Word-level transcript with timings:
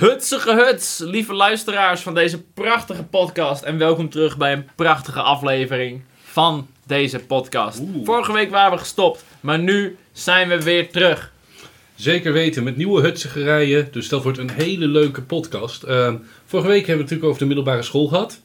Hutsige 0.00 0.54
huts, 0.54 0.98
lieve 0.98 1.34
luisteraars 1.34 2.00
van 2.00 2.14
deze 2.14 2.42
prachtige 2.42 3.04
podcast. 3.04 3.62
En 3.62 3.78
welkom 3.78 4.08
terug 4.08 4.36
bij 4.36 4.52
een 4.52 4.68
prachtige 4.74 5.20
aflevering 5.20 6.02
van 6.22 6.66
deze 6.86 7.18
podcast. 7.18 7.80
Oeh. 7.80 8.04
Vorige 8.04 8.32
week 8.32 8.50
waren 8.50 8.72
we 8.72 8.78
gestopt, 8.78 9.24
maar 9.40 9.58
nu 9.58 9.96
zijn 10.12 10.48
we 10.48 10.62
weer 10.62 10.90
terug. 10.90 11.32
Zeker 11.94 12.32
weten, 12.32 12.64
met 12.64 12.76
nieuwe 12.76 13.02
hutsigerijen. 13.02 13.88
Dus 13.92 14.08
dat 14.08 14.22
wordt 14.22 14.38
een 14.38 14.50
hele 14.50 14.86
leuke 14.86 15.22
podcast. 15.22 15.82
Ehm, 15.82 16.16
vorige 16.46 16.68
week 16.68 16.86
hebben 16.86 17.06
we 17.06 17.10
het 17.10 17.10
natuurlijk 17.10 17.24
over 17.24 17.38
de 17.38 17.46
middelbare 17.46 17.82
school 17.82 18.06
gehad. 18.06 18.40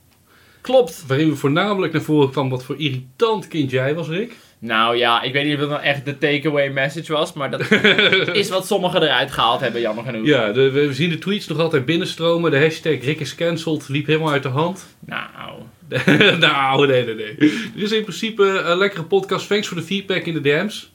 Klopt. 0.61 1.03
Waarin 1.07 1.29
we 1.29 1.35
voornamelijk 1.35 1.93
naar 1.93 2.01
voren 2.01 2.31
kwam 2.31 2.49
wat 2.49 2.63
voor 2.63 2.79
irritant 2.79 3.47
kind 3.47 3.71
jij 3.71 3.95
was, 3.95 4.07
Rick. 4.07 4.35
Nou 4.65 4.97
ja, 4.97 5.21
ik 5.21 5.33
weet 5.33 5.45
niet 5.45 5.53
of 5.53 5.59
dat 5.59 5.69
nou 5.69 5.81
echt 5.81 6.05
de 6.05 6.17
takeaway 6.17 6.69
message 6.69 7.13
was, 7.13 7.33
maar 7.33 7.51
dat 7.51 7.71
is 8.41 8.49
wat 8.49 8.67
sommigen 8.67 9.03
eruit 9.03 9.31
gehaald 9.31 9.59
hebben, 9.59 9.81
jammer 9.81 10.03
genoeg. 10.03 10.25
Ja, 10.25 10.51
de, 10.51 10.71
we 10.71 10.93
zien 10.93 11.09
de 11.09 11.17
tweets 11.17 11.47
nog 11.47 11.59
altijd 11.59 11.85
binnenstromen. 11.85 12.51
De 12.51 12.59
hashtag 12.59 13.03
Rick 13.03 13.19
is 13.19 13.35
cancelled 13.35 13.89
liep 13.89 14.05
helemaal 14.05 14.31
uit 14.31 14.43
de 14.43 14.49
hand. 14.49 14.95
Nou, 14.99 15.51
nou, 16.39 16.87
nee, 16.87 17.05
nee, 17.05 17.15
nee. 17.15 17.35
Er 17.75 17.81
is 17.81 17.91
in 17.91 18.01
principe 18.01 18.43
een 18.43 18.77
lekkere 18.77 19.03
podcast. 19.03 19.47
Thanks 19.47 19.67
voor 19.67 19.77
de 19.77 19.83
feedback 19.83 20.25
in 20.25 20.33
de 20.33 20.41
DM's. 20.41 20.91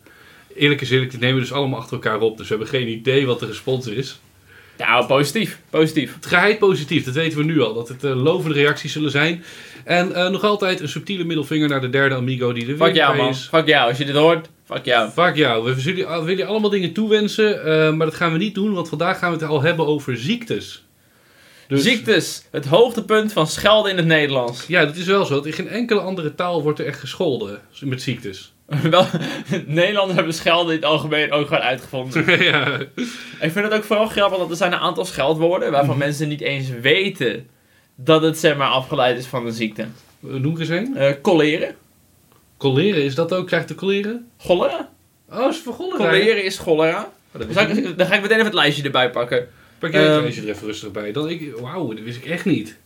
Eerlijk 0.56 0.80
is 0.80 0.90
eerlijk, 0.90 1.10
die 1.10 1.20
nemen 1.20 1.34
we 1.34 1.40
dus 1.40 1.52
allemaal 1.52 1.78
achter 1.78 1.92
elkaar 1.92 2.20
op. 2.20 2.36
Dus 2.36 2.48
we 2.48 2.54
hebben 2.54 2.72
geen 2.72 2.88
idee 2.88 3.26
wat 3.26 3.40
de 3.40 3.46
respons 3.46 3.86
is. 3.86 4.20
Nou 4.88 5.06
positief, 5.06 5.60
positief. 5.70 6.14
Het 6.14 6.26
geheid 6.26 6.58
positief, 6.58 7.04
dat 7.04 7.14
weten 7.14 7.38
we 7.38 7.44
nu 7.44 7.60
al. 7.60 7.74
Dat 7.74 7.88
het 7.88 8.04
eh, 8.04 8.22
lovende 8.22 8.54
reacties 8.58 8.92
zullen 8.92 9.10
zijn. 9.10 9.44
En 9.84 10.14
eh, 10.14 10.28
nog 10.30 10.44
altijd 10.44 10.80
een 10.80 10.88
subtiele 10.88 11.24
middelvinger 11.24 11.68
naar 11.68 11.80
de 11.80 11.90
derde 11.90 12.14
amigo 12.14 12.52
die 12.52 12.62
er 12.62 12.68
weer 12.76 12.86
Fuck 12.86 12.94
jou 12.94 13.16
man, 13.16 13.28
is. 13.28 13.48
fuck 13.50 13.66
jou. 13.66 13.88
Als 13.88 13.98
je 13.98 14.04
dit 14.04 14.14
hoort, 14.14 14.48
fuck 14.64 14.84
jou. 14.84 15.10
Fuck 15.10 15.36
jou. 15.36 15.64
We 15.64 15.74
willen 16.04 16.36
je 16.36 16.44
allemaal 16.44 16.70
dingen 16.70 16.92
toewensen. 16.92 17.64
eh, 17.64 17.92
maar 17.92 18.06
dat 18.06 18.16
gaan 18.16 18.32
we 18.32 18.38
niet 18.38 18.54
doen, 18.54 18.72
want 18.74 18.88
vandaag 18.88 19.18
gaan 19.18 19.32
we 19.32 19.38
het 19.38 19.48
al 19.48 19.62
hebben 19.62 19.86
over 19.86 20.16
ziektes. 20.16 20.84
Dus- 21.68 21.82
Ziektes, 21.82 22.44
het 22.50 22.66
hoogtepunt 22.66 23.32
van 23.32 23.46
schelden 23.46 23.90
in 23.90 23.96
het 23.96 24.06
Nederlands. 24.06 24.66
Ja, 24.66 24.84
dat 24.84 24.96
is 24.96 25.06
wel 25.06 25.24
zo. 25.24 25.40
In 25.40 25.52
geen 25.52 25.68
enkele 25.68 26.00
andere 26.00 26.34
taal 26.34 26.62
wordt 26.62 26.78
er 26.78 26.86
echt 26.86 27.00
gescholden 27.00 27.60
met 27.80 28.02
ziektes. 28.02 28.52
Wel, 28.90 29.04
Nederlanders 29.66 30.14
hebben 30.16 30.34
schelden 30.34 30.74
in 30.74 30.80
het 30.80 30.90
algemeen 30.90 31.32
ook 31.32 31.46
gewoon 31.46 31.62
uitgevonden. 31.62 32.42
ja. 32.52 32.78
Ik 33.40 33.52
vind 33.52 33.54
het 33.54 33.72
ook 33.72 33.84
vooral 33.84 34.06
grappig 34.06 34.38
dat 34.38 34.50
er 34.50 34.56
zijn 34.56 34.72
een 34.72 34.78
aantal 34.78 35.04
scheldwoorden 35.04 35.70
waarvan 35.70 35.96
Mhm. 35.96 35.98
mensen 36.04 36.28
niet 36.28 36.40
eens 36.40 36.68
weten 36.68 37.48
dat 37.94 38.22
het 38.22 38.38
zeg 38.38 38.56
maar 38.56 38.68
afgeleid 38.68 39.18
is 39.18 39.26
van 39.26 39.46
een 39.46 39.52
ziekte. 39.52 39.86
Noem 40.20 40.54
er 40.54 40.60
eens 40.60 40.68
een. 40.68 40.96
Eh 40.96 41.12
colleren. 41.22 41.74
Colleren, 42.56 43.02
is 43.04 43.14
dat 43.14 43.34
ook? 43.34 43.46
Krijgt 43.46 43.68
de 43.68 43.74
colleren? 43.74 44.28
Cholera? 44.38 44.88
Oh, 45.32 45.52
voor 45.52 45.74
cholera? 45.74 45.96
Colleren 45.96 46.44
is 46.44 46.58
cholera. 46.58 47.12
Oh, 47.34 47.40
ik 47.40 47.54
dan 47.98 48.06
ga 48.06 48.14
ik 48.14 48.20
meteen 48.22 48.36
even 48.36 48.44
het 48.44 48.54
lijstje 48.54 48.82
erbij 48.84 49.10
pakken. 49.10 49.48
Pak 49.78 49.92
jij 49.92 50.02
het 50.02 50.10
Ehm, 50.12 50.20
lijstje 50.20 50.42
er 50.42 50.48
even 50.48 50.66
rustig 50.66 50.90
bij. 50.90 51.12
Dan 51.12 51.28
ik, 51.28 51.52
wauw, 51.60 51.88
dat 51.94 52.04
wist 52.04 52.16
ik 52.16 52.24
echt 52.26 52.44
niet. 52.44 52.78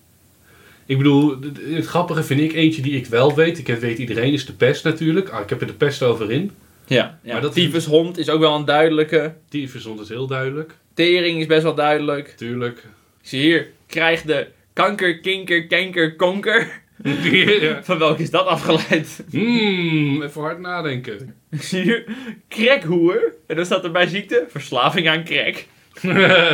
Ik 0.86 0.96
bedoel, 0.96 1.36
het- 1.70 1.86
grappige 1.86 2.22
vind 2.22 2.40
ik 2.40 2.52
eentje 2.52 2.82
die 2.82 2.96
ik 2.96 3.06
wel 3.06 3.34
weet. 3.34 3.58
Ik 3.58 3.66
weet 3.66 3.98
iedereen 3.98 4.32
is 4.32 4.46
de 4.46 4.52
pest 4.52 4.84
natuurlijk. 4.84 5.28
Ah, 5.28 5.40
ik 5.40 5.48
heb 5.50 5.60
er 5.60 5.66
de 5.66 5.72
pest 5.72 6.02
over 6.02 6.30
in. 6.30 6.50
Ja, 6.86 7.18
ja. 7.22 7.32
Maar 7.32 7.42
dat- 7.42 7.52
tyfushond 7.52 8.18
is 8.18 8.28
ook 8.28 8.40
wel 8.40 8.54
een 8.54 8.64
duidelijke. 8.64 9.34
Verzond 9.50 9.98
het 9.98 10.08
heel 10.08 10.26
duidelijk. 10.26 10.72
Tering 10.94 11.40
is 11.40 11.46
best 11.46 11.62
wel 11.62 11.74
duidelijk. 11.74 12.28
Tuurlijk. 12.36 12.84
Zie 13.22 13.40
hier, 13.40 13.66
krijg 13.86 14.22
de 14.22 14.46
kanker, 14.72 15.20
kinker, 15.20 15.66
kanker, 15.66 16.16
konker. 16.16 16.82
ja. 17.60 17.82
Van 17.82 17.98
welke 17.98 18.22
is 18.22 18.30
dat 18.30 18.46
afgeleid? 18.46 19.24
Hmm, 19.30 20.22
even 20.22 20.40
hard 20.40 20.58
nadenken. 20.60 21.34
Zie 21.50 21.82
hier, 21.82 22.04
crackhoer. 22.48 23.34
En 23.46 23.56
dan 23.56 23.64
staat 23.64 23.84
er 23.84 23.90
bij 23.90 24.06
ziekte, 24.06 24.44
verslaving 24.48 25.08
aan 25.08 25.24
crack. 25.24 25.64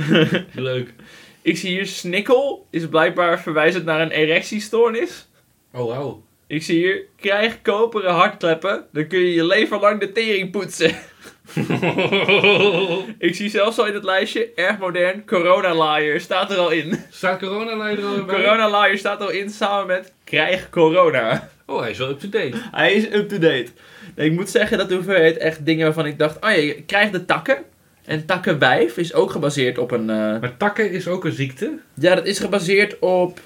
Leuk. 0.54 0.92
Ik 1.42 1.56
zie 1.56 1.70
hier 1.70 1.86
snikkel, 1.86 2.66
is 2.70 2.88
blijkbaar 2.88 3.40
verwijzend 3.40 3.84
naar 3.84 4.00
een 4.00 4.10
erectiestoornis. 4.10 5.28
Oh, 5.72 5.86
wauw. 5.86 6.22
Ik 6.46 6.62
zie 6.62 6.76
hier, 6.76 7.04
krijg 7.16 7.62
koperen 7.62 8.12
hartkleppen, 8.12 8.86
dan 8.92 9.06
kun 9.06 9.18
je 9.18 9.34
je 9.34 9.44
leven 9.44 9.80
lang 9.80 10.00
de 10.00 10.12
tering 10.12 10.50
poetsen. 10.50 10.90
Ik 13.18 13.34
zie 13.34 13.48
zelfs 13.48 13.78
al 13.78 13.86
in 13.86 13.94
het 13.94 14.04
lijstje, 14.04 14.52
erg 14.54 14.78
modern, 14.78 15.26
coronalaaier 15.26 16.20
staat 16.20 16.50
er 16.50 16.56
al 16.56 16.70
in. 16.70 17.00
Staat 17.10 17.38
corona-leider 17.38 18.04
al 18.04 18.24
bij? 18.24 18.34
Coronalaaier 18.34 18.98
staat 18.98 19.20
er 19.20 19.26
al 19.26 19.32
in 19.32 19.50
samen 19.50 19.86
met 19.86 20.12
krijg 20.24 20.70
corona. 20.70 21.50
Oh, 21.66 21.80
hij 21.80 21.90
is 21.90 21.98
wel 21.98 22.08
up-to-date. 22.08 22.56
Hij 22.70 22.92
is 22.92 23.04
up-to-date. 23.04 23.66
Nee, 24.14 24.30
ik 24.30 24.32
moet 24.32 24.50
zeggen 24.50 24.78
dat 24.78 24.88
de 24.88 24.94
hoeveelheid 24.94 25.36
echt 25.36 25.66
dingen 25.66 25.84
waarvan 25.84 26.06
ik 26.06 26.18
dacht, 26.18 26.36
oh 26.36 26.50
ja, 26.50 26.56
je 26.56 26.82
krijgt 26.82 27.12
de 27.12 27.24
takken. 27.24 27.64
En 28.04 28.26
takkenwijf 28.26 28.96
is 28.96 29.14
ook 29.14 29.30
gebaseerd 29.30 29.78
op 29.78 29.90
een... 29.90 30.10
eh, 30.10 30.16
Maar 30.16 30.56
takken 30.56 30.90
is 30.90 31.08
ook 31.08 31.24
een 31.24 31.32
ziekte. 31.32 31.78
ja, 31.94 32.14
dat 32.14 32.26
is 32.26 32.38
gebaseerd 32.38 32.98
op... 32.98 33.40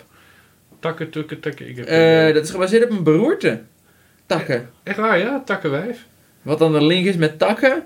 Takken, 0.81 1.11
tukken, 1.11 1.41
takken. 1.41 1.69
Ik 1.69 1.77
heb 1.77 1.87
eh, 1.87 2.35
dat 2.35 2.45
is 2.45 2.51
gebaseerd 2.51 2.85
op 2.85 2.91
een 2.91 3.03
beroerte. 3.05 3.63
Takken. 4.27 4.71
Echt 4.83 4.97
waar, 4.97 5.19
ja? 5.19 5.43
Takkenwijf. 5.45 6.05
Wat 6.43 6.59
dan 6.59 6.73
de 6.73 6.85
link 6.85 7.07
is 7.07 7.17
met 7.17 7.39
takken. 7.39 7.85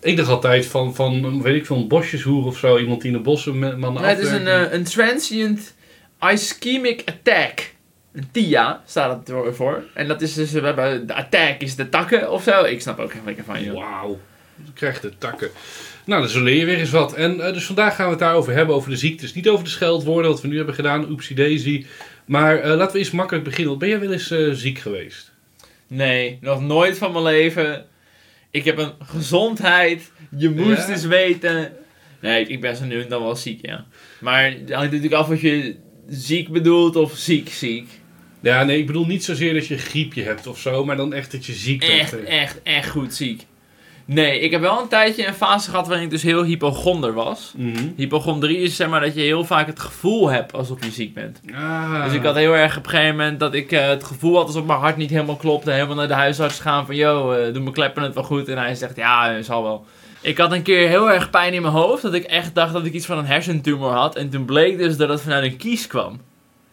Ik 0.00 0.16
dacht 0.16 0.28
altijd 0.28 0.66
van, 0.66 0.94
van 0.94 1.42
weet 1.42 1.56
ik 1.56 1.66
veel, 1.66 1.76
een 1.76 1.88
bosjeshoer 1.88 2.46
of 2.46 2.58
zo. 2.58 2.78
Iemand 2.78 3.00
die 3.00 3.10
in 3.10 3.16
de 3.16 3.22
bossen 3.22 3.58
met 3.58 3.76
mannen 3.78 4.02
Nee, 4.02 4.10
het 4.14 4.24
is 4.24 4.30
een, 4.30 4.46
eh, 4.46 4.72
een 4.72 4.84
transient 4.84 5.74
ischemic 6.20 7.02
attack. 7.04 7.72
Een 8.12 8.28
TIA 8.32 8.82
staat 8.86 9.28
het 9.28 9.56
voor-. 9.56 9.82
En 9.94 10.08
dat 10.08 10.22
is 10.22 10.34
dus, 10.34 10.52
we 10.52 10.60
hebben, 10.60 11.06
de 11.06 11.14
attack 11.14 11.60
is 11.60 11.74
de 11.76 11.88
takken 11.88 12.30
of 12.32 12.42
zo. 12.42 12.64
Ik 12.64 12.80
snap 12.80 12.98
ook 12.98 13.12
geen 13.12 13.22
flikker 13.22 13.44
van 13.44 13.62
je. 13.64 13.72
Wauw. 13.72 14.18
Krijgt 14.74 15.02
de 15.02 15.12
takken. 15.18 15.50
Nou, 16.04 16.32
dan 16.32 16.42
leer 16.42 16.56
je 16.56 16.64
weer 16.64 16.78
eens 16.78 16.90
wat. 16.90 17.14
En 17.14 17.46
eh, 17.46 17.52
dus 17.52 17.64
vandaag 17.64 17.94
gaan 17.94 18.04
we 18.04 18.10
het 18.10 18.20
daarover 18.20 18.52
hebben, 18.52 18.74
over 18.74 18.90
de 18.90 18.96
ziektes. 18.96 19.34
Niet 19.34 19.48
over 19.48 19.64
de 19.64 19.70
scheldwoorden, 19.70 20.30
wat 20.30 20.40
we 20.40 20.48
nu 20.48 20.56
hebben 20.56 20.74
gedaan, 20.74 21.10
oepsie 21.10 21.36
daisy. 21.36 21.86
Maar 22.24 22.58
eh, 22.60 22.76
laten 22.76 22.92
we 22.92 22.98
eens 22.98 23.10
makkelijk 23.10 23.44
beginnen. 23.44 23.78
Ben 23.78 23.88
jij 23.88 24.00
wel 24.00 24.12
eens 24.12 24.30
eh, 24.30 24.50
ziek 24.52 24.78
geweest? 24.78 25.32
Nee, 25.86 26.38
nog 26.40 26.60
nooit 26.62 26.98
van 26.98 27.12
mijn 27.12 27.24
leven. 27.24 27.86
Ik 28.50 28.64
heb 28.64 28.78
een 28.78 28.92
gezondheid. 29.04 30.10
Je 30.36 30.50
moest 30.50 30.86
Ja? 30.86 30.92
eens 30.92 31.04
weten. 31.04 31.72
Nee, 32.20 32.46
ik 32.46 32.60
ben 32.60 32.76
zo 32.76 32.84
nu 32.84 33.02
en 33.02 33.08
dan 33.08 33.22
wel 33.22 33.36
ziek, 33.36 33.66
ja. 33.66 33.86
Maar 34.20 34.44
het 34.44 34.72
hangt 34.72 34.92
natuurlijk 34.92 35.12
af 35.14 35.28
of 35.28 35.40
je 35.40 35.76
ziek 36.08 36.48
bedoelt 36.48 36.96
of 36.96 37.16
ziek 37.16 37.48
ziek. 37.48 37.88
Ja, 38.40 38.64
nee, 38.64 38.78
ik 38.78 38.86
bedoel 38.86 39.06
niet 39.06 39.24
zozeer 39.24 39.54
dat 39.54 39.66
je 39.66 39.74
een 39.74 39.80
griepje 39.80 40.22
hebt 40.22 40.46
of 40.46 40.58
zo, 40.60 40.84
maar 40.84 40.96
dan 40.96 41.12
echt 41.12 41.32
dat 41.32 41.46
je 41.46 41.52
ziek 41.52 41.78
bent. 41.80 41.92
Echt, 42.00 42.24
echt, 42.24 42.60
echt 42.62 42.88
goed 42.90 43.14
ziek. 43.14 43.42
Nee, 44.10 44.40
ik 44.40 44.50
heb 44.50 44.60
wel 44.60 44.80
een 44.80 44.88
tijdje 44.88 45.26
een 45.26 45.34
fase 45.34 45.70
gehad 45.70 45.86
waarin 45.86 46.04
ik 46.04 46.10
dus 46.10 46.22
heel 46.22 46.44
hypochonder 46.44 47.12
was. 47.12 47.52
Mhm. 47.56 47.88
Hypochondrie 47.96 48.58
is 48.58 48.76
zeg 48.76 48.88
maar 48.88 49.00
dat 49.00 49.14
je 49.14 49.20
heel 49.20 49.44
vaak 49.44 49.66
het 49.66 49.80
gevoel 49.80 50.28
hebt 50.30 50.52
alsof 50.52 50.84
je 50.84 50.90
ziek 50.90 51.14
bent. 51.14 51.40
Ah. 51.54 52.04
Dus 52.04 52.12
ik 52.12 52.22
had 52.22 52.34
heel 52.34 52.56
erg 52.56 52.76
op 52.76 52.84
een 52.84 52.90
gegeven 52.90 53.16
moment 53.16 53.40
dat 53.40 53.54
ik 53.54 53.72
eh, 53.72 53.86
het 53.86 54.04
gevoel 54.04 54.36
had 54.36 54.46
alsof 54.46 54.64
mijn 54.64 54.78
hart 54.78 54.96
niet 54.96 55.10
helemaal 55.10 55.36
klopte. 55.36 55.70
Helemaal 55.70 55.96
naar 55.96 56.08
de 56.08 56.14
huisarts 56.14 56.60
gaan 56.60 56.86
van, 56.86 56.94
yo, 56.96 57.32
eh, 57.32 57.52
doe 57.52 57.62
mijn 57.62 57.74
kleppen 57.74 58.02
het 58.02 58.14
wel 58.14 58.22
goed? 58.24 58.48
En 58.48 58.58
hij 58.58 58.74
zegt, 58.74 58.96
ja, 58.96 59.36
eh, 59.36 59.42
zal 59.42 59.62
wel. 59.62 59.86
Ik 60.20 60.38
had 60.38 60.52
een 60.52 60.62
keer 60.62 60.88
heel 60.88 61.10
erg 61.10 61.30
pijn 61.30 61.54
in 61.54 61.62
mijn 61.62 61.74
hoofd, 61.74 62.02
dat 62.02 62.14
ik 62.14 62.24
echt 62.24 62.54
dacht 62.54 62.72
dat 62.72 62.84
ik 62.84 62.92
iets 62.92 63.06
van 63.06 63.18
een 63.18 63.26
hersentumor 63.26 63.92
had. 63.92 64.16
En 64.16 64.28
toen 64.30 64.44
bleek 64.44 64.78
dus 64.78 64.96
dat 64.96 65.08
het 65.08 65.20
vanuit 65.20 65.44
een 65.44 65.56
kies 65.56 65.86
kwam. 65.86 66.20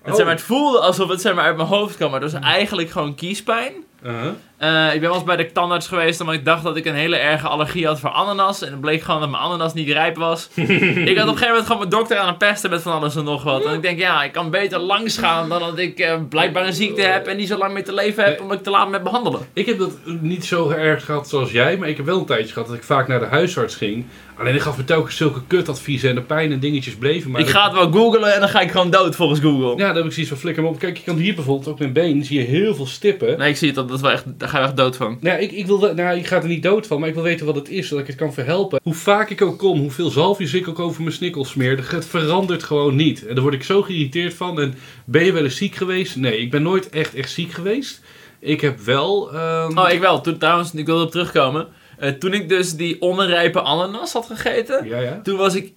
Het, 0.02 0.12
Oh. 0.12 0.16
zeg 0.16 0.26
maar, 0.26 0.36
het 0.36 0.44
voelde 0.44 0.80
alsof 0.80 1.10
het 1.10 1.22
zeg 1.22 1.34
maar, 1.36 1.44
uit 1.44 1.56
mijn 1.56 1.68
hoofd 1.68 1.96
kwam, 1.96 2.12
maar 2.12 2.22
het 2.22 2.32
was 2.32 2.42
eigenlijk 2.42 2.90
gewoon 2.90 3.16
kiespijn. 3.16 3.74
Uh-huh. 4.04 4.32
Eh, 4.58 4.94
ik 4.94 5.00
ben 5.00 5.10
wel 5.10 5.14
eens 5.14 5.24
bij 5.24 5.36
de 5.36 5.52
tandarts 5.52 5.88
geweest 5.88 6.20
omdat 6.20 6.36
ik 6.36 6.46
dacht 6.46 6.64
dat 6.64 6.78
ik 6.78 6.86
een 6.86 6.96
hele 6.96 7.16
erge 7.16 7.48
allergie 7.48 7.86
had 7.86 8.00
voor 8.00 8.10
ananas. 8.10 8.62
En 8.62 8.72
het 8.72 8.82
bleek 8.82 9.02
gewoon 9.02 9.20
dat 9.20 9.30
mijn 9.30 9.44
ananas 9.44 9.74
niet 9.74 9.90
rijp 9.90 10.16
was. 10.18 10.50
ik 10.56 10.58
had 10.58 10.68
op 10.68 11.08
een 11.08 11.18
gegeven 11.18 11.48
moment 11.48 11.66
gewoon 11.66 11.78
mijn 11.78 11.90
dokter 11.90 12.18
aan 12.18 12.28
het 12.28 12.38
pesten 12.38 12.70
met 12.70 12.82
van 12.82 12.94
alles 12.94 13.16
en 13.16 13.24
nog 13.24 13.44
wat. 13.44 13.66
En 13.66 13.74
ik 13.74 13.82
denk, 13.82 14.00
ja, 14.00 14.24
ik 14.24 14.32
kan 14.32 14.50
beter 14.50 14.80
langs 14.80 15.18
gaan 15.18 15.50
dan 15.50 15.60
dat 15.60 15.80
ik 15.80 16.00
eh, 16.00 16.20
blijkbaar 16.30 16.66
een 16.66 16.74
ziekte 16.74 17.02
heb 17.02 17.28
en 17.28 17.38
niet 17.38 17.48
zo 17.48 17.58
lang 17.58 17.74
mee 17.74 17.84
te 17.84 17.94
leven 17.94 18.24
heb 18.24 18.42
omdat 18.42 18.58
ik 18.58 18.64
te 18.64 18.70
laat 18.70 18.90
met 18.90 19.04
behandelen. 19.04 19.40
Ik 19.54 19.66
heb 19.66 19.80
dat 19.80 19.98
niet 20.22 20.46
zo 20.46 20.70
erg 20.70 21.06
gehad 21.06 21.30
zoals 21.30 21.52
jij, 21.52 21.78
maar 21.78 21.90
ik 21.90 21.98
heb 21.98 22.06
wel 22.06 22.20
een 22.20 22.26
tijdje 22.26 22.54
gehad 22.54 22.68
dat 22.68 22.78
ik 22.78 22.84
vaak 22.84 23.08
naar 23.08 23.20
de 23.20 23.26
huisarts 23.26 23.76
ging. 23.76 24.06
Alleen 24.38 24.56
ik 24.56 24.62
gaf 24.62 24.78
me 24.78 24.84
telkens 24.84 25.18
zulke 25.18 25.42
kutadviezen 25.48 26.10
en 26.10 26.16
de 26.16 26.22
pijn 26.22 26.52
en 26.52 26.60
dingetjes 26.60 26.96
bleven. 26.96 27.32
Maar 27.32 27.42
ik 27.42 27.48
ga 27.48 27.64
het 27.64 27.74
wel 27.74 27.92
googlen 27.92 28.34
en 28.34 28.40
dan 28.40 28.50
ga 28.50 28.62
ik 28.62 28.72
gewoon 28.72 28.90
dood 28.90 29.16
volgens 29.16 29.40
Google. 29.40 29.70
Ja, 29.70 29.88
dan 29.88 29.96
heb 29.96 30.06
ik 30.06 30.12
zoiets 30.12 30.32
van 30.32 30.38
flikker 30.38 30.64
me 30.64 30.70
op. 30.70 30.80
Kijk, 30.80 30.98
je 30.98 31.04
kan 31.04 31.16
hier 31.18 31.36
bijvoorbeeld 31.36 31.68
op 31.68 31.80
mijn 31.80 31.94
been 31.94 32.26
zie 32.26 32.40
je 32.40 32.46
heel 32.46 32.76
veel 32.76 32.86
stippen. 32.86 33.38
Nee, 33.38 33.50
ik 33.50 33.58
zie 33.58 33.68
het, 33.68 33.76
dat, 33.76 33.88
dat 33.88 33.98
is 33.98 34.04
wel 34.04 34.12
echt, 34.12 34.26
daar 34.46 34.54
ga 34.54 34.60
je 34.60 34.66
echt 34.66 34.78
dood 34.78 34.96
van. 34.96 35.18
Nou, 35.22 35.40
ik, 35.42 35.52
ik, 35.52 35.66
wil, 35.66 35.94
nou, 35.94 36.18
ik 36.18 36.28
ga 36.28 36.36
er 36.36 36.48
niet 36.48 36.64
dood 36.64 36.88
van, 36.88 37.00
maar 37.00 37.08
ik 37.10 37.14
wil 37.16 37.24
weten 37.24 37.46
wat 37.46 37.56
het 37.56 37.70
is, 37.70 37.88
zodat 37.88 38.04
ik 38.04 38.10
het 38.10 38.20
kan 38.20 38.34
verhelpen. 38.34 38.80
Hoe 38.84 38.94
vaak 38.94 39.30
ik 39.30 39.42
ook 39.42 39.58
kom, 39.60 39.80
hoeveel 39.80 40.10
zalfjes 40.10 40.54
ik 40.54 40.68
ook 40.68 40.80
over 40.80 41.02
mijn 41.02 41.16
snikkel 41.16 41.46
smeer, 41.46 41.92
het 41.92 42.06
verandert 42.06 42.64
gewoon 42.64 42.96
niet. 42.96 43.26
En 43.26 43.34
daar 43.34 43.44
word 43.44 43.56
ik 43.56 43.64
zo 43.64 43.82
geïrriteerd 43.82 44.34
van. 44.34 44.62
En 44.62 44.74
ben 45.06 45.26
je 45.26 45.32
wel 45.32 45.44
eens 45.44 45.58
ziek 45.58 45.76
geweest? 45.76 46.16
Nee, 46.16 46.38
ik 46.38 46.52
ben 46.52 46.62
nooit 46.62 46.90
echt, 46.90 47.14
echt 47.16 47.32
ziek 47.32 47.52
geweest. 47.52 48.02
Ik 48.40 48.62
heb 48.62 48.80
wel... 48.80 49.34
ehm, 49.34 49.78
Oh, 49.78 49.90
ik 49.92 50.00
wel. 50.00 50.22
Toen, 50.22 50.38
trouwens, 50.38 50.74
ik 50.74 50.86
wil 50.86 50.98
erop 50.98 51.12
terugkomen. 51.12 51.68
Eh, 51.98 52.10
toen 52.12 52.34
ik 52.34 52.50
dus 52.50 52.74
die 52.76 53.02
onrijpe 53.02 53.62
ananas 53.62 54.14
had 54.14 54.26
gegeten, 54.26 54.86
Ja, 54.88 55.00
ja. 55.00 55.20
toen 55.24 55.38
was 55.38 55.56
ik 55.56 55.72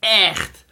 echt, 0.00 0.63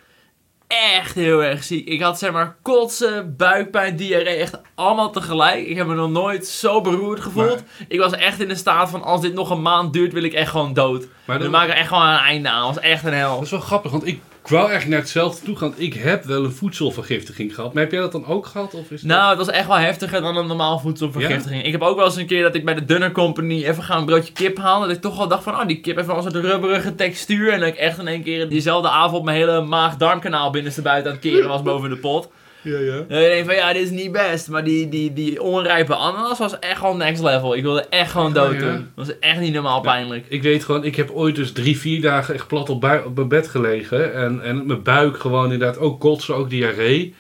echt 0.73 1.15
heel 1.15 1.45
erg 1.45 1.65
ziek. 1.65 1.89
Ik 1.89 2.01
had 2.01 2.19
zeg 2.19 2.33
maar 2.33 2.57
kotsen, 2.63 3.37
buikpijn, 3.37 3.97
diarree, 3.97 4.37
echt 4.37 4.61
allemaal 4.75 5.11
tegelijk. 5.11 5.67
Ik 5.67 5.77
heb 5.77 5.87
me 5.87 5.95
nog 5.95 6.11
nooit 6.11 6.47
zo 6.47 6.81
beroerd 6.81 7.21
gevoeld. 7.21 7.63
Ik 7.89 7.99
was 7.99 8.13
echt 8.13 8.41
in 8.41 8.49
de 8.49 8.55
staat 8.55 8.91
van 8.91 9.03
als 9.03 9.21
dit 9.21 9.35
nog 9.35 9.51
een 9.51 9.63
maand 9.63 9.93
duurt, 9.93 10.13
wil 10.13 10.23
ik 10.23 10.33
echt 10.33 10.51
gewoon 10.51 10.73
dood. 10.73 11.07
Maar 11.25 11.39
We 11.39 11.49
maken 11.49 11.73
er 11.73 11.79
echt 11.79 11.89
gewoon 11.89 12.07
een 12.07 12.19
einde 12.19 12.49
aan. 12.49 12.67
Dat 12.67 12.75
was 12.75 12.85
echt 12.85 13.05
een 13.05 13.13
hel. 13.13 13.35
dat 13.35 13.45
is 13.45 13.51
wel 13.51 13.61
grappig, 13.61 13.91
want 13.91 14.07
ik 14.07 14.21
wou 14.49 14.62
eigenlijk 14.62 14.91
naar 14.91 15.00
hetzelfde 15.00 15.44
toe 15.44 15.56
gaan. 15.56 15.69
want 15.69 15.81
Ik 15.81 15.94
heb 15.94 16.25
wel 16.25 16.44
een 16.44 16.53
voedselvergiftiging 16.53 17.55
gehad. 17.55 17.73
Maar 17.73 17.83
heb 17.83 17.93
jij 17.93 18.00
dat 18.00 18.12
dan 18.12 18.27
ook 18.27 18.47
gehad? 18.47 18.75
Of 18.75 18.91
is. 18.91 19.03
Nou, 19.03 19.29
het 19.29 19.39
was 19.39 19.49
echt 19.49 19.67
wel 19.67 19.77
heftiger 19.77 20.21
dan 20.21 20.37
een 20.37 20.47
normaal 20.47 20.79
voedselvergiftiging. 20.79 21.65
Ik 21.65 21.73
heb 21.73 21.83
ook 21.83 21.97
wel 21.97 22.05
eens 22.05 22.17
een 22.17 22.27
keer 22.27 22.43
dat 22.43 22.55
ik 22.55 22.65
bij 22.65 22.75
de 22.75 22.85
Dunner 22.85 23.12
Company 23.12 23.65
even 23.65 23.83
ga 23.83 23.97
een 23.97 24.05
broodje 24.05 24.33
kip 24.33 24.59
halen. 24.59 24.89
Dat 24.89 24.97
ik 24.97 25.03
toch 25.03 25.17
wel 25.17 25.29
dacht 25.29 25.43
van, 25.43 25.55
oh, 25.55 25.67
die 25.67 25.81
kip 25.81 25.97
heeft 25.97 26.06
wel 26.06 26.17
een 26.17 26.23
soort 26.23 26.35
rubberige 26.35 26.94
textuur. 26.94 27.53
En 27.53 27.61
dat 27.61 27.69
ik 27.69 27.77
echt 27.77 27.99
in 27.99 28.09
één 28.09 28.23
keer 28.23 28.49
diezelfde 28.49 28.89
avond 28.89 29.25
mijn 29.25 29.37
hele 29.37 29.61
maag-darmkanaal 29.61 30.50
binnenstebuiten 30.50 31.11
aan 31.11 31.17
het 31.17 31.27
keren 31.27 31.49
was 31.49 31.62
boven 31.62 31.91
de 31.91 31.97
pot. 31.97 32.29
Ja, 32.62 32.79
ja. 32.79 33.05
En 33.09 33.38
ik 33.38 33.44
van, 33.44 33.55
ja, 33.55 33.73
dit 33.73 33.82
is 33.82 33.91
niet 33.91 34.12
best. 34.12 34.49
Maar 34.49 34.64
die, 34.64 34.88
die, 34.88 35.12
die 35.12 35.43
onrijpe 35.43 35.94
ananas 35.94 36.38
was 36.38 36.59
echt 36.59 36.79
gewoon 36.79 36.97
next 36.97 37.23
level. 37.23 37.55
Ik 37.56 37.62
wilde 37.62 37.87
echt 37.88 38.11
gewoon 38.11 38.32
dood 38.32 38.53
ja. 38.53 38.59
doen. 38.59 38.88
Dat 38.94 39.06
was 39.06 39.19
echt 39.19 39.41
niet 39.41 39.53
normaal 39.53 39.81
pijnlijk. 39.81 40.25
Ik 40.29 40.43
weet 40.43 40.64
gewoon, 40.64 40.85
ik 40.85 40.97
heb 40.97 41.11
ooit 41.11 41.37
dus 41.37 41.53
drie, 41.53 41.79
vier 41.79 42.00
dagen 42.00 42.35
echt 42.35 42.47
plat 42.47 42.69
op, 42.69 42.81
bui- 42.81 43.05
op 43.05 43.17
mijn 43.17 43.29
bed 43.29 43.49
gelegen. 43.49 44.14
En, 44.14 44.43
en 44.43 44.67
mijn 44.67 44.82
buik 44.82 45.20
gewoon 45.20 45.53
inderdaad 45.53 45.79
ook 45.79 46.00
kotsen, 46.00 46.35
ook 46.35 46.50
diarree. 46.50 47.14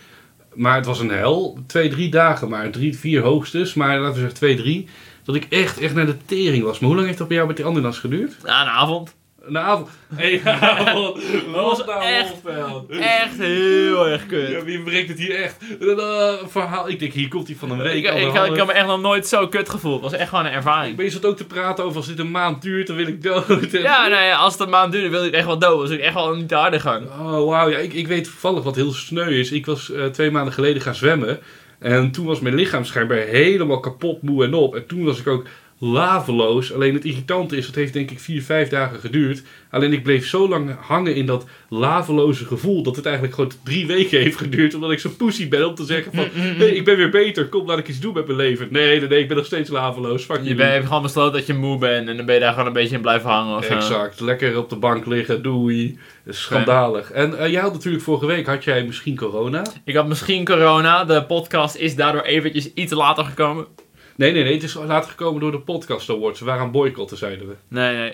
Maar 0.54 0.76
het 0.76 0.86
was 0.86 1.00
een 1.00 1.10
hel. 1.10 1.58
Twee, 1.66 1.88
drie 1.88 2.08
dagen 2.10 2.48
maar. 2.48 2.70
Drie, 2.70 2.98
vier 2.98 3.22
hoogstens. 3.22 3.74
Maar 3.74 3.96
laten 3.98 4.12
we 4.12 4.18
zeggen 4.18 4.36
twee, 4.36 4.56
drie. 4.56 4.88
Dat 5.24 5.34
ik 5.34 5.46
echt, 5.48 5.78
echt 5.78 5.94
naar 5.94 6.06
de 6.06 6.16
tering 6.26 6.64
was. 6.64 6.78
Maar 6.78 6.86
hoe 6.88 6.96
lang 6.96 7.06
heeft 7.06 7.18
dat 7.18 7.28
bij 7.28 7.36
jou 7.36 7.48
met 7.48 7.56
die 7.56 7.66
ananas 7.66 7.98
geduurd? 7.98 8.36
Na 8.42 8.62
een 8.62 8.68
avond. 8.68 9.14
Een 9.46 9.58
avond. 9.58 9.88
Een 10.16 10.40
avond. 10.48 11.18
was 11.52 11.84
nou, 11.84 12.02
echt-? 12.02 12.46
Echt 12.88 13.38
heel 13.38 14.08
erg 14.08 14.26
kut. 14.26 14.48
Ja, 14.48 14.64
wie 14.64 14.82
brengt 14.82 15.08
het 15.08 15.18
hier 15.18 15.42
echt? 15.42 15.56
Eh, 15.80 16.32
verhaal. 16.46 16.88
Ik 16.88 16.98
denk, 16.98 17.12
hier 17.12 17.28
komt 17.28 17.46
hij 17.46 17.56
van 17.56 17.70
een 17.70 17.78
week. 17.78 18.04
Ik, 18.04 18.14
ik, 18.14 18.56
ik, 18.56 18.66
me 18.66 18.72
echt 18.72 18.86
nog 18.86 19.00
nooit 19.00 19.26
zo 19.26 19.48
kut 19.48 19.68
gevoeld. 19.68 20.02
Het 20.02 20.10
was 20.10 20.20
echt 20.20 20.28
gewoon 20.28 20.44
een 20.44 20.52
ervaring. 20.52 20.96
ben 20.96 21.04
je 21.04 21.10
zat 21.10 21.26
ook 21.26 21.36
te 21.36 21.46
praten 21.46 21.84
over 21.84 21.96
als 21.96 22.06
dit 22.06 22.18
een 22.18 22.30
maand 22.30 22.62
duurt, 22.62 22.86
dan 22.86 22.96
wil 22.96 23.06
ik 23.06 23.22
dood. 23.22 23.70
Ja, 23.82 24.08
nou 24.08 24.24
ja, 24.24 24.36
als 24.36 24.52
het 24.52 24.62
een 24.62 24.68
maand 24.68 24.92
duurde, 24.92 25.08
wilde 25.08 25.26
ik 25.26 25.34
echt 25.34 25.46
wel 25.46 25.58
dood. 25.58 25.80
Was 25.80 25.90
ik 25.90 26.00
echt 26.00 26.14
wel 26.14 26.34
niet 26.34 26.48
te 26.48 26.54
harde 26.54 26.80
gang. 26.80 27.06
Oh, 27.06 27.48
wauw. 27.48 27.68
Ja, 27.68 27.78
ik, 27.78 27.92
ik 27.92 28.06
weet 28.06 28.24
toevallig 28.24 28.62
wat 28.62 28.76
heel 28.76 28.92
sneu 28.92 29.38
is. 29.38 29.52
Ik 29.52 29.66
was 29.66 29.90
eh, 29.90 30.04
twee 30.04 30.30
maanden 30.30 30.52
geleden 30.52 30.82
gaan 30.82 30.94
zwemmen. 30.94 31.40
En 31.78 32.10
toen 32.10 32.26
was 32.26 32.40
mijn 32.40 32.54
lichaam 32.54 32.84
schijnbaar 32.84 33.18
helemaal 33.18 33.80
kapot, 33.80 34.22
moe 34.22 34.44
en 34.44 34.54
op. 34.54 34.74
En 34.74 34.86
toen 34.86 35.04
was 35.04 35.18
ik 35.18 35.26
ook 35.26 35.46
laveloos. 35.84 36.72
Alleen 36.72 36.94
het 36.94 37.04
irritante 37.04 37.56
is, 37.56 37.66
het 37.66 37.74
heeft 37.74 37.92
denk 37.92 38.10
ik 38.10 38.20
vier, 38.20 38.42
vijf 38.42 38.68
dagen 38.68 38.98
geduurd. 38.98 39.42
Alleen 39.70 39.92
ik 39.92 40.02
bleef 40.02 40.26
zo 40.26 40.48
lang 40.48 40.76
hangen 40.80 41.14
in 41.14 41.26
dat 41.26 41.46
laveloze 41.68 42.44
gevoel... 42.44 42.82
dat 42.82 42.96
het 42.96 43.04
eigenlijk 43.04 43.34
gewoon 43.34 43.52
drie 43.64 43.86
weken 43.86 44.20
heeft 44.20 44.36
geduurd... 44.36 44.74
omdat 44.74 44.90
ik 44.90 44.98
zo 44.98 45.10
poesie 45.18 45.48
ben 45.48 45.68
om 45.68 45.74
te 45.74 45.84
zeggen 45.84 46.12
van... 46.12 46.24
nee, 46.58 46.76
ik 46.76 46.84
ben 46.84 46.96
weer 46.96 47.10
beter. 47.10 47.48
Kom, 47.48 47.66
laat 47.66 47.78
ik 47.78 47.88
iets 47.88 48.00
doen 48.00 48.14
met 48.14 48.26
mijn 48.26 48.38
leven. 48.38 48.68
Nee, 48.70 49.00
nee, 49.00 49.08
nee, 49.08 49.20
ik 49.20 49.28
ben 49.28 49.36
nog 49.36 49.46
steeds 49.46 49.70
laveloos. 49.70 50.24
Fuck 50.24 50.40
Je 50.42 50.54
bent 50.54 50.86
gewoon 50.86 51.02
besloten 51.02 51.32
dat 51.32 51.46
je 51.46 51.54
moe 51.54 51.78
bent 51.78 52.08
en 52.08 52.16
dan 52.16 52.26
ben 52.26 52.34
je 52.34 52.40
daar 52.40 52.52
gewoon 52.52 52.66
een 52.66 52.72
beetje 52.72 52.96
in 52.96 53.02
blijven 53.02 53.30
hangen 53.30 53.56
of 53.56 53.64
zo. 53.64 53.74
Exact. 53.74 54.20
Lekker 54.20 54.58
op 54.58 54.68
de 54.68 54.76
bank 54.76 55.06
liggen, 55.06 55.42
doei. 55.42 55.98
Schandalig. 56.28 57.10
En 57.10 57.38
eh, 57.38 57.50
jij 57.50 57.60
had 57.60 57.72
natuurlijk 57.72 58.04
vorige 58.04 58.26
week, 58.26 58.46
had 58.46 58.64
jij 58.64 58.84
misschien 58.84 59.16
corona? 59.16 59.62
Ik 59.84 59.94
had 59.94 60.06
misschien 60.06 60.44
corona, 60.44 61.04
de 61.04 61.24
podcast 61.24 61.74
is 61.74 61.96
daardoor 61.96 62.22
eventjes 62.22 62.72
iets 62.74 62.92
later 62.92 63.24
gekomen. 63.24 63.66
Nee, 64.16 64.32
nee, 64.32 64.42
nee. 64.42 64.54
Het 64.54 64.62
is 64.62 64.74
later 64.74 65.10
gekomen 65.10 65.40
door 65.40 65.50
de 65.50 65.60
podcast 65.60 66.10
awards. 66.10 66.40
We 66.40 66.46
waren 66.46 66.62
aan 66.62 66.70
boycotten, 66.70 67.16
zeiden 67.16 67.48
we. 67.48 67.54
Nee, 67.68 67.96
nee. 67.96 68.10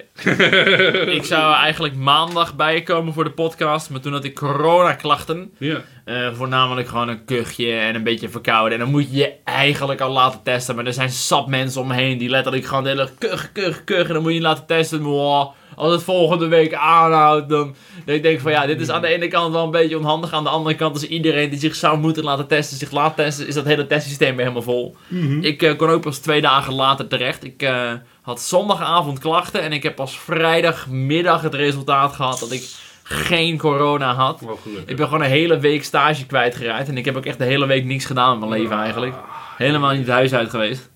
ik 1.18 1.24
zou 1.24 1.54
eigenlijk 1.54 1.94
maandag 1.96 2.56
bijkomen 2.56 3.12
voor 3.12 3.24
de 3.24 3.30
podcast, 3.30 3.90
maar 3.90 4.00
toen 4.00 4.12
had 4.12 4.24
ik 4.24 4.34
coronaklachten. 4.34 5.52
Ja. 5.58 5.82
Eh, 6.04 6.34
voornamelijk 6.34 6.88
gewoon 6.88 7.08
een 7.08 7.24
kuchje 7.24 7.72
en 7.72 7.94
een 7.94 8.02
beetje 8.02 8.28
verkouden. 8.28 8.72
En 8.72 8.78
dan 8.78 8.90
moet 8.90 9.10
je 9.10 9.16
je 9.16 9.32
eigenlijk 9.44 10.00
al 10.00 10.12
laten 10.12 10.42
testen. 10.42 10.76
Maar 10.76 10.86
er 10.86 10.92
zijn 10.92 11.10
sap 11.10 11.48
mensen 11.48 11.80
om 11.80 11.86
me 11.86 11.94
heen 11.94 12.18
die 12.18 12.28
letterlijk 12.28 12.64
gewoon 12.64 12.82
de 12.82 12.88
hele 12.88 13.08
kuch, 13.18 13.52
kuch, 13.52 13.84
kuch. 13.84 14.06
En 14.06 14.12
dan 14.12 14.22
moet 14.22 14.32
je 14.32 14.38
je 14.38 14.42
laten 14.42 14.66
testen. 14.66 15.02
Wow, 15.02 15.52
als 15.78 15.92
het 15.92 16.02
volgende 16.02 16.48
week 16.48 16.74
aanhoudt, 16.74 17.48
dan... 17.48 17.74
dan 18.04 18.14
ik 18.14 18.22
denk 18.22 18.40
van 18.40 18.52
ja, 18.52 18.66
dit 18.66 18.80
is 18.80 18.90
aan 18.90 19.00
de 19.00 19.08
ene 19.08 19.28
kant 19.28 19.52
wel 19.52 19.64
een 19.64 19.70
beetje 19.70 19.98
onhandig. 19.98 20.32
Aan 20.32 20.44
de 20.44 20.50
andere 20.50 20.76
kant 20.76 20.96
is 20.96 21.08
iedereen 21.08 21.50
die 21.50 21.58
zich 21.58 21.74
zou 21.74 21.98
moeten 21.98 22.24
laten 22.24 22.46
testen, 22.46 22.76
zich 22.76 22.90
laat 22.90 23.16
testen, 23.16 23.46
is 23.46 23.54
dat 23.54 23.64
hele 23.64 23.86
testsysteem 23.86 24.36
weer 24.36 24.46
helemaal 24.46 24.62
vol. 24.62 24.96
Ik 25.40 25.62
eh, 25.62 25.76
kon 25.76 25.88
ook 25.88 26.02
pas 26.02 26.18
twee 26.18 26.40
dagen 26.40 26.74
later 26.74 27.08
terecht. 27.08 27.44
Ik 27.44 27.62
eh, 27.62 27.92
had 28.22 28.40
zondagavond 28.40 29.18
klachten 29.18 29.62
en 29.62 29.72
ik 29.72 29.82
heb 29.82 29.94
pas 29.94 30.18
vrijdagmiddag 30.18 31.42
het 31.42 31.54
resultaat 31.54 32.14
gehad 32.14 32.38
dat 32.38 32.52
ik 32.52 32.62
geen 33.02 33.58
corona 33.58 34.14
had. 34.14 34.42
Ik 34.86 34.96
ben 34.96 35.06
gewoon 35.06 35.22
een 35.22 35.30
hele 35.30 35.58
week 35.58 35.84
stage 35.84 36.26
kwijtgeraakt. 36.26 36.88
En 36.88 36.96
ik 36.96 37.04
heb 37.04 37.16
ook 37.16 37.26
echt 37.26 37.38
de 37.38 37.44
hele 37.44 37.66
week 37.66 37.84
niks 37.84 38.04
gedaan 38.04 38.38
met 38.38 38.48
mijn 38.48 38.60
leven 38.60 38.76
eigenlijk. 38.76 39.14
Helemaal 39.56 39.90
niet 39.90 40.00
het 40.00 40.08
huis 40.08 40.34
uit 40.34 40.50
geweest. 40.50 40.90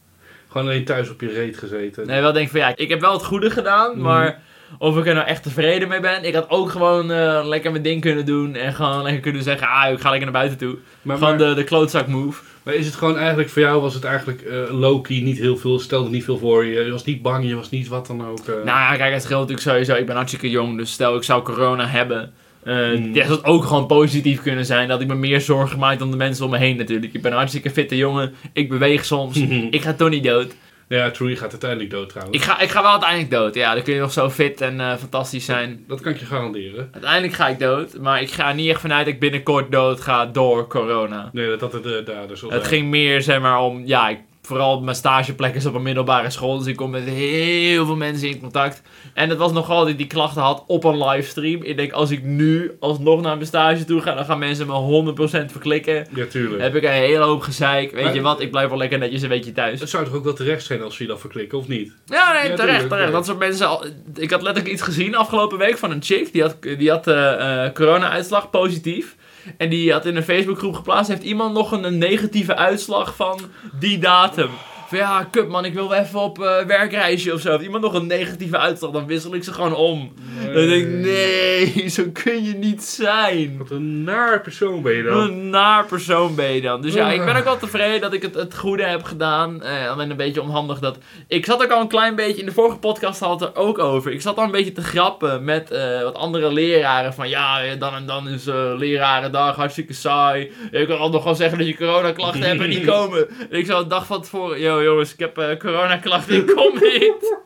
Gewoon 0.49 0.67
alleen 0.67 0.85
thuis 0.85 1.11
op 1.11 1.21
je 1.21 1.29
reet 1.29 1.59
gezeten. 1.59 2.07
Nee, 2.07 2.21
wel 2.21 2.33
denk 2.33 2.45
ik 2.45 2.51
van 2.51 2.61
ja, 2.61 2.73
ik 2.77 2.89
heb 2.89 3.01
wel 3.01 3.13
het 3.13 3.25
goede 3.25 3.51
gedaan. 3.51 3.91
Mhm. 3.91 4.01
Maar 4.01 4.43
of 4.79 4.97
ik 4.99 5.07
er 5.07 5.15
nou 5.15 5.27
echt 5.27 5.43
tevreden 5.43 5.89
mee 5.89 6.01
ben. 6.01 6.25
Ik 6.25 6.35
had 6.35 6.51
ook 6.51 6.71
gewoon 6.71 7.11
eh, 7.11 7.41
lekker 7.45 7.71
mijn 7.71 7.83
ding 7.83 8.01
kunnen 8.01 8.27
doen. 8.27 8.55
En 8.55 8.75
gewoon 8.75 9.03
lekker 9.03 9.21
kunnen 9.21 9.43
zeggen, 9.43 9.69
ah, 9.69 9.93
ik 9.93 10.01
ga 10.01 10.11
lekker 10.11 10.31
naar 10.31 10.41
buiten 10.41 10.59
toe. 10.59 10.77
maar, 11.03 11.17
gewoon 11.19 11.37
maar, 11.37 11.49
de, 11.49 11.55
de 11.55 11.65
klootzak 11.65 12.07
move. 12.07 12.43
maar 12.63 12.75
is 12.75 12.87
het 12.87 12.95
gewoon 12.95 13.17
eigenlijk, 13.17 13.49
voor 13.49 13.63
jou 13.63 13.81
was 13.81 13.95
het 13.95 14.05
eigenlijk 14.05 14.41
eh 14.43 14.57
low-key, 14.71 15.21
niet 15.21 15.39
heel 15.39 15.57
veel, 15.57 15.79
stelde 15.79 16.11
niet 16.11 16.25
veel 16.25 16.39
voor 16.39 16.65
je. 16.65 16.81
Je 16.85 16.91
was 16.91 17.05
niet 17.05 17.23
bang, 17.23 17.49
je 17.49 17.55
was 17.57 17.71
niet 17.71 17.89
wat 17.89 18.07
dan 18.07 18.27
ook. 18.27 18.39
eh. 18.39 18.55
Nou 18.55 18.67
ja, 18.67 18.97
kijk, 18.97 19.13
het 19.13 19.23
scheelt 19.23 19.41
natuurlijk 19.41 19.69
sowieso. 19.69 19.95
Ik 19.95 20.07
ben 20.07 20.17
hartstikke 20.17 20.51
jong, 20.51 20.77
dus 20.77 20.93
stel 20.93 21.17
ik 21.17 21.23
zou 21.23 21.43
corona 21.43 21.87
hebben. 21.87 22.33
ja, 22.65 23.25
zou 23.25 23.31
het 23.37 23.45
ook 23.45 23.65
gewoon 23.65 23.87
positief 23.87 24.43
kunnen 24.43 24.67
zijn. 24.67 24.89
Dat 24.89 25.01
ik 25.01 25.07
me 25.07 25.15
meer 25.15 25.41
zorgen 25.41 25.79
maak 25.79 25.99
dan 25.99 26.11
de 26.11 26.17
mensen 26.17 26.45
om 26.45 26.51
me 26.51 26.59
heen 26.59 26.77
natuurlijk. 26.77 27.15
Ik 27.15 27.23
ben 27.23 27.31
een 27.31 27.37
hartstikke 27.37 27.71
fitte 27.71 27.97
jongen. 27.97 28.35
Ik 28.53 28.69
beweeg 28.69 29.05
soms. 29.05 29.37
ik 29.71 29.83
ga 29.83 29.93
toch 29.93 30.11
niet 30.11 30.25
dood. 30.25 30.55
Ja, 30.97 31.11
true, 31.11 31.37
gaat 31.37 31.51
uiteindelijk 31.51 31.91
dood 31.91 32.09
trouwens. 32.09 32.37
Ik 32.37 32.45
ga, 32.45 32.61
ik 32.61 32.71
ga 32.71 32.83
wel 32.83 32.91
uiteindelijk 32.91 33.31
dood. 33.31 33.55
Ja, 33.55 33.75
dan 33.75 33.83
kun 33.83 33.95
je 33.95 34.01
nog 34.01 34.13
zo 34.13 34.31
fit 34.31 34.61
en 34.61 34.81
eh, 34.81 34.97
fantastisch 34.97 35.45
zijn. 35.45 35.85
Dat 35.89 36.01
kan 36.01 36.13
ik 36.13 36.19
je 36.19 36.27
garanderen. 36.27 36.89
Uiteindelijk 36.93 37.33
ga 37.33 37.49
ik 37.49 37.59
dood. 37.59 37.99
Maar 37.99 38.23
ik 38.23 38.31
ga 38.31 38.53
niet 38.53 38.71
echt 38.71 38.81
vanuit 38.81 39.05
dat 39.05 39.15
ik 39.15 39.21
binnenkort 39.21 39.73
dood 39.73 40.01
ga 40.01 40.27
door 40.27 40.67
corona. 40.67 41.31
Nee, 41.33 41.49
dat 41.49 41.61
dat 41.61 41.73
het 41.73 41.87
uh, 41.87 42.05
dader 42.05 42.37
zal 42.37 42.51
Het 42.51 42.67
ging 42.67 42.91
meer, 42.91 43.23
zeg 43.23 43.41
maar, 43.41 43.61
om... 43.61 43.87
Ja, 43.87 44.09
ik, 44.09 44.19
vooral 44.43 44.81
mijn 44.81 44.97
stageplek 44.97 45.55
is 45.55 45.67
op 45.67 45.75
een 45.75 45.83
middelbare 45.83 46.31
school. 46.31 46.59
Dus 46.59 46.67
ik 46.67 46.77
kom 46.77 46.91
met 46.91 47.05
heel 47.05 47.87
veel 47.87 47.97
mensen 47.97 48.29
in 48.29 48.41
contact. 48.41 48.83
En 49.15 49.29
het 49.29 49.39
was 49.39 49.53
nog 49.53 49.71
altijd 49.71 49.99
die 49.99 50.07
klachten 50.07 50.43
had 50.43 50.65
op 50.67 50.85
een 50.85 51.05
livestream. 51.05 51.63
Ik 51.63 51.77
denk, 51.77 51.93
als 51.93 52.11
ik 52.11 52.23
nu 52.23 52.77
alsnog 52.81 53.21
naar 53.21 53.35
mijn 53.35 53.47
stage 53.47 53.85
toe 53.85 54.01
ga... 54.01 54.15
dan 54.15 54.25
gaan 54.25 54.39
mensen 54.39 54.67
me 54.67 55.13
100% 55.47 55.51
verklikken. 55.51 56.07
Ja, 56.15 56.25
tuurlijk. 56.27 56.63
heb 56.63 56.75
ik 56.75 56.83
een 56.83 56.91
hele 56.91 57.25
hoop 57.25 57.41
gezeik. 57.41 57.93
Weet 57.93 58.05
Maar- 58.05 58.15
je 58.15 58.21
wat, 58.21 58.41
ik 58.41 58.51
blijf 58.51 58.69
wel 58.69 58.79
lekker 58.79 58.99
netjes 58.99 59.23
een 59.23 59.29
beetje 59.29 59.53
thuis. 59.53 59.81
Het 59.81 59.91
zou 59.91 60.05
toch 60.05 60.15
ook 60.15 60.25
wel 60.25 60.33
terecht 60.35 60.65
zijn 60.65 60.83
als 60.83 60.97
ze 60.97 61.07
dat 61.07 61.21
verklikken, 61.21 61.59
of 61.59 61.69
niet? 61.69 61.93
Ja, 62.07 62.33
nee, 62.33 62.51
Ja, 62.51 62.57
terecht, 62.57 62.59
tuurlijk, 62.59 62.89
terecht. 62.89 63.07
ja. 63.09 63.15
Dat 63.15 63.27
soort 63.27 63.39
mensen... 63.39 63.69
Al, 63.69 63.85
ik 64.15 64.31
had 64.31 64.43
letterlijk 64.43 64.75
iets 64.75 64.83
gezien 64.83 65.15
afgelopen 65.17 65.59
week 65.59 65.79
van 65.79 65.91
een 65.91 66.03
chick. 66.03 66.33
Die 66.33 66.43
had, 66.43 66.57
die 66.63 66.91
had 66.91 67.07
eh, 67.07 67.65
corona-uitslag 67.75 68.51
positief. 68.51 69.17
En 69.57 69.71
die 69.71 69.93
had 69.93 70.07
in 70.07 70.17
een 70.17 70.23
Facebookgroep 70.23 70.75
geplaatst... 70.75 71.11
heeft 71.11 71.23
iemand 71.23 71.55
nog 71.55 71.73
een, 71.73 71.99
negatieve 71.99 72.57
uitslag 72.57 73.17
van 73.17 73.41
die 73.79 73.99
datum. 73.99 74.51
Van 74.93 75.01
ja, 75.01 75.29
kut 75.31 75.49
man, 75.49 75.65
ik 75.65 75.75
wil 75.75 75.93
even 75.93 76.21
op 76.21 76.43
eh, 76.43 76.65
werkreisje 76.67 77.33
of 77.33 77.41
zo. 77.41 77.51
Heeft 77.51 77.63
iemand 77.63 77.83
nog 77.83 77.95
een 77.95 78.07
negatieve 78.07 78.59
uitslag, 78.59 78.91
dan 78.91 79.07
wissel 79.07 79.35
ik 79.35 79.45
ze 79.45 79.53
gewoon 79.53 79.75
om. 79.75 80.13
Dan 80.45 80.67
denk 80.67 80.87
ik, 80.87 80.89
nee, 80.89 81.89
zo 81.89 82.03
kun 82.13 82.45
je 82.45 82.55
niet 82.55 82.83
zijn. 82.83 83.59
Wat 83.59 83.71
een 83.71 84.03
naar 84.05 84.41
persoon 84.41 84.83
ben 84.83 84.93
je 84.93 85.03
Wat 85.03 85.13
dan. 85.13 85.23
een 85.23 85.51
naar 85.51 85.87
persoon 85.87 86.35
ben 86.35 86.53
je 86.53 86.61
dan. 86.61 86.83
Dus 86.83 86.95
ja, 86.95 87.11
ik 87.11 87.25
ben 87.25 87.37
ook 87.37 87.45
wel 87.45 87.57
tevreden 87.57 88.01
dat 88.01 88.13
ik 88.13 88.23
het, 88.23 88.35
het 88.35 88.57
goede 88.57 88.83
heb 88.83 89.03
gedaan. 89.03 89.63
Eh, 89.63 89.91
alleen 89.91 90.11
een 90.11 90.17
beetje 90.17 90.43
onhandig 90.43 90.79
dat... 90.79 90.99
Ik 91.29 91.47
zat 91.47 91.63
ook 91.63 91.71
al 91.71 91.81
een 91.81 91.89
klein 91.89 92.15
beetje... 92.15 92.41
In 92.41 92.47
de 92.47 92.53
vorige 92.53 92.79
podcast 92.79 93.21
had 93.21 93.41
het 93.41 93.49
er 93.49 93.63
ook 93.63 93.79
over. 93.79 94.13
Ik 94.13 94.21
zat 94.21 94.37
al 94.37 94.45
een 94.45 94.51
beetje 94.51 94.73
te 94.73 94.83
grappen 94.83 95.45
met 95.45 95.71
eh, 95.71 96.03
wat 96.03 96.15
andere 96.15 96.53
leraren. 96.53 97.15
Van 97.15 97.29
ja, 97.29 97.75
dan 97.79 97.95
en 97.95 98.07
dan 98.07 98.29
is 98.29 98.47
uh, 98.47 98.55
lerarendag 98.77 99.57
hartstikke 99.57 99.93
saai. 99.93 100.53
Je 100.71 100.87
kan 100.87 100.99
al 100.99 101.11
nog 101.11 101.25
wel 101.25 101.35
zeggen 101.35 101.59
dat 101.59 101.67
je 101.67 101.77
coronaklachten 101.77 102.43
hebt 102.49 102.61
en 102.61 102.69
niet 102.69 102.87
komen. 102.87 103.29
En 103.29 103.59
ik 103.59 103.67
zou 103.67 103.83
de 103.83 103.89
dag 103.89 104.07
van 104.07 104.23
tevoren... 104.23 104.61
Yo 104.61 104.82
jongens, 104.85 105.13
ik 105.13 105.19
heb 105.19 105.39
eh, 105.39 105.57
coronaklachten, 105.59 106.35
ik 106.37 106.47
kom 106.55 106.73
niet. 106.73 107.37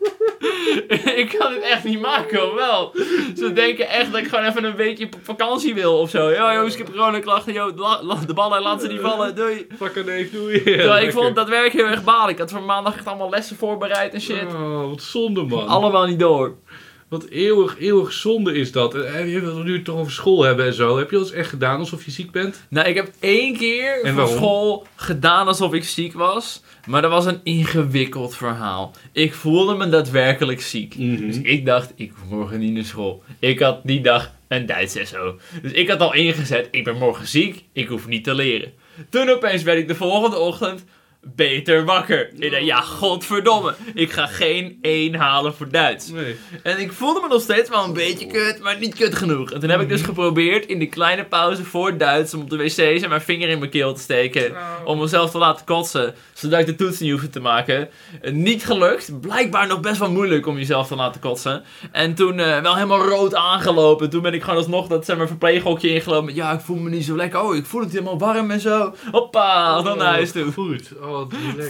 ik 1.22 1.34
kan 1.38 1.52
het 1.52 1.62
echt 1.62 1.84
niet 1.84 2.00
maken, 2.00 2.48
of 2.50 2.54
wel? 2.54 2.92
Ze 3.36 3.52
denken 3.52 3.88
echt 3.88 4.12
dat 4.12 4.20
ik 4.20 4.28
gewoon 4.28 4.44
even 4.44 4.64
een 4.64 4.76
weekje 4.76 5.04
op 5.04 5.14
vakantie 5.22 5.74
wil 5.74 5.98
of 5.98 6.10
zo. 6.10 6.30
Ja, 6.30 6.54
jongens, 6.54 6.72
ik 6.76 6.78
heb 6.86 6.90
coronaklachten. 6.94 7.52
Yo, 7.52 7.72
la- 7.76 8.02
la- 8.02 8.14
de 8.26 8.34
ballen, 8.34 8.62
laat 8.62 8.80
ze 8.82 8.88
niet 8.88 9.00
vallen. 9.00 9.34
Doei. 9.34 9.66
Fucker 9.76 10.04
neef, 10.04 10.30
doei. 10.32 10.62
Terwijl 10.62 11.04
ik 11.06 11.12
vond 11.12 11.34
dat 11.36 11.48
werk 11.48 11.72
heel 11.72 11.86
erg 11.86 12.04
baal. 12.04 12.28
Ik 12.28 12.38
had 12.38 12.50
voor 12.50 12.62
maandag 12.62 12.94
echt 12.96 13.06
allemaal 13.06 13.30
lessen 13.30 13.56
voorbereid 13.56 14.14
en 14.14 14.20
shit. 14.20 14.54
Oh, 14.54 14.88
wat 14.88 15.02
zonde 15.02 15.42
man. 15.42 15.66
Allemaal 15.66 16.06
niet 16.06 16.18
door. 16.20 16.54
Wat 17.08 17.26
eeuwig, 17.28 17.78
eeuwig 17.78 18.12
zonde 18.12 18.54
is 18.54 18.72
dat. 18.72 18.94
En 18.94 19.28
je 19.28 19.40
wilt 19.40 19.56
het 19.56 19.64
nu 19.64 19.82
toch 19.82 19.96
over 19.98 20.12
school 20.12 20.42
hebben 20.42 20.66
en 20.66 20.74
zo. 20.74 20.98
Heb 20.98 21.10
je 21.10 21.16
dat 21.16 21.26
eens 21.26 21.34
echt 21.34 21.48
gedaan 21.48 21.78
alsof 21.78 22.04
je 22.04 22.10
ziek 22.10 22.30
bent? 22.30 22.66
Nou, 22.70 22.88
ik 22.88 22.94
heb 22.94 23.10
één 23.20 23.56
keer 23.56 24.02
En 24.02 24.14
waarom? 24.14 24.36
school 24.36 24.86
gedaan 24.96 25.46
alsof 25.46 25.72
ik 25.72 25.84
ziek 25.84 26.12
was. 26.12 26.62
Maar 26.86 27.02
dat 27.02 27.10
was 27.10 27.26
een 27.26 27.40
ingewikkeld 27.42 28.36
verhaal. 28.36 28.92
Ik 29.12 29.34
voelde 29.34 29.74
me 29.74 29.88
daadwerkelijk 29.88 30.60
ziek. 30.60 30.96
Mhm. 30.98 31.26
Dus 31.26 31.40
ik 31.40 31.66
dacht, 31.66 31.92
ik 31.96 32.12
hoef 32.18 32.30
morgen 32.38 32.58
niet 32.58 32.72
naar 32.72 32.84
school. 32.84 33.22
Ik 33.38 33.58
had 33.58 33.80
die 33.84 34.00
dag 34.00 34.32
een 34.48 34.66
Duits 34.66 35.08
SO. 35.08 35.38
Dus 35.62 35.72
ik 35.72 35.88
had 35.88 36.00
al 36.00 36.14
ingezet, 36.14 36.68
ik 36.70 36.84
ben 36.84 36.96
morgen 36.96 37.26
ziek, 37.26 37.64
ik 37.72 37.88
hoef 37.88 38.06
niet 38.06 38.24
te 38.24 38.34
leren. 38.34 38.72
Toen 39.10 39.28
opeens 39.30 39.62
werd 39.62 39.78
ik 39.78 39.88
de 39.88 39.94
volgende 39.94 40.38
ochtend 40.38 40.84
beter 41.34 41.84
wakker. 41.84 42.30
Ik 42.38 42.50
dacht, 42.50 42.64
ja, 42.64 42.80
godverdomme. 42.80 43.74
Ik 43.94 44.12
ga 44.12 44.26
geen 44.26 44.78
1 44.80 45.14
halen 45.14 45.54
voor 45.54 45.68
Duits. 45.70 46.08
Nee. 46.08 46.36
En 46.62 46.78
ik 46.78 46.92
voelde 46.92 47.20
me 47.20 47.28
nog 47.28 47.42
steeds 47.42 47.68
wel 47.68 47.84
een 47.84 47.92
beetje 47.92 48.26
kut, 48.26 48.58
maar 48.62 48.78
niet 48.78 48.94
kut 48.94 49.14
genoeg. 49.14 49.50
En 49.50 49.60
toen 49.60 49.70
heb 49.70 49.80
ik 49.80 49.88
dus 49.88 50.02
geprobeerd 50.02 50.66
in 50.66 50.78
die 50.78 50.88
kleine 50.88 51.24
pauze 51.24 51.64
voor 51.64 51.98
Duits 51.98 52.34
om 52.34 52.40
op 52.40 52.50
de 52.50 52.56
wc's 52.56 53.02
en 53.02 53.08
mijn 53.08 53.20
vinger 53.20 53.48
in 53.48 53.58
mijn 53.58 53.70
keel 53.70 53.94
te 53.94 54.00
steken. 54.00 54.54
Om 54.84 54.98
mezelf 54.98 55.30
te 55.30 55.38
laten 55.38 55.64
kotsen, 55.64 56.14
zodat 56.32 56.60
ik 56.60 56.66
de 56.66 56.74
toets 56.74 56.98
niet 56.98 57.10
hoefde 57.10 57.30
te 57.30 57.40
maken. 57.40 57.88
Eh, 58.20 58.32
niet 58.32 58.64
gelukt. 58.64 59.20
Blijkbaar 59.20 59.66
nog 59.66 59.80
best 59.80 59.98
wel 59.98 60.10
moeilijk 60.10 60.46
om 60.46 60.56
jezelf 60.56 60.86
te 60.86 60.94
laten 60.94 61.20
kotsen. 61.20 61.62
En 61.92 62.14
toen 62.14 62.38
eh, 62.38 62.60
wel 62.60 62.74
helemaal 62.74 63.08
rood 63.08 63.34
aangelopen. 63.34 64.10
Toen 64.10 64.22
ben 64.22 64.34
ik 64.34 64.42
gewoon 64.42 64.58
alsnog 64.58 64.86
dat 64.86 65.04
zeg 65.04 65.16
maar, 65.16 65.26
verpleeghokje 65.26 65.88
ingelopen. 65.88 66.24
met, 66.24 66.34
Ja, 66.34 66.52
ik 66.52 66.60
voel 66.60 66.76
me 66.76 66.90
niet 66.90 67.04
zo 67.04 67.16
lekker. 67.16 67.40
Oh, 67.42 67.56
ik 67.56 67.66
voel 67.66 67.80
het 67.80 67.92
helemaal 67.92 68.18
warm 68.18 68.50
en 68.50 68.60
zo. 68.60 68.94
Hoppa, 69.10 69.82
dan 69.82 69.98
naar 69.98 70.12
huis 70.12 70.32
toe. 70.32 70.52
Goed. 70.52 70.92
Oh, 71.00 71.15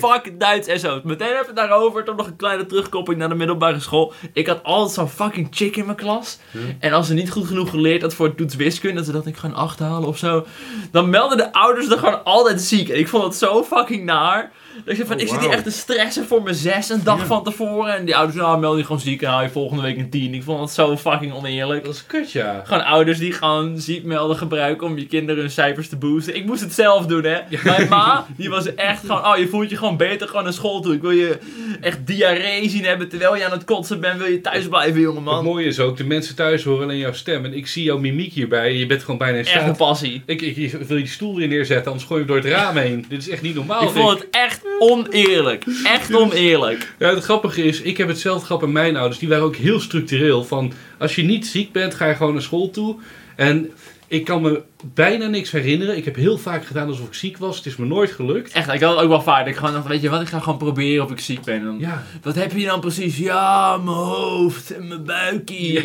Fuck 0.00 0.40
Duits 0.40 0.80
SO. 0.80 1.00
Meteen 1.04 1.36
even 1.42 1.54
daarover. 1.54 2.04
Toen 2.04 2.16
nog 2.16 2.26
een 2.26 2.36
kleine 2.36 2.66
terugkoppeling 2.66 3.20
naar 3.20 3.30
de 3.30 3.34
middelbare 3.34 3.80
school. 3.80 4.12
Ik 4.32 4.46
had 4.46 4.62
altijd 4.62 4.94
zo'n 4.94 5.08
fucking 5.08 5.48
chick 5.50 5.76
in 5.76 5.84
mijn 5.84 5.96
klas. 5.96 6.38
Hm. 6.50 6.58
En 6.78 6.92
als 6.92 7.06
ze 7.06 7.14
niet 7.14 7.30
goed 7.30 7.46
genoeg 7.46 7.70
geleerd 7.70 8.02
had 8.02 8.14
voor 8.14 8.26
het 8.26 8.36
toets 8.36 8.54
wiskunde, 8.54 8.96
dat 8.96 9.06
ze 9.06 9.12
dat 9.12 9.26
ik 9.26 9.36
gewoon 9.36 9.56
acht 9.56 9.78
halen 9.78 10.08
of 10.08 10.18
zo. 10.18 10.46
Dan 10.90 11.10
melden 11.10 11.36
de 11.36 11.52
ouders 11.52 11.90
er 11.90 11.98
gewoon 11.98 12.24
altijd 12.24 12.60
ziek. 12.60 12.88
En 12.88 12.98
ik 12.98 13.08
vond 13.08 13.24
het 13.24 13.34
zo 13.34 13.64
fucking 13.64 14.04
naar. 14.04 14.52
Dat 14.84 14.88
ik 14.88 14.94
zei 14.96 15.06
van, 15.08 15.16
Oh, 15.16 15.22
ik 15.22 15.28
zit 15.28 15.40
hier 15.40 15.50
echt 15.50 15.64
te 15.64 15.70
stressen 15.70 16.26
voor 16.26 16.42
mijn 16.42 16.54
zes 16.54 16.88
een 16.88 17.04
dag 17.04 17.18
Ja. 17.18 17.24
van 17.26 17.44
tevoren. 17.44 17.94
En 17.96 18.04
die 18.04 18.16
ouders, 18.16 18.38
nou 18.38 18.58
meld 18.58 18.76
je 18.78 18.82
gewoon 18.84 19.00
ziek 19.00 19.22
en 19.22 19.28
haal 19.28 19.42
je 19.42 19.48
volgende 19.48 19.82
week 19.82 19.96
een 19.98 20.10
tien. 20.10 20.34
Ik 20.34 20.42
vond 20.42 20.60
het 20.60 20.70
zo 20.70 20.96
fucking 20.96 21.32
oneerlijk. 21.32 21.84
Dat 21.84 21.94
is 21.94 22.06
kut, 22.06 22.32
ja. 22.32 22.62
Gewoon 22.64 22.84
ouders 22.84 23.18
die 23.18 23.32
gewoon 23.32 23.78
ziek 23.80 24.04
melden 24.04 24.36
gebruiken 24.36 24.86
om 24.86 24.98
je 24.98 25.06
kinderen 25.06 25.40
hun 25.40 25.50
cijfers 25.50 25.88
te 25.88 25.96
boosten. 25.96 26.36
Ik 26.36 26.44
moest 26.46 26.60
het 26.60 26.72
zelf 26.72 27.06
doen, 27.06 27.24
hè. 27.24 27.38
Mijn 27.64 27.88
ma, 27.88 28.26
die 28.36 28.50
was 28.50 28.74
echt 28.74 29.00
gewoon, 29.00 29.26
oh, 29.26 29.36
je 29.38 29.48
voelt 29.48 29.70
je 29.70 29.76
gewoon 29.76 29.96
beter 29.96 30.28
gewoon 30.28 30.44
naar 30.44 30.52
school 30.52 30.80
toe. 30.80 30.94
Ik 30.94 31.00
wil 31.02 31.10
je 31.10 31.38
echt 31.80 32.06
diarree 32.06 32.68
zien 32.68 32.84
hebben 32.84 33.08
terwijl 33.08 33.36
je 33.36 33.44
aan 33.44 33.50
het 33.50 33.64
kotsen 33.64 34.00
bent. 34.00 34.18
Wil 34.18 34.30
je 34.30 34.40
thuis 34.40 34.68
blijven, 34.68 34.92
Het 34.94 35.02
jongeman. 35.02 35.44
mooie 35.44 35.66
is 35.66 35.80
ook, 35.80 35.96
de 35.96 36.04
mensen 36.04 36.34
thuis 36.36 36.64
horen 36.64 36.82
alleen 36.82 36.98
jouw 36.98 37.12
stem. 37.12 37.44
En 37.44 37.52
ik 37.56 37.66
zie 37.66 37.84
jouw 37.84 37.98
mimiek 37.98 38.32
hierbij. 38.32 38.74
Je 38.74 38.86
bent 38.86 39.00
gewoon 39.00 39.18
bijna 39.18 39.38
in 39.38 39.44
Echt 39.44 39.54
een 39.54 39.60
staat. 39.60 39.76
passie. 39.76 40.22
Ik, 40.26 40.42
ik, 40.42 40.56
ik 40.56 40.72
wil 40.72 40.96
je 40.96 41.06
stoel 41.06 41.36
weer 41.36 41.48
neerzetten, 41.48 41.86
anders 41.86 42.04
gooi 42.08 42.20
je 42.20 42.26
hem 42.26 42.34
door 42.42 42.50
het 42.50 42.60
raam 42.60 42.76
heen. 42.76 43.04
Dit 43.08 43.18
is 43.18 43.28
echt 43.28 43.42
niet 43.42 43.54
normaal. 43.54 43.82
Ik 43.82 43.88
vond 43.88 44.18
het 44.18 44.26
echt 44.30 44.64
oneerlijk. 44.78 45.64
Echt 45.84 46.14
oneerlijk. 46.14 46.94
Ja, 46.98 47.14
het 47.14 47.24
grappige 47.24 47.62
is, 47.62 47.80
ik 47.80 47.96
heb 47.96 48.08
hetzelfde 48.08 48.46
gehad 48.46 48.60
bij 48.60 48.70
mijn 48.70 48.96
ouders. 48.96 49.18
Die 49.18 49.28
waren 49.28 49.44
ook 49.44 49.56
heel 49.56 49.80
structureel. 49.80 50.44
Van, 50.44 50.72
als 50.98 51.14
je 51.14 51.22
niet 51.22 51.46
ziek 51.46 51.72
bent, 51.72 51.94
ga 51.94 52.06
je 52.06 52.14
gewoon 52.14 52.32
naar 52.32 52.42
school 52.42 52.70
toe. 52.70 52.96
En 53.36 53.70
ik 54.08 54.24
kan 54.24 54.42
me 54.42 54.62
bijna 54.94 55.26
niks 55.26 55.50
herinneren. 55.50 55.96
Ik 55.96 56.04
heb 56.04 56.14
heel 56.16 56.38
vaak 56.38 56.64
gedaan 56.66 56.88
alsof 56.88 57.06
ik 57.06 57.14
ziek 57.14 57.38
was. 57.38 57.56
Het 57.56 57.66
is 57.66 57.76
me 57.76 57.86
nooit 57.86 58.10
gelukt. 58.10 58.52
Echt, 58.52 58.72
ik 58.72 58.80
had 58.80 58.94
het 58.94 59.02
ook 59.04 59.08
wel 59.08 59.22
vaak. 59.22 59.46
Ik 59.46 59.56
gewoon 59.56 59.72
dacht, 59.72 59.86
weet 59.86 60.02
je 60.02 60.08
wat, 60.10 60.20
ik 60.20 60.26
ga 60.28 60.38
gewoon 60.40 60.58
proberen 60.58 61.04
of 61.04 61.10
ik 61.10 61.20
ziek 61.20 61.44
ben. 61.44 61.54
En 61.58 61.64
dan, 61.64 61.78
Ja, 61.78 62.02
Wat 62.22 62.34
heb 62.34 62.52
je 62.52 62.66
dan 62.66 62.80
precies? 62.80 63.16
Ja, 63.18 63.76
mijn 63.76 63.96
hoofd 63.96 64.70
en 64.76 64.88
mijn 64.88 65.04
buikie. 65.04 65.80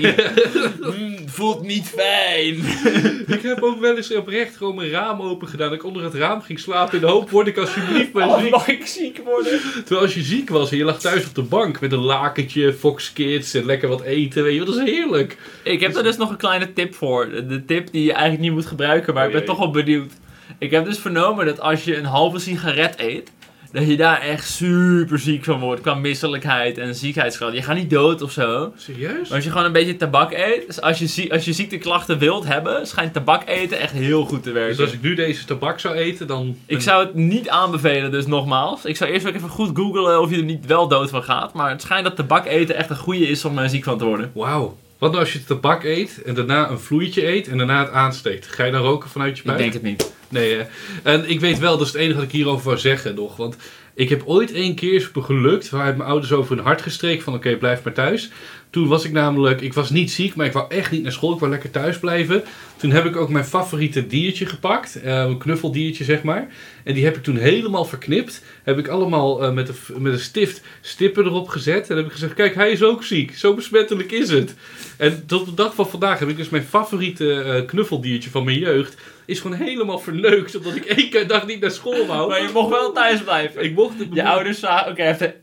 Hmm, 0.82 1.18
voelt 1.38 1.62
niet 1.66 1.94
fijn. 1.96 2.56
ik 3.38 3.42
heb 3.42 3.62
ook 3.62 3.80
wel 3.80 3.96
eens 3.98 4.16
oprecht 4.16 4.58
gewoon 4.58 4.76
mijn 4.76 4.90
raam 4.90 5.22
open 5.22 5.48
gedaan. 5.48 5.70
Dat 5.70 5.78
ik 5.78 5.86
onder 5.86 6.04
het 6.04 6.14
raam 6.14 6.42
ging 6.42 6.60
slapen 6.60 6.94
in 6.94 7.00
de 7.02 7.08
hoop, 7.08 7.30
word 7.30 7.48
ik 7.48 7.58
alsjeblieft 7.58 8.14
maar 8.14 8.28
Oh, 8.28 8.40
ziek. 8.42 8.50
mag 8.52 8.68
ik 8.68 8.86
ziek 8.86 9.22
worden? 9.26 9.60
Terwijl 9.74 10.02
als 10.02 10.14
je 10.14 10.22
ziek 10.22 10.50
was 10.50 10.72
en 10.72 10.78
je 10.78 10.84
lag 10.84 11.00
thuis 11.00 11.26
op 11.28 11.36
de 11.36 11.42
bank 11.44 11.80
met 11.80 11.92
een 11.92 12.00
lakentje, 12.00 12.74
Fox 12.74 13.14
Kids 13.14 13.54
en 13.54 13.66
lekker 13.66 13.90
wat 13.90 14.02
eten, 14.02 14.44
weet 14.44 14.54
je, 14.56 14.66
dat 14.66 14.76
is 14.76 14.82
heerlijk. 14.92 15.38
Ik 15.64 15.80
heb 15.80 15.96
er 15.96 16.04
dus 16.04 16.18
nog 16.18 16.30
een 16.30 16.38
kleine 16.38 16.74
tip 16.74 16.96
voor. 16.96 17.30
De 17.48 17.66
tip 17.66 17.92
die 17.92 18.04
je 18.04 18.12
eigenlijk 18.12 18.42
niet 18.42 18.52
moet 18.52 18.60
gebruiken, 18.60 18.80
maar 18.88 19.24
Oh, 19.24 19.30
ik 19.30 19.32
ben 19.32 19.46
toch 19.46 19.58
wel 19.58 19.72
benieuwd. 19.72 20.14
Ik 20.58 20.72
heb 20.72 20.86
dus 20.86 21.00
vernomen 21.00 21.46
dat 21.46 21.60
als 21.60 21.84
je 21.84 21.98
een 21.98 22.06
halve 22.06 22.40
sigaret 22.40 23.00
eet, 23.00 23.32
dat 23.72 23.88
je 23.88 23.98
daar 23.98 24.22
echt 24.22 24.50
super 24.50 25.20
ziek 25.20 25.44
van 25.44 25.60
wordt. 25.60 25.82
Qua 25.82 25.94
misselijkheid 25.94 26.78
en 26.78 26.96
ziekheidsgraad. 26.96 27.54
Je 27.54 27.62
gaat 27.62 27.76
niet 27.76 27.90
dood 27.90 28.22
of 28.22 28.32
zo. 28.32 28.74
Serieus? 28.76 29.28
Maar 29.28 29.36
als 29.36 29.44
je 29.44 29.50
gewoon 29.50 29.66
een 29.66 29.72
beetje 29.72 29.96
tabak 29.96 30.32
eet, 30.32 30.68
dus 30.68 30.82
als 30.82 31.00
je, 31.00 31.32
als 31.32 31.46
je 31.46 31.54
ziekteklachten 31.54 32.18
wilt 32.18 32.46
hebben, 32.46 32.88
schijnt 32.88 33.14
tabak 33.14 33.48
eten 33.48 33.80
echt 33.80 33.94
heel 33.94 34.26
goed 34.26 34.44
te 34.44 34.52
werken. 34.52 34.76
Dus 34.78 34.86
als 34.86 34.94
ik 34.94 35.02
nu 35.02 35.16
deze 35.16 35.46
tabak 35.46 35.80
zou 35.80 35.96
eten, 35.96 36.28
dan... 36.28 36.58
Ik 36.66 36.82
zou 36.82 37.06
het 37.06 37.16
niet 37.16 37.50
aanbevelen, 37.50 38.12
dus 38.12 38.26
nogmaals. 38.26 38.86
Ik 38.86 38.98
zou 38.98 39.12
eerst 39.12 39.28
ook 39.28 39.36
even 39.36 39.50
goed 39.50 39.78
googlen 39.78 40.22
of 40.22 40.30
je 40.30 40.38
er 40.38 40.44
niet 40.44 40.66
wel 40.66 40.88
dood 40.88 41.10
van 41.10 41.24
gaat. 41.24 41.54
Maar 41.54 41.70
het 41.70 41.82
schijnt 41.82 42.04
dat 42.04 42.16
tabak 42.16 42.46
eten 42.46 42.76
echt 42.76 42.90
een 42.90 42.96
goede 42.96 43.28
is 43.28 43.46
om 43.46 43.58
er 43.58 43.70
ziek 43.70 43.84
van 43.84 43.98
te 43.98 44.06
worden. 44.06 44.32
Wauw. 44.34 44.78
Wat 45.02 45.12
nou 45.12 45.24
als 45.24 45.34
je 45.34 45.44
tabak 45.44 45.84
eet 45.84 46.22
en 46.26 46.34
daarna 46.34 46.70
een 46.70 46.80
vloeitje 46.80 47.28
eet 47.28 47.48
en 47.48 47.58
daarna 47.58 47.80
het 47.80 47.92
aansteekt? 47.92 48.48
Ga 48.48 48.64
je 48.64 48.72
dan 48.72 48.82
roken 48.82 49.10
vanuit 49.10 49.36
je 49.36 49.42
Ik 49.42 49.48
buik? 49.48 49.60
denk 49.60 49.74
het 49.74 49.82
niet. 49.82 50.14
Nee, 50.30 50.56
hè? 50.56 50.64
En 51.04 51.30
ik 51.30 51.40
weet 51.40 51.60
wel, 51.60 51.78
dat 51.78 51.88
is 51.88 51.94
het 51.94 52.02
enige 52.02 52.16
wat 52.16 52.24
ik 52.24 52.32
hierover 52.32 52.66
wou 52.66 52.78
zeggen 52.78 53.16
nog. 53.16 53.36
Want 53.36 53.56
ik 53.94 54.10
heb 54.10 54.22
ooit 54.26 54.52
één 54.54 54.76
keer 54.76 55.12
gelukt, 55.14 55.70
waar 55.70 55.98
mijn 55.98 56.10
ouders 56.10 56.32
over 56.32 56.56
hun 56.56 56.66
hart 56.66 56.82
gestreken 56.82 57.24
van 57.24 57.34
oké, 57.34 57.56
blijf 57.56 57.84
maar 57.84 57.94
thuis. 57.94 58.32
Toen 58.72 58.88
was 58.88 59.06
ik 59.06 59.12
namelijk, 59.12 59.62
ik 59.62 59.74
was 59.74 59.90
niet 59.90 60.12
ziek, 60.12 60.36
maar 60.36 60.46
ik 60.46 60.54
wou 60.54 60.66
echt 60.70 60.92
niet 60.92 61.04
naar 61.04 61.12
school, 61.12 61.34
ik 61.34 61.40
wou 61.40 61.52
lekker 61.52 61.72
thuis 61.72 62.00
blijven. 62.00 62.44
Toen 62.76 62.92
heb 62.92 63.06
ik 63.06 63.16
ook 63.16 63.30
mijn 63.30 63.46
favoriete 63.46 64.08
diertje 64.08 64.46
gepakt, 64.46 65.02
eh, 65.02 65.20
een 65.20 65.38
knuffeldiertje 65.38 66.04
zeg 66.04 66.24
maar. 66.24 66.48
En 66.84 66.94
die 66.94 67.04
heb 67.04 67.16
ik 67.16 67.24
toen 67.24 67.38
helemaal 67.38 67.86
verknipt. 67.86 68.44
Heb 68.64 68.78
ik 68.78 68.88
allemaal 68.88 69.44
eh, 69.44 69.54
met, 69.54 69.70
een, 69.70 70.02
met 70.02 70.14
een 70.14 70.20
stift 70.20 70.62
stippen 70.82 71.26
erop 71.26 71.48
gezet. 71.48 71.90
En 71.90 71.98
heb 71.98 72.06
ik 72.06 72.12
gezegd, 72.12 72.34
kijk, 72.34 72.56
hij 72.56 72.72
is 72.72 72.84
ook 72.84 73.04
ziek. 73.04 73.38
Zo 73.38 73.54
besmettelijk 73.54 74.12
is 74.12 74.30
het. 74.30 74.56
En 74.98 75.24
tot 75.26 75.46
de 75.46 75.54
dag 75.54 75.76
van 75.76 75.90
vandaag 75.90 76.20
heb 76.20 76.30
ik 76.30 76.38
dus 76.38 76.50
mijn 76.50 76.64
favoriete 76.64 77.42
eh, 77.42 77.66
knuffeldiertje 77.66 78.30
van 78.30 78.44
mijn 78.44 78.60
jeugd. 78.60 78.96
Is 79.32 79.40
gewoon 79.40 79.58
helemaal 79.58 80.00
verneukt, 80.00 80.58
omdat 80.58 80.76
ik 80.76 80.86
één 80.86 81.10
keer 81.10 81.28
dag 81.28 81.46
niet 81.48 81.60
naar 81.62 81.72
school 81.72 82.06
wou. 82.06 82.30
Maar 82.30 82.42
je 82.42 82.50
mocht 82.54 82.70
wel 82.70 82.92
thuis 82.92 83.22
blijven. 83.24 83.64
Ik 83.64 83.76
mocht 83.76 84.00
het 84.00 84.08
Je 84.14 84.24
ouders 84.26 84.60
zagen, 84.60 84.92
oké, 84.92 85.02
hij 85.02 85.08
heeft 85.18 85.22
er 85.22 85.36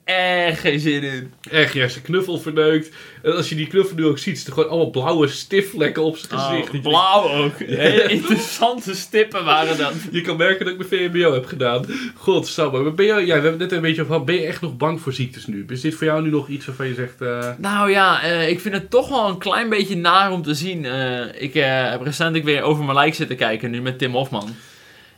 echt 0.48 0.60
geen 0.60 0.80
zin 0.80 1.02
in. 1.02 1.32
Echt, 1.50 1.72
ja, 1.72 1.88
zijn 1.88 2.04
knuffel 2.04 2.38
verneukt. 2.38 2.90
En 3.22 3.36
als 3.36 3.48
je 3.48 3.54
die 3.54 3.66
knuffel 3.66 3.96
nu 3.96 4.06
ook 4.06 4.18
ziet, 4.18 4.36
is 4.36 4.46
er 4.46 4.52
gewoon 4.52 4.68
allemaal 4.68 4.90
blauwe 4.90 5.28
stifvlekken 5.28 6.02
op 6.02 6.16
zijn 6.16 6.40
gezicht. 6.40 6.66
Oh, 6.66 6.72
Die- 6.72 6.80
blauw 6.80 7.28
ook. 7.44 7.58
Hele 7.58 8.02
interessante 8.08 8.94
stippen 8.94 9.44
waren 9.44 9.78
dat. 9.78 9.92
Je 10.10 10.20
kan 10.20 10.36
merken 10.36 10.64
dat 10.64 10.74
ik 10.80 10.88
mijn 10.90 11.10
VMBO 11.10 11.32
heb 11.32 11.46
gedaan. 11.46 11.84
Godsamme. 12.14 12.80
Maar 12.82 12.94
ben 12.94 13.06
jij, 13.06 13.20
ja, 13.20 13.26
we 13.26 13.32
hebben 13.32 13.50
het 13.50 13.60
net 13.60 13.72
een 13.72 13.80
beetje 13.80 14.02
over. 14.02 14.24
Ben 14.24 14.34
je 14.34 14.46
echt 14.46 14.60
nog 14.60 14.76
bang 14.76 15.00
voor 15.00 15.12
ziektes 15.12 15.46
nu? 15.46 15.64
Is 15.68 15.80
dit 15.80 15.94
voor 15.94 16.06
jou 16.06 16.22
nu 16.22 16.30
nog 16.30 16.48
iets 16.48 16.66
waarvan 16.66 16.86
je 16.86 16.94
zegt... 16.94 17.20
eh, 17.20 17.48
Nou 17.58 17.90
ja, 17.90 18.22
eh, 18.22 18.48
ik 18.48 18.60
vind 18.60 18.74
het 18.74 18.90
toch 18.90 19.08
wel 19.08 19.28
een 19.28 19.38
klein 19.38 19.68
beetje 19.68 19.96
naar 19.96 20.32
om 20.32 20.42
te 20.42 20.54
zien. 20.54 20.84
Eh, 20.84 21.20
ik 21.42 21.54
heb 21.54 22.02
recentelijk 22.02 22.44
weer 22.44 22.62
over 22.62 22.84
mijn 22.84 22.96
lijk 22.96 23.14
zitten 23.14 23.36
kijken, 23.36 23.70
nu 23.70 23.77
met 23.82 23.98
Tim 23.98 24.12
Hofman. 24.12 24.54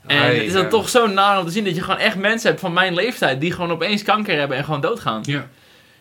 En 0.07 0.19
Ai, 0.19 0.35
het 0.37 0.47
is 0.47 0.53
dan 0.53 0.63
ja. 0.63 0.69
toch 0.69 0.89
zo 0.89 1.07
naar 1.07 1.39
om 1.39 1.45
te 1.45 1.51
zien 1.51 1.65
dat 1.65 1.75
je 1.75 1.83
gewoon 1.83 1.99
echt 2.01 2.17
mensen 2.17 2.49
hebt 2.49 2.61
van 2.61 2.73
mijn 2.73 2.95
leeftijd 2.95 3.41
die 3.41 3.53
gewoon 3.53 3.71
opeens 3.71 4.03
kanker 4.03 4.39
hebben 4.39 4.57
en 4.57 4.65
gewoon 4.65 4.81
doodgaan. 4.81 5.21
Ja. 5.27 5.49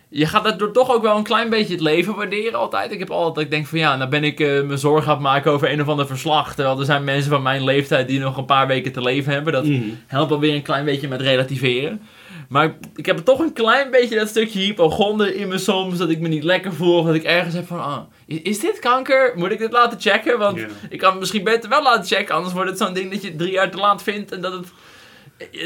Je 0.09 0.25
gaat 0.25 0.43
daardoor 0.43 0.71
toch 0.71 0.91
ook 0.91 1.01
wel 1.01 1.17
een 1.17 1.23
klein 1.23 1.49
beetje 1.49 1.73
het 1.73 1.81
leven 1.83 2.15
waarderen 2.15 2.59
altijd. 2.59 2.91
Ik 2.91 2.99
heb 2.99 3.09
altijd 3.09 3.35
dat 3.35 3.43
ik 3.43 3.49
denk 3.51 3.67
van 3.67 3.79
ja, 3.79 3.95
nou 3.95 4.09
ben 4.09 4.23
ik 4.23 4.39
eh, 4.39 4.61
me 4.61 4.77
zorgen 4.77 5.07
aan 5.07 5.13
het 5.13 5.23
maken 5.23 5.51
over 5.51 5.71
een 5.71 5.81
of 5.81 5.87
ander 5.87 6.07
verslag. 6.07 6.55
Terwijl 6.55 6.79
er 6.79 6.85
zijn 6.85 7.03
mensen 7.03 7.29
van 7.31 7.41
mijn 7.41 7.63
leeftijd 7.63 8.07
die 8.07 8.19
nog 8.19 8.37
een 8.37 8.45
paar 8.45 8.67
weken 8.67 8.91
te 8.91 9.01
leven 9.01 9.33
hebben. 9.33 9.53
Dat 9.53 9.65
Mhm. 9.65 9.81
helpt 10.07 10.31
alweer 10.31 10.53
een 10.53 10.61
klein 10.61 10.85
beetje 10.85 11.07
met 11.07 11.21
relativeren. 11.21 12.01
Maar 12.49 12.75
ik- 12.95 13.05
heb 13.05 13.17
toch 13.17 13.39
een 13.39 13.53
klein 13.53 13.91
beetje 13.91 14.15
dat 14.15 14.27
stukje 14.27 14.59
hypochonder 14.59 15.35
in 15.35 15.47
me 15.47 15.57
soms. 15.57 15.97
Dat 15.97 16.09
ik 16.09 16.19
me 16.19 16.27
niet 16.27 16.43
lekker 16.43 16.73
voel. 16.73 17.03
Dat 17.03 17.15
ik 17.15 17.23
ergens 17.23 17.55
heb 17.55 17.67
van, 17.67 17.83
ah, 17.83 17.99
is, 18.25 18.41
is 18.41 18.59
dit 18.59 18.79
kanker? 18.79 19.31
Moet 19.35 19.51
ik 19.51 19.59
dit 19.59 19.71
laten 19.71 19.99
checken? 20.01 20.39
Want 20.39 20.57
ik 20.89 20.99
kan 20.99 21.09
het 21.11 21.19
misschien 21.19 21.43
beter 21.43 21.69
wel 21.69 21.83
laten 21.83 22.17
checken. 22.17 22.35
Anders 22.35 22.53
wordt 22.53 22.69
het 22.69 22.79
zo'n 22.79 22.93
ding 22.93 23.11
dat 23.11 23.21
je 23.21 23.35
drie 23.35 23.51
jaar 23.51 23.71
te 23.71 23.77
laat 23.77 24.03
vindt. 24.03 24.31
En 24.31 24.41
dat 24.41 24.53
het... 24.53 24.67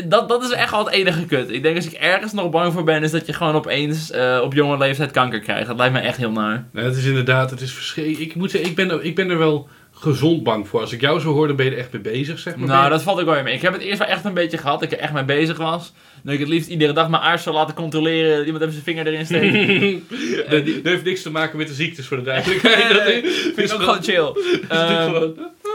Dat, 0.06 0.30
dat 0.30 0.44
is 0.44 0.52
echt 0.52 0.74
al 0.74 0.86
het 0.86 0.94
enige 0.94 1.26
kut. 1.26 1.50
Ik 1.52 1.64
denk 1.64 1.76
als 1.76 1.86
ik 1.86 1.94
ergens 1.94 2.34
nog 2.34 2.50
bang 2.50 2.74
voor 2.74 2.84
ben, 2.84 3.04
is 3.04 3.12
dat 3.12 3.26
je 3.26 3.34
gewoon 3.34 3.56
opeens 3.56 4.12
eh, 4.12 4.40
op 4.44 4.54
jonge 4.54 4.78
leeftijd 4.78 5.12
kanker 5.12 5.40
krijgt. 5.40 5.68
Dat 5.68 5.78
lijkt 5.78 5.94
me 5.94 6.00
echt 6.00 6.18
heel 6.18 6.32
naar. 6.32 6.68
Nou, 6.72 6.88
het 6.88 6.98
is 6.98 7.06
inderdaad, 7.06 7.50
het 7.50 7.62
is 7.62 7.74
verschrikkelijk. 7.74 8.22
Ik 8.22 8.36
moet 8.36 8.52
zeggen, 8.52 8.70
ik 8.70 8.76
ben, 8.76 8.92
er, 8.92 9.04
ik 9.04 9.16
ben 9.16 9.30
er 9.30 9.38
wel 9.38 9.68
gezond 9.92 10.44
bang 10.44 10.68
voor. 10.68 10.80
Als 10.82 10.92
ik 10.92 11.02
jou 11.02 11.20
zo 11.20 11.32
hoor, 11.34 11.48
dan 11.48 11.56
ben 11.56 11.66
je 11.66 11.72
er 11.72 11.78
echt 11.78 11.92
mee 11.92 12.02
bezig, 12.02 12.40
zeg 12.40 12.56
maar. 12.56 12.68
Nou, 12.68 12.90
dat 12.90 13.04
valt 13.04 13.20
ook 13.20 13.26
wel 13.26 13.44
mee. 13.44 13.54
Ik 13.56 13.62
heb 13.62 13.74
het 13.74 13.82
eerst 13.82 14.00
wel 14.00 14.08
echt 14.08 14.26
een 14.26 14.34
beetje 14.34 14.58
gehad. 14.58 14.80
Dat 14.80 14.92
ik 14.92 14.98
er 14.98 15.04
echt 15.04 15.14
mee 15.14 15.24
bezig 15.26 15.58
was. 15.58 15.94
Dat 16.24 16.34
ik 16.34 16.40
het 16.40 16.50
liefst 16.50 16.70
iedere 16.70 16.94
dag 16.94 17.10
mijn 17.10 17.22
aars 17.22 17.44
zou 17.44 17.56
laten 17.56 17.76
controleren. 17.76 18.46
Iemand 18.46 18.62
even 18.62 18.74
zijn 18.74 18.86
vinger 18.86 19.08
erin 19.08 19.26
steekt. 19.26 20.10
dat, 20.52 20.66
dat 20.66 20.84
heeft 20.84 21.04
niks 21.04 21.22
te 21.22 21.32
maken 21.32 21.58
met 21.58 21.68
de 21.68 21.74
ziektes, 21.74 22.08
voor 22.08 22.18
de 22.18 22.24
duidelijkheid. 22.24 22.90
Dat 23.24 23.54
vind 23.56 23.72
ik 23.72 23.74
ook 23.74 23.82
gewoon 23.82 24.04
chill. 24.04 24.34
Ehm, 24.70 25.30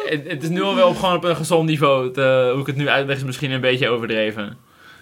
het, 0.08 0.28
het 0.28 0.42
is 0.42 0.48
nu 0.48 0.62
al 0.62 0.74
wel 0.74 0.88
op, 0.88 0.96
gewoon 0.96 1.16
op 1.16 1.24
een 1.24 1.36
gezond 1.36 1.68
niveau. 1.68 2.06
Het, 2.06 2.18
eh, 2.18 2.50
hoe 2.50 2.60
ik 2.60 2.66
het 2.66 2.76
nu 2.76 2.88
uitleg 2.88 3.16
is 3.16 3.24
misschien 3.24 3.50
een 3.50 3.60
beetje 3.60 3.88
overdreven. 3.88 4.56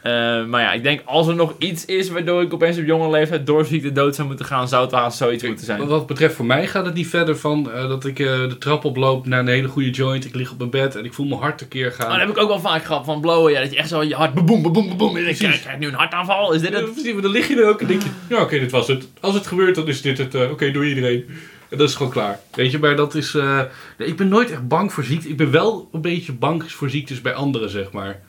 Eh, 0.07 0.45
maar 0.45 0.61
ja, 0.61 0.73
ik 0.73 0.83
denk 0.83 1.01
als 1.05 1.27
er 1.27 1.35
nog 1.35 1.55
iets 1.59 1.85
is 1.85 2.09
waardoor 2.09 2.43
ik 2.43 2.55
opeens 2.55 2.79
op 2.79 2.85
jonge 2.85 3.11
leeftijd 3.11 3.47
door 3.47 3.65
ziekte 3.65 3.93
dood 3.93 4.15
zou 4.15 4.27
moeten 4.27 4.47
gaan, 4.47 4.69
zou 4.69 4.85
het 4.85 4.93
haast 4.93 5.19
zoiets 5.19 5.43
moeten 5.43 5.65
zijn. 5.67 5.87
Wat 5.87 6.07
betreft 6.07 6.35
voor 6.35 6.45
mij 6.45 6.67
gaat 6.67 6.85
het 6.85 6.95
niet 6.95 7.07
verder 7.07 7.37
van 7.37 7.71
eh, 7.73 7.89
dat 7.89 8.05
ik 8.05 8.19
eh, 8.19 8.27
de 8.27 8.59
trap 8.59 8.85
oploop 8.85 9.27
naar 9.27 9.41
een 9.41 9.47
hele 9.47 9.69
goede 9.69 9.91
joint. 9.91 10.25
Ik 10.25 10.35
lig 10.35 10.53
op 10.53 10.59
mijn 10.59 10.71
bed 10.71 10.97
en 10.97 11.05
ik 11.05 11.15
voel 11.15 11.27
mijn 11.27 11.41
hart 11.41 11.59
tekeer 11.59 11.93
gaan. 11.93 12.09
Maar 12.09 12.19
dat 12.19 12.27
heb 12.27 12.37
ik 12.37 12.43
ook 12.43 12.49
wel 12.49 12.61
vaak 12.61 12.85
gehad 12.85 13.05
van 13.05 13.21
blowen. 13.21 13.53
Ja, 13.53 13.61
dat 13.61 13.71
je 13.71 13.77
echt 13.77 13.89
zo 13.89 14.03
je 14.03 14.15
hart 14.15 14.35
boem, 14.35 14.47
boem, 14.47 14.73
boem, 14.73 14.97
boem. 14.97 15.17
En 15.17 15.29
ik 15.29 15.37
krijg, 15.37 15.79
nu 15.79 15.87
een 15.87 15.95
hartaanval. 15.95 16.53
Is 16.53 16.61
dit 16.61 16.75
het? 16.75 16.93
precies, 16.93 17.13
maar 17.13 17.23
dan 17.23 17.31
lig 17.31 17.49
je 17.49 17.57
er 17.57 17.69
ook 17.69 17.81
en 17.81 17.87
denk 17.87 18.03
je, 18.03 18.09
ja 18.29 18.43
oké, 18.43 18.59
dit 18.59 18.71
was 18.71 18.87
het. 18.87 19.09
Als 19.21 19.35
het 19.35 19.47
gebeurt, 19.47 19.75
dan 19.75 19.89
is 19.89 20.03
dit 20.03 20.19
het. 20.19 20.35
oké, 20.35 20.71
doe 20.71 20.89
iedereen. 20.89 21.25
En 21.69 21.79
dat 21.79 21.89
is 21.89 21.95
gewoon 21.95 22.13
klaar. 22.13 22.41
Weet 22.55 22.71
je, 22.71 22.79
maar 22.79 22.97
dat 22.97 23.15
is... 23.15 23.37
ik 23.99 24.17
ben 24.17 24.29
nooit 24.29 24.51
echt 24.51 24.69
bang 24.69 24.93
voor 24.93 25.05
ziekte. 25.05 25.29
Ik 25.29 25.37
ben 25.37 25.51
wel 25.51 25.89
een 25.93 26.01
beetje 26.01 26.33
bang 26.33 26.73
voor 26.73 26.91
ziektes 26.91 27.21
bij 27.21 27.35
anderen, 27.35 27.71
zeg 27.71 27.93
maar. 27.93 28.21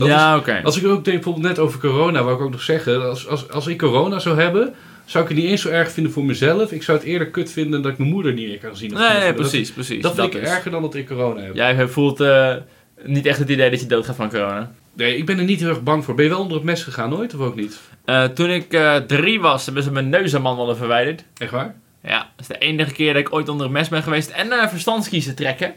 Dat 0.00 0.08
ja, 0.08 0.36
oké. 0.36 0.60
Als 0.64 0.76
ik 0.76 0.86
ook 0.86 1.04
denk, 1.04 1.16
bijvoorbeeld 1.16 1.46
net 1.46 1.58
over 1.58 1.80
corona, 1.80 2.22
wou 2.22 2.34
ik 2.36 2.40
ook 2.42 2.50
nog 2.50 2.62
zeggen. 2.62 3.08
Als, 3.08 3.28
als, 3.28 3.50
als 3.50 3.66
ik 3.66 3.78
corona 3.78 4.18
zou 4.18 4.40
hebben, 4.40 4.74
zou 5.04 5.24
ik 5.24 5.30
het 5.30 5.38
niet 5.38 5.48
eens 5.48 5.62
zo 5.62 5.68
erg 5.68 5.90
vinden 5.90 6.12
voor 6.12 6.24
mezelf. 6.24 6.72
Ik 6.72 6.82
zou 6.82 6.98
het 6.98 7.06
eerder 7.06 7.28
kut 7.30 7.52
vinden 7.52 7.82
dat 7.82 7.92
ik 7.92 7.98
mijn 7.98 8.10
moeder 8.10 8.32
niet 8.32 8.48
meer 8.48 8.58
kan 8.58 8.76
zien. 8.76 8.92
of 8.92 8.98
Nee, 8.98 9.08
nee, 9.08 9.16
kunnen. 9.18 9.36
Dat- 9.36 9.50
precies, 9.50 9.72
precies. 9.72 10.02
Dat, 10.02 10.14
vind 10.14 10.34
ik 10.34 10.42
is. 10.42 10.48
erger 10.48 10.70
dan 10.70 10.82
dat 10.82 10.94
ik 10.94 11.06
corona 11.06 11.40
heb. 11.40 11.54
Jij 11.54 11.88
voelt 11.88 12.20
eh, 12.20 12.54
niet 13.04 13.26
echt 13.26 13.38
het 13.38 13.48
idee 13.48 13.70
dat 13.70 13.80
je 13.80 13.86
doodgaat 13.86 14.16
van 14.16 14.30
corona. 14.30 14.72
Nee, 14.92 15.16
ik 15.16 15.26
ben 15.26 15.38
er 15.38 15.44
niet 15.44 15.60
heel 15.60 15.68
erg 15.68 15.82
bang 15.82 16.04
voor. 16.04 16.14
Ben 16.14 16.24
je 16.24 16.30
wel 16.30 16.40
onder 16.40 16.56
het 16.56 16.66
mes 16.66 16.82
gegaan 16.82 17.14
ooit 17.16 17.34
of 17.34 17.40
ook 17.40 17.56
niet? 17.56 17.80
Eh, 18.04 18.24
toen 18.24 18.50
ik 18.50 18.72
eh, 18.72 18.96
drie 18.96 19.40
was, 19.40 19.64
hebben 19.64 19.82
ze 19.82 19.92
mijn 19.92 20.08
neus 20.08 20.34
aan 20.34 20.42
mannen 20.42 20.76
verwijderd. 20.76 21.24
Echt 21.38 21.50
waar? 21.50 21.74
Ja, 22.02 22.18
dat 22.18 22.26
is 22.40 22.46
de 22.46 22.58
enige 22.58 22.92
keer 22.92 23.12
dat 23.12 23.22
ik 23.22 23.34
ooit 23.34 23.48
onder 23.48 23.66
een 23.66 23.72
mes 23.72 23.88
ben 23.88 24.02
geweest. 24.02 24.30
En 24.30 24.68
verstandskiezen 24.68 25.34
trekken. 25.34 25.74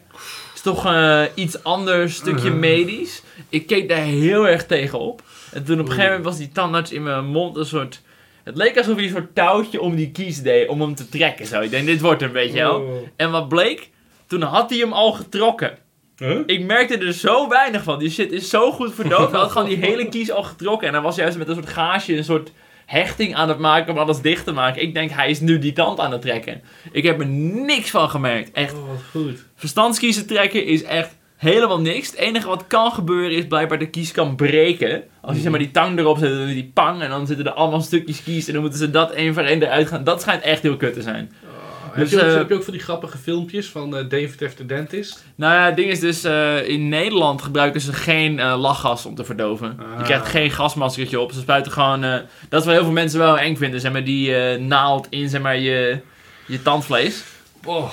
Toch 0.63 0.86
eh, 0.86 1.24
iets 1.34 1.63
anders, 1.63 2.15
stukje 2.15 2.50
Uh. 2.50 2.55
medisch. 2.55 3.22
Ik 3.50 3.67
keek 3.67 3.89
daar 3.89 3.98
heel 4.03 4.48
erg 4.48 4.65
tegen 4.65 5.00
op. 5.00 5.22
En 5.51 5.63
toen 5.63 5.79
op 5.79 5.86
een 5.86 5.91
gegeven 5.91 6.10
moment 6.10 6.25
was 6.25 6.38
die 6.38 6.51
tandarts 6.51 6.91
in 6.91 7.03
mijn 7.03 7.25
mond 7.25 7.58
een 7.58 7.65
soort... 7.65 8.01
Het 8.43 8.58
leek 8.58 8.77
alsof 8.77 8.96
hij 8.96 9.03
een 9.03 9.10
soort 9.10 9.36
touwtje 9.36 9.82
om 9.82 9.96
die 9.96 10.12
kies 10.12 10.41
deed, 10.41 10.67
om 10.67 10.82
hem 10.82 10.96
te 10.96 11.10
trekken. 11.10 11.46
Zo. 11.46 11.62
Ik 11.62 11.70
denk, 11.70 11.86
dit 11.86 12.01
wordt 12.01 12.22
een 12.22 12.32
beetje 12.32 12.60
wel. 12.60 12.79
Oh. 12.79 13.08
En 13.15 13.32
wat 13.32 13.48
bleek? 13.48 13.89
Toen 14.27 14.41
had 14.41 14.70
hij 14.70 14.79
hem 14.79 14.93
al 14.93 15.12
getrokken. 15.12 15.77
Huh? 16.17 16.39
Ik 16.46 16.65
merkte 16.65 16.98
er 16.98 17.13
zo 17.13 17.50
weinig 17.50 17.84
van. 17.84 18.00
Die 18.00 18.10
shit 18.10 18.32
is 18.32 18.50
zo 18.50 18.72
goed 18.72 18.93
verdoofd. 18.93 19.32
Hij 19.32 19.39
had 19.39 19.51
gewoon 19.51 19.67
die 19.67 19.77
hele 19.77 20.10
kies 20.10 20.32
al 20.32 20.43
getrokken. 20.43 20.88
En 20.88 20.93
hij 20.93 21.03
was 21.03 21.15
juist 21.15 21.38
met 21.38 21.48
een 21.48 21.55
soort 21.55 21.70
gaasje, 21.70 22.17
een 22.17 22.24
soort 22.24 22.51
hechting 22.86 23.36
aan 23.36 23.50
het 23.50 23.60
maken 23.60 23.94
om 23.94 24.00
alles 24.00 24.22
dicht 24.22 24.46
te 24.46 24.52
maken. 24.52 24.82
Ik 24.82 24.94
denk, 24.94 25.12
hij 25.12 25.30
is 25.30 25.40
nu 25.40 25.60
die 25.60 25.74
tand 25.74 26.00
aan 26.00 26.12
het 26.12 26.22
trekken. 26.22 26.62
Ik 26.92 27.04
heb 27.04 27.20
er 27.20 27.28
niks 27.28 27.90
van 27.90 28.10
gemerkt. 28.10 28.52
Echt. 28.52 28.74
Oh, 28.74 28.88
wat 28.88 29.02
goed. 29.12 29.46
Verstandskiezen 29.56 30.28
trekken 30.28 30.66
is 30.66 30.84
echt 30.84 31.16
helemaal 31.36 31.82
niks. 31.82 32.10
Het 32.10 32.20
enige 32.20 32.48
wat 32.48 32.68
kan 32.68 32.92
gebeuren 32.92 33.38
is 33.38 33.48
blijkbaar 33.48 33.80
de 33.80 33.90
kies 33.90 34.12
kan 34.12 34.36
breken. 34.36 35.04
Als 35.22 35.36
je 35.36 35.42
zeg 35.42 35.52
maar 35.52 35.60
die 35.60 35.72
tang 35.72 36.00
erop 36.00 36.18
zet, 36.18 36.30
dan 36.30 36.48
die 36.48 36.72
pang. 36.74 37.02
En 37.02 37.10
dan 37.10 37.28
zitten 37.28 37.46
er 37.46 37.52
allemaal 37.52 37.82
stukjes 37.82 38.24
kies. 38.24 38.48
En 38.48 38.54
dan 38.54 38.62
moeten 38.62 38.80
ze 38.80 38.90
dat 38.90 39.12
één 39.12 39.34
voor 39.34 39.44
één 39.44 39.63
eruit 39.63 39.88
gaan. 39.88 40.04
Dat 40.04 40.22
schijnt 40.22 40.44
echt 40.44 40.62
heel 40.62 40.78
kut 40.78 40.94
te 40.94 41.02
zijn. 41.02 41.32
Dus, 41.96 42.12
heb, 42.12 42.20
je 42.20 42.26
ook, 42.26 42.32
eh, 42.32 42.38
heb 42.38 42.50
je 42.50 42.56
ook 42.56 42.64
van 42.64 42.74
die 42.74 42.82
grappige 42.82 43.18
filmpjes 43.18 43.70
van 43.70 43.98
eh, 43.98 44.10
David 44.10 44.50
F. 44.50 44.54
the 44.54 44.66
Dentist? 44.66 45.24
Nou 45.36 45.54
ja, 45.54 45.66
het 45.66 45.76
ding 45.76 45.90
is 45.90 46.00
dus, 46.00 46.24
eh, 46.24 46.68
in 46.68 46.90
Nederland 46.90 47.42
gebruiken 47.42 47.82
ze 47.82 47.94
geen 47.94 48.42
lachgas 48.42 49.06
om 49.06 49.16
te 49.16 49.24
verdoven. 49.24 49.76
Je 49.80 49.84
Ah. 49.98 50.04
krijgt 50.04 50.28
geen 50.28 50.52
gasmaskertje 50.52 51.20
op. 51.20 51.32
Ze 51.32 51.40
spuiten 51.40 51.72
gewoon, 51.72 52.02
dat 52.50 52.60
is 52.60 52.66
wat 52.66 52.76
heel 52.76 52.84
veel 52.84 52.92
mensen 52.92 53.20
wel 53.20 53.40
eng 53.40 53.56
vinden, 53.56 53.80
zeg 53.82 53.92
maar, 53.92 54.04
die 54.04 54.58
naald 54.58 55.08
in 55.10 55.30
zeg 55.30 55.42
maar, 55.42 55.58
je, 55.58 56.00
je 56.46 56.62
tandvlees. 56.62 57.24
Oh, 57.66 57.90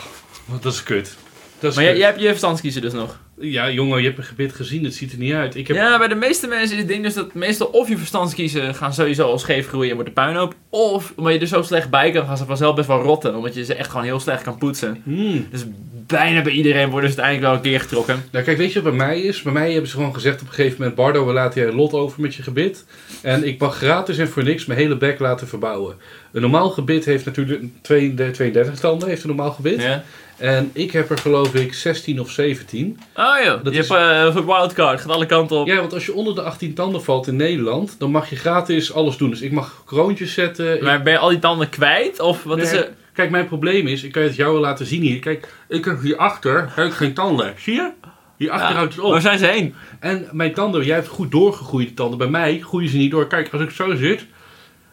dat 0.62 0.73
is 0.73 0.83
kut. 0.83 1.16
Dat 1.59 1.71
is 1.71 1.76
Maar 1.76 1.85
jij, 1.85 1.97
jij 1.97 2.07
hebt 2.07 2.21
je 2.21 2.28
verstandskiezer 2.28 2.80
dus 2.83 2.92
nog. 2.92 3.19
Ja, 3.40 3.70
jongen, 3.70 3.99
je 4.00 4.06
hebt 4.06 4.18
een 4.18 4.25
gebit 4.25 4.52
gezien. 4.52 4.85
Het 4.85 4.94
ziet 4.94 5.12
er 5.12 5.18
niet 5.18 5.32
uit. 5.32 5.54
Ik 5.54 5.68
heb... 5.68 5.76
Ja, 5.76 5.99
bij 5.99 6.09
de 6.09 6.14
meeste 6.14 6.47
mensen 6.47 6.76
is 6.76 6.82
het 6.82 6.88
ding 6.88 7.02
dus 7.02 7.14
dat 7.14 7.35
meestal 7.35 7.66
of 7.66 7.88
je 7.88 7.99
verstandskiezen 7.99 8.75
gaan 8.75 8.92
sowieso 8.92 9.26
al 9.26 9.38
scheef 9.38 9.68
groeien 9.68 9.88
en 9.88 9.94
wordt 9.94 10.09
de 10.09 10.14
puinhoop. 10.14 10.54
Of, 10.68 11.12
omdat 11.16 11.32
je 11.32 11.38
er 11.38 11.47
zo 11.47 11.62
slecht 11.62 11.90
bij 11.90 12.11
kan, 12.11 12.26
gaan 12.26 12.37
ze 12.37 12.44
vanzelf 12.44 12.75
best 12.75 12.88
wel 12.88 13.02
rotten. 13.02 13.37
Omdat 13.37 13.54
je 13.54 13.64
ze 13.64 13.75
echt 13.75 13.90
gewoon 13.90 14.04
heel 14.04 14.20
slecht 14.20 14.42
kan 14.42 14.59
poetsen. 14.59 15.02
Hmm. 15.04 15.47
Dus 15.50 15.64
bijna 16.06 16.42
bij 16.42 16.52
iedereen 16.52 16.90
worden 16.90 17.11
ze 17.11 17.20
uiteindelijk 17.20 17.47
wel 17.47 17.54
een 17.54 17.70
keer 17.70 17.80
getrokken. 17.80 18.25
Nou, 18.30 18.44
kijk, 18.44 18.59
weet 18.59 18.73
je 18.73 18.82
wat 18.82 18.97
bij 18.97 19.06
mij 19.06 19.20
is? 19.20 19.42
Bij 19.42 19.52
mij 19.52 19.73
hebben 19.73 19.90
ze 19.90 19.97
gewoon 19.97 20.14
gezegd 20.14 20.40
op 20.40 20.49
een 20.49 20.54
gegeven 20.54 20.76
moment... 20.78 20.97
Bardo, 20.97 21.26
we 21.26 21.32
laten 21.32 21.62
jij 21.62 21.73
lot 21.73 21.92
over 21.92 22.20
met 22.20 22.35
je 22.35 22.42
gebit. 22.42 22.85
En 23.23 23.47
ik 23.47 23.59
mag 23.59 23.76
gratis 23.76 24.18
en 24.18 24.28
voor 24.28 24.44
niks 24.44 24.66
mijn 24.66 24.80
hele 24.80 24.97
bek 24.97 25.18
laten 25.18 25.49
verbouwen. 25.49 25.97
Een 26.32 26.40
normaal 26.40 26.70
gebit 26.70 27.04
heeft 27.04 27.25
natuurlijk... 27.25 27.62
32 27.82 28.35
32 28.35 28.80
tanden 28.80 29.09
heeft 29.09 29.23
een 29.23 29.28
normaal 29.28 29.52
gebit. 29.52 29.82
Ja. 29.82 30.04
En 30.40 30.70
ik 30.73 30.90
heb 30.90 31.11
er 31.11 31.18
geloof 31.18 31.54
ik 31.54 31.75
16 31.75 32.20
of 32.20 32.30
17. 32.30 32.99
Oh 33.14 33.25
joh, 33.44 33.64
Dat 33.64 33.75
je 33.75 33.80
is- 33.80 33.88
hebt 33.88 34.00
eh, 34.00 34.35
een 34.35 34.47
wildcard, 34.47 35.00
gaat 35.00 35.11
alle 35.11 35.26
kanten 35.26 35.56
op. 35.56 35.66
Ja, 35.66 35.76
want 35.76 35.92
als 35.92 36.06
je 36.06 36.12
onder 36.14 36.35
de 36.35 36.42
18 36.42 36.75
tanden 36.75 37.02
valt 37.02 37.26
in 37.26 37.37
Nederland... 37.37 37.97
dan 37.99 38.11
mag 38.11 38.30
je 38.30 38.37
gratis 38.37 38.92
alles 38.92 39.16
doen. 39.16 39.30
Dus 39.30 39.40
ik 39.40 39.52
mag 39.52 39.82
kroontjes 39.87 40.32
zetten. 40.35 40.75
ik- 40.75 40.82
Maar 40.82 41.02
ben 41.02 41.12
je 41.12 41.18
al 41.18 41.28
die 41.28 41.38
tanden 41.38 41.68
kwijt? 41.68 42.20
Of 42.20 42.42
wat 42.44 42.59
is 42.59 42.73
er? 42.73 42.88
Kijk, 43.12 43.30
mijn 43.30 43.47
probleem 43.47 43.87
is, 43.87 44.02
ik 44.02 44.12
kan 44.12 44.23
het 44.23 44.37
jou 44.37 44.52
wel 44.52 44.61
laten 44.61 44.87
zien 44.87 45.02
hier. 45.02 45.18
Kijk, 45.18 45.49
ik 45.68 45.85
heb 45.85 46.00
hierachter 46.00 46.68
heb 46.75 46.87
ik 46.87 46.92
geen 46.92 47.14
tanden. 47.14 47.54
Zie 47.59 47.75
je? 47.75 47.90
Hierachter 48.37 48.68
Ja. 48.68 48.75
houdt 48.75 48.94
het 48.94 49.04
op. 49.04 49.11
Waar 49.12 49.20
zijn 49.20 49.38
ze 49.38 49.47
heen? 49.47 49.75
En 50.00 50.28
mijn 50.32 50.52
tanden, 50.54 50.85
jij 50.85 50.94
hebt 50.94 51.09
goed 51.09 51.30
doorgegroeide 51.30 51.95
tanden. 51.95 52.19
Bij 52.19 52.28
mij 52.28 52.58
groeien 52.60 52.88
ze 52.88 52.97
niet 52.97 53.10
door. 53.10 53.26
Kijk, 53.26 53.52
als 53.52 53.62
ik 53.62 53.71
zo 53.71 53.95
zit, 53.97 54.26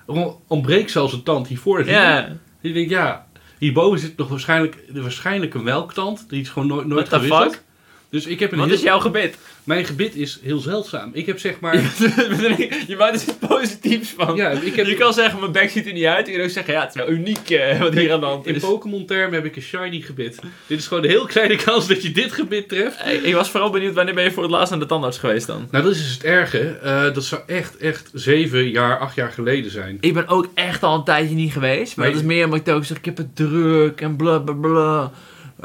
on- 0.06 0.36
ontbreekt 0.48 0.92
zelfs 0.92 1.14
een 1.14 1.24
tand 1.24 1.48
hiervoor. 1.48 1.86
Je? 1.86 1.92
Ja, 1.92 2.30
Ik 2.62 2.74
denk, 2.74 2.90
ja, 2.90 3.27
hierboven 3.58 4.00
zit 4.00 4.18
nog 4.18 4.28
waarschijnlijk, 4.28 4.84
waarschijnlijk 4.94 5.54
een 5.54 5.64
melktand. 5.64 6.30
Die 6.30 6.42
is 6.42 6.50
gewoon 6.50 6.68
nooit, 6.68 6.88
nooit 6.88 7.10
gewisseld. 7.10 7.64
Dus 8.10 8.26
ik 8.26 8.40
heb 8.40 8.52
een 8.52 8.58
wat 8.58 8.68
heel, 8.68 8.76
is 8.76 8.82
jouw 8.84 9.00
gebit? 9.00 9.38
Mijn 9.64 9.86
gebit 9.86 10.16
is 10.16 10.40
heel 10.44 10.60
zeldzaam. 10.60 11.10
Ik 11.14 11.26
heb 11.26 11.40
zeg 11.40 11.60
maar... 11.60 11.76
je 12.88 12.96
maakt 12.98 13.22
er 13.22 13.28
iets 13.30 13.48
positiefs 13.48 14.14
van. 14.18 14.36
ja, 14.36 14.50
ik 14.50 14.76
heb, 14.76 14.86
Je 14.86 14.96
kan 14.96 15.14
zeggen, 15.14 15.40
mijn 15.40 15.52
bek 15.52 15.70
ziet 15.70 15.88
er 15.88 15.94
niet 15.94 16.06
uit. 16.06 16.28
Je 16.28 16.34
kan 16.34 16.42
ook 16.44 16.50
zeggen, 16.50 16.74
ja, 16.74 16.80
het 16.80 16.90
is 16.90 16.96
wel 16.96 17.10
uniek 17.10 17.50
eh, 17.50 17.80
wat 17.80 17.94
hier 17.94 18.14
aan 18.14 18.20
de 18.20 18.26
hand 18.26 18.48
in 18.48 18.56
is. 18.56 18.62
Pokémon-termen 18.62 19.34
heb 19.34 19.46
ik 19.46 19.56
een 19.56 19.62
shiny 19.62 20.02
gebit. 20.02 20.40
Dit 20.68 20.80
is 20.80 20.88
gewoon 20.88 21.04
een 21.04 21.10
heel 21.10 21.26
kleine 21.26 21.56
kans 21.66 21.88
dat 21.88 22.04
je 22.04 22.12
dit 22.12 22.32
gebit 22.32 22.70
treft. 22.70 23.04
Hey, 23.04 23.16
ik 23.16 23.34
was 23.34 23.50
vooral 23.50 23.70
benieuwd, 23.70 23.94
wanneer 23.94 24.14
ben 24.14 24.24
je 24.24 24.32
voor 24.32 24.44
het 24.44 24.52
laatst 24.52 24.74
aan 24.74 24.80
de 24.80 24.86
tandarts 24.86 25.18
geweest 25.18 25.48
dan? 25.48 25.68
Nou, 25.72 25.84
dat 25.84 25.94
is 25.96 26.04
dus 26.04 26.14
het 26.14 26.24
erge. 26.24 26.60
Eh, 26.68 27.14
dat 27.14 27.24
zou 27.24 27.42
echt, 27.48 27.78
echt 27.78 28.10
zeven 28.14 28.70
jaar, 28.70 28.98
acht 29.00 29.16
jaar 29.16 29.32
geleden 29.32 29.72
zijn. 29.72 29.98
Ik 30.02 30.14
ben 30.14 30.28
ook 30.28 30.48
echt 30.54 30.84
al 30.84 30.96
een 30.96 31.04
tijdje 31.04 31.36
niet 31.36 31.52
geweest. 31.52 31.96
Maar 31.96 32.06
Nee. 32.06 32.14
dat 32.16 32.24
is 32.24 32.30
meer 32.30 32.46
omdat 32.46 32.60
ik 32.60 32.74
ook 32.74 32.86
zeg, 32.86 32.98
ik 32.98 33.06
heb 33.06 33.18
het 33.18 33.36
druk 33.36 34.02
en 34.02 34.16
bla 34.16 34.40
bla 34.40 34.54
bla. 34.54 35.12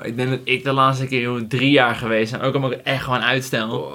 Ik 0.00 0.16
denk 0.16 0.30
dat 0.30 0.40
ik 0.44 0.64
de 0.64 0.72
laatste 0.72 1.06
keer 1.06 1.46
drie 1.48 1.70
jaar 1.70 1.94
geweest 1.94 2.32
ben. 2.32 2.40
Ook 2.40 2.54
het 2.70 2.82
echt 2.82 3.02
gewoon 3.02 3.20
uitstel. 3.20 3.92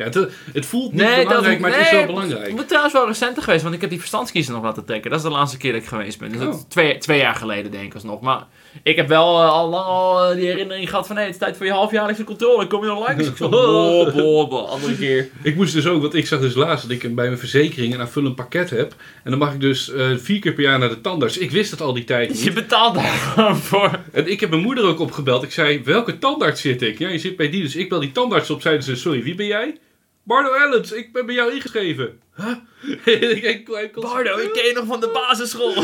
Ja, 0.00 0.06
het, 0.06 0.28
het 0.52 0.66
voelt 0.66 0.92
niet 0.92 1.02
Nee, 1.02 1.16
dat- 1.16 1.26
belangrijk, 1.26 1.60
maar 1.60 1.70
het 1.72 1.80
is 1.80 1.90
wel 1.90 2.06
belangrijk. 2.06 2.46
Ik 2.46 2.56
ben 2.56 2.66
trouwens 2.66 2.94
wel 2.94 3.06
recenter 3.06 3.42
geweest, 3.42 3.62
want 3.62 3.74
ik 3.74 3.80
heb 3.80 3.90
die 3.90 3.98
verstandskiezer 3.98 4.54
nog 4.54 4.62
laten 4.62 4.84
trekken. 4.84 5.10
Dat 5.10 5.18
is 5.20 5.24
de 5.26 5.30
laatste 5.32 5.56
keer 5.56 5.72
dat 5.72 5.82
ik 5.82 5.88
geweest 5.88 6.18
ben. 6.18 6.30
Dus 6.30 6.40
dat 6.40 6.54
Oh. 6.54 6.60
twee, 6.68 6.98
twee 6.98 7.18
jaar 7.18 7.34
geleden 7.34 7.70
denk 7.70 7.84
ik 7.84 7.94
alsnog. 7.94 8.20
Maar 8.20 8.46
ik 8.82 8.96
heb 8.96 9.08
wel 9.08 9.42
eh, 9.42 9.48
al 9.50 9.68
lang 9.68 9.84
al 9.86 10.24
eh, 10.24 10.36
die 10.36 10.46
herinnering 10.46 10.88
gehad 10.88 11.06
van... 11.06 11.16
Hé, 11.16 11.22
het 11.22 11.32
is 11.32 11.38
tijd 11.38 11.56
voor 11.56 11.66
je 11.66 11.72
halfjaarlijkse 11.72 12.24
controle. 12.24 12.66
Kom 12.66 12.80
je 12.82 12.86
nog 12.88 13.06
langs? 13.08 13.26
Ik 13.28 13.36
zo, 13.36 13.48
boh, 13.48 14.14
boh, 14.14 14.48
boh, 14.48 14.68
andere 14.70 14.96
keer. 14.96 15.28
Ik 15.42 15.56
moest 15.56 15.72
dus 15.74 15.86
ook, 15.86 16.00
want 16.02 16.14
ik 16.14 16.26
zag 16.26 16.40
dus 16.40 16.54
laatst 16.54 16.88
dat 16.88 17.02
ik 17.02 17.14
bij 17.14 17.26
mijn 17.26 17.38
verzekering 17.38 17.94
een 17.94 18.00
aanvullend 18.00 18.34
pakket 18.34 18.70
heb. 18.70 18.94
En 19.24 19.30
dan 19.30 19.38
mag 19.38 19.52
ik 19.52 19.60
dus 19.60 19.92
eh, 19.92 20.06
vier 20.16 20.40
keer 20.40 20.52
per 20.52 20.62
jaar 20.62 20.78
naar 20.78 20.88
de 20.88 21.00
tandarts. 21.00 21.38
Ik 21.38 21.50
wist 21.50 21.70
dat 21.70 21.80
al 21.80 21.92
die 21.92 22.04
tijd 22.04 22.28
Dus 22.28 22.38
je 22.44 22.44
niet. 22.44 22.54
betaalt 22.54 22.94
daar 22.94 23.04
gewoon 23.04 23.56
voor. 23.56 23.98
En 24.12 24.30
ik 24.30 24.40
heb 24.40 24.50
mijn 24.50 24.62
moeder 24.62 24.84
ook 24.84 25.00
opgebeld. 25.00 25.42
Ik 25.42 25.52
zei, 25.52 25.80
welke 25.84 26.18
tandarts 26.18 26.60
zit 26.60 26.82
ik? 26.82 26.98
Ja, 26.98 27.08
je 27.08 27.18
zit 27.18 27.36
bij 27.36 27.50
die. 27.50 27.62
Dus 27.62 27.76
ik 27.76 27.88
bel 27.88 28.00
die 28.00 28.12
tandarts 28.12 28.50
op. 28.50 28.62
Zeiden 28.62 28.84
ze, 28.84 28.96
sorry, 28.96 29.22
wie 29.22 29.34
ben 29.34 29.46
jij? 29.46 29.76
Bardo 30.22 30.52
Ellens, 30.52 30.92
ik 30.92 31.12
ben 31.12 31.26
bij 31.26 31.34
jou 31.34 31.52
ingeschreven. 31.52 32.20
Huh? 32.36 32.46
Bardo, 33.94 34.36
ik 34.38 34.52
ken 34.52 34.66
je 34.66 34.72
nog 34.74 34.86
van 34.86 35.00
de 35.00 35.10
basisschool. 35.12 35.82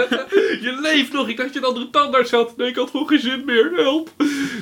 je 0.66 0.78
leeft 0.82 1.12
nog. 1.12 1.28
Ik 1.28 1.36
dacht 1.36 1.52
je 1.52 1.58
een 1.58 1.64
andere 1.64 1.90
tandarts 1.90 2.30
had. 2.30 2.56
Nee, 2.56 2.68
ik 2.68 2.76
had 2.76 2.90
gewoon 2.90 3.08
geen 3.08 3.20
zin 3.20 3.44
meer. 3.44 3.72
Help. 3.74 4.10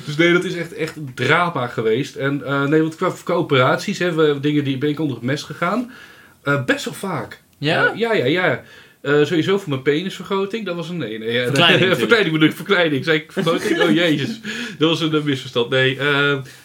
Dus 0.05 0.15
nee, 0.17 0.33
dat 0.33 0.43
is 0.43 0.55
echt, 0.55 0.73
echt 0.73 0.95
een 0.95 1.11
drama 1.15 1.67
geweest. 1.67 2.15
En 2.15 2.45
eh, 2.45 2.63
nee, 2.63 2.81
want 2.81 2.95
qua, 2.95 3.33
operaties 3.33 3.99
hebben 3.99 4.33
we 4.33 4.39
dingen 4.39 4.63
die 4.63 4.77
ben 4.77 4.89
ik 4.89 4.99
onder 4.99 5.15
het 5.15 5.25
mes 5.25 5.43
gegaan. 5.43 5.91
Eh, 6.43 6.65
best 6.65 6.85
wel 6.85 6.93
vaak. 6.93 7.41
Ja? 7.57 7.91
Eh, 7.91 7.97
ja, 7.97 8.13
ja, 8.13 8.25
ja. 8.25 8.63
Eh, 9.01 9.23
sowieso 9.23 9.57
voor 9.57 9.69
mijn 9.69 9.81
penisvergroting. 9.81 10.65
Dat 10.65 10.75
was 10.75 10.89
een 10.89 10.97
nee. 10.97 11.17
nee 11.19 11.43
Verkleining 11.43 11.97
verkleining 11.97 12.33
bedoel 12.33 12.49
ik. 12.49 12.55
Verkleining. 12.55 13.03
Zei 13.05 13.17
ik 13.17 13.31
vergroting? 13.31 13.81
Oh 13.81 13.91
jezus. 14.05 14.39
Dat 14.77 14.89
was 14.89 15.01
een 15.01 15.21
misverstand. 15.23 15.69
Nee, 15.69 15.97
eh, 15.97 16.05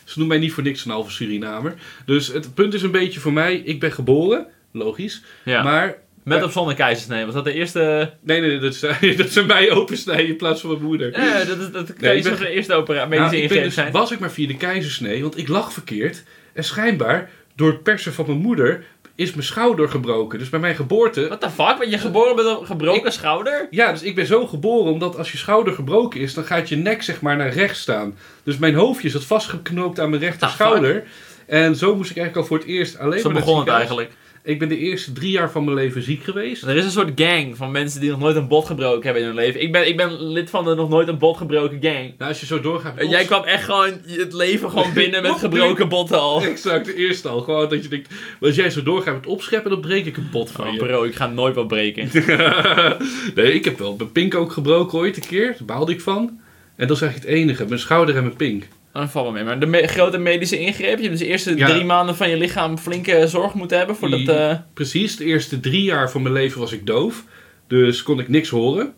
ze 0.04 0.18
noemen 0.18 0.26
mij 0.26 0.38
niet 0.38 0.52
voor 0.52 0.62
niks 0.62 0.84
een 0.84 0.90
halve 0.90 1.10
Surinamer. 1.10 1.74
Dus 2.06 2.26
het 2.26 2.54
punt 2.54 2.74
is 2.74 2.82
een 2.82 2.90
beetje 2.90 3.20
voor 3.20 3.32
mij. 3.32 3.56
Ik 3.56 3.80
ben 3.80 3.92
geboren. 3.92 4.46
Logisch. 4.72 5.22
Ja. 5.44 5.62
Maar 5.62 5.96
Met 6.24 6.42
of 6.42 6.52
zonder 6.52 6.74
keizersnee. 6.74 7.24
Was 7.24 7.34
dat 7.34 7.44
de 7.44 7.52
eerste... 7.52 8.12
Nee, 8.22 8.40
nee, 8.40 8.58
dat, 8.58 8.74
is, 8.74 8.80
dat 9.16 9.30
zijn 9.30 9.46
mij 9.46 9.70
opensnijden 9.70 10.26
in 10.26 10.36
plaats 10.36 10.60
van 10.60 10.70
mijn 10.70 10.82
moeder. 10.82 11.20
Ja, 11.20 11.44
dat 11.44 11.58
is 11.58 11.70
dat 11.70 12.00
Nee, 12.00 12.22
ben- 12.22 12.36
de 12.38 12.48
eerste 12.48 12.74
opera 12.74 13.04
medische 13.04 13.30
Nou, 13.30 13.42
ingreep 13.42 13.62
dus, 13.64 13.74
zijn. 13.74 13.92
was 13.92 14.10
ik 14.10 14.18
maar 14.18 14.32
via 14.32 14.46
de 14.46 14.56
keizersnee, 14.56 15.22
want 15.22 15.38
ik 15.38 15.48
lag 15.48 15.72
verkeerd. 15.72 16.22
En 16.52 16.64
schijnbaar, 16.64 17.30
door 17.54 17.70
het 17.70 17.82
persen 17.82 18.12
van 18.12 18.26
mijn 18.26 18.38
moeder, 18.38 18.84
is 19.16 19.32
mijn 19.32 19.46
schouder 19.46 19.88
gebroken. 19.88 20.38
Dus 20.38 20.48
bij 20.48 20.60
mijn 20.60 20.74
geboorte... 20.74 21.26
What 21.26 21.40
the 21.40 21.50
fuck? 21.50 21.78
Ben 21.78 21.90
je 21.90 21.98
geboren 21.98 22.36
met 22.36 22.44
een 22.44 22.66
gebroken 22.66 23.12
schouder? 23.12 23.66
Ja, 23.70 23.92
dus 23.92 24.02
ik 24.02 24.14
ben 24.14 24.26
zo 24.26 24.46
geboren 24.46 24.92
omdat 24.92 25.16
als 25.16 25.32
je 25.32 25.38
schouder 25.38 25.72
gebroken 25.72 26.20
is, 26.20 26.34
dan 26.34 26.44
gaat 26.44 26.68
je 26.68 26.76
nek 26.76 27.02
zeg 27.02 27.20
maar 27.20 27.36
naar 27.36 27.52
rechts 27.52 27.80
staan. 27.80 28.16
Dus 28.42 28.58
mijn 28.58 28.74
hoofdje 28.74 29.08
zat 29.08 29.24
vastgeknoopt 29.24 30.00
aan 30.00 30.10
mijn 30.10 30.22
rechter 30.22 30.48
schouder. 30.48 31.04
En 31.46 31.76
zo 31.76 31.96
moest 31.96 32.10
ik 32.10 32.16
eigenlijk 32.16 32.36
al 32.36 32.44
voor 32.44 32.58
het 32.58 32.76
eerst 32.76 32.98
alleen 32.98 33.18
Zo 33.18 33.24
maar 33.24 33.34
naar 33.34 33.44
begon 33.44 33.60
het 33.60 33.68
eigenlijk. 33.68 34.10
Ik 34.46 34.58
ben 34.58 34.68
de 34.68 34.78
eerste 34.78 35.12
drie 35.12 35.30
jaar 35.30 35.50
van 35.50 35.64
mijn 35.64 35.76
leven 35.76 36.02
ziek 36.02 36.24
geweest. 36.24 36.62
Er 36.62 36.76
is 36.76 36.84
een 36.84 36.90
soort 36.90 37.12
gang 37.14 37.56
van 37.56 37.70
mensen 37.70 38.00
die 38.00 38.10
nog 38.10 38.18
nooit 38.18 38.36
een 38.36 38.48
bot 38.48 38.66
gebroken 38.66 39.02
hebben 39.02 39.22
in 39.22 39.28
hun 39.28 39.36
leven. 39.36 39.62
Ik 39.62 39.72
ben, 39.72 39.88
ik 39.88 39.96
ben 39.96 40.22
lid 40.22 40.50
van 40.50 40.64
de 40.64 40.74
nog 40.74 40.88
nooit 40.88 41.08
een 41.08 41.18
bot 41.18 41.36
gebroken 41.36 41.78
gang. 41.80 42.14
Nou, 42.18 42.30
als 42.30 42.40
je 42.40 42.46
zo 42.46 42.60
doorgaat... 42.60 42.96
En 42.96 43.08
jij 43.08 43.24
kwam 43.24 43.42
echt 43.44 43.64
gewoon 43.64 43.92
het 44.06 44.32
leven 44.32 44.70
gewoon 44.70 44.92
binnen 45.02 45.22
met 45.22 45.32
gebroken 45.32 45.88
botten 45.88 46.20
al. 46.20 46.42
Exact, 46.42 46.84
de 46.86 46.94
eerste 46.94 47.28
al. 47.28 47.40
Gewoon 47.40 47.68
dat 47.68 47.82
je 47.82 47.88
denkt, 47.88 48.14
als 48.40 48.54
jij 48.54 48.70
zo 48.70 48.82
doorgaat 48.82 49.14
met 49.14 49.26
opscheppen, 49.26 49.70
dan 49.70 49.80
breek 49.80 50.06
ik 50.06 50.16
een 50.16 50.30
pot 50.30 50.50
van 50.50 50.66
Oh, 50.66 50.72
je. 50.72 50.78
bro, 50.78 51.04
ik 51.04 51.14
ga 51.14 51.26
nooit 51.26 51.54
wat 51.54 51.68
breken. 51.68 52.10
nee, 53.34 53.52
ik 53.52 53.64
heb 53.64 53.78
wel 53.78 53.94
mijn 53.98 54.12
pink 54.12 54.34
ook 54.34 54.52
gebroken 54.52 54.98
ooit 54.98 55.16
een 55.16 55.28
keer. 55.28 55.46
Daar 55.46 55.64
baalde 55.66 55.92
ik 55.92 56.00
van. 56.00 56.40
En 56.76 56.86
dat 56.86 56.96
is 56.96 57.02
eigenlijk 57.02 57.32
het 57.32 57.40
enige. 57.40 57.64
Mijn 57.66 57.80
schouder 57.80 58.16
en 58.16 58.22
mijn 58.22 58.36
pink. 58.36 58.64
Dat 59.00 59.10
valt 59.10 59.24
wel 59.24 59.34
mee. 59.34 59.44
Maar 59.44 59.60
de 59.60 59.66
me- 59.66 59.86
grote 59.86 60.18
medische 60.18 60.58
ingreep, 60.58 60.96
je 60.96 61.02
hebt 61.04 61.10
dus 61.10 61.18
de 61.18 61.26
eerste 61.26 61.56
Ja. 61.56 61.66
drie 61.68 61.84
maanden 61.84 62.16
van 62.16 62.30
je 62.30 62.36
lichaam 62.36 62.78
flinke 62.78 63.26
zorg 63.28 63.54
moeten 63.54 63.78
hebben 63.78 63.96
voordat... 63.96 64.20
Ja. 64.20 64.50
eh 64.50 64.56
Precies, 64.74 65.16
de 65.16 65.24
eerste 65.24 65.60
drie 65.60 65.82
jaar 65.82 66.10
van 66.10 66.22
mijn 66.22 66.34
leven 66.34 66.60
was 66.60 66.72
ik 66.72 66.86
doof. 66.86 67.24
Dus 67.68 68.02
kon 68.02 68.20
ik 68.20 68.28
niks 68.28 68.48
horen. 68.48 68.92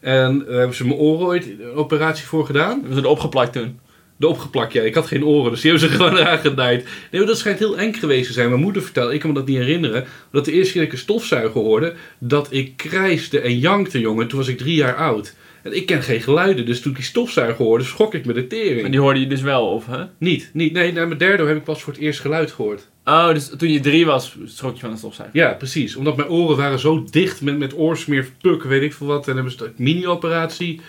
En 0.00 0.38
daar 0.38 0.56
hebben 0.58 0.76
ze 0.76 0.86
mijn 0.86 0.98
oren 0.98 1.26
ooit 1.26 1.46
een 1.46 1.72
operatie 1.74 2.26
voor 2.26 2.46
gedaan. 2.46 2.70
hebben 2.70 2.90
ze 2.92 2.96
het 2.98 3.06
opgeplakt 3.08 3.52
toen. 3.52 3.78
De 4.16 4.26
opgeplakt, 4.28 4.72
ja. 4.72 4.82
Ik 4.82 4.94
had 4.94 5.06
geen 5.06 5.24
oren, 5.24 5.50
dus 5.50 5.60
die 5.60 5.70
hebben 5.70 5.88
ze 5.90 5.94
gewoon 5.96 6.16
eraan. 6.16 6.54
Nee, 6.56 6.84
maar 7.10 7.26
dat 7.26 7.38
schijnt 7.38 7.58
heel 7.58 7.78
eng 7.78 7.92
geweest 7.92 8.26
te 8.26 8.32
zijn. 8.32 8.48
Mijn 8.48 8.60
moeder 8.60 8.82
vertelde, 8.82 9.14
ik 9.14 9.20
kan 9.20 9.30
me 9.30 9.36
dat 9.36 9.46
niet 9.46 9.56
herinneren. 9.56 10.04
Dat 10.32 10.44
de 10.44 10.52
eerste 10.52 10.72
keer 10.72 10.80
dat 10.82 10.90
ik 10.92 10.96
een 10.98 11.04
stofzuiger 11.04 11.60
hoorde, 11.60 11.94
dat 12.18 12.48
ik 12.50 12.76
krijste 12.76 13.40
en 13.40 13.58
jankte, 13.58 14.00
jongen. 14.00 14.28
Toen 14.28 14.38
was 14.38 14.48
ik 14.48 14.58
drie 14.58 14.74
jaar 14.74 14.96
oud. 14.96 15.34
Ik 15.72 15.86
ken 15.86 16.02
geen 16.02 16.20
geluiden, 16.20 16.66
dus 16.66 16.80
toen 16.80 16.90
ik 16.90 16.96
die 16.96 17.06
stofzuiger 17.06 17.64
hoorde, 17.64 17.84
schrok 17.84 18.14
ik 18.14 18.24
met 18.24 18.34
de 18.34 18.46
tering. 18.46 18.80
Maar 18.80 18.90
die 18.90 19.00
hoorde 19.00 19.20
je 19.20 19.26
dus 19.26 19.40
wel, 19.40 19.66
of 19.66 19.86
hè? 19.86 20.04
Niet, 20.18 20.50
niet. 20.52 20.72
Nee, 20.72 20.92
na 20.92 21.06
mijn 21.06 21.18
derde 21.18 21.44
heb 21.44 21.56
ik 21.56 21.64
pas 21.64 21.82
voor 21.82 21.92
het 21.92 22.02
eerst 22.02 22.20
geluid 22.20 22.50
gehoord. 22.52 22.88
Oh, 23.04 23.28
dus 23.28 23.50
toen 23.58 23.72
je 23.72 23.80
drie 23.80 24.06
was, 24.06 24.36
schrok 24.44 24.74
je 24.74 24.80
van 24.80 24.90
een 24.90 24.98
stofzuiger. 24.98 25.40
Ja, 25.40 25.52
precies. 25.52 25.96
Omdat 25.96 26.16
mijn 26.16 26.28
oren 26.28 26.56
waren 26.56 26.78
zo 26.78 27.04
dicht 27.10 27.42
met, 27.42 27.58
met 27.58 27.76
oorsmeer, 27.76 28.28
puk, 28.40 28.62
weet 28.62 28.82
ik 28.82 28.94
veel 28.94 29.06
wat. 29.06 29.28
En 29.28 29.34
hebben 29.34 29.52
ze 29.52 29.64
een 29.64 29.72
mini-operatie. 29.76 30.80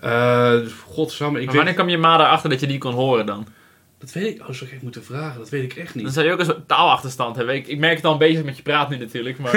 Eh 0.00 0.56
godsamme, 0.86 1.38
ik 1.38 1.44
Maar 1.44 1.54
weet... 1.54 1.54
wanneer 1.54 1.74
kwam 1.74 1.88
je 1.88 1.98
ma 1.98 2.14
erachter 2.14 2.50
dat 2.50 2.60
je 2.60 2.66
die 2.66 2.78
kon 2.78 2.92
horen 2.92 3.26
dan? 3.26 3.46
Dat 3.98 4.12
weet 4.12 4.34
ik... 4.34 4.40
Oh, 4.48 4.54
zou 4.54 4.70
ik 4.70 4.82
moeten 4.82 5.04
vragen? 5.04 5.38
Dat 5.38 5.48
weet 5.48 5.62
ik 5.62 5.74
echt 5.74 5.94
Dan 5.94 6.02
niet. 6.02 6.12
zou 6.12 6.26
je 6.26 6.32
ook 6.32 6.38
een 6.38 6.44
soort 6.44 6.68
taalachterstand 6.68 7.36
hebben. 7.36 7.54
Ik, 7.54 7.66
ik 7.66 7.78
merk 7.78 7.96
het 7.96 8.04
al 8.04 8.12
een 8.12 8.18
beetje 8.18 8.44
met 8.44 8.56
je 8.56 8.62
praat 8.62 8.90
nu 8.90 8.96
natuurlijk, 8.96 9.38
maar 9.38 9.52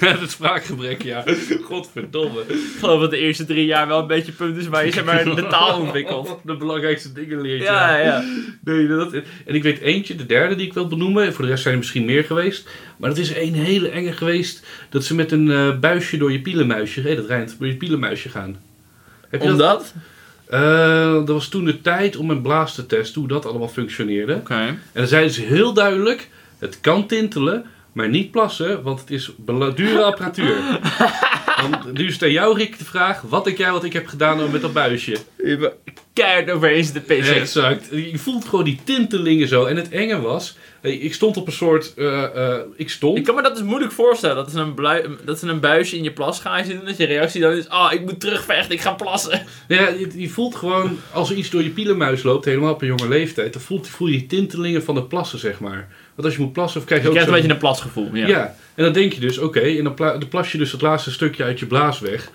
het 0.20 0.30
spraakgebrek, 0.30 1.02
ja. 1.02 1.24
Godverdomme. 1.64 2.40
ik 2.40 2.76
geloof 2.78 3.00
dat 3.00 3.10
de 3.10 3.18
eerste 3.18 3.44
drie 3.44 3.66
jaar 3.66 3.88
wel 3.88 3.98
een 4.00 4.06
beetje 4.06 4.32
punt 4.32 4.56
is 4.56 4.68
waar 4.68 4.86
je 4.86 4.92
zeg 4.92 5.04
maar, 5.04 5.24
de 5.24 5.46
taal 5.46 5.80
ontwikkelt. 5.80 6.38
De 6.44 6.56
belangrijkste 6.56 7.12
dingen 7.12 7.40
leert, 7.40 7.62
Ja, 7.62 7.96
ja. 7.96 8.24
Nee, 8.64 8.86
dat, 8.86 9.12
en 9.12 9.54
ik 9.54 9.62
weet 9.62 9.78
eentje, 9.80 10.14
de 10.14 10.26
derde 10.26 10.54
die 10.54 10.66
ik 10.66 10.72
wil 10.72 10.86
benoemen. 10.88 11.32
Voor 11.34 11.44
de 11.44 11.50
rest 11.50 11.62
zijn 11.62 11.74
er 11.74 11.80
misschien 11.80 12.04
meer 12.04 12.24
geweest. 12.24 12.68
Maar 12.96 13.08
dat 13.08 13.18
is 13.18 13.36
een 13.36 13.54
hele 13.54 13.88
enge 13.88 14.12
geweest. 14.12 14.66
Dat 14.90 15.04
ze 15.04 15.14
met 15.14 15.32
een 15.32 15.50
eh, 15.50 15.78
buisje 15.78 16.16
door 16.16 16.32
je 16.32 16.40
pielenmuisje, 16.40 17.00
hé, 17.00 17.14
dat 17.16 17.26
rijmt, 17.26 17.56
door 17.58 17.68
je 17.68 17.76
pielenmuisje 17.76 18.28
gaan. 18.28 18.56
Heb 19.28 19.42
je 19.42 19.54
dat? 19.54 19.94
Eh, 20.52 21.12
dat 21.12 21.28
was 21.28 21.48
toen 21.48 21.64
de 21.64 21.80
tijd 21.80 22.16
om 22.16 22.30
een 22.30 22.42
blaas 22.42 22.74
te 22.74 22.86
testen, 22.86 23.20
hoe 23.20 23.30
dat 23.30 23.46
allemaal 23.46 23.68
functioneerde. 23.68 24.34
Oké. 24.34 24.54
En 24.54 24.80
dan 24.92 25.06
zeiden 25.06 25.32
ze 25.32 25.42
heel 25.42 25.72
duidelijk, 25.72 26.28
het 26.58 26.80
kan 26.80 27.06
tintelen, 27.06 27.64
maar 27.92 28.08
niet 28.08 28.30
plassen, 28.30 28.82
want 28.82 29.00
het 29.00 29.10
is 29.10 29.30
dure 29.74 30.02
apparatuur. 30.02 30.56
Dan, 31.60 31.92
nu 31.92 32.06
is 32.06 32.12
het 32.12 32.22
aan 32.22 32.30
jou, 32.30 32.56
Rick, 32.56 32.78
de 32.78 32.84
vraag, 32.84 33.20
wat 33.20 33.44
denk 33.44 33.58
jij 33.58 33.70
wat 33.72 33.84
ik 33.84 33.92
heb 33.92 34.06
gedaan 34.06 34.50
met 34.50 34.60
dat 34.60 34.72
buisje? 34.72 35.16
Keihard 36.14 36.50
overheen 36.50 36.86
de 36.92 37.00
PC. 37.00 37.26
Exact. 37.26 37.88
Je 37.90 38.18
voelt 38.18 38.44
gewoon 38.44 38.64
die 38.64 38.78
tintelingen 38.84 39.48
zo. 39.48 39.64
En 39.64 39.76
het 39.76 39.88
enge 39.88 40.20
was, 40.20 40.56
eh, 40.80 41.04
ik 41.04 41.14
stond 41.14 41.36
op 41.36 41.46
een 41.46 41.52
soort, 41.52 41.94
eh, 41.96 42.22
eh, 42.24 42.60
ik 42.76 42.90
stond... 42.90 43.18
Ik 43.18 43.24
kan 43.24 43.34
me 43.34 43.42
dat 43.42 43.54
dus 43.56 43.64
moeilijk 43.64 43.92
voorstellen. 43.92 44.36
Dat 44.36 44.50
ze 44.50 44.58
een, 44.58 44.74
blui- 44.74 45.06
dat 45.24 45.38
ze 45.38 45.48
een 45.48 45.60
buisje 45.60 45.96
in 45.96 46.02
je 46.02 46.12
plas 46.12 46.40
gaan 46.40 46.64
zitten. 46.64 46.86
Dat 46.86 46.96
je 46.96 47.06
reactie 47.06 47.40
dan 47.40 47.52
is: 47.52 47.68
ah, 47.68 47.92
ik 47.92 48.00
moet 48.00 48.20
terugvechten, 48.20 48.74
ik 48.74 48.80
ga 48.80 48.92
plassen. 48.92 49.42
Ja, 49.68 49.88
je, 49.88 50.08
je 50.14 50.28
voelt 50.28 50.54
gewoon, 50.54 50.98
als 51.12 51.30
er 51.30 51.36
iets 51.36 51.50
door 51.50 51.62
je 51.62 51.70
pielenmuis 51.70 52.22
loopt, 52.22 52.44
helemaal 52.44 52.72
op 52.72 52.80
een 52.82 52.88
jonge 52.88 53.08
leeftijd, 53.08 53.52
dan 53.52 53.62
voelt, 53.62 53.88
voel 53.88 54.08
je 54.08 54.18
die 54.18 54.26
tintelingen 54.26 54.82
van 54.84 54.96
het 54.96 55.08
plassen, 55.08 55.38
zeg 55.38 55.60
maar. 55.60 55.88
Want 56.14 56.26
als 56.28 56.36
je 56.36 56.42
moet 56.42 56.52
plassen, 56.52 56.80
of 56.80 56.86
krijg 56.86 57.00
je, 57.02 57.08
Je 57.08 57.12
ook 57.14 57.20
krijgt 57.24 57.36
een 57.36 57.46
beetje 57.48 57.54
een 57.62 57.68
plasgevoel. 57.68 58.14
Ja. 58.14 58.26
Ja. 58.26 58.54
en 58.74 58.84
dan 58.84 58.92
denk 58.92 59.12
je 59.12 59.20
dus, 59.20 59.38
oké, 59.38 59.60
en 59.60 59.84
dan, 59.84 59.94
pla- 59.94 60.18
dan 60.18 60.28
plas 60.28 60.52
je 60.52 60.58
dus 60.58 60.72
het 60.72 60.80
laatste 60.82 61.10
stukje 61.12 61.44
uit 61.44 61.58
je 61.58 61.66
blaas 61.66 62.00
weg 62.00 62.30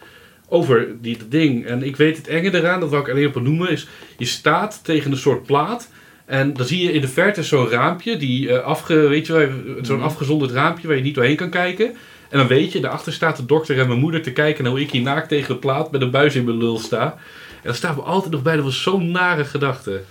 over 0.50 0.88
die 1.02 1.18
dat 1.18 1.32
ding. 1.32 1.66
En 1.66 1.84
ik 1.84 1.96
weet 1.96 2.18
het 2.18 2.28
enge 2.28 2.56
eraan, 2.56 2.80
dat 2.80 2.90
wil 2.90 3.00
ik 3.00 3.10
alleen 3.10 3.28
op 3.28 3.42
noemen, 3.42 3.70
is 3.70 3.88
je 4.18 4.26
staat 4.26 4.80
tegen 4.84 5.12
een 5.12 5.18
soort 5.18 5.46
plaat. 5.46 5.90
En 6.26 6.54
dan 6.54 6.66
zie 6.66 6.84
je 6.84 6.92
in 6.92 7.02
de 7.02 7.08
verte 7.08 7.44
zo'n 7.44 7.70
raampje, 7.70 8.18
die 8.18 8.52
eh, 8.52 8.64
afge, 8.64 8.96
weet 8.96 9.28
je, 9.28 9.34
wel, 9.34 9.50
zo'n 9.82 9.96
Mhm. 9.98 10.06
afgezonderd 10.06 10.52
raampje 10.52 10.88
waar 10.88 10.96
je 10.98 11.04
niet 11.04 11.16
doorheen 11.16 11.36
kan 11.36 11.50
kijken. 11.50 11.86
En 12.30 12.38
dan 12.38 12.48
weet 12.48 12.72
je, 12.72 12.80
daarachter 12.80 13.14
staat 13.14 13.38
de 13.38 13.46
dokter 13.46 13.80
en 13.80 13.88
mijn 13.88 14.00
moeder 14.00 14.22
te 14.22 14.32
kijken 14.32 14.64
naar 14.64 14.72
hoe 14.72 14.82
ik 14.82 14.92
hier 14.92 15.02
naakt 15.02 15.30
tegen 15.30 15.54
de 15.54 15.60
plaat 15.60 15.92
met 15.92 16.02
een 16.02 16.12
buis 16.12 16.36
in 16.36 16.44
mijn 16.46 16.58
lul 16.58 16.78
sta. 16.80 17.12
En 17.56 17.64
dan 17.64 17.74
staat 17.76 17.96
me 17.96 18.02
altijd 18.02 18.32
nog 18.32 18.42
bij, 18.42 18.56
dat 18.56 18.64
was 18.64 18.82
zo'n 18.84 19.12
nare 19.12 19.46
gedachte. 19.46 20.02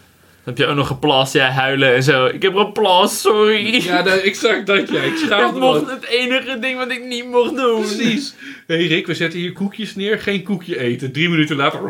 Dan 0.46 0.54
heb 0.54 0.64
je 0.64 0.70
ook 0.70 0.76
nog 0.76 0.86
geplast, 0.86 1.32
ja, 1.32 1.50
huilen 1.50 1.94
en 1.94 2.02
zo. 2.02 2.26
Ik 2.26 2.42
heb 2.42 2.54
geplast, 2.56 3.18
sorry. 3.20 3.82
Ja, 3.82 4.02
nou, 4.02 4.20
exact 4.20 4.66
dat, 4.66 4.88
ja. 4.88 5.00
Ik 5.02 5.16
schaam 5.16 5.40
dat 5.40 5.52
me 5.52 5.58
mocht 5.58 5.90
het 5.90 6.04
enige 6.04 6.58
ding 6.58 6.78
wat 6.78 6.90
ik 6.90 7.04
niet 7.04 7.26
mocht 7.30 7.56
doen. 7.56 7.80
Precies. 7.80 8.34
Hé 8.66 8.76
hey 8.76 8.86
Rick, 8.86 9.06
we 9.06 9.14
zetten 9.14 9.38
hier 9.38 9.52
koekjes 9.52 9.94
neer, 9.94 10.18
geen 10.18 10.42
koekje 10.42 10.78
eten. 10.78 11.12
Drie 11.12 11.28
minuten 11.28 11.56
later, 11.56 11.80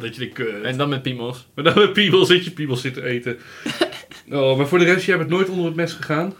dat 0.00 0.14
je 0.14 0.20
denkt, 0.20 0.34
kut. 0.34 0.62
En 0.62 0.76
dan 0.76 0.88
met 0.88 1.02
piemels. 1.02 1.46
Maar 1.54 1.64
dan 1.64 1.74
met 1.74 1.92
piemel 1.92 2.24
zit 2.24 2.44
je 2.44 2.50
piemel 2.50 2.76
zitten 2.76 3.04
eten. 3.04 3.38
Oh, 4.30 4.56
maar 4.56 4.66
voor 4.66 4.78
de 4.78 4.84
rest, 4.84 5.06
jij 5.06 5.18
bent 5.18 5.30
nooit 5.30 5.48
onder 5.48 5.64
het 5.64 5.74
mes 5.74 5.92
gegaan? 5.92 6.34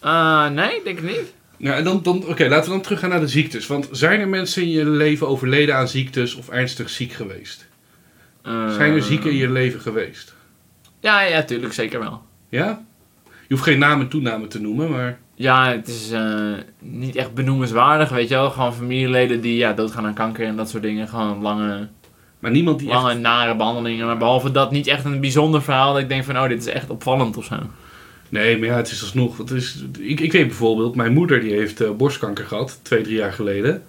Ah, 0.00 0.50
nee, 0.50 0.80
denk 0.84 0.98
ik 0.98 1.04
niet. 1.04 1.32
Nou, 1.58 1.76
en 1.76 1.84
dan, 1.84 2.02
dan, 2.02 2.26
oké, 2.26 2.48
laten 2.48 2.64
we 2.64 2.70
dan 2.70 2.80
teruggaan 2.80 3.10
naar 3.10 3.20
de 3.20 3.28
ziektes. 3.28 3.66
Want 3.66 3.88
zijn 3.90 4.20
er 4.20 4.28
mensen 4.28 4.62
in 4.62 4.70
je 4.70 4.86
leven 4.88 5.28
overleden 5.28 5.76
aan 5.76 5.88
ziektes 5.88 6.34
of 6.34 6.48
ernstig 6.48 6.90
ziek 6.90 7.12
geweest? 7.12 7.66
Eh, 8.42 8.74
Zijn 8.74 8.92
er 8.92 9.02
zieken 9.02 9.30
in 9.30 9.36
je 9.36 9.50
leven 9.50 9.80
geweest? 9.80 10.34
Ja, 11.06 11.20
ja, 11.22 11.42
tuurlijk, 11.42 11.72
zeker 11.72 12.00
wel. 12.00 12.22
Ja? 12.48 12.84
Je 13.24 13.54
hoeft 13.54 13.62
geen 13.62 13.78
naam 13.78 14.00
en 14.00 14.08
toename 14.08 14.46
te 14.46 14.60
noemen, 14.60 14.90
maar... 14.90 15.18
Ja, 15.34 15.70
het 15.72 15.88
is 15.88 16.10
eh, 16.10 16.52
niet 16.80 17.16
echt 17.16 17.34
benoemenswaardig, 17.34 18.08
weet 18.08 18.28
je 18.28 18.34
wel. 18.34 18.50
Gewoon 18.50 18.74
familieleden 18.74 19.40
die 19.40 19.56
ja, 19.56 19.72
doodgaan 19.72 20.06
aan 20.06 20.14
kanker 20.14 20.46
en 20.46 20.56
dat 20.56 20.70
soort 20.70 20.82
dingen. 20.82 21.08
Gewoon 21.08 21.42
lange, 21.42 21.88
Maar 22.38 22.50
niemand 22.50 22.78
die 22.78 22.88
lange 22.88 23.10
echt... 23.10 23.18
nare 23.18 23.56
behandelingen. 23.56 24.06
Maar 24.06 24.16
behalve 24.16 24.50
dat 24.50 24.70
niet 24.70 24.86
echt 24.86 25.04
een 25.04 25.20
bijzonder 25.20 25.62
verhaal 25.62 25.92
dat 25.92 26.02
ik 26.02 26.08
denk 26.08 26.24
van, 26.24 26.38
oh, 26.38 26.48
dit 26.48 26.58
is 26.58 26.66
echt 26.66 26.90
opvallend 26.90 27.36
of 27.36 27.44
zo. 27.44 27.56
Nee, 28.28 28.58
maar 28.58 28.68
ja, 28.68 28.76
het 28.76 28.90
is 28.90 29.00
alsnog... 29.02 29.38
Het 29.38 29.50
is, 29.50 29.84
ik, 29.98 30.20
ik 30.20 30.32
weet 30.32 30.46
bijvoorbeeld, 30.46 30.94
mijn 30.94 31.12
moeder 31.12 31.40
die 31.40 31.52
heeft 31.52 31.80
eh, 31.80 31.90
borstkanker 31.90 32.44
gehad, 32.44 32.80
twee, 32.82 33.02
drie 33.02 33.16
jaar 33.16 33.32
geleden. 33.32 33.82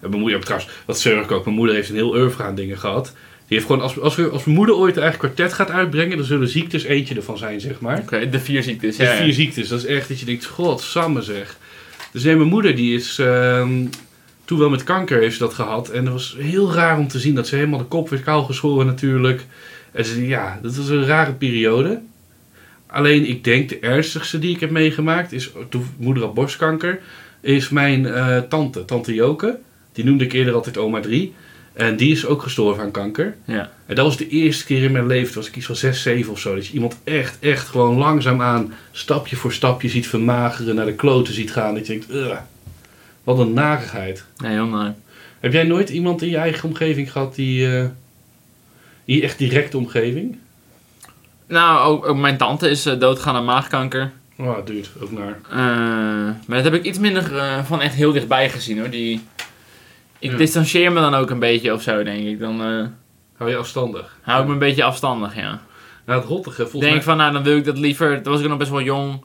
En 0.00 0.08
mijn 0.08 0.20
moeder, 0.20 0.40
trouwens, 0.40 0.70
dat 0.86 0.98
zeur 0.98 1.22
ik 1.22 1.30
ook. 1.30 1.44
Mijn 1.44 1.56
moeder 1.56 1.74
heeft 1.74 1.88
een 1.88 1.94
heel 1.94 2.14
oeuvre 2.14 2.42
aan 2.42 2.54
dingen 2.54 2.78
gehad. 2.78 3.14
Die 3.48 3.56
heeft 3.56 3.66
gewoon, 3.66 3.82
als, 3.82 4.00
als, 4.00 4.16
we, 4.16 4.28
als 4.28 4.44
mijn 4.44 4.56
moeder 4.56 4.74
ooit 4.74 4.96
een 4.96 5.02
eigen 5.02 5.18
kwartet 5.18 5.52
gaat 5.52 5.70
uitbrengen, 5.70 6.16
dan 6.16 6.26
zullen 6.26 6.48
ziektes 6.48 6.84
eentje 6.84 7.14
ervan 7.14 7.38
zijn, 7.38 7.60
zeg 7.60 7.80
maar. 7.80 7.98
Oké, 7.98 8.28
de 8.28 8.40
vier 8.40 8.62
ziektes. 8.62 8.96
De 8.96 9.02
Ja, 9.02 9.12
ja. 9.12 9.22
vier 9.22 9.32
ziektes, 9.32 9.68
dat 9.68 9.78
is 9.78 9.84
echt 9.84 10.08
dat 10.08 10.20
je 10.20 10.26
denkt, 10.26 10.44
god, 10.44 10.80
samen 10.80 11.22
zeg. 11.22 11.56
Dus 12.12 12.22
nee, 12.22 12.36
mijn 12.36 12.48
moeder 12.48 12.76
die 12.76 12.94
is 12.94 13.18
ehm, 13.18 13.86
toen 14.44 14.58
wel 14.58 14.70
met 14.70 14.84
kanker 14.84 15.20
heeft 15.20 15.36
ze 15.36 15.42
dat 15.42 15.54
gehad. 15.54 15.88
En 15.88 16.04
het 16.04 16.12
was 16.12 16.36
heel 16.38 16.72
raar 16.72 16.98
om 16.98 17.08
te 17.08 17.18
zien 17.18 17.34
dat 17.34 17.46
ze 17.46 17.54
helemaal 17.54 17.78
de 17.78 17.84
kop 17.84 18.08
werd 18.08 18.22
kaal 18.22 18.44
geschoren 18.44 18.86
natuurlijk. 18.86 19.44
En 19.92 20.04
ze, 20.04 20.26
ja, 20.26 20.58
dat 20.62 20.76
was 20.76 20.88
een 20.88 21.06
rare 21.06 21.32
periode. 21.32 22.00
Alleen 22.86 23.28
ik 23.28 23.44
denk 23.44 23.68
de 23.68 23.78
ernstigste 23.78 24.38
die 24.38 24.54
ik 24.54 24.60
heb 24.60 24.70
meegemaakt 24.70 25.32
is, 25.32 25.50
toen 25.68 25.86
moeder 25.96 26.22
had 26.22 26.34
borstkanker, 26.34 27.00
is 27.40 27.68
mijn 27.68 28.06
eh, 28.06 28.38
tante, 28.38 28.84
tante 28.84 29.14
Joke. 29.14 29.58
Die 29.92 30.04
noemde 30.04 30.24
ik 30.24 30.32
eerder 30.32 30.54
altijd 30.54 30.76
oma 30.76 31.00
3. 31.00 31.34
En 31.76 31.96
die 31.96 32.12
is 32.12 32.26
ook 32.26 32.42
gestorven 32.42 32.82
aan 32.82 32.90
kanker. 32.90 33.36
Ja. 33.44 33.70
En 33.86 33.94
dat 33.94 34.04
was 34.04 34.16
de 34.16 34.28
eerste 34.28 34.64
keer 34.64 34.82
in 34.82 34.92
mijn 34.92 35.06
leven, 35.06 35.32
toen 35.32 35.42
was 35.42 35.50
ik 35.50 35.56
iets 35.56 35.66
van 35.66 35.76
6, 35.76 36.02
7 36.02 36.32
of 36.32 36.38
zo. 36.38 36.54
Dat 36.54 36.66
je 36.66 36.72
iemand 36.72 36.96
echt, 37.04 37.38
echt 37.40 37.68
gewoon 37.68 37.96
langzaamaan, 37.96 38.74
stapje 38.92 39.36
voor 39.36 39.52
stapje 39.52 39.88
ziet 39.88 40.08
vermageren, 40.08 40.74
naar 40.74 40.86
de 40.86 40.94
kloten 40.94 41.34
ziet 41.34 41.52
gaan. 41.52 41.74
Dat 41.74 41.86
je 41.86 41.92
denkt, 41.92 42.10
"Ugh, 42.10 42.36
wat 43.26 43.38
een 43.38 43.52
narigheid. 43.52 44.24
Nee, 44.36 44.52
heel 44.52 44.66
naar. 44.66 44.94
Heb 45.40 45.52
jij 45.52 45.64
nooit 45.64 45.88
iemand 45.88 46.22
in 46.22 46.28
je 46.28 46.36
eigen 46.36 46.68
omgeving 46.68 47.12
gehad 47.12 47.34
die, 47.34 47.78
eh, 47.78 47.84
die 49.04 49.22
echt 49.22 49.38
directe 49.38 49.78
omgeving? 49.78 50.38
Nou, 51.46 51.80
ook, 51.80 52.06
ook 52.06 52.16
mijn 52.16 52.36
tante 52.36 52.68
is 52.68 52.86
eh, 52.86 52.98
doodgaan 52.98 53.34
aan 53.34 53.44
maagkanker. 53.44 54.12
Oh, 54.38 54.56
dude, 54.64 54.88
ook 55.00 55.10
naar. 55.10 55.38
Eh, 55.50 55.56
maar 56.46 56.62
dat 56.62 56.64
heb 56.64 56.74
ik 56.74 56.84
iets 56.84 56.98
minder 56.98 57.22
van 57.64 57.80
echt 57.80 57.94
heel 57.94 58.12
dichtbij 58.12 58.50
gezien 58.50 58.78
hoor. 58.78 58.90
Die, 58.90 59.20
ik 60.18 60.30
Ja. 60.30 60.36
distancieer 60.36 60.92
me 60.92 61.00
dan 61.00 61.14
ook 61.14 61.30
een 61.30 61.38
beetje 61.38 61.72
of 61.72 61.82
zo, 61.82 62.02
denk 62.02 62.26
ik. 62.26 62.38
Dan 62.40 62.62
eh, 62.62 62.86
Hou 63.36 63.50
je 63.50 63.56
afstandig? 63.56 64.18
hou 64.22 64.40
ik 64.40 64.46
me 64.46 64.52
een 64.52 64.58
beetje 64.58 64.84
afstandig, 64.84 65.36
ja. 65.36 65.60
Nou, 66.06 66.20
het 66.20 66.28
rottige, 66.28 66.62
volgens 66.62 66.80
denk 66.82 66.94
mij... 66.94 67.02
van, 67.02 67.16
nou 67.16 67.32
dan 67.32 67.42
wil 67.42 67.56
ik 67.56 67.64
dat 67.64 67.78
liever. 67.78 68.22
Toen 68.22 68.32
was 68.32 68.42
ik 68.42 68.48
nog 68.48 68.58
best 68.58 68.70
wel 68.70 68.82
jong. 68.82 69.24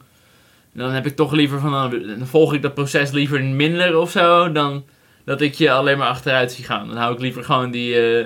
Dan 0.73 0.91
heb 0.91 1.05
ik 1.05 1.15
toch 1.15 1.31
liever 1.31 1.59
van, 1.59 1.71
dan, 1.71 2.27
volg 2.27 2.53
ik 2.53 2.61
dat 2.61 2.73
proces 2.73 3.11
liever 3.11 3.43
minder 3.43 3.97
of 3.97 4.11
zo. 4.11 4.51
Dan 4.51 4.83
dat 5.25 5.41
ik 5.41 5.53
je 5.53 5.71
alleen 5.71 5.97
maar 5.97 6.07
achteruit 6.07 6.51
zie 6.51 6.65
gaan. 6.65 6.87
Dan 6.87 6.97
hou 6.97 7.13
ik 7.13 7.19
liever 7.19 7.43
gewoon 7.43 7.71
die 7.71 7.95
eh, 8.19 8.25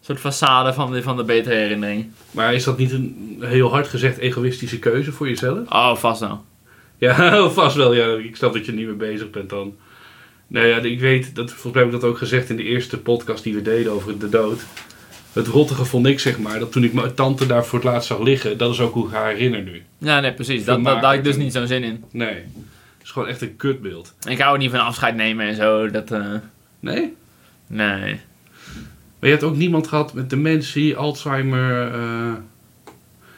soort 0.00 0.18
façade 0.18 0.74
van 0.74 0.92
de, 0.92 1.02
van 1.02 1.16
de 1.16 1.24
betere 1.24 1.54
herinnering. 1.54 2.10
Maar 2.30 2.54
is 2.54 2.64
dat 2.64 2.78
niet 2.78 2.92
een 2.92 3.36
heel 3.40 3.70
hard 3.70 3.88
gezegd 3.88 4.18
egoïstische 4.18 4.78
keuze 4.78 5.12
voor 5.12 5.28
jezelf? 5.28 5.70
Oh, 5.70 5.96
vast 5.96 6.20
wel. 6.20 6.44
Ja, 6.98 7.48
vast 7.48 7.76
wel. 7.76 7.94
Ja. 7.94 8.06
Ik 8.16 8.36
snap 8.36 8.52
dat 8.52 8.66
je 8.66 8.72
niet 8.72 8.86
mee 8.86 8.94
bezig 8.94 9.30
bent 9.30 9.50
dan. 9.50 9.76
Nou 10.52 10.66
ja, 10.66 10.78
ik 10.78 11.00
weet, 11.00 11.34
dat, 11.34 11.50
volgens 11.50 11.72
mij 11.74 11.82
heb 11.82 11.92
ik 11.94 12.00
dat 12.00 12.10
ook 12.10 12.18
gezegd 12.18 12.50
in 12.50 12.56
de 12.56 12.62
eerste 12.62 12.98
podcast 12.98 13.42
die 13.44 13.54
we 13.54 13.62
deden 13.62 13.92
over 13.92 14.18
de 14.18 14.28
dood. 14.28 14.60
Het 15.32 15.46
rottige 15.46 15.84
vond 15.84 16.06
ik, 16.06 16.20
zeg 16.20 16.38
maar, 16.38 16.58
dat 16.58 16.72
toen 16.72 16.84
ik 16.84 16.92
mijn 16.92 17.14
tante 17.14 17.46
daar 17.46 17.64
voor 17.66 17.78
het 17.78 17.88
laatst 17.88 18.06
zag 18.08 18.20
liggen, 18.20 18.58
dat 18.58 18.72
is 18.72 18.80
ook 18.80 18.94
hoe 18.94 19.06
ik 19.06 19.12
haar 19.12 19.30
herinner 19.30 19.62
nu. 19.62 19.82
Ja, 19.98 20.20
nee, 20.20 20.32
precies. 20.32 20.64
Dat, 20.64 20.84
dat, 20.84 20.94
daar 20.94 21.04
had 21.04 21.14
ik 21.14 21.24
dus 21.24 21.36
niet 21.36 21.52
zo'n 21.52 21.66
zin 21.66 21.82
in. 21.84 22.04
Nee. 22.10 22.34
Het 22.34 23.02
is 23.02 23.10
gewoon 23.10 23.28
echt 23.28 23.40
een 23.40 23.56
kutbeeld. 23.56 24.14
Ik 24.28 24.38
hou 24.40 24.58
niet 24.58 24.70
van 24.70 24.80
afscheid 24.80 25.14
nemen 25.16 25.46
en 25.46 25.54
zo. 25.54 25.90
Dat, 25.90 26.10
eh, 26.10 26.34
Nee? 26.80 27.14
nee. 27.66 28.20
Maar 29.18 29.30
je 29.30 29.36
hebt 29.36 29.42
ook 29.42 29.56
niemand 29.56 29.86
gehad 29.88 30.14
met 30.14 30.30
dementie, 30.30 30.96
Alzheimer. 30.96 31.92
eh, 31.92 32.32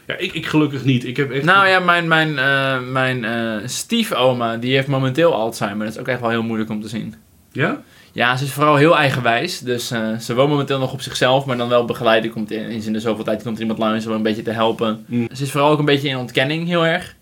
Ja, 0.07 0.17
ik, 0.17 0.33
ik 0.33 0.47
gelukkig 0.47 0.85
niet. 0.85 1.05
Ik 1.05 1.17
heb 1.17 1.31
echt. 1.31 1.45
Nou 1.45 1.69
ja, 1.69 1.79
mijn, 1.79 2.09
mijn, 2.09 2.39
eh, 2.39 2.81
mijn 2.81 3.25
eh, 3.25 3.57
stiefoma, 3.65 4.57
die 4.57 4.75
heeft 4.75 4.87
momenteel 4.87 5.35
Alzheimer. 5.35 5.85
Dat 5.85 5.95
is 5.95 6.01
ook 6.01 6.09
echt 6.09 6.21
wel 6.21 6.31
heel 6.31 6.43
moeilijk 6.43 6.71
om 6.71 6.81
te 6.81 6.89
zien. 6.89 7.15
Ja? 7.53 7.83
Ja, 8.13 8.37
ze 8.37 8.45
is 8.45 8.53
vooral 8.53 8.77
heel 8.77 8.97
eigenwijs. 8.97 9.59
Dus 9.59 9.91
eh, 9.91 10.17
ze 10.19 10.35
woont 10.35 10.51
momenteel 10.51 10.79
nog 10.79 10.93
op 10.93 11.01
zichzelf, 11.01 11.45
maar 11.45 11.57
dan 11.57 11.69
wel 11.69 11.85
begeleid. 11.85 12.31
Komt 12.31 12.51
in, 12.51 12.69
in 12.69 12.93
de 12.93 13.01
zoveel 13.01 13.25
tijd 13.25 13.43
komt 13.43 13.55
er 13.55 13.63
iemand 13.63 13.79
langs 13.79 14.07
om 14.07 14.13
een 14.13 14.23
beetje 14.23 14.43
te 14.43 14.51
helpen. 14.51 15.05
Mm. 15.07 15.29
Ze 15.33 15.43
is 15.43 15.51
vooral 15.51 15.71
ook 15.71 15.79
een 15.79 15.85
beetje 15.85 16.09
in 16.09 16.17
ontkenning, 16.17 16.67
heel 16.67 16.87
erg. 16.87 17.17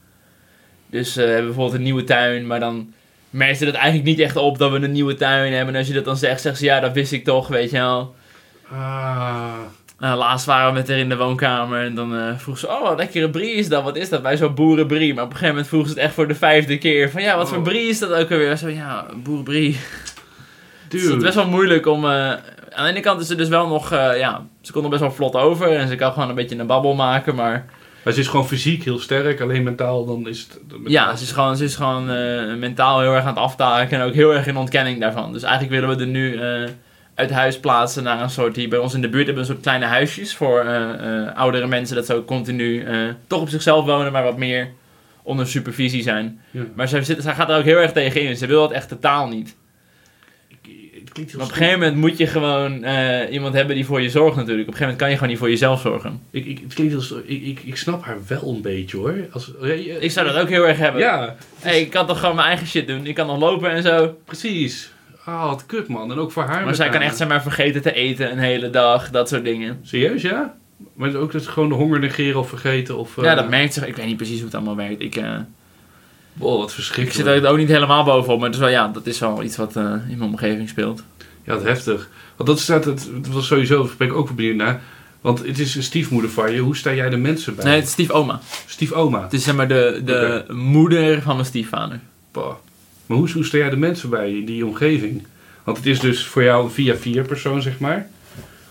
Dus 0.90 1.14
we 1.14 1.22
hebben 1.22 1.44
bijvoorbeeld 1.44 1.76
een 1.76 1.82
nieuwe 1.82 2.04
tuin, 2.04 2.46
maar 2.46 2.60
dan 2.60 2.92
merkt 3.30 3.58
ze 3.58 3.64
dat 3.64 3.74
eigenlijk 3.74 4.04
niet 4.04 4.18
echt 4.18 4.36
op 4.36 4.58
dat 4.58 4.70
we 4.70 4.76
een 4.76 4.92
nieuwe 4.92 5.14
tuin 5.14 5.52
hebben. 5.52 5.74
En 5.74 5.80
als 5.80 5.88
je 5.88 5.94
dat 5.94 6.04
dan 6.04 6.16
zegt, 6.16 6.40
zegt 6.40 6.58
ze 6.58 6.64
ja, 6.64 6.80
dat 6.80 6.92
wist 6.92 7.12
ik 7.12 7.24
toch, 7.24 7.48
weet 7.48 7.70
je 7.70 7.76
wel. 7.76 8.14
Ah. 8.70 9.58
Nou, 10.02 10.18
laatst 10.18 10.46
waren 10.46 10.66
we 10.72 10.78
met 10.78 10.88
haar 10.88 10.98
in 10.98 11.08
de 11.08 11.16
woonkamer 11.16 11.84
en 11.84 11.94
dan 11.94 12.16
eh, 12.16 12.36
vroeg 12.36 12.58
ze, 12.58 12.68
oh, 12.68 12.82
wat 12.82 12.96
lekkere 12.98 13.30
brie 13.30 13.52
is 13.54 13.68
dat, 13.68 13.82
wat 13.82 13.96
is 13.96 14.08
dat? 14.08 14.20
Wij 14.22 14.36
zo 14.36 14.50
boerenbrie. 14.50 15.14
Maar 15.14 15.24
op 15.24 15.30
een 15.30 15.36
gegeven 15.36 15.54
moment 15.54 15.68
vroeg 15.72 15.84
ze 15.86 15.88
het 15.92 15.98
echt 16.02 16.14
voor 16.14 16.28
de 16.28 16.34
vijfde 16.34 16.78
keer. 16.78 17.10
Van 17.10 17.22
ja, 17.22 17.36
wat 17.36 17.48
voor 17.48 17.58
Oh. 17.58 17.62
brie 17.64 17.88
is 17.88 17.98
dat 17.98 18.12
ook 18.12 18.30
alweer? 18.30 18.56
Zo, 18.56 18.68
ja, 18.68 19.06
boerenbrie. 19.22 19.76
Dus 20.88 21.02
het 21.02 21.16
is 21.16 21.22
best 21.22 21.34
wel 21.34 21.46
moeilijk 21.48 21.86
om. 21.86 22.04
eh, 22.04 22.10
aan 22.70 22.84
de 22.84 22.90
ene 22.90 23.00
kant 23.00 23.20
is 23.20 23.26
ze 23.26 23.34
dus 23.34 23.48
wel 23.48 23.68
nog. 23.68 23.92
eh, 23.92 24.18
ja, 24.18 24.46
ze 24.60 24.72
kon 24.72 24.82
er 24.84 24.88
best 24.90 25.00
wel 25.00 25.12
vlot 25.12 25.36
over 25.36 25.76
en 25.76 25.88
ze 25.88 25.94
kan 25.96 26.12
gewoon 26.12 26.28
een 26.28 26.34
beetje 26.34 26.58
een 26.58 26.66
babbel 26.66 26.94
maken. 26.94 27.34
Maar 27.34 27.64
Maar 28.04 28.12
ze 28.12 28.20
is 28.20 28.28
gewoon 28.28 28.46
fysiek 28.46 28.84
heel 28.84 28.98
sterk, 28.98 29.40
alleen 29.40 29.62
mentaal 29.62 30.04
dan 30.06 30.28
is 30.28 30.40
het. 30.40 30.60
ja, 30.86 31.16
ze 31.16 31.22
is 31.22 31.32
gewoon, 31.32 31.56
ze 31.56 31.64
is 31.64 31.74
gewoon 31.76 32.10
eh, 32.10 32.54
mentaal 32.58 33.00
heel 33.00 33.12
erg 33.14 33.22
aan 33.24 33.28
het 33.34 33.38
aftaken 33.38 34.00
en 34.00 34.06
ook 34.06 34.14
heel 34.14 34.34
erg 34.34 34.46
in 34.46 34.56
ontkenning 34.56 35.00
daarvan. 35.00 35.32
Dus 35.32 35.42
eigenlijk 35.42 35.72
willen 35.80 35.96
we 35.96 36.02
er 36.02 36.10
nu 36.10 36.36
eh, 36.36 36.68
uit 37.14 37.30
huis 37.30 37.60
plaatsen 37.60 38.02
naar 38.02 38.22
een 38.22 38.30
soort. 38.30 38.56
Hier 38.56 38.68
bij 38.68 38.78
ons 38.78 38.94
in 38.94 39.00
de 39.00 39.08
buurt 39.08 39.26
hebben 39.26 39.44
we 39.44 39.48
een 39.48 39.54
soort 39.54 39.66
kleine 39.66 39.86
huisjes 39.86 40.34
voor 40.34 40.60
eh, 40.60 41.36
oudere 41.36 41.66
mensen. 41.66 41.96
Dat 41.96 42.06
ze 42.06 42.14
ook 42.14 42.26
continu 42.26 42.82
eh, 42.82 42.98
toch 43.26 43.40
op 43.40 43.48
zichzelf 43.48 43.84
wonen, 43.84 44.12
maar 44.12 44.24
wat 44.24 44.38
meer 44.38 44.70
onder 45.22 45.46
supervisie 45.46 46.02
zijn. 46.02 46.40
Ja. 46.50 46.62
Maar 46.74 46.88
zij, 46.88 47.02
zit, 47.02 47.22
zij 47.22 47.34
gaat 47.34 47.50
er 47.50 47.58
ook 47.58 47.64
heel 47.64 47.78
erg 47.78 47.92
tegen 47.92 48.22
in. 48.22 48.36
Ze 48.36 48.46
wil 48.46 48.60
dat 48.60 48.72
echt 48.72 48.88
totaal 48.88 49.28
niet. 49.28 49.56
Het 50.94 51.12
klinkt 51.12 51.30
heel 51.30 51.40
Maar 51.40 51.50
op 51.50 51.52
een 51.52 51.58
gegeven 51.58 51.80
moment 51.80 51.96
moet 51.96 52.18
je 52.18 52.26
gewoon 52.26 52.84
iemand 53.30 53.54
hebben 53.54 53.74
die 53.74 53.86
voor 53.86 54.00
je 54.00 54.10
zorgt 54.10 54.36
natuurlijk. 54.36 54.68
Op 54.68 54.74
een 54.74 54.78
gegeven 54.78 54.80
moment 54.80 54.98
kan 54.98 55.08
je 55.08 55.14
gewoon 55.14 55.28
niet 55.28 55.38
voor 55.38 55.50
jezelf 55.50 55.80
zorgen. 55.80 56.20
Ik, 56.30 56.44
ik, 56.44 56.60
het 56.62 56.74
klinkt 56.74 56.92
heel 56.92 57.18
ik, 57.24 57.42
ik, 57.42 57.60
ik 57.64 57.76
snap 57.76 58.04
haar 58.04 58.18
wel 58.26 58.48
een 58.48 58.62
beetje 58.62 58.96
hoor. 58.96 59.14
Als, 59.32 59.52
Ik 60.00 60.10
zou 60.10 60.26
dat 60.26 60.36
ook 60.36 60.48
heel 60.48 60.66
erg 60.66 60.78
hebben. 60.78 61.00
Ja, 61.00 61.36
Hey, 61.60 61.80
ik 61.80 61.90
kan 61.90 62.06
toch 62.06 62.20
gewoon 62.20 62.34
mijn 62.34 62.48
eigen 62.48 62.66
shit 62.66 62.86
doen. 62.86 63.06
Ik 63.06 63.14
kan 63.14 63.26
nog 63.26 63.38
lopen 63.38 63.70
en 63.70 63.82
zo. 63.82 64.16
precies. 64.24 64.91
Ah, 65.24 65.44
wat 65.48 65.66
kut 65.66 65.88
man. 65.88 66.10
En 66.12 66.18
ook 66.18 66.32
voor 66.32 66.42
haar. 66.42 66.64
Maar 66.64 66.74
zij 66.74 66.88
kan 66.88 67.00
echt 67.00 67.16
zeg 67.16 67.28
maar 67.28 67.42
vergeten 67.42 67.82
te 67.82 67.92
eten 67.92 68.30
een 68.32 68.38
hele 68.38 68.70
dag. 68.70 69.10
Dat 69.10 69.28
soort 69.28 69.44
dingen. 69.44 69.80
Serieus, 69.82 70.22
ja? 70.22 70.54
Maar 70.94 71.14
ook 71.14 71.32
dat 71.32 71.42
ze 71.42 71.50
gewoon 71.50 71.68
de 71.68 71.74
honger 71.74 71.98
negeren 72.00 72.40
of 72.40 72.48
vergeten 72.48 72.96
of... 72.96 73.18
eh, 73.18 73.24
Ja, 73.24 73.34
dat 73.34 73.48
merkt 73.48 73.74
ze. 73.74 73.86
Ik 73.86 73.96
weet 73.96 74.06
niet 74.06 74.16
precies 74.16 74.36
hoe 74.36 74.44
het 74.44 74.54
allemaal 74.54 74.76
werkt. 74.76 75.00
Ik, 75.02 75.16
eh, 75.16 75.30
Wow, 76.32 76.58
wat 76.58 76.68
ik 76.68 76.74
verschrikkelijk. 76.74 77.28
zit 77.28 77.44
er 77.44 77.50
ook 77.50 77.56
niet 77.56 77.68
helemaal 77.68 78.04
bovenop. 78.04 78.40
Maar 78.40 78.50
is 78.50 78.56
wel, 78.58 78.68
ja, 78.68 78.88
dat 78.88 79.06
is 79.06 79.18
wel 79.18 79.42
iets 79.42 79.56
wat 79.56 79.76
eh, 79.76 79.82
in 79.84 80.18
mijn 80.18 80.30
omgeving 80.30 80.68
speelt. 80.68 81.02
Ja, 81.44 81.54
wat 81.54 81.62
heftig. 81.62 82.08
Want 82.36 82.48
dat 82.48 82.60
staat 82.60 82.84
het, 82.84 83.10
het 83.14 83.28
was 83.32 83.46
sowieso, 83.46 83.82
daar 83.86 83.94
ben 83.98 84.06
ik 84.08 84.14
ook 84.14 84.34
benieuwd 84.36 84.56
naar. 84.56 84.80
Want 85.20 85.46
het 85.46 85.58
is 85.58 85.74
een 85.74 85.82
stiefmoeder 85.82 86.30
van 86.30 86.52
je. 86.52 86.58
Hoe 86.60 86.76
sta 86.76 86.92
jij 86.94 87.10
de 87.10 87.16
mensen 87.16 87.54
bij? 87.54 87.64
Nee, 87.64 87.74
het 87.74 87.84
is 87.84 87.90
stiefoma. 87.90 88.40
Stiefoma. 88.66 89.22
Het 89.22 89.32
is 89.32 89.44
zeg 89.44 89.54
maar 89.54 89.68
de, 89.68 90.00
de 90.04 90.44
moeder 90.52 91.22
van 91.22 91.34
mijn 91.34 91.46
stiefvader. 91.46 92.00
Bah. 92.32 92.54
Maar 93.12 93.20
hoe, 93.20 93.32
hoe 93.32 93.44
sta 93.44 93.58
jij 93.58 93.70
de 93.70 93.76
mensen 93.76 94.10
bij 94.10 94.32
in 94.32 94.44
die 94.44 94.66
omgeving? 94.66 95.26
Want 95.64 95.76
het 95.76 95.86
is 95.86 96.00
dus 96.00 96.26
voor 96.26 96.42
jou 96.42 96.64
een 96.64 96.70
via 96.70 96.96
vier 96.96 97.24
persoon, 97.24 97.62
zeg 97.62 97.78
maar. 97.78 98.08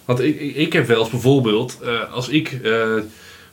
Want 0.05 0.19
ik, 0.19 0.39
ik, 0.39 0.55
ik 0.55 0.73
heb 0.73 0.87
wel 0.87 0.99
eens 0.99 1.09
bijvoorbeeld, 1.09 1.79
eh, 1.81 2.13
als 2.13 2.29
ik, 2.29 2.51
eh, 2.63 2.87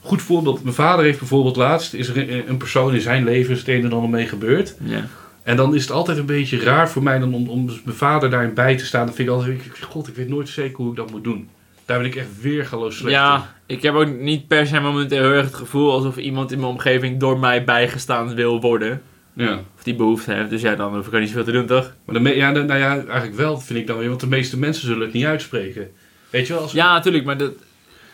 goed 0.01 0.23
voorbeeld, 0.23 0.63
mijn 0.63 0.75
vader 0.75 1.05
heeft 1.05 1.19
bijvoorbeeld 1.19 1.57
laatst, 1.57 1.95
is 1.95 2.09
er 2.09 2.17
een, 2.17 2.49
een 2.49 2.57
persoon 2.57 2.95
in 2.95 3.01
zijn 3.01 3.25
leven 3.25 3.53
is 3.53 3.59
het 3.59 3.69
een 3.69 3.85
en 3.85 3.93
ander 3.93 4.11
mee 4.11 4.27
gebeurd. 4.27 4.75
Ja. 4.85 5.09
En 5.43 5.57
dan 5.57 5.75
is 5.75 5.83
het 5.83 5.91
altijd 5.91 6.19
een 6.19 6.27
beetje 6.27 6.61
raar 6.61 6.91
voor 6.91 7.03
mij 7.03 7.19
dan 7.19 7.35
om, 7.35 7.49
om 7.49 7.65
mijn 7.65 7.97
vader 7.97 8.31
daarin 8.31 8.55
bij 8.55 8.77
te 8.77 8.87
staan. 8.87 9.07
Dan 9.07 9.15
vind 9.15 9.29
ik 9.29 9.35
altijd, 9.35 9.61
god, 9.81 10.09
ik 10.09 10.15
weet 10.15 10.29
nooit 10.29 10.49
zeker 10.49 10.77
hoe 10.77 10.91
ik 10.91 10.97
dat 10.97 11.11
moet 11.11 11.25
doen. 11.25 11.49
Daar 11.85 11.99
ben 11.99 12.07
ik 12.07 12.17
echt 12.17 12.41
weergaloos 12.41 12.97
slecht 12.97 13.15
in. 13.15 13.21
Ja, 13.21 13.55
ik 13.67 13.83
heb 13.83 13.95
ook 13.95 14.09
niet 14.19 14.47
per 14.47 14.67
se 14.67 14.81
momenteel 14.81 15.23
heel 15.23 15.33
erg 15.33 15.47
het 15.47 15.55
gevoel 15.55 15.93
alsof 15.93 16.17
iemand 16.17 16.53
in 16.53 16.59
mijn 16.59 16.73
omgeving 16.73 17.21
door 17.21 17.39
mij 17.39 17.65
bijgestaan 17.65 18.35
wil 18.35 18.61
worden. 18.61 19.03
Ja. 19.47 19.61
Of 19.77 19.83
die 19.83 19.95
behoefte 19.95 20.33
heeft. 20.33 20.51
Dus 20.51 20.61
ja, 20.63 20.75
dan 20.75 20.95
hoef 20.95 21.07
ik 21.07 21.13
er 21.13 21.21
niet 21.21 21.29
zoveel 21.29 21.45
te 21.45 21.53
doen, 21.53 21.67
toch? 21.67 21.95
Maar 22.05 22.23
de 22.23 22.37
ja, 22.37 22.53
de- 22.53 22.63
nou 22.63 22.79
ja, 22.81 22.91
eigenlijk 22.95 23.35
wel, 23.35 23.61
vind 23.61 23.79
ik 23.79 23.87
dan 23.87 23.99
weer. 23.99 24.09
Want 24.09 24.21
de 24.21 24.27
meeste 24.27 24.59
mensen 24.59 24.87
zullen 24.87 25.03
het 25.05 25.13
niet 25.13 25.25
uitspreken. 25.25 25.91
Weet 26.31 26.47
je 26.47 26.53
wel? 26.53 26.63
Als 26.63 26.73
Ja, 26.73 26.93
natuurlijk, 26.93 27.25
maar 27.25 27.37
dat, 27.37 27.51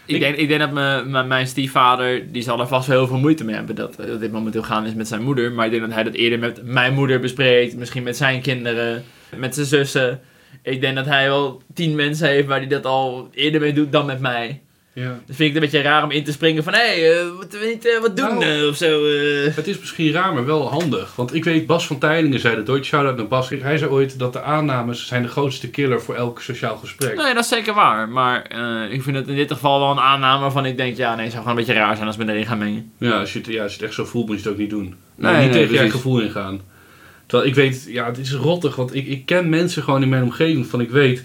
ik, 0.06 0.14
Ik- 0.14 0.20
denk, 0.20 0.36
ik 0.36 0.48
denk 0.48 0.60
dat 0.60 0.72
mijn, 0.72 1.10
mijn, 1.10 1.26
mijn 1.26 1.46
stiefvader, 1.46 2.32
die 2.32 2.42
zal 2.42 2.60
er 2.60 2.66
vast 2.66 2.86
wel 2.88 2.98
heel 2.98 3.06
veel 3.06 3.18
moeite 3.18 3.44
mee 3.44 3.54
hebben 3.54 3.74
dat, 3.74 3.96
dat 3.96 4.20
dit 4.20 4.32
momenteel 4.32 4.62
gaan 4.62 4.86
is 4.86 4.94
met 4.94 5.08
zijn 5.08 5.22
moeder. 5.22 5.52
Maar 5.52 5.64
ik 5.64 5.70
denk 5.70 5.82
dat 5.84 5.92
hij 5.94 6.02
dat 6.02 6.14
eerder 6.14 6.38
met 6.38 6.60
mijn 6.64 6.94
moeder 6.94 7.20
bespreekt, 7.20 7.76
misschien 7.76 8.02
met 8.02 8.16
zijn 8.16 8.40
kinderen, 8.42 9.04
met 9.36 9.54
zijn 9.54 9.66
zussen. 9.66 10.20
Ik 10.62 10.80
denk 10.80 10.96
dat 10.96 11.06
hij 11.06 11.28
wel 11.28 11.62
tien 11.74 11.94
mensen 11.94 12.28
heeft 12.28 12.46
waar 12.46 12.58
hij 12.58 12.68
dat 12.68 12.84
al 12.86 13.28
eerder 13.32 13.60
mee 13.60 13.72
doet 13.72 13.92
dan 13.92 14.06
met 14.06 14.20
mij. 14.20 14.60
Ja. 14.94 15.04
Dan 15.08 15.20
vind 15.26 15.38
ik 15.40 15.46
het 15.46 15.54
een 15.54 15.60
beetje 15.60 15.80
raar 15.82 16.02
om 16.02 16.10
in 16.10 16.24
te 16.24 16.32
springen 16.32 16.64
van, 16.64 16.72
hé, 16.72 16.78
hey, 16.78 17.20
eh, 17.20 17.26
moeten 17.36 17.60
we 17.60 17.66
niet 17.66 17.86
eh, 17.86 18.00
wat 18.00 18.16
doen 18.16 18.38
Nou. 18.38 18.44
eh, 18.60 18.66
of 18.68 18.76
zo. 18.76 19.04
eh. 19.06 19.56
Het 19.56 19.66
is 19.66 19.78
misschien 19.78 20.12
raar, 20.12 20.34
maar 20.34 20.44
wel 20.46 20.68
handig. 20.70 21.16
Want 21.16 21.34
ik 21.34 21.44
weet, 21.44 21.66
Bas 21.66 21.86
van 21.86 21.98
Teylingen 21.98 22.40
zei 22.40 22.56
dat 22.56 22.68
ooit. 22.70 22.84
Shout-out 22.84 23.16
naar 23.16 23.26
Bas. 23.28 23.48
Hij 23.48 23.78
zei 23.78 23.90
ooit 23.90 24.18
dat 24.18 24.32
de 24.32 24.42
aannames 24.42 25.06
zijn 25.06 25.22
de 25.22 25.28
grootste 25.28 25.70
killer 25.70 26.02
voor 26.02 26.14
elk 26.14 26.40
sociaal 26.40 26.76
gesprek. 26.76 27.16
Nee, 27.16 27.34
dat 27.34 27.42
is 27.42 27.48
zeker 27.50 27.74
waar. 27.74 28.08
Maar 28.08 28.42
eh, 28.42 28.92
ik 28.92 29.02
vind 29.02 29.16
het 29.16 29.28
in 29.28 29.36
dit 29.36 29.52
geval 29.52 29.80
wel 29.80 29.90
een 29.90 29.98
aanname 30.00 30.40
waarvan 30.40 30.66
ik 30.66 30.76
denk, 30.76 30.96
ja, 30.96 31.14
nee, 31.14 31.22
het 31.24 31.32
zou 31.32 31.42
gewoon 31.44 31.58
een 31.58 31.64
beetje 31.66 31.80
raar 31.80 31.94
zijn 31.94 32.06
als 32.06 32.16
we 32.16 32.28
erin 32.28 32.46
gaan 32.46 32.58
mengen. 32.58 32.92
Ja, 32.98 33.18
als 33.18 33.32
je, 33.32 33.38
het, 33.38 33.48
ja, 33.48 33.62
als 33.62 33.72
je 33.72 33.78
het 33.78 33.86
echt 33.86 33.94
zo 33.96 34.04
voelt, 34.04 34.26
moet 34.26 34.36
je 34.36 34.42
het 34.42 34.52
ook 34.52 34.58
niet 34.58 34.70
doen. 34.70 34.94
Nee, 35.14 35.32
niet 35.42 35.50
nee, 35.50 35.66
tegen 35.68 35.84
je 35.84 35.90
gevoel 35.90 36.20
ingaan. 36.20 36.60
Terwijl 37.26 37.48
ik 37.50 37.54
weet, 37.56 37.84
ja, 37.88 38.06
het 38.06 38.18
is 38.18 38.32
rottig. 38.32 38.76
Want 38.76 38.94
ik, 38.94 39.06
ik 39.06 39.26
ken 39.26 39.48
mensen 39.48 39.82
gewoon 39.82 40.02
in 40.02 40.08
mijn 40.08 40.22
omgeving 40.22 40.66
van 40.66 40.80
ik 40.80 40.90
weet 40.90 41.22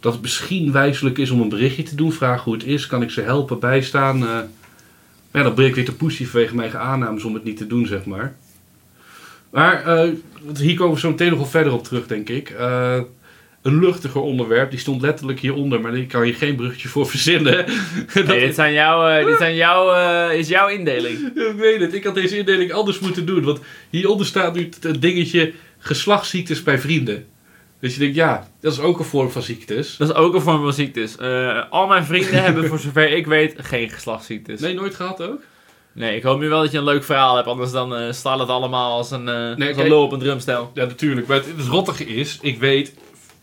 dat 0.00 0.12
het 0.12 0.22
misschien 0.22 0.72
wijselijk 0.72 1.18
is 1.18 1.30
om 1.30 1.40
een 1.40 1.48
berichtje 1.48 1.82
te 1.82 1.94
doen. 1.94 2.12
Vragen 2.12 2.44
hoe 2.44 2.54
het 2.54 2.64
is. 2.64 2.86
Kan 2.86 3.02
ik 3.02 3.10
ze 3.10 3.20
helpen, 3.20 3.58
bijstaan? 3.58 4.16
eh. 4.16 4.22
maar 4.22 5.42
ja, 5.42 5.42
dan 5.42 5.54
breek 5.54 5.68
ik 5.68 5.74
weer 5.74 5.84
de 5.84 5.92
poesie 5.92 6.28
vanwege 6.28 6.54
mijn 6.54 6.76
aannames 6.76 7.24
om 7.24 7.34
het 7.34 7.44
niet 7.44 7.56
te 7.56 7.66
doen, 7.66 7.86
zeg 7.86 8.04
maar. 8.04 8.36
Maar 9.50 9.84
eh, 9.86 10.10
hier 10.58 10.74
komen 10.76 10.94
we 10.94 11.00
zo 11.00 11.10
meteen 11.10 11.28
nog 11.28 11.38
wel 11.38 11.46
verder 11.46 11.72
op 11.72 11.84
terug, 11.84 12.06
denk 12.06 12.28
ik. 12.28 12.50
Eh, 12.50 13.00
een 13.62 13.78
luchtiger 13.78 14.20
onderwerp, 14.20 14.70
die 14.70 14.78
stond 14.78 15.02
letterlijk 15.02 15.40
hieronder, 15.40 15.80
maar 15.80 15.96
ik 15.96 16.08
kan 16.08 16.22
hier 16.22 16.34
geen 16.34 16.56
bruggetje 16.56 16.88
voor 16.88 17.06
verzinnen. 17.10 17.64
Nee, 18.14 18.40
dit, 18.40 18.54
zijn 18.54 18.72
jouw, 18.72 19.26
dit 19.26 19.38
zijn 19.38 19.54
jouw, 19.54 20.28
is 20.30 20.48
jouw 20.48 20.68
indeling. 20.68 21.18
Ik 21.18 21.54
weet 21.56 21.80
het, 21.80 21.94
ik 21.94 22.04
had 22.04 22.14
deze 22.14 22.38
indeling 22.38 22.72
anders 22.72 22.98
moeten 22.98 23.26
doen. 23.26 23.42
Want 23.44 23.60
hieronder 23.90 24.26
staat 24.26 24.54
nu 24.54 24.68
het 24.80 25.02
dingetje 25.02 25.52
geslachtsziektes 25.78 26.62
bij 26.62 26.78
vrienden. 26.78 27.26
Dus 27.80 27.94
je 27.94 28.00
denkt, 28.00 28.14
ja, 28.14 28.48
dat 28.60 28.72
is 28.72 28.80
ook 28.80 28.98
een 28.98 29.04
vorm 29.04 29.30
van 29.30 29.42
ziektes. 29.42 29.96
Dat 29.96 30.08
is 30.08 30.14
ook 30.14 30.34
een 30.34 30.40
vorm 30.40 30.62
van 30.62 30.72
ziektes. 30.72 31.16
Eh, 31.16 31.62
al 31.70 31.86
mijn 31.86 32.04
vrienden 32.04 32.42
hebben, 32.42 32.66
voor 32.66 32.78
zover 32.78 33.10
ik 33.10 33.26
weet, 33.26 33.54
geen 33.56 33.90
geslachtsziektes. 33.90 34.60
Nee, 34.60 34.74
nooit 34.74 34.94
gehad 34.94 35.22
ook? 35.22 35.40
Nee, 35.92 36.16
ik 36.16 36.22
hoop 36.22 36.40
nu 36.40 36.48
wel 36.48 36.62
dat 36.62 36.72
je 36.72 36.78
een 36.78 36.84
leuk 36.84 37.04
verhaal 37.04 37.36
hebt, 37.36 37.48
anders 37.48 37.72
dan 37.72 37.94
eh 37.94 38.12
staat 38.12 38.38
het 38.38 38.48
allemaal 38.48 38.96
als 38.96 39.10
een, 39.10 39.28
eh 39.28 39.56
Nee, 39.56 39.68
als 39.68 39.76
een 39.76 39.88
lul 39.88 40.02
op 40.02 40.12
een 40.12 40.18
drumstel. 40.18 40.70
Ja, 40.74 40.84
natuurlijk. 40.84 41.26
Maar 41.26 41.36
het, 41.36 41.46
het 41.56 41.66
rottige 41.66 42.06
is, 42.06 42.38
ik 42.42 42.58
weet, 42.58 42.94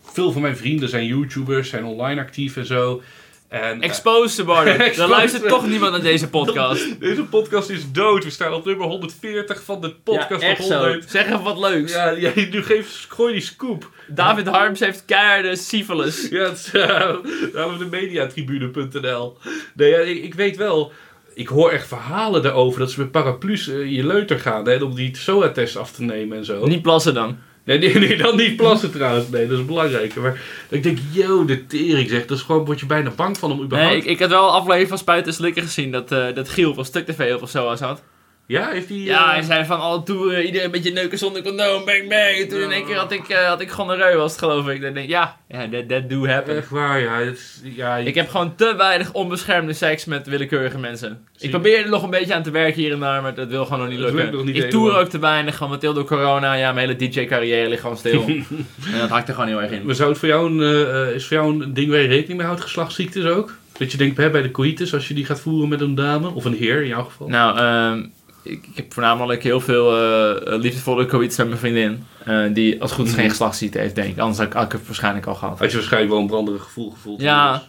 veel 0.02 0.32
van 0.32 0.42
mijn 0.42 0.56
vrienden 0.56 0.88
zijn 0.88 1.06
YouTubers, 1.06 1.68
zijn 1.68 1.84
online 1.84 2.20
actief 2.20 2.56
en 2.56 2.66
zo. 2.66 3.02
En, 3.48 3.82
eh, 3.82 3.88
Expose 3.88 4.34
ze, 4.34 4.44
Bardo. 4.44 4.70
Expose 4.70 4.98
Dan 5.00 5.08
luistert 5.08 5.48
toch 5.48 5.66
niemand 5.66 5.92
naar 5.92 6.00
deze 6.00 6.28
podcast. 6.28 7.00
deze 7.00 7.24
podcast 7.24 7.70
is 7.70 7.92
dood. 7.92 8.24
We 8.24 8.30
staan 8.30 8.52
op 8.52 8.64
nummer 8.64 8.86
140 8.86 9.62
van 9.62 9.80
de 9.80 9.94
podcast 9.94 10.42
ja, 10.42 10.48
echt 10.48 10.56
van 10.56 10.66
zo. 10.66 10.78
100. 10.78 11.10
Zeg 11.10 11.26
even 11.26 11.42
wat 11.42 11.58
leuks. 11.58 11.92
Ja, 11.92 12.10
ja, 12.10 12.32
nu 12.52 12.62
geef 12.62 13.06
gooi 13.08 13.32
die 13.32 13.42
scoop. 13.42 13.90
David 14.06 14.46
Harms 14.46 14.80
heeft 14.80 15.04
keiharde 15.04 15.56
syphilis. 15.56 16.28
Ja, 16.28 16.42
het 16.42 16.58
is 16.58 16.74
uh, 16.74 17.14
daarom 17.52 17.78
de 17.78 17.86
mediatribune.nl. 17.90 19.36
Nee, 19.74 19.90
ja, 19.90 19.98
ik, 19.98 20.22
ik 20.22 20.34
weet 20.34 20.56
wel. 20.56 20.92
Ik 21.34 21.48
hoor 21.48 21.70
echt 21.70 21.86
verhalen 21.86 22.42
daarover 22.42 22.80
dat 22.80 22.90
ze 22.90 23.00
met 23.00 23.10
paraplu's 23.10 23.68
eh, 23.68 23.92
je 23.92 24.06
leuter 24.06 24.38
gaan. 24.38 24.68
Hè, 24.68 24.82
om 24.82 24.94
die 24.94 25.16
SOA-test 25.16 25.76
af 25.76 25.92
te 25.92 26.02
nemen 26.02 26.38
en 26.38 26.44
zo. 26.44 26.66
Niet 26.66 26.82
plassen 26.82 27.14
dan. 27.14 27.38
Nee, 27.76 27.98
nee, 27.98 28.16
dan 28.16 28.36
niet 28.36 28.56
plassen 28.56 28.90
trouwens. 28.90 29.28
Nee, 29.28 29.46
dat 29.46 29.58
is 29.58 29.64
belangrijker. 29.64 30.20
Maar 30.20 30.40
ik 30.68 30.82
denk, 30.82 30.98
yo, 31.10 31.44
de 31.44 31.66
tering 31.66 32.08
zeg. 32.08 32.26
Dat 32.26 32.36
is 32.38 32.42
gewoon, 32.42 32.64
word 32.64 32.80
je 32.80 32.86
bijna 32.86 33.10
bang 33.10 33.38
van 33.38 33.52
om 33.52 33.62
überhaupt... 33.62 33.92
Nee, 33.92 34.02
ik, 34.02 34.08
ik 34.08 34.18
had 34.18 34.30
wel 34.30 34.50
aflevering 34.52 34.88
van 34.88 34.98
Spuiten 34.98 35.30
en 35.30 35.36
Slikken 35.36 35.62
gezien 35.62 35.90
dat, 35.90 36.12
eh 36.12 36.34
dat 36.34 36.48
Giel 36.48 36.74
van 36.74 36.84
Stuk 36.84 37.08
op 37.34 37.42
of 37.42 37.50
zo 37.50 37.66
had. 37.66 38.02
Ja, 38.48 38.68
heeft 38.70 38.88
hij... 38.88 38.98
Ja, 38.98 39.26
eh, 39.26 39.32
hij 39.32 39.42
zei 39.42 39.64
van 39.64 39.80
alle 39.80 40.02
toeren, 40.02 40.44
iedereen 40.44 40.66
een 40.66 40.70
beetje 40.72 40.92
neuken 40.92 41.18
zonder 41.18 41.42
condoom, 41.42 41.84
bang 41.84 42.08
bang. 42.08 42.36
En 42.40 42.48
toen 42.48 42.60
in 42.60 42.70
één 42.70 42.84
keer 42.86 42.96
had 42.96 43.12
ik, 43.12 43.28
eh, 43.28 43.48
had 43.48 43.60
ik 43.60 43.70
gonoreu, 43.70 44.16
was 44.16 44.30
het 44.30 44.40
geloof 44.40 44.68
ik. 44.68 44.80
Dan 44.82 44.92
denk 44.92 45.04
ik, 45.04 45.10
ja, 45.12 45.36
ja, 45.48 45.68
that, 45.68 45.88
that 45.88 46.10
do 46.10 46.26
happen. 46.26 46.56
Echt 46.56 46.70
waar, 46.70 47.00
ja. 47.00 47.18
Is, 47.18 47.60
ja 47.62 47.96
Ik 47.96 48.14
heb 48.14 48.28
gewoon 48.28 48.54
te 48.54 48.74
weinig 48.76 49.12
onbeschermde 49.12 49.72
seks 49.72 50.04
met 50.04 50.26
willekeurige 50.26 50.78
mensen. 50.78 51.26
Zie- 51.32 51.44
Ik 51.44 51.50
probeer 51.50 51.84
er 51.84 51.90
nog 51.90 52.02
een 52.02 52.10
beetje 52.10 52.34
aan 52.34 52.42
te 52.42 52.50
werken 52.50 52.82
hier 52.82 52.92
en 52.92 53.00
daar, 53.00 53.22
maar 53.22 53.34
dat 53.34 53.48
wil 53.48 53.64
gewoon 53.64 53.78
nog 53.80 53.88
niet 53.88 53.98
Dat 53.98 54.06
lukken. 54.06 54.24
lukt 54.24 54.36
nog 54.36 54.54
niet 54.54 54.64
ik 54.64 54.70
toer 54.70 54.96
ook 54.98 55.08
te 55.08 55.18
weinig, 55.18 55.60
momenteel 55.60 55.92
door 55.94 56.04
corona. 56.04 56.54
Ja, 56.54 56.72
mijn 56.72 56.88
hele 56.88 57.08
DJ-carrière 57.10 57.68
ligt 57.68 57.80
gewoon 57.80 57.96
stil. 57.96 58.24
en 58.92 58.98
dat 58.98 59.08
hakt 59.08 59.28
er 59.28 59.34
gewoon 59.34 59.48
heel 59.48 59.62
erg 59.62 59.70
in. 59.70 59.84
Maar 59.86 59.94
zou 59.94 60.08
het 60.08 60.18
voor 60.18 60.28
jou 60.28 60.50
een, 60.50 60.60
eh, 60.60 61.02
eh, 61.08 61.14
is 61.14 61.26
voor 61.26 61.36
jou 61.36 61.62
een 61.62 61.74
ding 61.74 61.90
waar 61.90 62.00
je 62.00 62.08
rekening 62.08 62.38
mee 62.38 62.46
houdt, 62.46 62.60
geslachtsziektes 62.62 63.24
ook? 63.24 63.54
Dat 63.78 63.92
je 63.92 63.98
denkt 63.98 64.16
hè, 64.16 64.30
bij 64.30 64.42
de 64.42 64.50
coitus, 64.50 64.94
als 64.94 65.08
je 65.08 65.14
die 65.14 65.24
gaat 65.24 65.40
voeren 65.40 65.68
met 65.68 65.80
een 65.80 65.94
dame, 65.94 66.30
of 66.34 66.44
een 66.44 66.54
heer 66.54 66.82
in 66.82 66.88
jouw 66.88 67.04
geval? 67.04 67.28
Nou, 67.28 67.58
ehm, 67.58 68.06
ik, 68.42 68.66
ik 68.66 68.76
heb 68.76 68.92
voornamelijk 68.92 69.42
heel 69.42 69.60
veel 69.60 69.96
eh 69.96 70.58
liefdevolle 70.58 71.06
coïts 71.06 71.36
met 71.36 71.46
mijn 71.46 71.58
vriendin. 71.58 72.06
eh, 72.24 72.44
die 72.52 72.80
als 72.82 72.92
goed 72.92 73.04
is 73.06 73.10
geen 73.12 73.20
Mhm. 73.20 73.30
geslachtsziekte 73.30 73.78
heeft, 73.78 73.94
denk 73.94 74.08
ik. 74.08 74.18
Anders 74.18 74.38
had 74.38 74.46
ik, 74.46 74.52
had 74.52 74.64
ik 74.64 74.72
het 74.72 74.86
waarschijnlijk 74.86 75.26
al 75.26 75.34
gehad. 75.34 75.58
Had 75.58 75.70
je 75.70 75.76
waarschijnlijk 75.76 76.12
wel 76.12 76.20
een 76.22 76.26
branderig 76.28 76.62
gevoel 76.62 76.90
gevoeld. 76.90 77.20
Ja, 77.20 77.62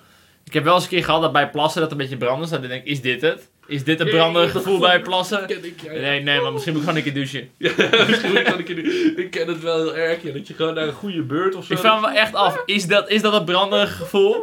ik 0.43 0.53
heb 0.53 0.63
wel 0.63 0.73
eens 0.73 0.83
een 0.83 0.89
keer 0.89 1.03
gehad 1.03 1.21
dat 1.21 1.31
bij 1.31 1.49
plassen 1.49 1.81
dat 1.81 1.91
een 1.91 1.97
beetje. 1.97 2.17
Dus 2.17 2.49
dan 2.49 2.61
denk 2.61 2.71
ik, 2.73 2.85
is 2.85 3.01
dit 3.01 3.21
het? 3.21 3.49
Is 3.67 3.83
dit 3.83 3.99
een 3.99 4.09
branderig 4.09 4.51
gevoel 4.51 4.79
bij 4.79 5.01
plassen? 5.01 5.45
ken 5.47 5.65
ik, 5.65 5.81
ja. 5.83 5.91
Nee, 5.91 6.21
nee, 6.23 6.41
maar 6.41 6.51
misschien 6.53 6.73
moet 6.73 6.81
ik 6.81 6.87
gewoon 6.89 7.03
een 7.05 7.11
keer 7.11 7.21
douchen. 7.21 7.49
Ja, 7.97 8.05
misschien 8.07 8.43
kan 8.43 8.59
ik, 8.59 8.67
je- 8.67 9.13
ik 9.15 9.31
ken 9.31 9.47
het 9.47 9.61
wel 9.61 9.77
heel 9.77 9.95
erg, 9.95 10.23
ja, 10.23 10.31
dat 10.31 10.47
je 10.47 10.53
gewoon 10.53 10.73
naar 10.73 10.87
een 10.87 10.93
goede 10.93 11.21
beurt 11.21 11.55
of 11.55 11.65
zo... 11.65 11.73
Ik 11.73 11.79
vraag 11.79 12.01
me 12.01 12.07
echt 12.17 12.33
af, 12.33 12.61
is 12.65 12.87
dat, 12.87 13.09
is 13.09 13.21
dat 13.21 13.33
een 13.33 13.43
branderig 13.45 13.95
gevoel? 13.97 14.35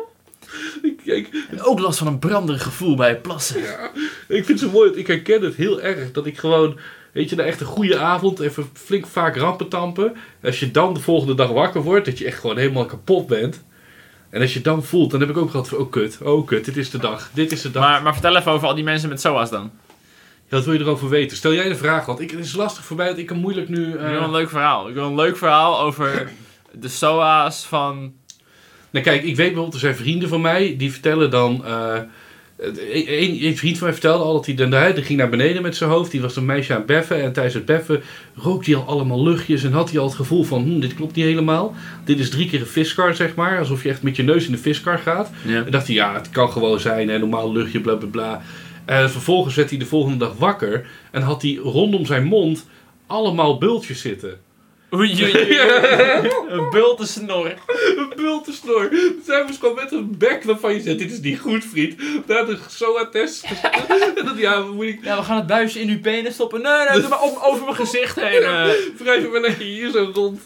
Ik, 0.82 1.00
ik, 1.04 1.28
heb 1.48 1.60
ook 1.60 1.78
last 1.78 1.98
van 1.98 2.06
een 2.06 2.18
branderig 2.18 2.62
gevoel 2.62 2.96
bij 2.96 3.20
plassen. 3.20 3.62
ja, 3.62 3.90
ik 4.28 4.44
vind 4.44 4.48
het 4.48 4.58
zo 4.58 4.70
mooi, 4.70 4.86
want 4.86 5.00
ik 5.00 5.06
herken 5.06 5.42
het 5.42 5.54
heel 5.54 5.80
erg, 5.80 6.12
dat 6.12 6.26
ik 6.26 6.38
gewoon... 6.38 6.78
Weet 7.12 7.30
je, 7.30 7.36
na 7.36 7.42
echt 7.42 7.60
een 7.60 7.66
goede 7.66 7.98
avond, 7.98 8.40
even 8.40 8.70
flink 8.72 9.06
vaak 9.06 9.36
rampen 9.36 9.68
tampen. 9.68 10.16
Als 10.42 10.60
je 10.60 10.70
dan 10.70 10.94
de 10.94 11.00
volgende 11.00 11.34
dag 11.34 11.50
wakker 11.50 11.82
wordt, 11.82 12.04
dat 12.04 12.18
je 12.18 12.24
echt 12.24 12.40
gewoon 12.40 12.56
helemaal 12.56 12.86
kapot 12.86 13.26
bent. 13.26 13.64
En 14.30 14.40
als 14.40 14.54
je 14.54 14.60
dan 14.60 14.84
voelt, 14.84 15.10
dan 15.10 15.20
heb 15.20 15.28
ik 15.28 15.36
ook 15.36 15.50
gehad 15.50 15.68
van, 15.68 15.78
oh 15.78 15.90
kut, 15.90 16.18
oh 16.22 16.46
kut, 16.46 16.64
dit 16.64 16.76
is 16.76 16.90
de 16.90 16.98
dag, 16.98 17.30
dit 17.34 17.52
is 17.52 17.62
de 17.62 17.70
dag. 17.70 17.82
Maar, 17.82 18.02
maar 18.02 18.12
vertel 18.12 18.36
even 18.36 18.52
over 18.52 18.68
al 18.68 18.74
die 18.74 18.84
mensen 18.84 19.08
met 19.08 19.20
SOA's 19.20 19.50
dan. 19.50 19.70
Ja, 20.48 20.56
wat 20.56 20.64
wil 20.64 20.74
je 20.74 20.80
erover 20.80 21.08
weten? 21.08 21.36
Stel 21.36 21.52
jij 21.52 21.68
de 21.68 21.76
vraag, 21.76 22.06
want 22.06 22.20
ik, 22.20 22.30
het 22.30 22.44
is 22.44 22.52
lastig 22.52 22.84
voor 22.84 22.96
mij, 22.96 23.06
want 23.06 23.18
ik 23.18 23.26
kan 23.26 23.36
moeilijk 23.36 23.68
nu... 23.68 23.88
Ik 23.88 24.00
eh, 24.00 24.10
wil 24.10 24.22
een 24.22 24.30
leuk 24.30 24.48
verhaal. 24.48 24.88
Ik 24.88 24.94
wil 24.94 25.06
een 25.06 25.14
leuk 25.14 25.36
verhaal 25.36 25.80
over 25.80 26.30
de 26.72 26.88
SOA's 26.88 27.66
van... 27.66 28.14
Nou 28.96 29.08
kijk, 29.08 29.22
ik 29.22 29.36
weet 29.36 29.46
bijvoorbeeld, 29.46 29.74
er 29.74 29.80
zijn 29.80 29.96
vrienden 29.96 30.28
van 30.28 30.40
mij, 30.40 30.74
die 30.78 30.92
vertellen 30.92 31.30
dan... 31.30 31.64
eh, 31.64 31.98
een, 32.56 33.46
een 33.46 33.56
vriend 33.56 33.78
van 33.78 33.86
mij 33.86 33.92
vertelde 33.92 34.24
al 34.24 34.32
dat 34.32 34.46
hij, 34.46 34.54
dan, 34.54 34.72
hij 34.72 35.02
ging 35.02 35.18
naar 35.18 35.28
beneden 35.28 35.62
met 35.62 35.76
zijn 35.76 35.90
hoofd. 35.90 36.10
Die 36.10 36.20
was 36.20 36.36
een 36.36 36.44
meisje 36.44 36.72
aan 36.72 36.78
het 36.78 36.86
beffen. 36.86 37.22
En 37.22 37.32
tijdens 37.32 37.54
het 37.54 37.64
beffen 37.64 38.02
rook 38.34 38.66
hij 38.66 38.74
al 38.74 38.86
allemaal 38.86 39.22
luchtjes. 39.22 39.64
En 39.64 39.72
had 39.72 39.90
hij 39.90 39.98
al 39.98 40.06
het 40.06 40.14
gevoel 40.14 40.44
van, 40.44 40.62
hm, 40.62 40.80
dit 40.80 40.94
klopt 40.94 41.14
niet 41.14 41.24
helemaal. 41.24 41.74
Dit 42.04 42.18
is 42.18 42.30
drie 42.30 42.48
keer 42.48 42.60
een 42.60 42.66
viskar, 42.66 43.14
zeg 43.14 43.34
maar. 43.34 43.58
Alsof 43.58 43.82
je 43.82 43.88
echt 43.88 44.02
met 44.02 44.16
je 44.16 44.22
neus 44.22 44.46
in 44.46 44.52
de 44.52 44.58
viskar 44.58 44.98
gaat. 44.98 45.30
Ja. 45.46 45.64
En 45.64 45.70
dacht 45.70 45.86
hij, 45.86 45.94
ja, 45.94 46.14
het 46.14 46.30
kan 46.30 46.50
gewoon 46.50 46.80
zijn. 46.80 47.08
Een 47.08 47.20
normaal 47.20 47.52
luchtje, 47.52 47.80
bla 47.80 47.94
bla 47.94 48.08
bla. 48.08 48.42
En 48.84 49.10
vervolgens 49.10 49.54
werd 49.54 49.70
hij 49.70 49.78
de 49.78 49.86
volgende 49.86 50.18
dag 50.18 50.36
wakker. 50.38 50.86
En 51.10 51.22
had 51.22 51.42
hij 51.42 51.54
rondom 51.62 52.06
zijn 52.06 52.24
mond 52.24 52.66
allemaal 53.06 53.58
bultjes 53.58 54.00
zitten. 54.00 54.38
Oei, 54.94 55.22
oei, 55.22 55.36
oei. 55.36 55.58
Een 56.54 56.70
bultensnor. 56.70 57.54
Een 57.96 58.12
bultensnor. 58.16 58.88
Zij 59.24 59.44
was 59.46 59.58
gewoon 59.58 59.74
met 59.74 59.92
een 59.92 60.14
bek 60.18 60.42
waarvan 60.44 60.74
je 60.74 60.80
zegt, 60.80 60.98
dit 60.98 61.12
is 61.12 61.20
niet 61.20 61.38
goed, 61.38 61.64
vriend. 61.64 61.94
Daar 62.26 62.46
de 62.46 62.58
SOA-test. 62.68 63.44
en 64.16 64.24
dan, 64.24 64.36
ja, 64.36 64.60
moet 64.60 64.84
ik... 64.84 64.98
Ja, 65.02 65.16
we 65.16 65.22
gaan 65.22 65.36
het 65.36 65.46
buisje 65.46 65.80
in 65.80 65.88
uw 65.88 66.00
penis 66.00 66.34
stoppen. 66.34 66.62
Nee, 66.62 66.88
nee, 66.88 67.00
doe 67.00 67.08
maar 67.08 67.22
op, 67.22 67.38
over 67.42 67.64
mijn 67.64 67.76
gezicht 67.76 68.20
heen. 68.20 68.42
eh. 68.42 68.68
Wrijf 68.98 69.30
maar 69.30 69.40
lekker 69.40 69.64
hier 69.64 69.90
zo 69.90 70.10
rond. 70.14 70.40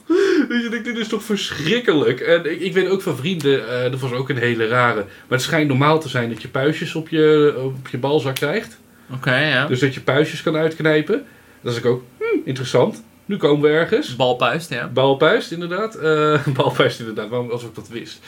Dus 0.49 0.63
je 0.63 0.69
denkt, 0.71 0.85
dit 0.85 0.99
is 0.99 1.09
toch 1.09 1.23
verschrikkelijk. 1.23 2.21
En 2.21 2.51
ik, 2.51 2.61
ik 2.61 2.73
weet 2.73 2.89
ook 2.89 3.03
van 3.03 3.17
vrienden, 3.17 3.69
eh 3.85 3.91
dat 3.91 4.01
was 4.01 4.13
ook 4.13 4.29
een 4.29 4.39
hele 4.39 4.67
rare. 4.67 4.95
Maar 5.05 5.39
het 5.39 5.43
schijnt 5.43 5.69
normaal 5.69 6.01
te 6.01 6.09
zijn 6.09 6.29
dat 6.29 6.43
je 6.43 6.49
puistjes 6.49 6.95
op 6.95 7.09
je, 7.09 7.55
op 7.65 7.89
je 7.89 7.99
balzak 7.99 8.35
krijgt. 8.35 8.79
Oké, 9.15 9.37
ja. 9.37 9.67
Dus 9.67 9.81
dat 9.81 9.95
je 9.95 10.01
puistjes 10.01 10.43
kan 10.43 10.57
uitknijpen. 10.57 11.27
Dat 11.61 11.73
is 11.73 11.79
ook, 11.79 11.87
ook 11.87 12.03
hm, 12.19 12.25
interessant. 12.45 13.03
Nu 13.31 13.37
komen 13.37 13.71
we 13.71 13.77
ergens. 13.77 14.17
Balpuist, 14.17 14.71
ja. 14.71 14.89
Balpuist, 14.89 15.51
inderdaad. 15.53 15.95
Eh 15.95 16.47
balpuist, 16.57 16.99
inderdaad, 16.99 17.29
waarom 17.29 17.51
als 17.51 17.63
ik 17.63 17.75
dat 17.75 17.89
wist. 17.89 18.21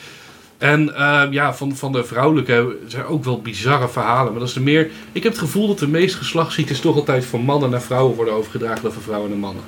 En 0.57 0.95
eh, 0.95 1.23
ja, 1.29 1.53
van, 1.53 1.75
van 1.75 1.91
de 1.91 2.03
vrouwelijke 2.03 2.75
zijn 2.87 3.05
ook 3.05 3.23
wel 3.23 3.41
bizarre 3.41 3.89
verhalen. 3.89 4.31
Maar 4.31 4.39
dat 4.39 4.49
is 4.49 4.55
er 4.55 4.61
meer. 4.61 4.89
Ik 5.11 5.23
heb 5.23 5.31
het 5.31 5.41
gevoel 5.41 5.67
dat 5.67 5.79
de 5.79 5.87
meeste 5.87 6.17
geslachtsziektes 6.17 6.79
toch 6.79 6.95
altijd 6.95 7.25
van 7.25 7.41
mannen 7.41 7.69
naar 7.69 7.81
vrouwen 7.81 8.15
worden 8.15 8.33
overgedragen 8.33 8.83
dan 8.83 8.91
van 8.91 9.01
vrouwen 9.01 9.29
naar 9.29 9.39
mannen. 9.39 9.63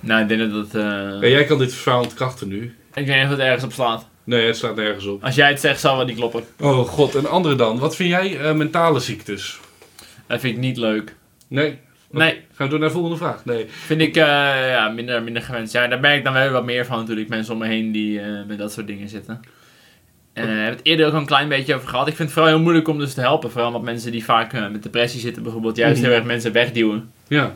Nou, 0.00 0.22
ik 0.22 0.28
denk 0.28 0.52
dat 0.52 0.72
het... 0.72 0.74
En 1.22 1.30
jij 1.30 1.44
kan 1.44 1.58
dit 1.58 1.74
verhaal 1.74 2.02
ontkrachten 2.02 2.48
nu. 2.48 2.76
Ik 2.94 3.06
weet 3.06 3.16
niet 3.16 3.24
of 3.24 3.30
het 3.30 3.38
ergens 3.38 3.64
op 3.64 3.72
slaat. 3.72 4.06
Nee, 4.24 4.46
het 4.46 4.56
staat 4.56 4.76
nergens 4.76 5.06
op. 5.06 5.24
Als 5.24 5.34
jij 5.34 5.48
het 5.48 5.60
zegt, 5.60 5.80
zal 5.80 5.96
wel 5.96 6.04
niet 6.04 6.16
kloppen. 6.16 6.44
Oh 6.60 6.88
god, 6.88 7.14
en 7.14 7.30
andere 7.30 7.54
dan. 7.54 7.78
Wat 7.78 7.96
vind 7.96 8.08
jij 8.08 8.40
eh, 8.40 8.54
mentale 8.54 9.00
ziektes? 9.00 9.60
Dat 10.26 10.40
vind 10.40 10.54
ik 10.54 10.60
niet 10.60 10.76
leuk. 10.76 11.14
Nee. 11.48 11.78
Nee. 12.10 12.32
Gaan 12.32 12.66
we 12.66 12.68
door 12.68 12.78
naar 12.78 12.88
de 12.88 12.94
volgende 12.94 13.16
vraag? 13.16 13.44
Nee. 13.44 13.66
Vind 13.68 14.00
ik 14.00 14.16
eh, 14.16 14.24
ja, 14.70 14.88
minder, 14.88 15.22
minder 15.22 15.42
gewenst. 15.42 15.72
Ja, 15.72 15.86
daar 15.86 16.00
merk 16.00 16.18
ik 16.18 16.24
dan 16.24 16.32
wel 16.32 16.50
wat 16.50 16.64
meer 16.64 16.86
van 16.86 16.98
natuurlijk. 16.98 17.28
Mensen 17.28 17.52
om 17.52 17.58
me 17.58 17.66
heen 17.66 17.92
die 17.92 18.20
eh, 18.20 18.26
met 18.46 18.58
dat 18.58 18.72
soort 18.72 18.86
dingen 18.86 19.08
zitten. 19.08 19.40
En 20.32 20.42
eh, 20.42 20.48
we 20.48 20.54
hebben 20.56 20.76
het 20.76 20.86
eerder 20.86 21.06
ook 21.06 21.12
al 21.12 21.18
een 21.18 21.26
klein 21.26 21.48
beetje 21.48 21.74
over 21.74 21.88
gehad. 21.88 22.08
Ik 22.08 22.14
vind 22.16 22.28
het 22.28 22.32
vooral 22.38 22.52
heel 22.54 22.62
moeilijk 22.62 22.88
om 22.88 22.98
dus 22.98 23.14
te 23.14 23.20
helpen. 23.20 23.50
Vooral 23.50 23.70
met 23.70 23.82
mensen 23.82 24.12
die 24.12 24.24
vaak 24.24 24.52
eh, 24.52 24.68
met 24.68 24.82
depressie 24.82 25.20
zitten 25.20 25.42
bijvoorbeeld. 25.42 25.76
Juist 25.76 25.96
Mhm. 26.00 26.06
heel 26.08 26.16
erg 26.18 26.26
mensen 26.26 26.52
wegduwen. 26.52 27.10
Ja. 27.28 27.52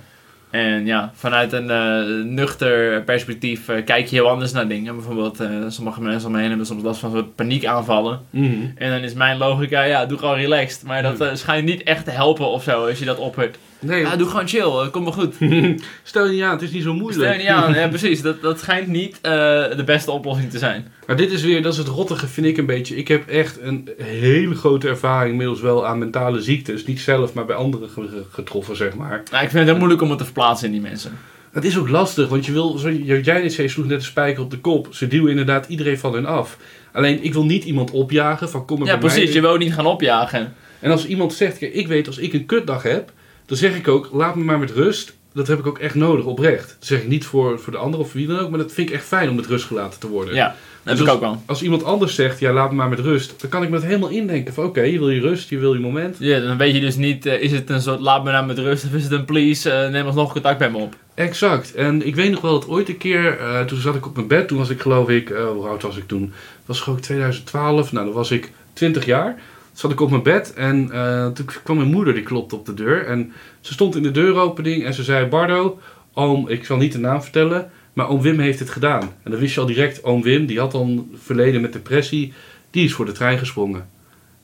En 0.50 0.86
ja, 0.86 1.10
vanuit 1.14 1.52
een 1.52 2.34
nuchter 2.34 3.02
perspectief 3.02 3.64
kijk 3.84 4.06
je 4.06 4.16
heel 4.16 4.28
anders 4.28 4.52
naar 4.52 4.68
dingen. 4.68 4.94
Bijvoorbeeld, 4.94 5.38
sommige 5.68 6.00
mensen 6.02 6.26
om 6.26 6.32
me 6.32 6.38
heen 6.40 6.48
hebben 6.48 6.66
soms 6.66 6.82
last 6.82 7.00
van 7.00 7.10
soort 7.10 7.34
paniekaanvallen. 7.34 8.20
Mhm. 8.30 8.66
En 8.76 8.90
dan 8.90 9.00
is 9.00 9.14
mijn 9.14 9.36
logica, 9.38 9.82
ja, 9.82 10.06
doe 10.06 10.18
gewoon 10.18 10.36
relaxed. 10.36 10.82
Maar 10.82 11.02
dat 11.02 11.20
eh, 11.20 11.28
schijnt 11.34 11.64
niet 11.64 11.82
echt 11.82 12.04
te 12.04 12.10
helpen 12.10 12.46
of 12.46 12.62
zo, 12.62 12.86
als 12.86 12.98
je 12.98 13.04
dat 13.04 13.18
ophert. 13.18 13.58
Nee, 13.84 14.00
Ja, 14.00 14.16
doe 14.16 14.28
gewoon 14.28 14.48
chill, 14.48 14.60
eh, 14.60 14.90
komt 14.90 15.04
wel 15.04 15.12
goed. 15.12 15.34
stel 16.02 16.26
je 16.26 16.32
niet 16.32 16.42
aan, 16.42 16.50
het 16.50 16.62
is 16.62 16.70
niet 16.70 16.82
zo 16.82 16.94
moeilijk. 16.94 17.22
Stel 17.22 17.32
je 17.32 17.38
niet 17.38 17.48
aan, 17.48 17.74
ja 17.80 17.88
precies. 17.88 18.22
Dat, 18.22 18.42
dat 18.42 18.58
schijnt 18.58 18.88
niet 18.88 19.18
eh, 19.22 19.30
de 19.76 19.82
beste 19.86 20.10
oplossing 20.10 20.50
te 20.50 20.58
zijn. 20.58 20.92
Maar 21.06 21.16
dit 21.16 21.32
is 21.32 21.42
weer, 21.42 21.62
dat 21.62 21.72
is 21.72 21.78
het 21.78 21.88
rottige 21.88 22.26
vind 22.26 22.46
ik 22.46 22.56
een 22.56 22.66
beetje. 22.66 22.96
Ik 22.96 23.08
heb 23.08 23.28
echt 23.28 23.58
een 23.60 23.88
hele 24.02 24.54
grote 24.54 24.88
ervaring 24.88 25.30
inmiddels 25.30 25.60
wel 25.60 25.86
aan 25.86 25.98
mentale 25.98 26.40
ziektes. 26.42 26.86
Niet 26.86 27.00
zelf, 27.00 27.32
maar 27.34 27.44
bij 27.44 27.56
anderen 27.56 27.88
ge- 27.88 28.24
getroffen, 28.30 28.76
zeg 28.76 28.94
maar. 28.94 29.22
Nou, 29.30 29.44
ik 29.44 29.50
vind 29.50 29.52
het 29.52 29.66
heel 29.68 29.76
moeilijk 29.76 30.02
om 30.02 30.08
het 30.10 30.18
te 30.18 30.24
verplaatsen 30.24 30.66
in 30.66 30.72
die 30.72 30.82
mensen. 30.82 31.18
Het 31.52 31.64
is 31.64 31.78
ook 31.78 31.88
lastig, 31.88 32.28
want 32.28 32.46
je 32.46 32.52
wil, 32.52 32.78
zo, 32.78 32.90
jij 32.90 33.42
net 33.42 33.52
zei, 33.52 33.68
sloeg 33.68 33.86
net 33.86 33.98
de 33.98 34.04
spijker 34.04 34.42
op 34.42 34.50
de 34.50 34.58
kop. 34.58 34.88
Ze 34.90 35.06
duwen 35.08 35.30
inderdaad 35.30 35.66
iedereen 35.68 35.98
van 35.98 36.14
hen 36.14 36.26
af. 36.26 36.56
Alleen, 36.92 37.24
ik 37.24 37.32
wil 37.32 37.44
niet 37.44 37.64
iemand 37.64 37.90
opjagen 37.90 38.48
van 38.50 38.64
kom 38.66 38.78
maar 38.78 38.86
Ja, 38.88 38.96
mij. 38.96 39.08
precies. 39.08 39.32
Je 39.32 39.40
wil 39.40 39.56
niet 39.56 39.74
gaan 39.74 39.86
opjagen. 39.86 40.54
En 40.80 40.90
als 40.90 41.06
iemand 41.06 41.32
zegt, 41.32 41.58
kijk, 41.58 41.74
ik 41.74 41.86
weet 41.88 42.06
als 42.06 42.18
ik 42.18 42.32
een 42.32 42.46
kutdag 42.46 42.82
heb, 42.82 43.12
dan 43.46 43.56
zeg 43.56 43.76
ik 43.76 43.88
ook, 43.88 44.08
laat 44.12 44.34
me 44.36 44.44
maar 44.44 44.58
met 44.58 44.70
rust. 44.70 45.14
Dat 45.32 45.46
heb 45.46 45.58
ik 45.58 45.66
ook 45.66 45.78
echt 45.78 45.94
nodig, 45.94 46.24
oprecht. 46.24 46.68
Dat 46.78 46.88
zeg 46.88 47.00
ik 47.02 47.08
niet 47.08 47.24
voor, 47.26 47.60
voor 47.60 47.72
de 47.72 47.78
ander 47.78 48.00
of 48.00 48.10
voor 48.10 48.20
wie 48.20 48.28
dan 48.28 48.38
ook, 48.38 48.50
maar 48.50 48.58
dat 48.58 48.72
vind 48.72 48.88
ik 48.88 48.94
echt 48.94 49.04
fijn 49.04 49.28
om 49.28 49.36
met 49.36 49.46
rust 49.46 49.64
gelaten 49.66 50.00
te 50.00 50.08
worden. 50.08 50.34
Ja, 50.34 50.46
dat 50.46 50.56
heb 50.82 50.92
Dus 50.92 51.00
ik 51.00 51.06
als- 51.06 51.14
ook 51.16 51.20
wel. 51.22 51.42
Als 51.46 51.62
iemand 51.62 51.84
anders 51.84 52.14
zegt, 52.14 52.38
ja, 52.40 52.52
laat 52.52 52.70
me 52.70 52.76
maar 52.76 52.88
met 52.88 52.98
rust, 52.98 53.34
dan 53.40 53.50
kan 53.50 53.62
ik 53.62 53.68
me 53.68 53.74
dat 53.74 53.84
helemaal 53.84 54.08
indenken. 54.08 54.54
Van 54.54 54.64
oké, 54.64 54.80
je 54.80 54.98
wil 54.98 55.10
je 55.10 55.20
rust, 55.20 55.48
je 55.48 55.58
wil 55.58 55.74
je 55.74 55.80
moment. 55.80 56.16
Ja, 56.18 56.40
dan 56.40 56.56
weet 56.56 56.74
je 56.74 56.80
dus 56.80 56.96
niet, 56.96 57.26
eh, 57.26 57.42
is 57.42 57.52
het 57.52 57.70
een 57.70 57.80
soort 57.82 58.00
laat 58.00 58.24
me 58.24 58.30
nou 58.30 58.46
met 58.46 58.58
rust 58.58 58.84
of 58.84 58.92
is 58.92 59.02
het 59.02 59.12
een 59.12 59.24
please, 59.24 59.70
eh, 59.70 59.90
neem 59.90 60.06
alsnog 60.06 60.32
contact 60.32 60.58
bij 60.58 60.70
me 60.70 60.76
op. 60.78 60.96
Exact. 61.14 61.74
En 61.74 62.06
ik 62.06 62.14
weet 62.14 62.30
nog 62.30 62.40
wel 62.40 62.52
dat 62.52 62.68
ooit 62.68 62.88
een 62.88 62.96
keer, 62.98 63.38
eh, 63.38 63.60
toen 63.64 63.80
zat 63.80 63.94
ik 63.94 64.06
op 64.06 64.14
mijn 64.16 64.28
bed, 64.28 64.48
toen 64.48 64.58
was 64.58 64.70
ik 64.70 64.80
geloof 64.80 65.08
ik, 65.08 65.28
hoe 65.28 65.66
oud 65.68 65.82
was 65.82 65.96
ik 65.96 66.06
toen? 66.08 66.22
Het 66.22 66.66
was 66.66 66.80
geloof 66.80 66.98
ik 66.98 67.04
2012, 67.04 67.92
nou 67.92 68.04
dan 68.06 68.14
was 68.14 68.30
ik 68.30 68.52
20 68.72 69.04
jaar. 69.04 69.36
Zat 69.74 69.90
ik 69.90 70.00
op 70.00 70.10
mijn 70.10 70.22
bed 70.22 70.52
en 70.54 70.90
eh, 70.92 71.26
toen 71.26 71.46
kwam 71.62 71.76
mijn 71.76 71.90
moeder, 71.90 72.14
die 72.14 72.22
klopte 72.22 72.56
op 72.56 72.66
de 72.66 72.74
deur. 72.74 73.06
En 73.06 73.32
ze 73.60 73.72
stond 73.72 73.96
in 73.96 74.02
de 74.02 74.10
deuropening 74.10 74.84
en 74.84 74.94
ze 74.94 75.02
zei, 75.02 75.26
Bardo, 75.26 75.80
oom, 76.12 76.48
ik 76.48 76.64
zal 76.64 76.76
niet 76.76 76.92
de 76.92 76.98
naam 76.98 77.22
vertellen, 77.22 77.70
maar 77.92 78.08
oom 78.08 78.20
Wim 78.22 78.38
heeft 78.38 78.58
het 78.58 78.70
gedaan. 78.70 79.02
En 79.22 79.30
dan 79.30 79.40
wist 79.40 79.54
je 79.54 79.60
al 79.60 79.66
direct, 79.66 80.04
oom 80.04 80.22
Wim, 80.22 80.46
die 80.46 80.58
had 80.58 80.72
dan 80.72 81.08
verleden 81.14 81.60
met 81.60 81.72
depressie, 81.72 82.32
die 82.70 82.84
is 82.84 82.92
voor 82.92 83.06
de 83.06 83.12
trein 83.12 83.38
gesprongen. 83.38 83.88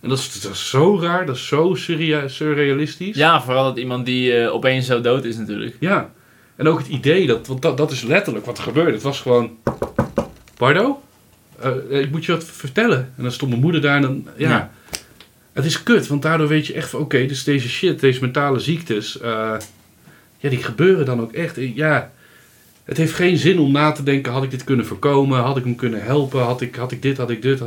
En 0.01 0.09
dat 0.09 0.19
is, 0.19 0.41
dat 0.41 0.53
is 0.53 0.69
zo 0.71 0.99
raar, 1.01 1.27
dat 1.27 1.37
is 1.37 1.47
zo 1.47 1.75
surrea- 1.75 2.29
surrealistisch. 2.29 3.17
Ja, 3.17 3.43
vooral 3.43 3.65
dat 3.65 3.79
iemand 3.79 4.07
die 4.07 4.33
eh, 4.37 4.55
opeens 4.55 4.87
zo 4.87 5.01
dood 5.01 5.25
is 5.25 5.37
natuurlijk. 5.37 5.77
Ja. 5.81 6.11
En 6.57 6.69
ook 6.69 6.79
het 6.79 6.89
idee, 6.89 7.27
dat, 7.27 7.47
want 7.47 7.63
dat, 7.63 7.77
dat 7.77 7.91
is 7.91 8.03
letterlijk 8.03 8.47
wat 8.47 8.59
er 8.59 8.65
gebeurde. 8.65 8.93
Het 8.93 9.03
was 9.03 9.21
gewoon... 9.21 9.51
Bardo? 10.57 11.01
Eh, 11.61 12.01
ik 12.01 12.11
moet 12.11 12.25
je 12.25 12.33
wat 12.33 12.45
vertellen. 12.45 13.13
En 13.17 13.23
dan 13.23 13.33
stond 13.33 13.51
mijn 13.51 13.63
moeder 13.63 13.81
daar 13.81 13.97
en 13.97 14.03
dan... 14.03 14.27
Ja. 14.37 14.49
Ja. 14.49 14.71
Het 15.53 15.65
is 15.65 15.83
kut, 15.83 16.07
want 16.07 16.23
daardoor 16.23 16.49
weet 16.49 16.67
je 16.67 16.73
echt 16.73 16.91
van... 16.91 17.01
Oké, 17.01 17.27
dus 17.27 17.45
deze 17.45 17.69
shit, 17.69 18.01
deze 18.01 18.21
mentale 18.21 18.59
ziektes... 18.59 19.21
eh, 19.21 19.55
ja, 20.39 20.49
die 20.49 20.63
gebeuren 20.63 21.05
dan 21.05 21.21
ook 21.21 21.33
echt. 21.33 21.57
Ja, 21.75 22.11
het 22.85 22.97
heeft 22.97 23.13
geen 23.15 23.37
zin 23.37 23.59
om 23.59 23.73
na 23.73 23.93
te 23.93 24.03
denken... 24.03 24.33
Had 24.33 24.43
ik 24.43 24.51
dit 24.51 24.65
kunnen 24.65 24.87
voorkomen? 24.87 25.41
Had 25.41 25.57
ik 25.57 25.65
hem 25.65 25.75
kunnen 25.75 26.03
helpen? 26.03 26.41
Had 26.43 26.61
ik, 26.61 26.77
had 26.77 26.93
ik 26.93 27.03
dit? 27.03 27.19
Had 27.19 27.31
ik 27.31 27.43
dit? 27.43 27.63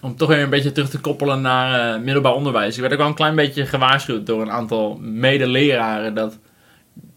Om 0.00 0.16
toch 0.16 0.28
weer 0.28 0.42
een 0.42 0.50
beetje 0.50 0.72
terug 0.72 0.90
te 0.90 1.00
koppelen 1.00 1.40
naar 1.40 1.94
eh, 1.94 2.02
middelbaar 2.02 2.34
onderwijs. 2.34 2.74
Ik 2.74 2.80
werd 2.80 2.92
ook 2.92 2.98
wel 2.98 3.08
een 3.08 3.14
klein 3.14 3.34
beetje 3.34 3.66
gewaarschuwd 3.66 4.26
door 4.26 4.42
een 4.42 4.50
aantal 4.50 4.98
medeleraren 5.02 6.14
dat 6.14 6.38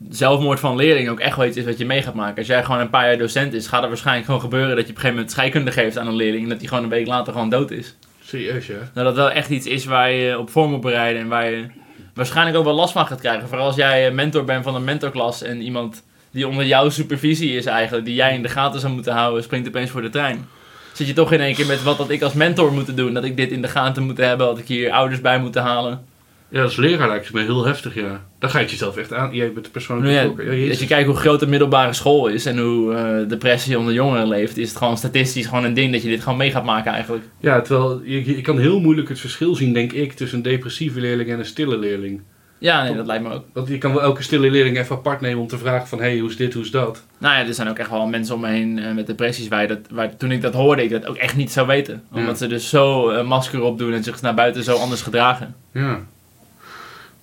zelfmoord 0.10 0.60
van 0.60 0.76
leerlingen 0.76 1.12
ook 1.12 1.20
echt 1.20 1.38
wel 1.38 1.46
iets 1.46 1.58
is 1.58 1.66
wat 1.66 1.78
je 1.78 1.86
mee 1.86 2.02
gaat 2.02 2.14
maken. 2.14 2.38
Als 2.38 2.48
jij 2.48 2.64
gewoon 2.64 2.82
een 2.82 2.90
paar 2.90 3.06
jaar 3.06 3.18
docent 3.18 3.54
is, 3.54 3.68
gaat 3.68 3.82
er 3.82 3.88
waarschijnlijk 3.88 4.26
gewoon 4.26 4.42
gebeuren 4.42 4.76
dat 4.76 4.86
je 4.86 4.90
op 4.92 4.96
een 4.96 4.96
gegeven 4.96 5.16
moment 5.16 5.32
scheikunde 5.32 5.72
geeft 5.72 5.98
aan 5.98 6.08
een 6.08 6.16
leerling 6.16 6.44
en 6.44 6.50
dat 6.50 6.60
die 6.60 6.68
gewoon 6.68 6.84
een 6.84 6.90
week 6.90 7.08
later 7.08 7.34
gewoon 7.34 7.50
dood 7.50 7.72
is. 7.72 7.96
Serieus, 8.30 8.68
ja. 8.68 8.90
Nou, 8.94 9.08
dat 9.08 9.16
wel 9.16 9.32
echt 9.32 9.50
iets 9.50 9.66
is 9.66 9.86
waar 9.86 10.12
je 10.12 10.40
op 10.40 10.50
voor 10.50 10.70
moet 10.70 10.82
bereiden 10.82 11.22
en 11.22 11.28
waar 11.28 11.52
je 11.52 11.66
waarschijnlijk 12.14 12.58
ook 12.58 12.64
wel 12.64 12.74
last 12.74 12.94
van 12.94 13.08
gaat 13.08 13.20
krijgen. 13.20 13.48
Vooral 13.48 13.66
als 13.66 13.76
jij 13.76 14.08
eh, 14.08 14.14
mentor 14.14 14.44
bent 14.44 14.64
van 14.64 14.76
een 14.76 14.84
mentorklas 14.84 15.42
en 15.42 15.62
iemand 15.62 16.04
die 16.32 16.48
onder 16.48 16.66
jouw 16.66 16.90
supervisie 16.90 17.56
is 17.56 17.66
eigenlijk, 17.66 18.06
die 18.06 18.16
jij 18.16 18.34
in 18.34 18.42
de 18.42 18.50
gaten 18.50 18.80
zou 18.80 18.94
moeten 18.94 19.14
houden, 19.14 19.44
springt 19.44 19.68
opeens 19.68 19.90
voor 19.90 20.02
de 20.02 20.10
trein. 20.10 20.48
Zit 20.94 21.08
je 21.08 21.14
toch 21.14 21.32
in 21.32 21.40
één 21.40 21.56
keer 21.56 21.66
met 21.66 21.84
wat 21.84 21.98
dat 21.98 22.10
ik 22.10 22.22
als 22.22 22.34
mentor 22.34 22.74
moet 22.74 22.96
doen, 22.96 23.14
dat 23.14 23.24
ik 23.24 23.38
dit 23.38 23.52
in 23.52 23.62
de 23.62 23.68
gaten 23.68 24.04
moet 24.04 24.18
hebben, 24.18 24.48
dat 24.48 24.58
ik 24.58 24.68
hier 24.68 24.92
ouders 24.92 25.22
bij 25.22 25.40
moet 25.40 25.56
halen. 25.56 26.06
Ja, 26.50 26.64
als 26.64 26.76
leraar 26.76 27.08
lijkt 27.08 27.26
het 27.26 27.34
me 27.34 27.42
heel 27.42 27.66
heftig, 27.66 27.96
ja. 27.96 28.26
Dan 28.40 28.50
ga 28.50 28.60
je 28.60 28.68
jezelf 28.68 28.98
echt 28.98 29.14
aan. 29.14 29.34
Jij 29.34 29.54
bent 29.54 29.66
de 29.66 29.72
persoonlijke 29.72 30.12
Nou 30.14 30.22
ja, 30.22 30.34
betrokken. 30.34 30.62
Ja, 30.62 30.70
als 30.70 30.80
je 30.80 30.88
kijkt 30.88 31.08
hoe 31.08 31.16
groot 31.16 31.40
de 31.40 31.48
middelbare 31.48 31.94
school 31.94 32.28
is 32.28 32.46
en 32.46 32.58
hoe 32.58 32.94
eh, 32.94 33.30
depressie 33.30 33.80
onder 33.80 33.94
jongeren 33.94 34.28
leeft, 34.28 34.58
is 34.58 34.70
het 34.70 34.78
gewoon 34.78 34.98
statistisch 34.98 35.46
gewoon 35.46 35.64
een 35.64 35.74
ding 35.74 35.92
dat 35.92 36.02
je 36.02 36.10
dit 36.10 36.22
gewoon 36.22 36.38
mee 36.38 36.52
gaat 36.52 36.64
maken 36.64 36.92
eigenlijk. 36.92 37.24
Ja, 37.40 37.62
terwijl 37.62 38.02
je, 38.04 38.36
je 38.36 38.42
kan 38.42 38.60
heel 38.60 38.80
moeilijk 38.80 39.10
het 39.10 39.20
verschil 39.20 39.56
zien, 39.56 39.74
denk 39.74 39.92
ik, 39.92 40.14
tussen 40.14 40.38
een 40.38 40.44
depressieve 40.44 41.00
leerling 41.00 41.30
en 41.30 41.40
een 41.40 41.46
stille 41.46 41.78
leerling. 41.78 42.22
Ja, 42.60 42.84
nee, 42.84 42.96
dat 42.96 43.06
lijkt 43.06 43.24
me 43.24 43.34
ook. 43.34 43.46
Want 43.54 43.68
je 43.68 43.78
kan 43.78 43.94
wel 43.94 44.02
elke 44.02 44.24
stille 44.24 44.50
leerling 44.50 44.78
even 44.78 44.96
apart 44.96 45.22
nemen 45.22 45.42
om 45.42 45.48
te 45.48 45.58
vragen 45.58 45.88
van, 45.88 46.00
hé, 46.00 46.10
hey, 46.10 46.18
hoe 46.20 46.30
is 46.30 46.38
dit, 46.38 46.54
hoe 46.54 46.64
is 46.64 46.72
dat? 46.72 47.04
Nou 47.18 47.36
ja, 47.36 47.48
er 47.48 47.54
zijn 47.54 47.68
ook 47.68 47.78
echt 47.78 47.90
wel 47.90 48.08
mensen 48.08 48.36
om 48.36 48.42
me 48.42 48.48
heen 48.48 48.80
eh, 48.80 48.94
met 48.94 49.08
depressies 49.08 49.48
waar, 49.48 49.68
dat, 49.68 49.80
waar 49.92 50.18
toen 50.18 50.32
ik 50.32 50.42
dat 50.42 50.54
hoorde, 50.54 50.84
ik 50.84 50.90
dat 50.90 51.06
ook 51.06 51.16
echt 51.16 51.36
niet 51.36 51.52
zou 51.52 51.68
weten. 51.68 52.04
Omdat 52.12 52.38
ze 52.38 52.48
dus 52.48 52.70
zo 52.70 53.10
een 53.10 53.26
masker 53.26 53.62
opdoen 53.62 53.94
en 53.94 54.04
zich 54.04 54.22
naar 54.22 54.34
buiten 54.34 54.64
zo 54.64 54.76
anders 54.76 55.02
gedragen. 55.02 55.56
Ja. 55.74 56.00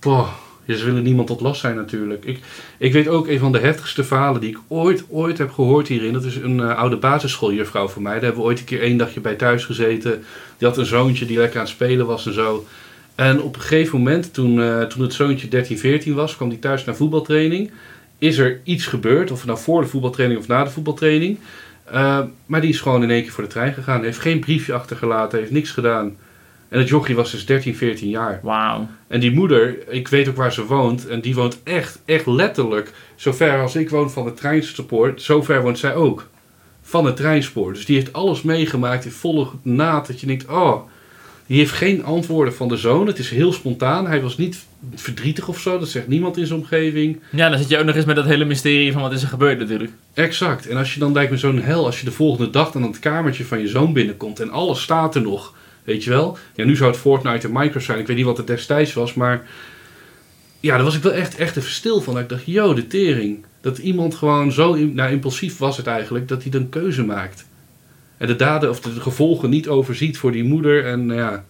Boah, 0.01 0.29
ze 0.75 0.85
willen 0.85 1.03
niemand 1.03 1.27
tot 1.27 1.41
last 1.41 1.61
zijn 1.61 1.77
natuurlijk. 1.77 2.25
Ik, 2.25 2.41
ik 2.79 2.93
weet 2.93 3.09
ook 3.09 3.29
een 3.29 3.39
van 3.39 3.53
de 3.53 3.59
heftigste 3.59 4.05
verhalen 4.05 4.41
die 4.41 4.51
ik 4.51 4.59
ooit, 4.69 5.05
ooit 5.09 5.39
heb 5.39 5.53
gehoord 5.53 5.89
hierin. 5.89 6.13
Dat 6.13 6.25
is 6.25 6.37
een 6.37 6.61
eh, 6.61 6.77
oude 6.77 6.97
basisschooljuffrouw 6.97 7.89
van 7.89 8.03
mij. 8.03 8.13
Daar 8.13 8.23
hebben 8.23 8.41
we 8.41 8.47
ooit 8.47 8.59
een 8.59 8.65
keer 8.65 8.83
één 8.83 8.97
dagje 8.97 9.21
bij 9.21 9.35
thuis 9.35 9.65
gezeten. 9.65 10.25
Die 10.59 10.69
had 10.69 10.77
een 10.77 10.87
zoontje 10.87 11.27
die 11.27 11.39
lekker 11.39 11.59
aan 11.59 11.65
het 11.65 11.75
spelen 11.75 12.07
was 12.07 12.27
en 12.27 12.33
zo. 12.33 12.67
En 13.15 13.43
op 13.43 13.55
een 13.55 13.61
gegeven 13.61 13.99
moment, 13.99 14.35
toen, 14.35 14.61
eh, 14.61 14.83
toen 14.83 15.03
het 15.03 15.13
zoontje 15.13 15.49
13, 15.49 15.79
14 15.79 16.15
was, 16.15 16.37
kwam 16.37 16.49
hij 16.49 16.59
thuis 16.59 16.85
naar 16.85 16.97
voetbaltraining. 16.97 17.71
Is 18.19 18.39
er 18.39 18.61
iets 18.65 18.87
gebeurd, 18.87 19.31
of 19.31 19.47
nou 19.47 19.59
voor 19.59 19.81
de 19.81 19.87
voetbaltraining 19.87 20.41
of 20.41 20.47
na 20.47 20.65
de 20.65 20.71
voetbaltraining. 20.71 21.39
Eh, 21.85 22.21
maar 22.47 22.61
die 22.61 22.71
is 22.71 22.81
gewoon 22.81 23.03
in 23.03 23.11
één 23.11 23.23
keer 23.23 23.33
voor 23.33 23.45
de 23.45 23.51
trein 23.51 23.73
gegaan. 23.73 24.03
Heeft 24.03 24.19
geen 24.19 24.41
briefje 24.41 24.73
achtergelaten, 24.73 25.39
heeft 25.39 25.51
niks 25.51 25.71
gedaan. 25.71 26.17
En 26.69 26.79
het 26.79 26.89
jochie 26.89 27.15
was 27.15 27.31
dus 27.31 27.47
13, 27.47 27.77
14 27.77 28.09
jaar. 28.09 28.41
Wauw. 28.43 28.89
En 29.07 29.21
die 29.21 29.33
moeder, 29.33 29.89
ik 29.89 30.09
weet 30.09 30.29
ook 30.29 30.37
waar 30.37 30.53
ze 30.53 30.67
woont. 30.67 31.07
En 31.07 31.21
die 31.21 31.35
woont 31.35 31.63
echt, 31.63 31.99
echt 32.05 32.27
letterlijk. 32.27 32.93
Zo 33.15 33.33
ver 33.33 33.61
als 33.61 33.77
ik 33.77 33.91
woon 33.91 34.11
van 34.11 34.27
het 34.27 34.37
treinspoor, 34.37 35.13
zo 35.17 35.43
ver 35.43 35.63
woont 35.63 35.79
zij 35.79 35.95
ook. 35.95 36.29
Van 36.83 37.05
het 37.07 37.17
treinspoor. 37.17 37.73
Dus 37.73 37.87
die 37.87 37.97
heeft 37.97 38.13
alles 38.13 38.43
meegemaakt 38.43 39.05
in 39.05 39.11
volle 39.11 39.47
naad. 39.63 40.07
Dat 40.07 40.21
je 40.21 40.27
denkt, 40.27 40.49
oh, 40.49 40.87
die 41.47 41.59
heeft 41.59 41.73
geen 41.73 42.05
antwoorden 42.05 42.55
van 42.55 42.69
de 42.69 42.77
zoon. 42.77 43.07
Het 43.07 43.19
is 43.19 43.31
heel 43.31 43.53
spontaan. 43.53 44.07
Hij 44.07 44.23
was 44.23 44.37
niet 44.37 44.65
verdrietig 44.95 45.49
of 45.49 45.61
zo. 45.61 45.79
Dat 45.79 45.89
zegt 45.89 46.09
niemand 46.09 46.37
in 46.37 46.47
zijn 46.47 46.59
omgeving. 46.59 47.21
Ja, 47.31 47.49
dan 47.49 47.59
zit 47.59 47.69
je 47.69 47.79
ook 47.79 47.85
nog 47.85 47.95
eens 47.95 48.05
met 48.05 48.17
dat 48.17 48.25
hele 48.25 48.45
mysterie 48.45 48.93
van 48.93 49.03
wat 49.03 49.13
is 49.13 49.23
er 49.23 49.29
gebeurd 49.29 49.59
natuurlijk. 49.59 49.93
Exact. 50.15 50.69
En 50.69 50.77
als 50.77 50.95
je 50.95 51.01
dan 51.01 51.13
lijkt 51.13 51.31
me 51.31 51.37
zo'n 51.37 51.61
hel, 51.61 51.85
als 51.87 51.99
je 51.99 52.05
de 52.05 52.13
volgende 52.13 52.51
dag 52.51 52.71
dan 52.71 52.83
aan 52.83 52.89
het 52.89 52.99
kamertje 52.99 53.45
van 53.45 53.61
je 53.61 53.69
zoon 53.69 53.93
binnenkomt 53.93 54.41
en 54.41 54.51
alles 54.51 54.83
staat 54.83 55.15
er 55.15 55.23
nog, 55.23 55.55
weet 55.87 56.05
je 56.05 56.11
wel. 56.11 56.39
Ja, 56.55 56.65
nu 56.65 56.77
zou 56.77 56.91
het 56.91 57.01
Fortnite 57.01 57.47
en 57.47 57.53
Minecraft 57.53 57.87
zijn. 57.87 57.99
Ik 57.99 58.07
weet 58.07 58.17
niet 58.17 58.25
wat 58.25 58.37
het 58.37 58.47
destijds 58.47 58.93
was, 58.93 59.15
maar 59.15 59.47
ja, 60.61 60.75
daar 60.75 60.85
was 60.85 60.97
ik 60.97 61.03
wel 61.03 61.13
echt, 61.13 61.37
echt 61.37 61.57
even 61.57 61.71
stil 61.71 62.01
van. 62.01 62.19
Ik 62.19 62.29
dacht, 62.29 62.47
yo, 62.47 62.75
de 62.75 62.87
tering. 62.87 63.45
Dat 63.61 63.79
iemand 63.79 64.15
gewoon 64.15 64.53
zo, 64.53 64.77
nou 64.77 65.11
impulsief 65.11 65.59
was 65.59 65.77
het 65.77 65.87
eigenlijk, 65.87 66.29
dat 66.29 66.43
hij 66.43 66.51
dan 66.51 66.69
keuze 66.69 67.05
maakt. 67.05 67.47
En 68.17 68.27
de 68.27 68.37
daden 68.37 68.71
of 68.71 68.81
de, 68.81 68.95
de 68.95 69.01
gevolgen 69.01 69.51
niet 69.51 69.69
overziet 69.69 70.19
voor 70.19 70.33
die 70.33 70.45
moeder. 70.45 70.85
En 70.85 71.07
nou 71.07 71.21
ja, 71.21 71.45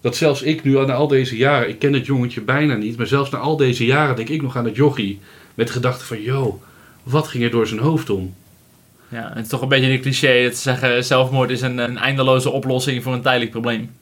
dat 0.00 0.16
zelfs 0.16 0.42
ik 0.42 0.64
nu 0.64 0.72
na 0.72 0.92
al 0.92 1.08
deze 1.08 1.36
jaren, 1.36 1.68
ik 1.68 1.78
ken 1.78 1.92
het 1.92 2.06
jongetje 2.06 2.40
bijna 2.40 2.74
niet, 2.74 2.96
maar 2.96 3.06
zelfs 3.06 3.30
na 3.30 3.38
al 3.38 3.56
deze 3.56 3.84
jaren 3.84 4.16
denk 4.16 4.28
ik 4.28 4.42
nog 4.42 4.56
aan 4.56 4.64
het 4.64 4.76
jochie. 4.76 5.20
Met 5.54 5.66
de 5.66 5.72
gedachte 5.72 6.04
van, 6.04 6.22
yo, 6.22 6.60
wat 7.02 7.28
ging 7.28 7.44
er 7.44 7.50
door 7.50 7.66
zijn 7.66 7.80
hoofd 7.80 8.10
om? 8.10 8.34
Ja, 9.10 9.30
het 9.34 9.44
is 9.44 9.48
toch 9.48 9.62
een 9.62 9.68
beetje 9.68 9.90
een 9.90 10.00
cliché 10.00 10.42
dat 10.42 10.54
ze 10.56 10.62
zeggen 10.62 11.04
zelfmoord 11.04 11.50
is 11.50 11.60
een, 11.60 11.78
een 11.78 11.98
eindeloze 11.98 12.50
oplossing 12.50 13.02
voor 13.02 13.12
een 13.12 13.22
tijdelijk 13.22 13.50
probleem. 13.50 13.96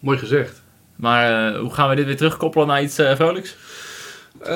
Mooi 0.00 0.18
gezegd. 0.18 0.62
Maar 0.96 1.52
eh, 1.52 1.60
hoe 1.60 1.74
gaan 1.74 1.88
we 1.88 1.94
dit 1.94 2.06
weer 2.06 2.16
terugkoppelen 2.16 2.66
naar 2.66 2.82
iets 2.82 2.98
eh, 2.98 3.14
vrolijks? 3.14 3.56
Uh, 4.42 4.46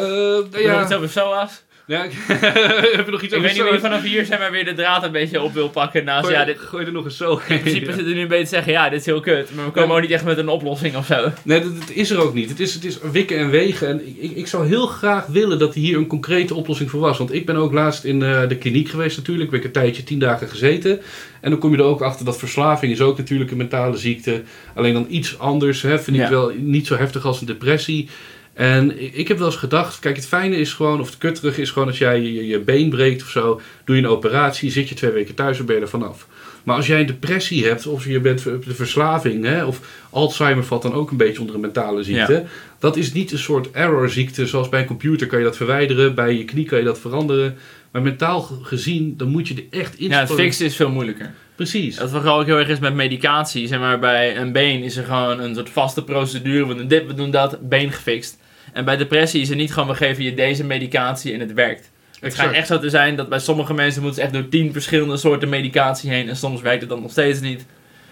Heb 0.52 0.54
je 1.00 1.58
Ja, 1.92 2.04
ik- 2.04 2.12
heb 2.96 3.04
je 3.04 3.10
nog 3.10 3.22
iets 3.22 3.32
Ik 3.32 3.38
over 3.38 3.48
weet 3.48 3.52
niet 3.52 3.62
of 3.62 3.68
je 3.68 3.74
zo? 3.74 3.80
vanaf 3.80 4.02
hier 4.02 4.24
zeg 4.24 4.38
maar 4.38 4.50
weer 4.50 4.64
de 4.64 4.72
draad 4.74 5.04
een 5.04 5.12
beetje 5.12 5.40
op 5.42 5.52
wil 5.54 5.68
pakken. 5.68 6.04
Nou, 6.04 6.22
Gooi, 6.22 6.34
ja, 6.34 6.44
dit, 6.44 6.58
gooi 6.58 6.86
er 6.86 6.92
nog 6.92 7.04
eens 7.04 7.16
zo 7.16 7.40
in 7.48 7.60
principe 7.60 7.84
zitten 7.86 8.04
we 8.06 8.12
nu 8.14 8.20
een 8.20 8.28
beetje 8.28 8.44
te 8.44 8.50
zeggen, 8.50 8.72
ja, 8.72 8.88
dit 8.88 9.00
is 9.00 9.06
heel 9.06 9.20
kut. 9.20 9.50
Maar 9.54 9.64
we 9.64 9.70
komen 9.70 9.88
Ja. 9.88 9.94
ook 9.94 10.00
niet 10.00 10.10
echt 10.10 10.24
met 10.24 10.38
een 10.38 10.48
oplossing 10.48 10.96
of 10.96 11.06
zo. 11.06 11.30
Nee, 11.42 11.60
dat, 11.62 11.78
dat 11.80 11.90
is 11.90 12.10
er 12.10 12.18
ook 12.20 12.34
niet. 12.34 12.48
Het 12.48 12.60
is, 12.60 12.74
het 12.74 12.84
is 12.84 12.98
wikken 13.12 13.38
en 13.38 13.50
wegen. 13.50 13.88
En 13.88 14.06
ik, 14.08 14.16
ik, 14.18 14.36
ik 14.36 14.46
zou 14.46 14.66
heel 14.66 14.86
graag 14.86 15.26
willen 15.26 15.58
dat 15.58 15.74
hier 15.74 15.96
een 15.96 16.06
concrete 16.06 16.54
oplossing 16.54 16.90
voor 16.90 17.00
was. 17.00 17.18
Want 17.18 17.32
ik 17.34 17.46
ben 17.46 17.56
ook 17.56 17.72
laatst 17.72 18.04
in 18.04 18.22
eh, 18.22 18.48
de 18.48 18.56
kliniek 18.56 18.88
geweest 18.88 19.16
natuurlijk. 19.16 19.52
Ik 19.52 19.64
een 19.64 19.72
tijdje, 19.72 20.02
tien 20.04 20.18
dagen 20.18 20.48
gezeten. 20.48 21.00
En 21.40 21.50
dan 21.50 21.58
kom 21.58 21.70
je 21.72 21.78
er 21.78 21.84
ook 21.84 22.02
achter 22.02 22.24
dat 22.24 22.38
verslaving 22.38 22.92
is 22.92 23.00
ook 23.00 23.18
natuurlijk 23.18 23.50
een 23.50 23.56
mentale 23.56 23.96
ziekte. 23.96 24.42
Alleen 24.74 24.92
dan 24.92 25.06
iets 25.08 25.38
anders. 25.38 25.82
Hè, 25.82 25.98
vind 25.98 26.16
ik 26.16 26.22
Ja. 26.22 26.30
wel 26.30 26.52
niet 26.56 26.86
zo 26.86 26.96
heftig 26.96 27.24
als 27.24 27.40
een 27.40 27.46
depressie. 27.46 28.08
En 28.54 29.14
ik, 29.18 29.28
heb 29.28 29.38
wel 29.38 29.46
eens 29.46 29.56
gedacht, 29.56 29.98
kijk 29.98 30.16
het 30.16 30.26
fijne 30.26 30.56
is 30.56 30.72
gewoon, 30.72 31.00
of 31.00 31.06
het 31.06 31.18
kutterige 31.18 31.60
is 31.60 31.70
gewoon 31.70 31.88
als 31.88 31.98
jij 31.98 32.20
je, 32.20 32.46
je 32.46 32.58
been 32.58 32.90
breekt 32.90 33.22
of 33.22 33.28
zo. 33.28 33.60
Doe 33.84 33.96
je 33.96 34.02
een 34.02 34.08
operatie, 34.08 34.70
zit 34.70 34.88
je 34.88 34.94
twee 34.94 35.10
weken 35.10 35.34
thuis 35.34 35.58
en 35.58 35.66
ben 35.66 35.74
je 35.76 35.80
er 35.82 35.88
vanaf. 35.88 36.26
Maar 36.62 36.76
als 36.76 36.86
jij 36.86 37.00
een 37.00 37.06
depressie 37.06 37.66
hebt, 37.66 37.86
of 37.86 38.04
je 38.06 38.20
bent 38.20 38.42
de 38.42 38.74
verslaving, 38.74 39.44
hè, 39.44 39.64
of 39.64 39.80
Alzheimer 40.10 40.64
valt 40.64 40.82
dan 40.82 40.94
ook 40.94 41.10
een 41.10 41.16
beetje 41.16 41.38
onder 41.40 41.54
een 41.54 41.60
mentale 41.60 42.02
ziekte. 42.02 42.44
Dat 42.78 42.96
is 42.96 43.12
niet 43.12 43.32
een 43.32 43.38
soort 43.38 43.70
error-ziekte, 43.70 44.46
zoals 44.46 44.68
bij 44.68 44.80
een 44.80 44.86
computer 44.86 45.26
kan 45.26 45.38
je 45.38 45.44
dat 45.44 45.56
verwijderen, 45.56 46.14
bij 46.14 46.36
je 46.36 46.44
knie 46.44 46.64
kan 46.64 46.78
je 46.78 46.84
dat 46.84 47.00
veranderen. 47.00 47.56
Maar 47.92 48.02
mentaal 48.02 48.40
ge- 48.40 48.54
gezien, 48.62 49.16
dan 49.16 49.28
moet 49.28 49.48
je 49.48 49.54
er 49.54 49.78
echt 49.80 49.98
in 49.98 50.08
Ja, 50.08 50.18
het 50.20 50.32
fixen 50.32 50.66
is 50.66 50.76
veel 50.76 50.90
moeilijker. 50.90 51.30
Precies. 51.56 51.96
Dat 51.96 52.10
vooral 52.10 52.40
ook 52.40 52.46
heel 52.46 52.58
erg 52.58 52.68
is 52.68 52.78
met 52.78 52.94
medicatie. 52.94 53.66
Zeg 53.66 53.78
maar, 53.78 53.98
bij 53.98 54.36
een 54.36 54.52
been 54.52 54.82
is 54.82 54.96
er 54.96 55.04
gewoon 55.04 55.40
een 55.40 55.54
soort 55.54 55.70
vaste 55.70 56.04
procedure. 56.04 56.66
We 56.66 56.74
doen 56.74 56.88
dit, 56.88 57.06
we 57.06 57.14
doen 57.14 57.30
dat, 57.30 57.68
been 57.68 57.92
gefixt. 57.92 58.38
En 58.72 58.84
bij 58.84 58.96
depressie 58.96 59.40
is 59.40 59.50
er 59.50 59.56
niet 59.56 59.72
gewoon, 59.72 59.88
we 59.88 59.94
geven 59.94 60.24
je 60.24 60.34
deze 60.34 60.64
medicatie 60.64 61.32
en 61.34 61.40
het 61.40 61.52
werkt. 61.52 61.90
Het 62.20 62.32
schijnt 62.32 62.52
echt 62.54 62.66
zo 62.66 62.78
te 62.78 62.90
zijn 62.90 63.16
dat 63.16 63.28
bij 63.28 63.38
sommige 63.38 63.74
mensen 63.74 64.02
moeten 64.02 64.20
ze 64.20 64.26
echt 64.26 64.36
door 64.36 64.48
tien 64.48 64.72
verschillende 64.72 65.16
soorten 65.16 65.48
medicatie 65.48 66.10
heen. 66.10 66.28
En 66.28 66.36
soms 66.36 66.60
werkt 66.60 66.80
het 66.80 66.90
dan 66.90 67.02
nog 67.02 67.10
steeds 67.10 67.40
niet. 67.40 67.66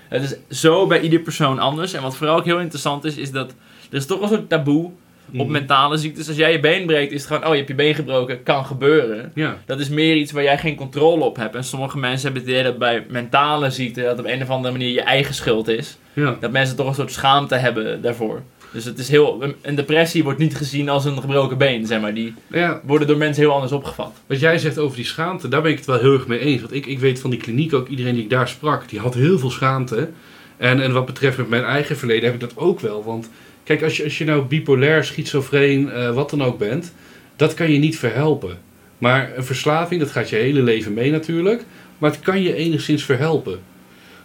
Het 0.08 0.22
is 0.48 0.60
zo 0.60 0.86
bij 0.86 1.00
ieder 1.00 1.20
persoon 1.20 1.58
anders. 1.58 1.92
En 1.92 2.02
wat 2.02 2.16
vooral 2.16 2.36
ook 2.36 2.44
heel 2.44 2.58
interessant 2.60 3.04
is, 3.04 3.16
is 3.16 3.30
dat 3.30 3.50
er 3.90 3.96
is 3.96 4.06
toch 4.06 4.20
een 4.22 4.28
soort 4.28 4.48
taboe 4.48 4.84
op 4.84 5.34
Mhm. 5.36 5.50
mentale 5.50 5.96
ziektes. 5.96 6.28
Als 6.28 6.36
jij 6.36 6.52
je 6.52 6.60
been 6.60 6.86
breekt, 6.86 7.12
is 7.12 7.18
het 7.22 7.26
gewoon, 7.32 7.42
oh 7.44 7.50
je 7.50 7.56
hebt 7.56 7.68
je 7.68 7.74
been 7.74 7.94
gebroken, 7.94 8.42
kan 8.42 8.64
gebeuren. 8.66 9.32
Ja, 9.34 9.56
Dat 9.66 9.80
is 9.80 9.88
meer 9.88 10.14
iets 10.16 10.32
waar 10.32 10.42
jij 10.42 10.58
geen 10.58 10.74
controle 10.76 11.24
op 11.24 11.36
hebt. 11.36 11.54
En 11.54 11.64
sommige 11.64 11.98
mensen 11.98 12.22
hebben 12.24 12.42
het 12.42 12.50
idee 12.50 12.62
dat 12.62 12.78
bij 12.78 13.04
mentale 13.08 13.70
ziekte 13.70 14.02
dat 14.02 14.18
op 14.18 14.24
een 14.24 14.42
of 14.42 14.50
andere 14.50 14.72
manier 14.72 14.92
je 14.92 15.02
eigen 15.02 15.34
schuld 15.34 15.68
is. 15.68 15.96
ja. 16.12 16.36
Dat 16.40 16.50
mensen 16.50 16.76
toch 16.76 16.86
een 16.88 16.94
soort 16.94 17.12
schaamte 17.12 17.54
hebben 17.54 18.02
daarvoor. 18.02 18.42
Dus 18.72 18.84
het 18.84 18.98
is 18.98 19.08
heel, 19.08 19.42
een- 19.62 19.74
depressie 19.74 20.22
wordt 20.24 20.38
niet 20.38 20.56
gezien 20.56 20.88
als 20.88 21.04
een 21.04 21.20
gebroken 21.20 21.58
been, 21.58 21.86
zeg 21.86 22.00
maar. 22.00 22.14
Die 22.14 22.34
ja, 22.50 22.80
worden 22.84 23.06
door 23.08 23.16
mensen 23.16 23.42
heel 23.42 23.52
anders 23.52 23.72
opgevat. 23.72 24.12
Wat 24.26 24.40
jij 24.40 24.58
zegt 24.58 24.78
over 24.78 24.96
die 24.96 25.04
schaamte, 25.04 25.48
daar 25.48 25.62
ben 25.62 25.70
ik 25.70 25.76
het 25.76 25.86
wel 25.86 25.98
heel 25.98 26.12
erg 26.12 26.26
mee 26.26 26.38
eens. 26.38 26.60
Want 26.60 26.72
ik, 26.74 26.86
ik 26.86 26.98
weet 26.98 27.20
van 27.20 27.30
die 27.30 27.38
kliniek 27.38 27.74
ook, 27.74 27.88
iedereen 27.88 28.14
die 28.14 28.22
ik 28.22 28.30
daar 28.30 28.48
sprak, 28.48 28.88
die 28.88 28.98
had 28.98 29.14
heel 29.14 29.38
veel 29.38 29.50
schaamte. 29.50 30.08
En, 30.56 30.80
en 30.82 30.92
wat 30.92 31.06
betreft 31.06 31.36
met 31.36 31.48
mijn 31.48 31.64
eigen 31.64 31.96
verleden 31.96 32.24
heb 32.24 32.34
ik 32.34 32.40
dat 32.40 32.56
ook 32.56 32.80
wel. 32.80 33.04
Want 33.04 33.30
kijk, 33.64 33.82
als 33.82 33.96
je, 33.96 34.04
als 34.04 34.18
je 34.18 34.24
nou 34.24 34.42
bipolair, 34.42 35.04
schizofreen, 35.04 35.90
eh, 35.90 36.14
wat 36.14 36.30
dan 36.30 36.42
ook 36.42 36.58
bent, 36.58 36.92
dat 37.36 37.54
kan 37.54 37.70
je 37.72 37.78
niet 37.78 37.98
verhelpen. 37.98 38.58
Maar 38.98 39.32
een 39.36 39.44
verslaving, 39.44 40.00
dat 40.00 40.10
gaat 40.10 40.28
je 40.28 40.36
hele 40.36 40.62
leven 40.62 40.94
mee 40.94 41.10
natuurlijk. 41.10 41.64
Maar 41.98 42.10
het 42.10 42.20
kan 42.20 42.42
je 42.42 42.54
enigszins 42.54 43.04
verhelpen. 43.04 43.60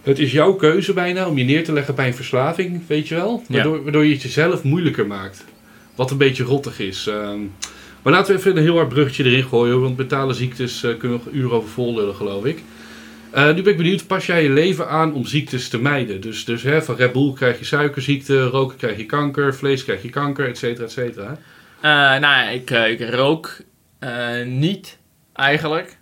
Het 0.06 0.20
is 0.20 0.32
jouw 0.32 0.54
keuze 0.54 0.94
bijna 0.94 1.28
om 1.28 1.38
je 1.38 1.44
neer 1.44 1.64
te 1.64 1.74
leggen 1.74 1.96
bij 1.96 2.08
een 2.08 2.16
verslaving, 2.16 2.88
weet 2.88 3.08
je 3.08 3.16
wel? 3.16 3.44
Ja. 3.48 3.54
Waardoor, 3.54 3.84
waardoor 3.84 4.06
je 4.06 4.14
het 4.14 4.22
jezelf 4.22 4.64
moeilijker 4.64 5.08
maakt. 5.08 5.46
Wat 5.96 6.12
een 6.12 6.18
beetje 6.18 6.44
rottig 6.44 6.80
is. 6.80 7.08
Ehm, 7.08 7.40
maar 8.02 8.14
laten 8.14 8.34
we 8.34 8.40
even 8.40 8.58
een 8.58 8.64
heel 8.64 8.76
hard 8.76 8.90
bruggetje 8.90 9.24
erin 9.24 9.44
gooien, 9.44 9.82
want 9.82 9.98
mentale 9.98 10.34
ziektes 10.34 10.84
eh, 10.84 10.98
kunnen 10.98 11.18
we 11.18 11.24
nog 11.24 11.34
uren 11.34 11.52
over 11.52 11.70
vol 11.70 11.96
lullen, 11.96 12.16
geloof 12.16 12.46
ik. 12.46 12.64
Eh, 13.32 13.54
nu 13.54 13.62
ben 13.62 13.72
ik 13.72 13.78
benieuwd, 13.78 14.08
pas 14.08 14.26
jij 14.26 14.44
je 14.44 14.50
leven 14.50 14.90
aan 14.90 15.14
om 15.14 15.26
ziektes 15.26 15.70
te 15.70 15.82
mijden? 15.82 16.22
Dus, 16.22 16.46
dus 16.46 16.64
hè, 16.64 16.82
van 16.82 16.96
Red 16.96 17.12
Bull 17.12 17.34
krijg 17.34 17.60
je 17.60 17.66
suikerziekte, 17.66 18.44
roken 18.44 18.78
krijg 18.78 18.98
je 18.98 19.06
kanker, 19.06 19.56
vlees 19.56 19.84
krijg 19.84 20.02
je 20.02 20.10
kanker, 20.10 20.48
et 20.48 20.58
cetera, 20.58 20.86
et 20.86 20.92
cetera. 20.92 21.38
Eh, 21.82 21.92
nou 21.92 22.22
ja, 22.22 22.50
ik, 22.50 22.70
ik 22.70 23.10
rook 23.10 23.58
niet 24.46 24.98
eigenlijk. 25.34 25.98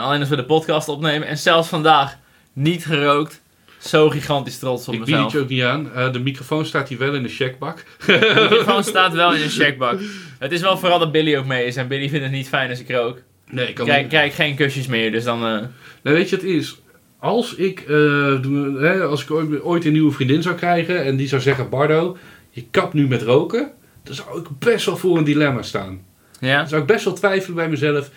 Alleen 0.00 0.20
als 0.20 0.28
we 0.28 0.36
de 0.36 0.44
podcast 0.44 0.88
opnemen. 0.88 1.28
En 1.28 1.38
zelfs 1.38 1.68
vandaag 1.68 2.18
niet 2.52 2.84
gerookt. 2.86 3.40
Zo 3.78 4.08
gigantisch 4.10 4.58
trots 4.58 4.88
op 4.88 4.94
Ik 4.94 5.00
bied 5.00 5.08
mezelf. 5.08 5.24
het 5.24 5.32
je 5.32 5.38
ook 5.38 5.48
niet 5.48 5.62
aan. 5.62 5.92
Eh, 5.94 6.12
de 6.12 6.18
microfoon 6.20 6.64
staat 6.66 6.88
hier 6.88 6.98
wel 6.98 7.14
in 7.14 7.22
de 7.22 7.28
checkbak. 7.28 7.84
De 8.06 8.46
microfoon 8.50 8.84
staat 8.84 9.12
wel 9.12 9.34
in 9.34 9.42
een 9.42 9.48
checkbak. 9.50 10.00
Het 10.38 10.52
is 10.52 10.60
wel 10.60 10.78
vooral 10.78 10.98
dat 10.98 11.12
Billy 11.12 11.36
ook 11.36 11.46
mee 11.46 11.64
is. 11.66 11.76
En 11.76 11.88
Billy 11.88 12.08
vindt 12.08 12.24
het 12.24 12.34
niet 12.34 12.48
fijn 12.48 12.70
als 12.70 12.80
ik 12.80 12.90
rook. 12.90 13.18
Nee, 13.50 13.68
ik 13.68 13.74
kan 13.74 13.86
Krijg, 13.86 14.06
krijg 14.06 14.26
ik 14.30 14.34
geen 14.34 14.54
kusjes 14.56 14.86
meer, 14.86 15.12
dus 15.12 15.24
dan... 15.24 15.44
eh, 15.46 15.66
weet 16.02 16.28
je, 16.28 16.36
het 16.36 16.44
is. 16.44 16.80
Als 17.18 17.54
ik, 17.54 17.80
eh, 17.80 19.00
als 19.08 19.22
ik 19.22 19.30
ooit, 19.30 19.62
ooit 19.62 19.84
een 19.84 19.92
nieuwe 19.92 20.12
vriendin 20.12 20.42
zou 20.42 20.54
krijgen 20.54 21.04
en 21.04 21.16
die 21.16 21.28
zou 21.28 21.42
zeggen: 21.42 21.68
Bardo, 21.68 22.16
je 22.50 22.64
kapt 22.70 22.92
nu 22.94 23.08
met 23.08 23.22
roken. 23.22 23.70
Dan 24.04 24.14
zou 24.14 24.38
ik 24.40 24.46
best 24.58 24.86
wel 24.86 24.96
voor 24.96 25.18
een 25.18 25.24
dilemma 25.24 25.62
staan. 25.62 26.00
ja? 26.40 26.58
Dan 26.58 26.68
zou 26.68 26.80
ik 26.80 26.86
best 26.86 27.04
wel 27.04 27.14
twijfelen 27.14 27.56
bij 27.56 27.68
mezelf. 27.68 28.10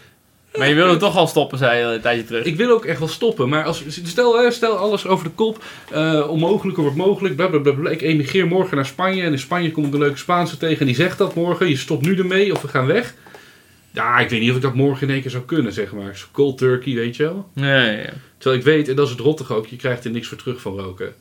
Maar 0.58 0.68
je 0.70 0.76
wilde 0.76 0.98
toch 0.98 1.18
al 1.18 1.28
stoppen, 1.28 1.58
zei 1.58 1.80
je 1.80 1.94
een 1.94 2.02
tijdje 2.02 2.26
terug. 2.26 2.46
Ik 2.46 2.56
wil 2.56 2.70
ook 2.70 2.86
echt 2.86 3.00
wel 3.00 3.08
stoppen, 3.08 3.50
maar 3.50 3.64
als, 3.64 3.84
stel, 4.04 4.52
stel 4.52 4.76
alles 4.76 5.08
over 5.08 5.26
de 5.26 5.32
kop. 5.32 5.64
eh 5.92 6.30
onmogelijker 6.30 6.84
wordt 6.84 6.98
mogelijk. 6.98 7.36
Blablabla. 7.36 7.90
Ik 7.90 8.02
emigreer 8.02 8.48
morgen 8.48 8.76
naar 8.76 8.86
Spanje 8.86 9.24
en 9.24 9.32
in 9.32 9.40
Spanje 9.40 9.72
kom 9.72 9.86
ik 9.86 9.94
een 9.94 10.00
leuke 10.00 10.18
Spaanse 10.18 10.58
tegen 10.58 10.80
en 10.80 10.86
die 10.86 10.96
zegt 10.96 11.18
dat 11.18 11.36
morgen. 11.36 11.70
Je 11.70 11.78
stopt 11.78 12.06
nu 12.06 12.18
ermee 12.18 12.54
of 12.54 12.62
we 12.62 12.68
gaan 12.68 12.86
weg. 12.86 13.14
Ja, 13.92 14.20
ik 14.20 14.30
weet 14.30 14.40
niet 14.40 14.50
of 14.50 14.56
ik 14.56 14.62
dat 14.62 14.74
morgen 14.74 15.08
in 15.08 15.14
één 15.14 15.22
keer 15.22 15.32
zou 15.32 15.44
kunnen, 15.44 15.74
zeg 15.74 15.92
maar. 15.92 16.26
Cold 16.32 16.58
turkey, 16.58 16.94
weet 16.94 17.16
je 17.16 17.24
wel. 17.24 17.50
Ja, 17.54 17.86
ja, 17.86 17.92
ja. 17.92 18.14
Terwijl 18.38 18.62
ik 18.62 18.66
weet, 18.66 18.90
en 18.90 18.96
dat 18.96 19.06
is 19.06 19.12
het 19.12 19.22
rottige 19.22 19.54
ook, 19.54 19.68
je 19.68 19.76
krijgt 19.76 20.06
er 20.06 20.12
niks 20.12 20.28
voor 20.28 20.38
terug 20.38 20.62
van 20.62 20.80
roken. 20.80 21.08
En 21.08 21.14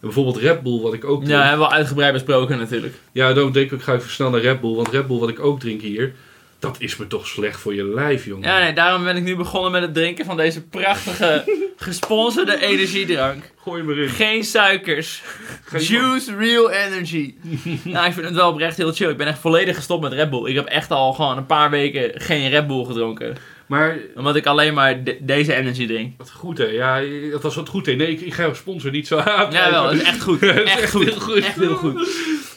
bijvoorbeeld 0.00 0.36
Red 0.36 0.62
Bull, 0.62 0.80
wat 0.80 0.94
ik 0.94 1.04
ook 1.04 1.24
drink. 1.24 1.40
Ja, 1.40 1.48
hebben 1.48 1.66
we 1.66 1.72
uitgebreid 1.74 2.12
besproken 2.12 2.58
natuurlijk. 2.58 2.94
Ja, 3.12 3.32
daarom 3.32 3.52
denk 3.52 3.70
ik, 3.70 3.78
ik 3.78 3.84
ga 3.84 3.94
even 3.94 4.10
snel 4.10 4.30
naar 4.30 4.40
Red 4.40 4.60
Bull. 4.60 4.74
Want 4.74 4.88
Red 4.88 5.06
Bull, 5.06 5.18
wat 5.18 5.28
ik 5.28 5.40
ook 5.40 5.60
drink 5.60 5.80
hier, 5.80 6.14
dat 6.58 6.76
is 6.78 6.96
me 6.96 7.06
toch 7.06 7.26
slecht 7.26 7.60
voor 7.60 7.74
je 7.74 7.84
lijf, 7.84 8.24
jongen. 8.24 8.48
Ja, 8.48 8.58
nee, 8.58 8.72
daarom 8.72 9.04
ben 9.04 9.16
ik 9.16 9.22
nu 9.22 9.36
begonnen 9.36 9.72
met 9.72 9.82
het 9.82 9.94
drinken 9.94 10.24
van 10.24 10.36
deze 10.36 10.62
prachtige, 10.66 11.44
gesponsorde 11.76 12.60
energiedrank. 12.60 13.50
Gooi 13.62 13.82
me 13.82 13.94
erin. 13.94 14.08
Geen 14.08 14.44
suikers. 14.44 15.22
Geen- 15.64 15.80
Juice 15.82 16.36
Real 16.36 16.70
Energy. 16.70 17.34
nou, 17.84 18.06
ik 18.06 18.12
vind 18.12 18.26
het 18.26 18.34
wel 18.34 18.50
oprecht 18.50 18.76
heel 18.76 18.92
chill. 18.92 19.08
Ik 19.10 19.16
ben 19.16 19.26
echt 19.26 19.38
volledig 19.38 19.76
gestopt 19.76 20.02
met 20.02 20.12
Red 20.12 20.30
Bull. 20.30 20.48
Ik 20.48 20.54
heb 20.54 20.66
echt 20.66 20.90
al 20.90 21.12
gewoon 21.12 21.36
een 21.36 21.46
paar 21.46 21.70
weken 21.70 22.20
geen 22.20 22.48
Red 22.50 22.66
Bull 22.66 22.84
gedronken. 22.84 23.36
Maar, 23.66 23.96
Omdat 24.14 24.36
ik 24.36 24.46
alleen 24.46 24.74
maar 24.74 25.04
de- 25.04 25.18
deze 25.20 25.54
energy 25.54 25.86
drink. 25.86 26.14
wat 26.18 26.30
goed 26.30 26.58
hè. 26.58 26.64
Ja, 26.64 27.00
dat 27.30 27.42
was 27.42 27.54
wat 27.54 27.68
goed 27.68 27.86
hè. 27.86 27.92
Nee, 27.92 28.10
ik, 28.10 28.20
ik 28.20 28.34
ga 28.34 28.42
jouw 28.42 28.54
sponsor 28.54 28.90
niet 28.90 29.06
zo 29.06 29.16
aan. 29.18 29.52
Ja, 29.52 29.70
wel. 29.70 29.82
Dat 29.82 29.92
is 29.92 30.02
echt 30.02 30.20
goed. 30.22 30.42
Echt 30.42 30.64
echt 30.64 30.90
goed. 30.90 31.04
heel 31.04 31.20
goed. 31.20 31.36
Echt 31.44 31.54
heel 31.58 31.74
goed. 31.74 32.08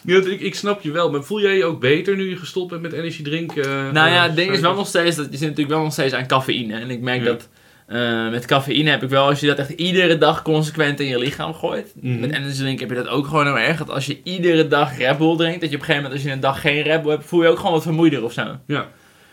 Ja, 0.05 0.17
ik, 0.17 0.41
ik 0.41 0.55
snap 0.55 0.81
je 0.81 0.91
wel, 0.91 1.11
maar 1.11 1.23
voel 1.23 1.41
jij 1.41 1.57
je 1.57 1.65
ook 1.65 1.79
beter 1.79 2.15
nu 2.15 2.29
je 2.29 2.35
gestopt 2.37 2.69
bent 2.69 2.81
met 2.81 2.93
energy 2.93 3.23
drinken? 3.23 3.63
eh, 3.63 3.91
Nou 3.91 4.09
ja, 4.09 4.15
eh, 4.15 4.23
het 4.23 4.35
ding 4.35 4.51
is 4.51 4.59
wel 4.59 4.75
nog 4.75 4.87
steeds, 4.87 5.15
dat 5.15 5.25
je 5.31 5.37
zit 5.37 5.47
natuurlijk 5.47 5.69
wel 5.75 5.83
nog 5.83 5.93
steeds 5.93 6.13
aan 6.13 6.27
cafeïne. 6.27 6.79
En 6.79 6.89
ik 6.89 7.01
merk 7.01 7.19
Ja. 7.19 7.25
dat 7.25 7.49
eh, 7.87 8.29
met 8.29 8.45
cafeïne 8.45 8.89
heb 8.89 9.03
ik 9.03 9.09
wel, 9.09 9.25
als 9.25 9.39
je 9.39 9.47
dat 9.47 9.57
echt 9.57 9.69
iedere 9.69 10.17
dag 10.17 10.41
consequent 10.41 10.99
in 10.99 11.07
je 11.07 11.17
lichaam 11.19 11.53
gooit. 11.53 11.93
Mhm. 12.01 12.19
Met 12.19 12.31
energy 12.31 12.57
drink 12.57 12.79
heb 12.79 12.89
je 12.89 12.95
dat 12.95 13.07
ook 13.07 13.27
gewoon 13.27 13.45
heel 13.45 13.57
erg. 13.57 13.77
Dat 13.77 13.89
als 13.89 14.05
je 14.05 14.17
iedere 14.23 14.67
dag 14.67 14.97
Red 14.97 15.17
Bull 15.17 15.35
drinkt, 15.37 15.61
dat 15.61 15.69
je 15.69 15.75
op 15.75 15.81
een 15.81 15.87
gegeven 15.87 15.95
moment 15.95 16.13
als 16.13 16.23
je 16.23 16.31
een 16.31 16.39
dag 16.39 16.61
geen 16.61 16.81
Red 16.81 17.01
Bull 17.01 17.11
hebt, 17.11 17.25
voel 17.25 17.41
je 17.43 17.47
ook 17.49 17.57
gewoon 17.57 17.71
wat 17.71 17.83
vermoeider 17.83 18.23
of 18.23 18.33
zo. 18.33 18.57
Ja. 18.67 18.87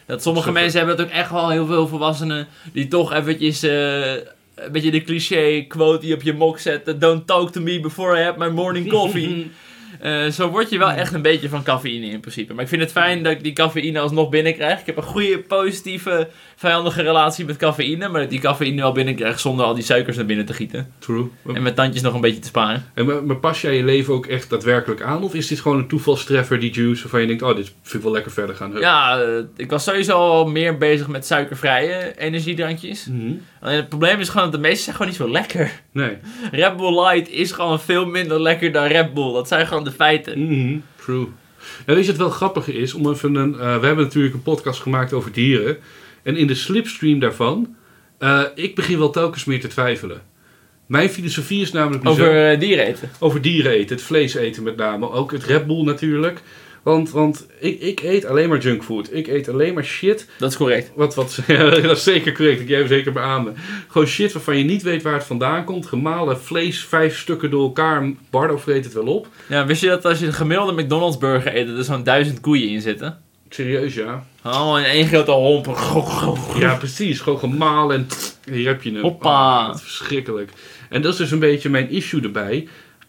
Dat 0.07 0.23
sommige 0.23 0.53
mensen 0.53 0.79
hebben 0.79 0.97
dat 0.97 1.07
ook 1.07 1.13
echt 1.13 1.31
wel 1.31 1.51
heel 1.51 1.67
veel 1.67 1.89
volwassenen 1.89 2.47
die 2.73 2.89
toch 2.89 3.13
eventjes 3.13 3.63
eh, 3.63 4.13
een 4.55 4.73
beetje 4.73 4.91
de 4.91 5.03
cliché 5.03 5.65
quote 5.69 6.01
die 6.07 6.15
op 6.15 6.23
je 6.23 6.33
mok 6.33 6.59
zetten. 6.59 6.99
Don't 6.99 7.27
talk 7.27 7.53
to 7.53 7.61
me 7.61 7.81
before 7.81 8.21
I 8.21 8.23
have 8.23 8.39
my 8.39 8.49
morning 8.49 8.89
coffee. 8.89 9.51
Eh, 10.01 10.27
zo 10.27 10.49
word 10.49 10.71
je 10.71 10.79
wel 10.79 10.91
echt 10.91 11.13
een 11.13 11.23
beetje 11.23 11.49
van 11.49 11.63
cafeïne 11.63 12.07
in 12.07 12.21
principe. 12.21 12.55
Maar 12.55 12.63
ik 12.63 12.69
vind 12.69 12.83
het 12.83 12.93
fijn 12.93 13.23
dat 13.23 13.33
ik 13.33 13.43
die 13.43 13.53
cafeïne 13.53 13.99
alsnog 13.99 14.29
binnenkrijg. 14.29 14.81
Ik 14.81 14.87
heb 14.87 14.97
een 14.97 15.03
goede, 15.03 15.39
positieve, 15.39 16.29
vijandige 16.57 17.03
relatie 17.03 17.45
met 17.45 17.57
cafeïne. 17.57 18.09
Maar 18.09 18.21
dat 18.21 18.23
ik 18.23 18.31
die 18.31 18.41
cafeïne 18.41 18.81
wel 18.81 18.93
binnenkrijg 18.93 19.41
zonder 19.41 19.67
al 19.67 19.75
die 19.75 19.85
suikers 19.85 20.17
naar 20.17 20.27
binnen 20.27 20.47
te 20.47 20.53
gieten. 20.53 20.93
True. 20.99 21.29
En 21.55 21.63
mijn 21.63 21.75
tandjes 21.75 22.03
nog 22.03 22.15
een 22.15 22.21
beetje 22.21 22.41
te 22.41 22.47
sparen. 22.47 22.85
En, 22.95 23.07
maar, 23.07 23.25
maar 23.25 23.37
pas 23.37 23.61
jij 23.61 23.77
je 23.77 23.85
leven 23.85 24.15
ook 24.15 24.27
echt 24.27 24.51
daadwerkelijk 24.51 25.03
aan? 25.03 25.23
Of 25.23 25.35
is 25.35 25.47
dit 25.47 25.61
gewoon 25.61 25.79
een 25.79 25.89
toevalstreffer, 25.89 26.61
die 26.61 26.73
juice, 26.73 27.03
waarvan 27.03 27.21
je 27.21 27.27
denkt, 27.27 27.43
oh, 27.43 27.57
dit 27.57 27.73
vind 27.83 27.95
ik 27.95 28.03
wel 28.03 28.13
lekker 28.13 28.33
verder 28.33 28.57
gaan? 28.57 28.73
Hup. 28.73 28.81
Ja, 28.81 29.21
eh, 29.21 29.29
ik 29.57 29.71
was 29.71 29.85
sowieso 29.85 30.13
al 30.13 30.47
meer 30.47 30.79
bezig 30.79 31.09
met 31.09 31.27
suikervrije 31.27 32.15
energiedrankjes. 32.19 33.07
Mhm. 33.07 33.33
Alleen 33.61 33.77
het 33.77 33.89
probleem 33.89 34.21
is 34.21 34.29
gewoon 34.29 34.51
dat 34.51 34.61
de 34.61 34.69
meeste 34.69 34.83
zijn 34.83 34.97
gewoon 34.97 35.11
niet 35.11 35.21
zo 35.21 35.31
lekker. 35.31 35.81
Nee. 35.93 36.17
Red 36.51 36.77
Bull 36.77 37.01
Light 37.05 37.31
is 37.31 37.53
gewoon 37.53 37.81
veel 37.81 38.07
minder 38.07 38.41
lekker 38.41 38.73
dan 38.73 38.85
Red 38.87 39.15
Bull. 39.15 39.33
Dat 39.33 39.49
zijn 39.49 39.67
gewoon 39.67 39.85
de 39.85 39.91
feiten. 39.91 40.39
Mhm, 40.45 40.79
True. 41.05 41.27
Ja, 41.87 41.95
weet 41.95 42.05
je 42.05 42.11
wat 42.11 42.21
wel 42.21 42.31
grappige 42.31 42.73
is? 42.73 42.95
Om 42.95 43.11
even 43.11 43.35
een, 43.35 43.53
eh, 43.55 43.79
we 43.81 43.87
hebben 43.87 44.05
natuurlijk 44.05 44.35
een 44.35 44.43
podcast 44.43 44.81
gemaakt 44.81 45.13
over 45.13 45.33
dieren. 45.33 45.77
En 46.23 46.37
in 46.37 46.47
de 46.47 46.55
slipstream 46.55 47.19
daarvan, 47.19 47.77
eh, 48.19 48.43
ik 48.55 48.75
begin 48.75 48.99
wel 48.99 49.11
telkens 49.11 49.45
meer 49.45 49.61
te 49.61 49.69
twijfelen. 49.69 50.23
Mijn 50.87 51.09
filosofie 51.11 51.63
is 51.63 51.73
namelijk 51.73 52.05
zo- 52.05 52.11
Over 52.11 52.51
eh, 52.51 52.61
dieren 52.61 52.87
eten. 52.87 53.11
over 53.19 53.43
dieren 53.43 53.73
eten, 53.73 53.97
het 53.97 54.05
vlees 54.05 54.35
eten 54.35 54.63
met 54.63 54.77
name. 54.77 55.11
Ook 55.11 55.33
het 55.33 55.45
Red 55.45 55.67
Bull 55.67 55.83
natuurlijk. 55.85 56.41
Want, 56.83 57.11
want 57.11 57.47
ik, 57.61 57.81
ik 57.81 58.01
eet 58.03 58.25
alleen 58.25 58.49
maar 58.49 58.59
junkfood. 58.59 59.13
Ik 59.13 59.27
eet 59.27 59.49
alleen 59.49 59.75
maar 59.75 59.85
shit. 59.85 60.29
Dat 60.39 60.51
is 60.51 60.57
correct. 60.57 60.91
Wat, 60.95 61.15
wat, 61.15 61.39
ja, 61.47 61.71
dat 61.71 61.97
is 61.97 62.03
zeker 62.03 62.33
correct. 62.33 62.61
Ik 62.61 62.69
jij 62.69 62.87
zeker 62.87 63.13
beamen. 63.13 63.57
Gewoon 63.89 64.07
shit 64.07 64.33
waarvan 64.33 64.57
je 64.57 64.65
niet 64.65 64.83
weet 64.83 65.03
waar 65.03 65.15
het 65.15 65.25
vandaan 65.25 65.65
komt. 65.65 65.87
Gemalen 65.87 66.41
vlees, 66.41 66.85
vijf 66.85 67.19
stukken 67.19 67.51
door 67.51 67.63
elkaar. 67.63 68.13
Bardo 68.31 68.57
vreet 68.57 68.85
het 68.85 68.95
wel 68.95 69.07
op. 69.07 69.29
Ja, 69.47 69.67
wist 69.67 69.81
je 69.81 69.89
dat 69.89 70.05
als 70.05 70.19
je 70.19 70.27
een 70.27 70.33
gemiddelde 70.33 70.83
McDonald's 70.83 71.19
burger 71.19 71.57
eet, 71.57 71.67
dat 71.67 71.79
er 71.79 71.85
zo'n 71.85 72.03
duizend 72.03 72.41
koeien 72.41 72.69
in 72.69 72.81
zitten? 72.81 73.19
Serieus, 73.49 73.95
ja. 73.95 74.25
Allemaal 74.43 74.79
in 74.79 74.85
één 74.85 75.07
grote 75.07 75.31
homp. 75.31 75.67
Ja, 76.59 76.75
precies. 76.75 77.21
Gewoon 77.21 77.39
gemalen 77.39 77.97
en 77.97 78.07
hier 78.55 78.67
heb 78.67 78.83
je 78.83 78.93
hem. 78.93 79.03
Hoppa. 79.03 79.69
Oh, 79.69 79.77
verschrikkelijk. 79.77 80.51
En 80.89 81.03
dat 81.03 81.13
is 81.13 81.19
dus 81.19 81.31
een 81.31 81.39
beetje 81.39 81.69
mijn 81.69 81.91
issue 81.91 82.23
erbij. 82.23 82.69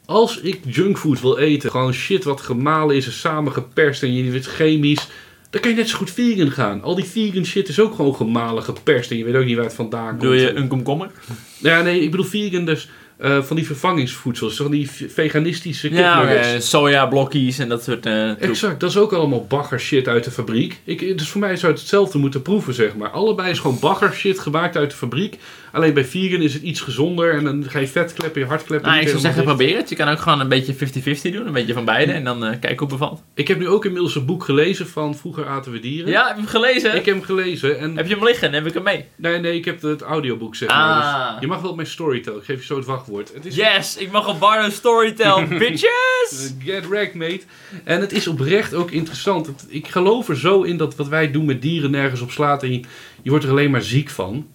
Als 0.10 0.40
ik 0.40 0.60
junkfood 0.68 1.22
wil 1.22 1.38
eten, 1.38 1.72
gewoon 1.72 1.94
shit 1.94 2.24
wat 2.24 2.42
gemalen 2.42 2.96
is 2.96 3.06
en 3.06 3.12
samengeperst 3.12 4.04
en 4.04 4.14
je 4.14 4.32
weet 4.32 4.46
chemisch, 4.46 5.08
dan 5.50 5.62
kan 5.62 5.72
je 5.72 5.78
net 5.78 5.90
zo 5.90 5.98
goed 5.98 6.12
vegan 6.12 6.52
gaan. 6.52 6.82
Al 6.82 6.96
die 6.96 7.06
vegan 7.06 7.46
shit 7.46 7.68
is 7.68 7.80
ook 7.80 7.96
gewoon 7.96 8.16
gemalen, 8.16 8.64
geperst 8.64 9.12
en 9.12 9.18
je 9.18 9.24
weet 9.24 9.36
ook 9.36 9.46
niet 9.46 9.56
waar 9.56 9.66
het 9.66 9.74
vandaan 9.74 10.10
komt. 10.10 10.22
Doe 10.22 10.36
je 10.36 10.54
een 10.54 10.68
komkommer? 10.68 11.12
Ja, 11.58 11.82
nee, 11.82 12.02
ik 12.02 12.12
bedoel 12.12 12.26
vegan 12.26 12.66
dus 12.66 12.90
eh, 13.18 13.42
van 13.42 13.56
die 13.56 13.66
vervangingsvoedsels, 13.66 14.56
van 14.56 14.72
die 14.72 14.92
veganistische 14.92 15.94
Ja, 15.94 16.60
sojablokjes 16.60 17.60
en 17.60 17.70
dat 17.70 17.84
soort 17.84 18.02
troep. 18.02 18.38
Exact, 18.40 18.80
dat 18.80 18.90
is 18.90 18.98
ook 18.98 19.14
allemaal 19.14 19.46
bagger 19.46 19.80
shit 19.80 20.08
uit 20.08 20.24
de 20.24 20.32
fabriek. 20.32 20.80
Ik, 20.84 21.18
dus 21.18 21.30
voor 21.30 21.42
mij 21.42 21.56
zou 21.58 21.72
het 21.72 21.82
hetzelfde 21.82 22.18
moeten 22.18 22.42
proeven, 22.42 22.74
zeg 22.74 22.96
maar. 22.96 23.10
Allebei 23.10 23.52
is 23.52 23.60
gewoon 23.60 23.80
bagger 23.80 24.14
shit 24.14 24.40
gemaakt 24.40 24.78
uit 24.78 24.90
de 24.90 24.96
fabriek. 24.96 25.38
Alleen 25.72 25.94
bij 25.94 26.06
vegan 26.06 26.42
is 26.42 26.54
het 26.54 26.64
iets 26.64 26.82
gezonder 26.82 27.34
en 27.34 27.44
dan 27.44 27.66
ga 27.68 27.80
je 27.80 27.88
vet 27.88 28.14
kleppen, 28.14 28.42
je 28.42 28.48
hart 28.48 28.64
kleppen. 28.64 28.90
Nou, 28.90 29.02
ik 29.02 29.08
zou 29.08 29.20
zeggen, 29.20 29.44
probeer 29.44 29.78
het. 29.78 29.90
Je 29.90 29.96
kan 29.96 30.08
ook 30.08 30.20
gewoon 30.20 30.40
een 30.40 30.48
beetje 30.48 30.76
50-50 30.76 30.78
doen. 31.22 31.48
Een 31.48 31.54
beetje 31.54 31.74
van 31.74 31.86
beide. 31.86 32.12
En 32.12 32.24
dan 32.24 32.44
eh 32.46 32.50
kijken 32.50 32.78
hoe 32.78 32.88
het 32.88 32.98
bevalt. 32.98 33.24
Ik 33.34 33.48
heb 33.48 33.60
nu 33.60 33.68
ook 33.68 33.86
inmiddels 33.86 34.16
een 34.16 34.26
boek 34.26 34.44
gelezen 34.44 34.88
van 34.88 35.16
Vroeger 35.16 35.48
aten 35.48 35.72
we 35.72 35.80
dieren. 35.80 36.12
Ja, 36.12 36.28
heb 36.28 36.36
je 36.36 36.42
hem 36.42 36.50
gelezen? 36.50 36.96
Ik 36.96 37.06
heb 37.06 37.16
hem 37.16 37.24
gelezen 37.24 37.80
en... 37.80 37.98
Heb 37.98 38.08
je 38.08 38.16
hem 38.16 38.24
liggen? 38.24 38.54
Heb 38.54 38.66
ik 38.66 38.74
hem 38.74 38.84
mee? 38.84 39.06
Nee, 39.16 39.40
nee, 39.40 39.56
ik 39.56 39.66
heb 39.66 39.82
het 39.82 40.02
audioboek, 40.02 40.56
zeg 40.56 40.70
maar. 40.70 41.04
Ah. 41.04 41.32
Dus 41.32 41.42
je 41.42 41.48
mag 41.48 41.62
wel 41.62 41.76
mijn 41.76 41.88
story 41.88 42.20
tellen. 42.20 42.40
Ik 42.40 42.46
geef 42.46 42.60
je 42.60 42.66
zo 42.66 42.76
het 42.76 42.86
wachtwoord. 42.86 43.34
Het 43.34 43.46
is 43.46 43.56
Yes, 43.56 43.98
ik 43.98 44.12
mag 44.12 44.28
op 44.28 44.40
Bardo 44.40 44.70
Storytel, 44.70 45.48
bitches! 45.60 46.54
Get 46.64 46.88
wrecked, 46.88 47.14
mate. 47.14 47.42
En 47.84 48.02
het 48.02 48.12
is 48.12 48.28
oprecht 48.28 48.74
ook 48.74 48.92
interessant. 48.92 49.50
Ik 49.68 49.88
geloof 49.88 50.30
er 50.30 50.38
zo 50.38 50.62
in 50.62 50.78
dat 50.78 50.96
wat 50.96 51.08
wij 51.08 51.32
doen 51.32 51.46
met 51.46 51.62
dieren 51.62 51.92
nergens 51.92 52.22
op 52.22 52.32
slaat. 52.32 52.64
En 52.64 52.72
je, 52.72 52.80
je 53.22 53.30
wordt 53.30 53.46
er 53.46 53.52
alleen 53.52 53.72
maar 53.72 53.82
ziek 53.82 54.10
van. 54.10 54.48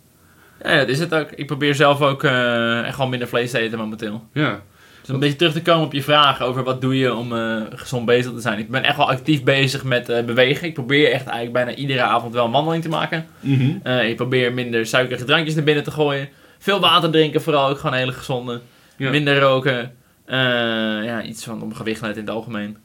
Ja, 0.65 0.79
dat 0.79 0.89
is 0.89 0.99
het 0.99 1.15
ook. 1.15 1.31
Ik 1.31 1.47
probeer 1.47 1.75
zelf 1.75 2.01
ook 2.01 2.25
eh, 2.25 2.87
echt 2.87 2.97
wel 2.97 3.09
minder 3.09 3.29
vlees 3.29 3.51
te 3.51 3.59
eten 3.59 3.79
momenteel. 3.79 4.25
Ja. 4.33 4.63
Dus 5.01 5.15
een 5.15 5.21
beetje 5.21 5.37
terug 5.37 5.53
te 5.53 5.63
komen 5.63 5.85
op 5.85 5.93
je 5.93 6.03
vraag 6.03 6.43
over 6.43 6.63
wat 6.63 6.81
doe 6.81 6.99
je 6.99 7.15
om 7.15 7.37
eh, 7.37 7.63
gezond 7.75 8.07
bezig 8.07 8.33
te 8.33 8.41
zijn. 8.41 8.59
Ik 8.59 8.71
ben 8.71 8.83
echt 8.83 8.97
wel 8.97 9.11
actief 9.11 9.43
bezig 9.43 9.85
met 9.85 10.09
eh, 10.09 10.25
bewegen. 10.25 10.67
Ik 10.67 10.75
probeer 10.75 11.11
echt 11.13 11.27
eigenlijk 11.27 11.53
bijna 11.53 11.75
iedere 11.75 12.03
avond 12.03 12.35
wel 12.35 12.45
een 12.45 12.51
wandeling 12.51 12.83
te 12.83 12.89
maken. 12.89 13.27
Mhm. 13.41 13.89
Ik 13.89 14.17
probeer 14.17 14.53
minder 14.53 14.87
suikerige 14.87 15.25
drankjes 15.25 15.55
naar 15.55 15.65
binnen 15.65 15.85
te 15.85 15.91
gooien. 15.91 16.29
Veel 16.59 16.81
water 16.81 17.11
drinken, 17.11 17.43
vooral 17.43 17.69
ook 17.69 17.79
gewoon 17.79 17.97
hele 17.97 18.13
gezonde. 18.13 18.61
Ja. 18.97 19.11
Minder 19.11 19.41
roken. 19.41 19.93
Ja, 20.27 21.23
iets 21.23 21.45
van 21.45 21.63
om 21.63 21.75
gewicht 21.75 22.03
in 22.03 22.09
het 22.09 22.31
algemeen. 22.31 22.77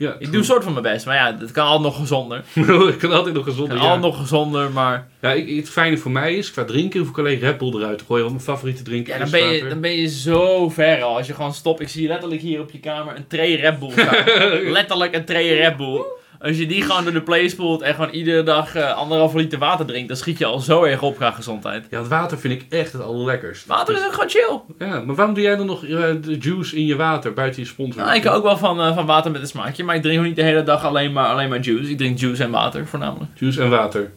Ja, 0.00 0.16
Ik 0.18 0.26
doe 0.26 0.36
een 0.38 0.44
soort 0.44 0.64
van 0.64 0.72
mijn 0.72 0.84
best, 0.84 1.06
maar 1.06 1.14
ja, 1.14 1.36
het 1.40 1.50
kan 1.50 1.66
altijd 1.66 1.82
nog 1.82 1.96
gezonder. 2.00 2.42
ik 2.88 2.98
kan 2.98 3.12
altijd 3.12 3.34
nog 3.34 3.44
Het 3.44 3.54
gezonder. 3.54 3.76
kan 3.76 3.86
Ja, 3.86 3.92
altijd 3.92 4.12
nog 4.12 4.20
gezonder, 4.20 4.70
maar 4.70 5.08
ja 5.20 5.32
ik, 5.32 5.56
het 5.56 5.70
fijne 5.70 5.96
voor 5.96 6.10
mij 6.10 6.34
is, 6.34 6.50
qua 6.50 6.64
drinken 6.64 7.00
hoef 7.00 7.08
ik 7.08 7.18
alleen 7.18 7.38
Red 7.38 7.58
Bull 7.58 7.74
eruit 7.74 7.98
te 7.98 8.04
gooien. 8.04 8.24
Want 8.24 8.36
mijn 8.36 8.48
favoriete 8.56 8.82
drinken 8.82 9.12
ja, 9.12 9.18
dan, 9.18 9.26
is 9.26 9.32
ben 9.32 9.52
je, 9.52 9.68
dan 9.68 9.80
ben 9.80 9.96
je 9.96 10.08
zo 10.08 10.68
ver 10.68 11.02
al. 11.02 11.16
Als 11.16 11.26
je 11.26 11.34
gewoon 11.34 11.54
stopt. 11.54 11.80
Ik 11.80 11.88
zie 11.88 12.08
letterlijk 12.08 12.40
hier 12.40 12.60
op 12.60 12.70
je 12.70 12.80
kamer 12.80 13.16
een 13.16 13.26
tray 13.26 13.54
Red 13.54 13.78
Bull 13.78 13.90
staan. 13.90 14.24
letterlijk 14.78 15.14
een 15.14 15.24
tray 15.24 15.48
Red 15.58 15.76
Bull. 15.76 16.02
Als 16.42 16.56
je 16.58 16.66
die 16.66 16.82
gewoon 16.82 17.04
door 17.04 17.12
de 17.12 17.20
play 17.22 17.48
spoelt 17.48 17.82
en 17.82 17.94
gewoon 17.94 18.10
iedere 18.10 18.42
dag 18.42 18.74
eh, 18.74 18.92
anderhalve 18.96 19.36
liter 19.36 19.58
water 19.58 19.86
drinkt, 19.86 20.08
dan 20.08 20.16
schiet 20.16 20.38
je 20.38 20.44
al 20.44 20.58
zo 20.58 20.82
erg 20.84 21.02
op 21.02 21.16
qua 21.16 21.30
gezondheid. 21.30 21.86
Ja, 21.90 21.98
het 21.98 22.08
water 22.08 22.38
vind 22.38 22.62
ik 22.62 22.72
echt 22.72 22.92
het 22.92 23.02
allerlekkerst. 23.02 23.66
Water 23.66 23.94
is 23.96 24.04
ook 24.04 24.12
gewoon 24.12 24.28
chill. 24.30 24.60
Ja, 24.88 25.00
maar 25.00 25.14
waarom 25.14 25.34
doe 25.34 25.42
jij 25.44 25.56
dan 25.56 25.66
nog 25.66 25.84
eh, 25.84 25.90
de 26.22 26.36
juice 26.40 26.76
in 26.76 26.86
je 26.86 26.96
water 26.96 27.32
buiten 27.32 27.62
je 27.62 27.68
sponsor? 27.68 28.02
Nou, 28.02 28.16
ik 28.16 28.24
hou 28.24 28.36
ook 28.36 28.42
wel 28.42 28.56
van, 28.58 28.80
eh, 28.80 28.94
van 28.94 29.06
water 29.06 29.30
met 29.30 29.40
een 29.40 29.46
smaakje, 29.46 29.84
maar 29.84 29.94
ik 29.96 30.02
drink 30.02 30.18
ook 30.18 30.24
niet 30.26 30.36
de 30.36 30.42
hele 30.42 30.62
dag 30.62 30.84
alleen 30.84 31.12
maar, 31.12 31.26
alleen 31.26 31.48
maar 31.48 31.60
juice. 31.60 31.90
Ik 31.90 31.98
drink 31.98 32.18
juice 32.18 32.42
en 32.42 32.50
water 32.50 32.86
voornamelijk. 32.86 33.30
Juice 33.34 33.62
en 33.62 33.70
water. 33.70 34.10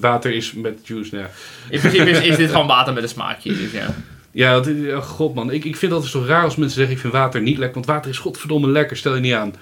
Water 0.00 0.32
is 0.32 0.52
met 0.52 0.78
juice, 0.86 1.14
nou 1.14 1.24
ja. 1.26 1.30
In 1.70 1.80
principe 1.80 2.10
is, 2.10 2.20
is 2.20 2.36
dit 2.36 2.50
gewoon 2.50 2.66
water 2.66 2.92
met 2.94 3.02
een 3.02 3.08
smaakje, 3.08 3.56
dus 3.56 3.72
ja. 3.72 3.86
Ja, 4.30 4.54
dat- 4.60 4.68
oh 4.96 5.02
god 5.02 5.34
man. 5.34 5.50
Ik, 5.50 5.64
ik 5.64 5.76
vind 5.76 5.92
altijd 5.92 6.10
zo 6.10 6.24
raar 6.26 6.44
als 6.44 6.56
mensen 6.56 6.76
zeggen 6.76 6.94
ik 6.94 7.00
vind 7.00 7.12
water 7.12 7.40
niet 7.42 7.56
lekker. 7.58 7.74
Want 7.74 7.86
water 7.86 8.10
is 8.10 8.18
godverdomme 8.18 8.68
lekker, 8.68 8.96
stel 8.96 9.14
je 9.14 9.20
niet 9.20 9.32
aan. 9.34 9.54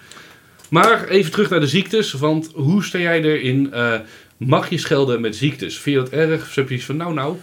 Maar 0.72 1.08
even 1.08 1.30
terug 1.30 1.50
naar 1.50 1.60
de 1.60 1.66
ziektes. 1.66 2.12
Want 2.12 2.50
hoe 2.54 2.84
sta 2.84 2.98
jij 2.98 3.22
erin? 3.22 3.72
Eh, 3.72 3.94
mag 4.36 4.70
je 4.70 4.78
schelden 4.78 5.20
met 5.20 5.36
ziektes? 5.36 5.78
Vind 5.78 5.96
je 5.96 6.02
dat 6.02 6.12
erg? 6.12 6.42
Of 6.42 6.54
heb 6.54 6.68
je 6.68 6.74
iets 6.74 6.84
van 6.84 6.96
nou 6.96 7.14
nou? 7.14 7.36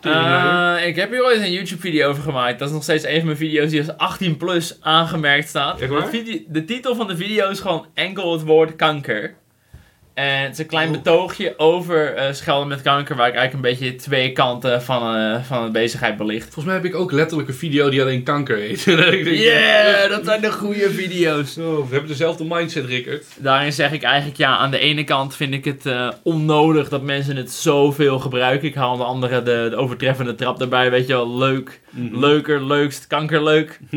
teringleier? 0.00 0.76
Eh, 0.76 0.86
ik 0.86 0.96
heb 0.96 1.10
hier 1.10 1.24
ooit 1.24 1.40
een 1.40 1.52
YouTube-video 1.52 2.08
over 2.08 2.22
gemaakt. 2.22 2.58
Dat 2.58 2.68
is 2.68 2.74
nog 2.74 2.82
steeds 2.82 3.04
een 3.04 3.16
van 3.16 3.24
mijn 3.24 3.36
video's 3.36 3.70
die 3.70 3.78
als 3.80 3.96
18 3.96 4.36
plus 4.36 4.76
aangemerkt 4.80 5.48
staat. 5.48 5.78
De 6.48 6.64
titel 6.66 6.94
van 6.94 7.06
de 7.06 7.16
video 7.16 7.50
is 7.50 7.60
gewoon 7.60 7.86
enkel 7.94 8.32
het 8.32 8.42
woord 8.42 8.76
kanker. 8.76 9.34
En 10.14 10.42
het 10.42 10.52
is 10.52 10.58
een 10.58 10.66
klein 10.66 10.92
betoogje 10.92 11.54
over 11.56 12.14
eh, 12.14 12.32
schelden 12.32 12.68
met 12.68 12.82
kanker, 12.82 13.16
waar 13.16 13.28
ik 13.28 13.34
eigenlijk 13.34 13.66
een 13.66 13.78
beetje 13.78 13.96
twee 13.96 14.32
kanten 14.32 14.82
van, 14.82 15.16
eh, 15.16 15.42
van 15.42 15.64
de 15.64 15.70
bezigheid 15.70 16.16
belicht. 16.16 16.44
Volgens 16.44 16.64
mij 16.64 16.74
heb 16.74 16.84
ik 16.84 16.94
ook 16.94 17.12
letterlijk 17.12 17.48
een 17.48 17.54
video 17.54 17.90
die 17.90 18.02
alleen 18.02 18.22
kanker 18.22 18.56
heet. 18.56 18.86
En 18.94 19.12
ik 19.12 19.24
denk, 19.24 19.36
Yeah, 19.36 20.08
dat 20.14 20.24
zijn 20.24 20.40
de 20.40 20.52
goede 20.52 20.90
video's. 20.90 21.58
Oh, 21.58 21.76
we 21.76 21.90
hebben 21.90 22.08
dezelfde 22.08 22.44
mindset, 22.44 22.84
Rickert. 22.84 23.26
Daarin 23.36 23.72
zeg 23.72 23.92
ik 23.92 24.02
eigenlijk, 24.02 24.36
ja, 24.36 24.56
aan 24.56 24.70
de 24.70 24.78
ene 24.78 25.04
kant 25.04 25.36
vind 25.36 25.54
ik 25.54 25.64
het 25.64 25.86
eh, 25.86 26.08
onnodig 26.22 26.88
dat 26.88 27.02
mensen 27.02 27.36
het 27.36 27.50
zoveel 27.50 28.18
gebruiken. 28.18 28.68
Ik 28.68 28.74
haal 28.74 28.92
aan 28.92 28.98
de 28.98 29.04
andere 29.04 29.42
de, 29.42 29.66
de 29.70 29.76
overtreffende 29.76 30.34
trap 30.34 30.60
erbij, 30.60 30.90
weet 30.90 31.06
je 31.06 31.12
wel, 31.12 31.36
leuk. 31.36 31.80
Mhm. 31.94 32.18
Leuker, 32.18 32.64
leukst, 32.66 33.06
kankerleuk. 33.06 33.80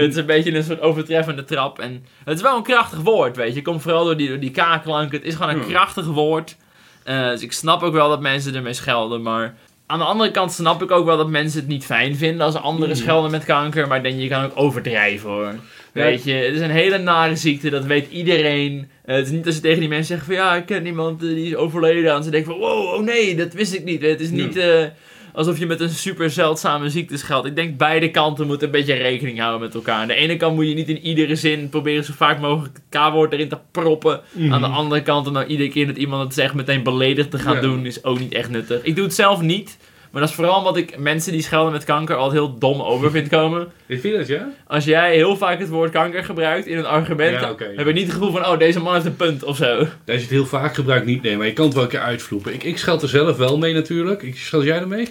het 0.00 0.10
is 0.10 0.16
een 0.16 0.26
beetje 0.26 0.54
een 0.54 0.64
soort 0.64 0.80
overtreffende 0.80 1.44
trap. 1.44 1.78
En 1.78 2.04
het 2.24 2.36
is 2.36 2.42
wel 2.42 2.56
een 2.56 2.62
krachtig 2.62 3.00
woord, 3.00 3.36
weet 3.36 3.48
je. 3.48 3.54
Het 3.54 3.64
komt 3.64 3.82
vooral 3.82 4.04
door 4.04 4.16
die, 4.16 4.28
door 4.28 4.38
die 4.38 4.50
K-klank. 4.50 5.12
Het 5.12 5.24
is 5.24 5.34
gewoon 5.34 5.54
een 5.54 5.66
krachtig 5.66 6.06
woord. 6.06 6.56
Eh, 7.04 7.28
dus 7.28 7.42
ik 7.42 7.52
snap 7.52 7.82
ook 7.82 7.92
wel 7.92 8.08
dat 8.08 8.20
mensen 8.20 8.54
ermee 8.54 8.72
schelden, 8.72 9.22
maar... 9.22 9.54
Aan 9.86 9.98
de 9.98 10.04
andere 10.04 10.30
kant 10.30 10.52
snap 10.52 10.82
ik 10.82 10.90
ook 10.90 11.04
wel 11.04 11.16
dat 11.16 11.28
mensen 11.28 11.60
het 11.60 11.68
niet 11.68 11.84
fijn 11.84 12.16
vinden 12.16 12.46
als 12.46 12.54
anderen 12.54 12.88
Mhm. 12.94 12.98
schelden 13.04 13.30
met 13.30 13.44
kanker. 13.44 13.88
Maar 13.88 13.96
ik 13.96 14.02
denk, 14.02 14.20
je 14.20 14.28
kan 14.28 14.44
ook 14.44 14.52
overdrijven 14.54 15.30
hoor. 15.30 15.54
Weet 15.92 16.24
je, 16.24 16.32
het 16.32 16.54
is 16.54 16.60
een 16.60 16.70
hele 16.70 16.98
nare 16.98 17.36
ziekte, 17.36 17.70
dat 17.70 17.84
weet 17.84 18.10
iedereen. 18.10 18.88
Eh, 19.04 19.16
het 19.16 19.26
is 19.26 19.32
niet 19.32 19.44
dat 19.44 19.54
ze 19.54 19.60
tegen 19.60 19.80
die 19.80 19.88
mensen 19.88 20.06
zeggen 20.06 20.26
van 20.26 20.34
ja, 20.34 20.54
ik 20.54 20.66
ken 20.66 20.86
iemand 20.86 21.22
eh, 21.22 21.28
die 21.28 21.46
is 21.46 21.54
overleden. 21.54 22.14
En 22.14 22.24
ze 22.24 22.30
denken 22.30 22.50
van 22.50 22.60
wow, 22.60 22.94
oh 22.94 23.04
nee, 23.04 23.36
dat 23.36 23.52
wist 23.52 23.74
ik 23.74 23.84
niet. 23.84 24.02
Het 24.02 24.20
is 24.20 24.30
niet 24.30 24.56
alsof 25.34 25.58
je 25.58 25.66
met 25.66 25.80
een 25.80 25.88
super 25.90 26.30
zeldzame 26.30 26.88
ziekte 26.88 27.16
scheldt. 27.16 27.46
Ik 27.46 27.56
denk 27.56 27.76
beide 27.78 28.10
kanten 28.10 28.46
moeten 28.46 28.66
een 28.66 28.72
beetje 28.72 28.94
rekening 28.94 29.38
houden 29.38 29.60
met 29.60 29.74
elkaar. 29.74 30.00
Aan 30.00 30.08
de 30.08 30.14
ene 30.14 30.36
kant 30.36 30.54
moet 30.54 30.68
je 30.68 30.74
niet 30.74 30.88
in 30.88 30.98
iedere 31.00 31.36
zin 31.36 31.68
proberen 31.68 32.04
zo 32.04 32.12
vaak 32.16 32.40
mogelijk 32.40 32.74
het 32.74 33.00
K-woord 33.00 33.32
erin 33.32 33.48
te 33.48 33.58
proppen. 33.70 34.20
Aan 34.50 34.60
de 34.60 34.66
andere 34.66 35.02
kant, 35.02 35.26
om 35.26 35.32
nou 35.32 35.46
iedere 35.46 35.68
keer 35.68 35.86
dat 35.86 35.96
iemand 35.96 36.22
het 36.22 36.34
zegt 36.34 36.54
meteen 36.54 36.82
beledigd 36.82 37.30
te 37.30 37.38
gaan 37.38 37.54
Ja. 37.54 37.60
doen, 37.60 37.86
is 37.86 38.04
ook 38.04 38.18
niet 38.18 38.32
echt 38.34 38.50
nuttig. 38.50 38.82
Ik 38.82 38.94
doe 38.96 39.04
het 39.04 39.14
zelf 39.14 39.40
niet. 39.40 39.76
Maar 40.10 40.22
dat 40.22 40.30
is 40.32 40.38
vooral 40.38 40.58
omdat 40.58 40.76
ik 40.76 40.98
mensen 40.98 41.32
die 41.32 41.42
schelden 41.42 41.72
met 41.72 41.84
kanker 41.84 42.16
altijd 42.16 42.40
heel 42.40 42.58
dom 42.58 42.80
over 42.82 43.10
vind 43.10 43.28
komen. 43.28 43.68
Vind 43.88 44.02
je 44.02 44.12
dat, 44.16 44.26
ja? 44.26 44.48
Als 44.66 44.84
jij 44.84 45.14
heel 45.14 45.36
vaak 45.36 45.58
het 45.58 45.68
woord 45.68 45.90
kanker 45.90 46.24
gebruikt 46.24 46.66
in 46.66 46.78
een 46.78 46.86
argument, 46.86 47.40
Ja, 47.40 47.54
heb 47.76 47.86
ik 47.86 47.94
niet 47.94 48.02
het 48.04 48.12
gevoel 48.12 48.30
van, 48.30 48.46
oh, 48.46 48.58
deze 48.58 48.80
man 48.80 48.92
heeft 48.94 49.06
een 49.06 49.16
punt 49.16 49.44
of 49.44 49.56
zo. 49.56 49.76
Als 49.78 49.88
je 50.06 50.12
het 50.12 50.30
heel 50.30 50.46
vaak 50.46 50.74
gebruikt, 50.74 51.06
niet 51.06 51.22
nee, 51.22 51.36
maar 51.36 51.46
je 51.46 51.52
kan 51.52 51.64
het 51.64 51.74
wel 51.74 51.82
een 51.82 51.88
keer 51.88 52.00
uitvloepen. 52.00 52.54
Ik, 52.54 52.62
ik 52.64 52.78
scheld 52.78 53.02
er 53.02 53.08
zelf 53.08 53.36
wel 53.36 53.58
mee 53.58 53.74
natuurlijk. 53.74 54.22
Ik, 54.22 54.36
scheld 54.36 54.64
jij 54.64 54.78
ermee? 54.78 55.08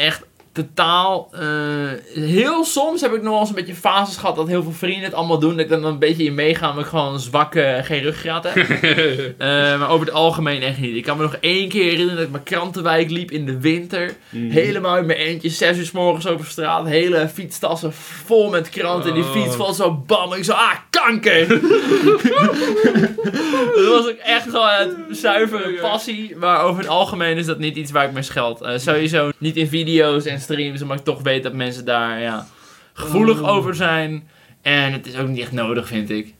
Echt 0.00 0.24
totaal, 0.52 1.28
eh, 1.32 1.42
heel 2.14 2.64
soms 2.64 3.00
heb 3.00 3.12
ik 3.12 3.22
nog 3.22 3.30
wel 3.30 3.40
eens 3.40 3.48
een 3.48 3.54
beetje 3.54 3.74
fases 3.74 4.16
gehad 4.16 4.36
dat 4.36 4.48
heel 4.48 4.62
veel 4.62 4.72
vrienden 4.72 5.04
het 5.04 5.14
allemaal 5.14 5.38
doen. 5.38 5.50
Dat 5.50 5.60
ik 5.60 5.68
dan 5.68 5.84
een 5.84 5.98
beetje 5.98 6.24
in 6.24 6.34
meega, 6.34 6.68
omdat 6.68 6.84
ik 6.84 6.90
gewoon 6.90 7.20
zwakke, 7.20 7.80
geen 7.82 8.02
ruggraat 8.02 8.44
heb. 8.52 8.68
Eh, 9.38 9.78
maar 9.78 9.88
over 9.90 10.06
het 10.06 10.14
algemeen 10.14 10.62
echt 10.62 10.78
niet. 10.78 10.96
Ik 10.96 11.02
kan 11.04 11.16
me 11.16 11.22
nog 11.22 11.36
één 11.40 11.68
keer 11.68 11.82
herinneren 11.84 12.14
dat 12.16 12.24
ik 12.24 12.30
mijn 12.30 12.42
krantenwijk 12.42 13.10
liep 13.10 13.30
in 13.30 13.46
de 13.46 13.60
winter. 13.60 14.12
Mhm. 14.28 14.50
Helemaal 14.50 14.96
in 14.96 15.06
mijn 15.06 15.18
eentje, 15.18 15.48
zes 15.48 15.78
uur 15.78 15.84
s 15.84 15.90
morgens 15.90 16.26
over 16.26 16.46
straat. 16.46 16.86
Hele 16.86 17.28
fietstassen 17.34 17.92
vol 17.92 18.50
met 18.50 18.68
kranten. 18.68 19.14
Die 19.14 19.22
Oh. 19.22 19.30
fiets 19.32 19.56
valt 19.56 19.76
zo 19.76 19.92
bam. 20.06 20.32
Ik 20.32 20.44
zo, 20.44 20.52
ah, 20.52 20.72
kanker! 20.90 21.48
dat 23.74 23.86
was 23.88 24.06
ook 24.08 24.18
echt 24.24 24.44
gewoon 24.44 24.68
het 25.08 25.18
zuivere 25.18 25.78
passie. 25.80 26.36
Maar 26.36 26.62
over 26.62 26.80
het 26.80 26.90
algemeen 26.90 27.36
is 27.36 27.46
dat 27.46 27.58
niet 27.58 27.76
iets 27.76 27.90
waar 27.90 28.04
ik 28.04 28.12
mee 28.12 28.22
scheld. 28.22 28.60
Eh, 28.60 28.78
sowieso 28.78 29.30
niet 29.38 29.56
in 29.56 29.68
video's 29.68 30.24
en 30.24 30.39
streams, 30.40 30.82
omdat 30.82 30.98
ik 30.98 31.04
toch 31.04 31.22
weet 31.22 31.42
dat 31.42 31.52
mensen 31.54 31.84
daar 31.84 32.20
ja, 32.20 32.46
gevoelig 32.92 33.40
Oh. 33.40 33.48
over 33.48 33.74
zijn. 33.74 34.28
En 34.62 34.92
het 34.92 35.06
is 35.06 35.16
ook 35.16 35.28
niet 35.28 35.38
echt 35.40 35.52
nodig, 35.52 35.86
vind 35.86 36.10
ik. 36.10 36.34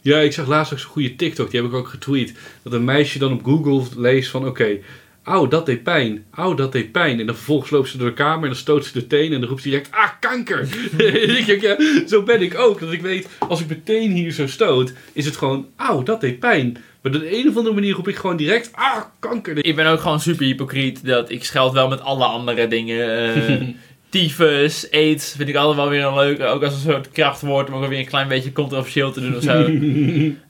Ja, 0.00 0.18
ik 0.18 0.32
zag 0.32 0.46
laatst 0.46 0.72
ook 0.72 0.78
zo'n 0.78 0.90
goede 0.90 1.16
TikTok, 1.16 1.50
die 1.50 1.60
heb 1.60 1.70
ik 1.70 1.76
ook 1.76 1.88
getweet. 1.88 2.34
Dat 2.62 2.72
een 2.72 2.84
meisje 2.84 3.18
dan 3.18 3.32
op 3.32 3.44
Google 3.44 4.00
leest 4.00 4.30
van, 4.30 4.46
oké, 4.46 4.78
auw, 5.22 5.48
dat 5.48 5.66
deed 5.66 5.82
pijn. 5.82 6.24
Auw, 6.30 6.54
dat 6.54 6.72
deed 6.72 6.92
pijn. 6.92 7.20
En 7.20 7.26
dan 7.26 7.34
vervolgens 7.34 7.70
loopt 7.70 7.88
ze 7.88 7.98
door 7.98 8.08
de 8.08 8.14
kamer 8.14 8.42
en 8.42 8.48
dan 8.48 8.56
stoot 8.56 8.84
ze 8.84 8.92
de 8.92 9.06
teen 9.06 9.32
en 9.32 9.40
dan 9.40 9.48
roept 9.48 9.62
ze 9.62 9.68
direct, 9.68 9.90
ah, 9.90 10.08
kanker. 10.20 10.60
en 10.98 11.36
ik 11.38 11.46
denk, 11.46 11.60
ja, 11.62 11.76
zo 12.06 12.22
ben 12.22 12.42
ik 12.42 12.58
ook. 12.58 12.80
Dat 12.80 12.92
ik 12.92 13.00
weet, 13.00 13.28
als 13.38 13.60
ik 13.60 13.68
mijn 13.68 13.82
teen 13.82 14.10
hier 14.10 14.32
zo 14.32 14.46
stoot, 14.46 14.92
is 15.12 15.24
het 15.24 15.36
gewoon, 15.36 15.66
auw, 15.76 16.02
dat 16.02 16.20
deed 16.20 16.38
pijn. 16.38 16.76
Maar 17.02 17.12
op 17.12 17.20
de 17.20 17.38
een 17.38 17.48
of 17.48 17.56
andere 17.56 17.74
manier 17.74 17.94
roep 17.94 18.08
ik 18.08 18.16
gewoon 18.16 18.36
direct, 18.36 18.70
ah, 18.72 19.02
kanker. 19.18 19.64
Ik 19.64 19.76
ben 19.76 19.86
ook 19.86 20.00
gewoon 20.00 20.20
super 20.20 20.46
hypocriet. 20.46 21.06
Dat 21.06 21.30
ik 21.30 21.44
scheld 21.44 21.72
wel 21.72 21.88
met 21.88 22.00
alle 22.00 22.24
andere 22.24 22.68
dingen. 22.68 23.06
eh 23.36 23.68
tyfus, 24.12 24.90
aids, 24.90 25.34
vind 25.36 25.48
ik 25.48 25.54
altijd 25.56 25.76
wel 25.76 25.88
weer 25.88 26.04
een 26.04 26.14
leuke. 26.14 26.44
Ook 26.44 26.62
als 26.62 26.74
een 26.74 26.80
soort 26.80 27.10
krachtwoord, 27.10 27.68
om 27.68 27.74
ook 27.74 27.88
weer 27.88 27.98
een 27.98 28.06
klein 28.06 28.28
beetje 28.28 28.52
controversieel 28.52 29.12
te 29.12 29.20
doen 29.20 29.36
of 29.36 29.42
zo. 29.42 29.60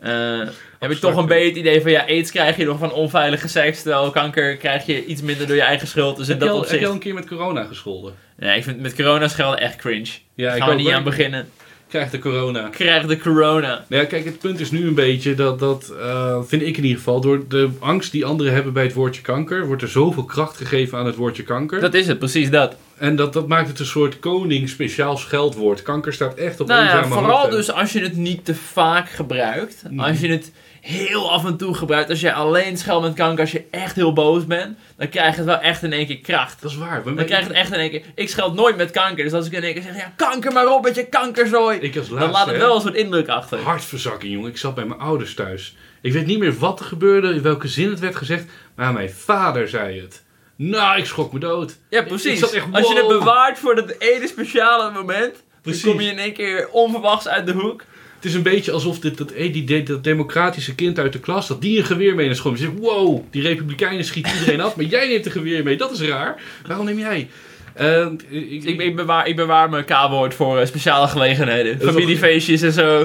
Eh, 0.00 0.48
heb 0.78 0.90
ik 0.90 0.98
toch 0.98 1.16
een 1.16 1.26
beetje 1.26 1.48
het 1.48 1.56
idee 1.56 1.80
van 1.80 1.90
ja, 1.90 2.06
aids 2.06 2.30
krijg 2.30 2.56
je 2.56 2.64
nog 2.64 2.78
van 2.78 2.92
onveilige 2.92 3.48
seks, 3.48 3.82
terwijl 3.82 4.10
kanker 4.10 4.56
krijg 4.56 4.86
je 4.86 5.04
iets 5.04 5.22
minder 5.22 5.46
door 5.46 5.56
je 5.56 5.62
eigen 5.62 5.86
schuld. 5.86 6.16
Dus 6.16 6.26
heb, 6.26 6.40
je 6.40 6.44
dat 6.46 6.54
al, 6.54 6.60
heb 6.60 6.70
je 6.70 6.76
al 6.76 6.78
opzicht. 6.78 6.94
een 6.94 6.98
keer 6.98 7.14
met 7.14 7.26
corona 7.26 7.64
gescholden? 7.64 8.14
Ja, 8.38 8.52
ik 8.52 8.64
vind 8.64 8.80
met 8.80 8.94
corona 8.94 9.28
schelden 9.28 9.60
echt 9.60 9.76
cringe. 9.76 10.08
Ja, 10.34 10.50
Gaan 10.50 10.70
ik 10.70 10.76
we 10.76 10.82
niet 10.82 10.92
aan 10.92 11.04
beginnen. 11.04 11.48
Krijg 11.92 12.10
de 12.10 12.18
corona. 12.18 12.68
Krijg 12.68 13.06
de 13.06 13.18
corona. 13.18 13.84
Nou 13.88 14.02
ja, 14.02 14.04
kijk, 14.04 14.24
het 14.24 14.38
punt 14.38 14.60
is 14.60 14.70
nu 14.70 14.86
een 14.86 14.94
beetje 14.94 15.34
dat, 15.34 15.58
dat 15.58 15.92
eh, 16.00 16.38
vind 16.42 16.62
ik 16.62 16.76
in 16.76 16.82
ieder 16.82 16.98
geval, 16.98 17.20
door 17.20 17.48
de 17.48 17.70
angst 17.78 18.12
die 18.12 18.24
anderen 18.24 18.52
hebben 18.52 18.72
bij 18.72 18.82
het 18.82 18.92
woordje 18.92 19.22
kanker, 19.22 19.66
wordt 19.66 19.82
er 19.82 19.88
zoveel 19.88 20.24
kracht 20.24 20.56
gegeven 20.56 20.98
aan 20.98 21.06
het 21.06 21.16
woordje 21.16 21.42
kanker. 21.42 21.80
Dat 21.80 21.94
is 21.94 22.06
het, 22.06 22.18
precies 22.18 22.50
dat. 22.50 22.76
En 22.96 23.16
dat, 23.16 23.32
dat 23.32 23.48
maakt 23.48 23.68
het 23.68 23.78
een 23.78 23.86
soort 23.86 24.18
koning 24.18 24.68
speciaal 24.68 25.16
scheldwoord. 25.16 25.82
Kanker 25.82 26.12
staat 26.12 26.34
echt 26.34 26.60
op 26.60 26.66
Nou 26.66 26.84
ja, 26.84 27.04
vooral 27.04 27.38
hoogte. 27.38 27.56
dus 27.56 27.72
als 27.72 27.92
je 27.92 28.00
het 28.00 28.16
niet 28.16 28.44
te 28.44 28.54
vaak 28.54 29.10
gebruikt. 29.10 29.82
Mhm. 29.90 30.00
Als 30.00 30.20
je 30.20 30.28
het 30.28 30.52
heel 30.82 31.30
af 31.30 31.44
en 31.44 31.56
toe 31.56 31.74
gebruikt. 31.74 32.10
Als 32.10 32.20
je 32.20 32.32
alleen 32.32 32.78
scheldt 32.78 33.06
met 33.06 33.14
kanker, 33.14 33.40
als 33.40 33.52
je 33.52 33.64
echt 33.70 33.94
heel 33.94 34.12
boos 34.12 34.46
bent. 34.46 34.78
Dan 34.96 35.08
krijg 35.08 35.30
je 35.30 35.36
het 35.36 35.46
wel 35.46 35.58
echt 35.58 35.82
in 35.82 35.92
één 35.92 36.06
keer 36.06 36.18
kracht. 36.18 36.62
Dat 36.62 36.70
is 36.70 36.76
waar. 36.76 37.02
Dan 37.04 37.14
krijg 37.14 37.40
je 37.40 37.46
het 37.46 37.56
echt 37.56 37.72
in 37.72 37.78
één 37.78 37.90
keer... 37.90 38.02
Ik 38.14 38.28
scheld 38.28 38.54
nooit 38.54 38.76
met 38.76 38.90
kanker. 38.90 39.24
Dus 39.24 39.32
als 39.32 39.46
ik 39.46 39.52
in 39.52 39.62
één 39.62 39.74
keer 39.74 39.82
zeg, 39.82 39.96
ja, 39.96 40.12
kanker 40.16 40.52
maar 40.52 40.74
op 40.74 40.82
met 40.82 40.94
je 40.94 41.06
kankerzooi. 41.06 41.78
Ik 41.78 41.96
als 41.96 42.08
Dan 42.08 42.30
laat 42.30 42.46
het 42.46 42.56
wel 42.56 42.74
een 42.74 42.80
soort 42.80 42.94
indruk 42.94 43.28
achter. 43.28 43.58
hartverzakking, 43.58 44.32
jongen. 44.32 44.50
Ik 44.50 44.56
zat 44.56 44.74
bij 44.74 44.84
mijn 44.84 45.00
ouders 45.00 45.34
thuis. 45.34 45.76
Ik 46.00 46.12
weet 46.12 46.26
niet 46.26 46.38
meer 46.38 46.58
wat 46.58 46.80
er 46.80 46.86
gebeurde, 46.86 47.34
in 47.34 47.42
welke 47.42 47.68
zin 47.68 47.90
het 47.90 48.00
werd 48.00 48.16
gezegd, 48.16 48.44
maar 48.76 48.92
mijn 48.92 49.10
vader 49.10 49.68
zei 49.68 50.00
het. 50.00 50.22
Nou, 50.56 50.98
ik 50.98 51.04
schrok 51.04 51.32
me 51.32 51.38
dood. 51.38 51.78
Ja, 51.90 52.02
precies. 52.02 52.42
Als 52.42 52.88
je 52.88 52.94
het 52.94 53.08
bewaart 53.08 53.58
voor 53.58 53.74
dat 53.74 53.94
ene 53.98 54.28
speciale 54.28 54.90
moment... 54.90 55.42
Precies. 55.62 55.82
Dan 55.82 55.92
kom 55.92 56.00
je 56.00 56.10
in 56.10 56.18
één 56.18 56.32
keer 56.32 56.68
onverwachts 56.70 57.28
uit 57.28 57.46
de 57.46 57.52
hoek. 57.52 57.84
Het 58.22 58.30
is 58.30 58.36
een 58.36 58.42
beetje 58.42 58.72
alsof 58.72 58.98
dit, 58.98 59.18
dat, 59.18 59.30
eh, 59.30 59.52
die, 59.52 59.82
dat 59.82 60.04
democratische 60.04 60.74
kind 60.74 60.98
uit 60.98 61.12
de 61.12 61.18
klas, 61.18 61.48
dat 61.48 61.60
die 61.60 61.78
een 61.78 61.84
geweer 61.84 62.14
mee 62.14 62.26
naar 62.26 62.36
school. 62.36 62.52
Je 62.52 62.58
zegt, 62.58 62.78
wow, 62.78 63.24
die 63.30 63.42
republikeinen 63.42 64.04
schieten 64.04 64.32
iedereen 64.32 64.60
af, 64.60 64.76
maar 64.76 64.84
jij 64.84 65.08
neemt 65.08 65.26
een 65.26 65.32
geweer 65.32 65.62
mee. 65.62 65.76
Dat 65.76 65.90
is 65.90 66.00
raar. 66.00 66.42
Waarom 66.66 66.86
neem 66.86 66.98
jij? 66.98 67.28
Eh, 67.74 68.06
ik, 68.28 68.64
Ik, 68.64 68.80
ik, 68.80 68.96
bewaar, 68.96 69.26
ik 69.26 69.36
bewaar 69.36 69.70
mijn 69.70 69.84
K-woord 69.84 70.34
voor 70.34 70.58
eh, 70.58 70.66
speciale 70.66 71.08
gelegenheden. 71.08 71.80
Familiefeestjes 71.80 72.62
en 72.62 72.72
zo. 72.72 73.04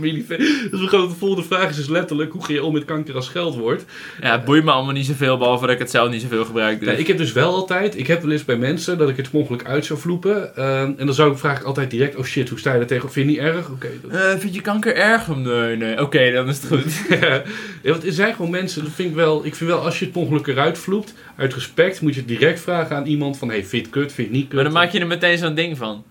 familie. 0.00 0.24
Dus 0.70 0.80
we 0.80 0.86
gaan 0.88 1.08
de 1.08 1.14
volgende 1.14 1.44
vraag 1.48 1.70
is 1.70 1.76
dus 1.76 1.88
letterlijk, 1.88 2.32
hoe 2.32 2.44
ga 2.44 2.52
je 2.52 2.62
om 2.64 2.72
met 2.72 2.84
kanker 2.84 3.14
als 3.14 3.26
scheldwoord? 3.26 3.84
Ja, 4.20 4.32
het 4.32 4.44
boeit 4.44 4.64
me 4.64 4.70
allemaal 4.70 4.92
niet 4.92 5.06
zoveel, 5.06 5.36
behalve 5.38 5.64
dat 5.64 5.74
ik 5.74 5.78
het 5.80 5.90
zelf 5.90 6.10
niet 6.10 6.22
zoveel 6.22 6.44
gebruik. 6.44 6.80
Dus. 6.80 6.98
Ik 6.98 7.06
heb 7.06 7.18
dus 7.18 7.32
wel 7.32 7.54
altijd, 7.54 7.98
ik 7.98 8.06
heb 8.06 8.22
wel 8.22 8.30
eens 8.32 8.44
bij 8.44 8.56
mensen 8.56 8.98
dat 8.98 9.08
ik 9.08 9.16
het 9.16 9.32
mogelijk 9.32 9.64
uit 9.64 9.84
zou 9.84 9.98
vloepen. 9.98 10.56
eh, 10.56 10.80
en 10.80 10.96
dan 11.06 11.14
zou 11.14 11.32
ik 11.32 11.38
vraag 11.38 11.58
ik 11.58 11.64
altijd 11.64 11.90
direct, 11.90 12.16
oh 12.16 12.24
shit, 12.24 12.48
hoe 12.48 12.58
sta 12.58 12.72
je 12.74 12.80
er 12.80 12.86
tegen? 12.86 13.12
Vind 13.12 13.26
je 13.26 13.32
niet 13.32 13.40
erg? 13.40 13.70
Oké. 13.70 13.88
dat- 14.02 14.10
Eh, 14.10 14.38
vind 14.38 14.54
je 14.54 14.60
kanker 14.60 14.94
erg? 14.96 15.36
Nee, 15.36 15.76
nee. 15.76 16.00
Oké, 16.00 16.32
dan 16.32 16.48
is 16.48 16.56
het 16.62 16.66
goed. 16.66 16.92
ja, 17.20 17.42
want 17.82 18.06
er 18.06 18.12
zijn 18.12 18.34
gewoon 18.34 18.50
mensen, 18.50 18.82
dat 18.84 18.92
vind 18.92 19.08
ik 19.08 19.14
wel, 19.14 19.44
ik 19.46 19.54
vind 19.54 19.70
wel 19.70 19.80
als 19.80 19.98
je 19.98 20.04
het 20.06 20.16
ongeluk 20.16 20.46
eruit 20.46 20.78
vloept, 20.78 21.14
uit 21.36 21.54
respect 21.54 22.00
moet 22.00 22.14
je 22.14 22.20
het 22.20 22.28
direct 22.28 22.60
vragen 22.60 22.96
aan 22.96 23.06
iemand 23.06 23.38
van, 23.38 23.48
hey, 23.48 23.58
vind 23.58 23.70
je 23.70 23.78
het 23.78 23.90
kut, 23.90 24.12
vind 24.12 24.16
je 24.16 24.22
het 24.22 24.32
niet 24.32 24.44
kut? 24.44 24.54
maar 24.54 24.64
dan 24.64 24.72
maak 24.72 24.90
je 24.90 24.98
er 25.00 25.06
meteen 25.06 25.38
zo'n 25.38 25.54
ding 25.54 25.76
van. 25.76 26.04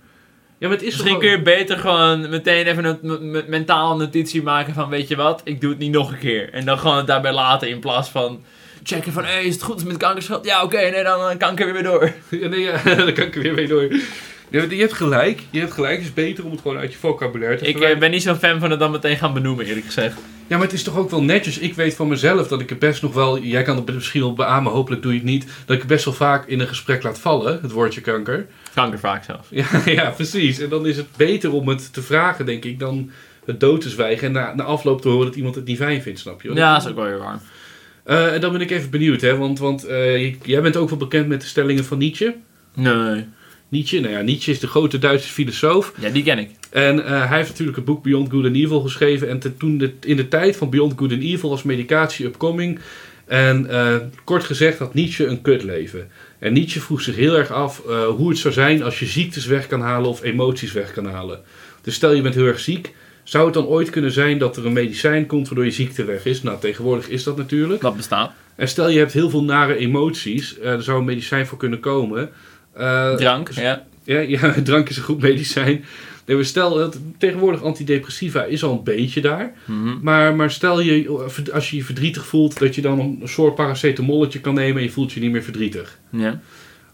Ja, 0.57 0.67
maar 0.67 0.77
het 0.77 0.85
is 0.85 0.93
Misschien 0.93 1.11
toch 1.11 1.19
kun 1.21 1.29
je 1.29 1.37
gewoon- 1.37 1.57
beter 1.57 1.77
gewoon 1.77 2.29
meteen 2.29 2.65
even 2.65 2.85
een 2.85 2.97
m- 3.01 3.37
m- 3.37 3.43
mentale 3.47 3.97
notitie 3.97 4.41
maken 4.43 4.73
van, 4.73 4.89
weet 4.89 5.07
je 5.07 5.15
wat, 5.15 5.41
ik 5.43 5.61
doe 5.61 5.69
het 5.69 5.79
niet 5.79 5.91
nog 5.91 6.11
een 6.11 6.17
keer. 6.19 6.53
En 6.53 6.65
dan 6.65 6.79
gewoon 6.79 6.97
het 6.97 7.07
daarbij 7.07 7.33
laten 7.33 7.69
in 7.69 7.79
plaats 7.79 8.09
van 8.09 8.43
checken 8.83 9.11
van, 9.11 9.25
hey, 9.25 9.43
is 9.45 9.53
het 9.53 9.63
goed 9.63 9.85
met 9.85 9.97
kankerschat? 9.97 10.45
Ja, 10.45 10.63
oké, 10.63 10.77
nee, 10.89 11.03
dan 11.03 11.29
eh, 11.29 11.37
kanker 11.37 11.73
weer 11.73 11.83
door. 11.83 12.11
Ja, 12.41 12.47
nee, 12.47 12.59
ja, 12.59 12.77
dan 13.05 13.13
kan 13.13 13.25
ik 13.25 13.35
er 13.35 13.41
weer 13.41 13.53
mee 13.53 13.67
door. 13.67 13.87
Je 14.49 14.75
hebt 14.75 14.93
gelijk, 14.93 15.41
je 15.51 15.59
hebt 15.59 15.71
gelijk, 15.71 15.95
het 15.97 16.05
is 16.05 16.13
beter 16.13 16.45
om 16.45 16.51
het 16.51 16.61
gewoon 16.61 16.77
uit 16.77 16.91
je 16.91 16.97
vocabulaire 16.97 17.57
te 17.57 17.61
Ik 17.63 17.67
eh, 17.67 17.71
verwijderen. 17.71 17.99
ben 17.99 18.11
niet 18.11 18.21
zo'n 18.21 18.35
fan 18.35 18.59
van 18.59 18.69
het 18.69 18.79
dan 18.79 18.91
meteen 18.91 19.17
gaan 19.17 19.33
benoemen, 19.33 19.65
eerlijk 19.65 19.85
gezegd. 19.85 20.17
Ja, 20.47 20.57
maar 20.57 20.65
het 20.65 20.75
is 20.75 20.83
toch 20.83 20.97
ook 20.97 21.09
wel 21.09 21.23
netjes. 21.23 21.57
Ik 21.57 21.73
weet 21.73 21.95
van 21.95 22.07
mezelf 22.07 22.47
dat 22.47 22.61
ik 22.61 22.69
het 22.69 22.79
best 22.79 23.01
nog 23.01 23.13
wel... 23.13 23.39
Jij 23.39 23.63
kan 23.63 23.75
het 23.75 23.93
misschien 23.93 24.21
wel 24.21 24.33
beamen, 24.33 24.71
hopelijk 24.71 25.01
doe 25.01 25.11
je 25.11 25.17
het 25.17 25.27
niet. 25.27 25.45
Dat 25.65 25.75
ik 25.75 25.81
het 25.81 25.87
best 25.91 26.05
wel 26.05 26.13
vaak 26.13 26.47
in 26.47 26.59
een 26.59 26.67
gesprek 26.67 27.03
laat 27.03 27.19
vallen, 27.19 27.59
het 27.61 27.71
woordje 27.71 28.01
kanker. 28.01 28.47
Kanker 28.73 28.99
vaak 28.99 29.23
zelfs. 29.23 29.47
Ja, 29.49 29.65
ja, 30.01 30.09
precies. 30.09 30.59
En 30.59 30.69
dan 30.69 30.87
is 30.87 30.97
het 30.97 31.07
beter 31.17 31.51
om 31.51 31.67
het 31.67 31.93
te 31.93 32.01
vragen, 32.01 32.45
denk 32.45 32.65
ik, 32.65 32.79
dan 32.79 33.11
het 33.45 33.59
dood 33.59 33.81
te 33.81 33.89
zwijgen. 33.89 34.27
En 34.27 34.33
na, 34.33 34.53
na 34.53 34.63
afloop 34.63 35.01
te 35.01 35.09
horen 35.09 35.25
dat 35.25 35.35
iemand 35.35 35.55
het 35.55 35.65
niet 35.65 35.77
fijn 35.77 36.01
vindt, 36.01 36.19
snap 36.19 36.41
je? 36.41 36.53
Ja, 36.53 36.73
dat 36.73 36.83
is 36.83 36.89
ook 36.89 36.95
wel 36.95 37.05
weer 37.05 37.17
warm. 37.17 37.39
Eh, 38.03 38.33
en 38.33 38.41
dan 38.41 38.51
ben 38.51 38.61
ik 38.61 38.71
even 38.71 38.89
benieuwd, 38.89 39.21
hè. 39.21 39.37
Want, 39.37 39.59
want 39.59 39.85
eh, 39.85 40.33
jij 40.41 40.61
bent 40.61 40.75
ook 40.77 40.89
wel 40.89 40.97
bekend 40.97 41.27
met 41.27 41.41
de 41.41 41.47
stellingen 41.47 41.85
van 41.85 41.97
Nietzsche. 41.97 42.35
Nee. 42.73 43.25
Nietzsche, 43.75 43.99
nou 43.99 44.13
ja, 44.13 44.21
Nietzsche 44.21 44.51
is 44.51 44.59
de 44.59 44.67
grote 44.67 44.99
Duitse 44.99 45.29
filosoof. 45.29 45.93
Ja, 45.99 46.09
die 46.09 46.23
ken 46.23 46.39
ik. 46.39 46.49
En 46.69 47.05
eh, 47.05 47.27
hij 47.29 47.37
heeft 47.37 47.49
natuurlijk 47.49 47.77
het 47.77 47.85
boek 47.85 48.03
Beyond 48.03 48.31
Good 48.31 48.45
and 48.45 48.55
Evil 48.55 48.81
geschreven. 48.81 49.29
En 49.29 49.39
te- 49.39 49.57
toen 49.57 49.77
de, 49.77 49.93
in 50.01 50.15
de 50.15 50.27
tijd 50.27 50.55
van 50.55 50.69
Beyond 50.69 50.93
Good 50.97 51.11
and 51.11 51.21
Evil 51.21 51.49
was 51.49 51.63
medicatie 51.63 52.25
upcoming. 52.25 52.79
En 53.25 53.69
eh, 53.69 53.95
kort 54.23 54.43
gezegd 54.43 54.77
had 54.77 54.93
Nietzsche 54.93 55.25
een 55.25 55.41
kutleven. 55.41 56.07
En 56.39 56.53
Nietzsche 56.53 56.81
vroeg 56.81 57.01
zich 57.01 57.15
heel 57.15 57.37
erg 57.37 57.51
af 57.51 57.81
eh, 57.87 58.07
hoe 58.07 58.29
het 58.29 58.37
zou 58.37 58.53
zijn 58.53 58.83
als 58.83 58.99
je 58.99 59.05
ziektes 59.05 59.45
weg 59.45 59.67
kan 59.67 59.81
halen 59.81 60.09
of 60.09 60.23
emoties 60.23 60.71
weg 60.71 60.93
kan 60.93 61.05
halen. 61.05 61.39
Dus 61.81 61.95
stel 61.95 62.13
je 62.13 62.21
bent 62.21 62.35
heel 62.35 62.45
erg 62.45 62.59
ziek. 62.59 62.93
Zou 63.23 63.45
het 63.45 63.53
dan 63.53 63.65
ooit 63.65 63.89
kunnen 63.89 64.11
zijn 64.11 64.37
dat 64.37 64.57
er 64.57 64.65
een 64.65 64.73
medicijn 64.73 65.25
komt 65.25 65.47
waardoor 65.47 65.65
je 65.65 65.71
ziekte 65.71 66.05
weg 66.05 66.25
is? 66.25 66.41
Nou, 66.41 66.59
tegenwoordig 66.59 67.09
is 67.09 67.23
dat 67.23 67.37
natuurlijk. 67.37 67.81
Dat 67.81 67.97
bestaat. 67.97 68.31
En 68.55 68.67
stel 68.67 68.89
je 68.89 68.99
hebt 68.99 69.13
heel 69.13 69.29
veel 69.29 69.43
nare 69.43 69.75
emoties. 69.77 70.59
er 70.59 70.83
zou 70.83 70.99
een 70.99 71.05
medicijn 71.05 71.47
voor 71.47 71.57
kunnen 71.57 71.79
komen. 71.79 72.29
Eh, 72.75 73.13
Drank, 73.15 73.49
ja. 73.51 73.85
ja, 74.03 74.19
ja, 74.39 74.53
drank 74.63 74.89
is 74.89 74.97
een 74.97 75.03
goed 75.03 75.21
medicijn. 75.21 75.85
Nee, 76.25 76.43
stel, 76.43 76.73
dat 76.75 76.97
tegenwoordig 77.17 77.63
antidepressiva 77.63 78.43
is 78.43 78.63
al 78.63 78.71
een 78.71 78.83
beetje 78.83 79.21
daar. 79.21 79.53
Mhm. 79.65 79.97
Maar, 80.01 80.35
maar 80.35 80.51
stel 80.51 80.79
je, 80.81 81.27
als 81.53 81.69
je 81.69 81.75
je 81.77 81.83
verdrietig 81.83 82.25
voelt, 82.25 82.59
dat 82.59 82.75
je 82.75 82.81
dan 82.81 82.99
een 82.99 83.21
soort 83.23 83.55
paracetamolletje 83.55 84.39
kan 84.39 84.53
nemen 84.53 84.77
en 84.77 84.83
je 84.83 84.91
voelt 84.91 85.11
je 85.13 85.19
niet 85.19 85.31
meer 85.31 85.43
verdrietig. 85.43 85.99
ja. 86.09 86.41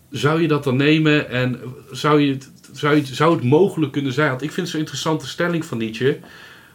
Zou 0.10 0.42
je 0.42 0.48
dat 0.48 0.64
dan 0.64 0.76
nemen 0.76 1.30
en 1.30 1.60
zou, 1.92 2.22
je, 2.22 2.32
het- 2.34 2.52
zou, 2.72 2.96
je, 2.96 3.06
zou 3.06 3.36
het 3.36 3.44
mogelijk 3.44 3.92
kunnen 3.92 4.14
zijn? 4.14 4.30
Want 4.30 4.42
ik 4.42 4.48
vind 4.52 4.60
het 4.62 4.70
zo'n 4.70 4.80
interessante 4.80 5.28
stelling 5.28 5.66
van 5.66 5.78
Nietzsche. 5.78 6.18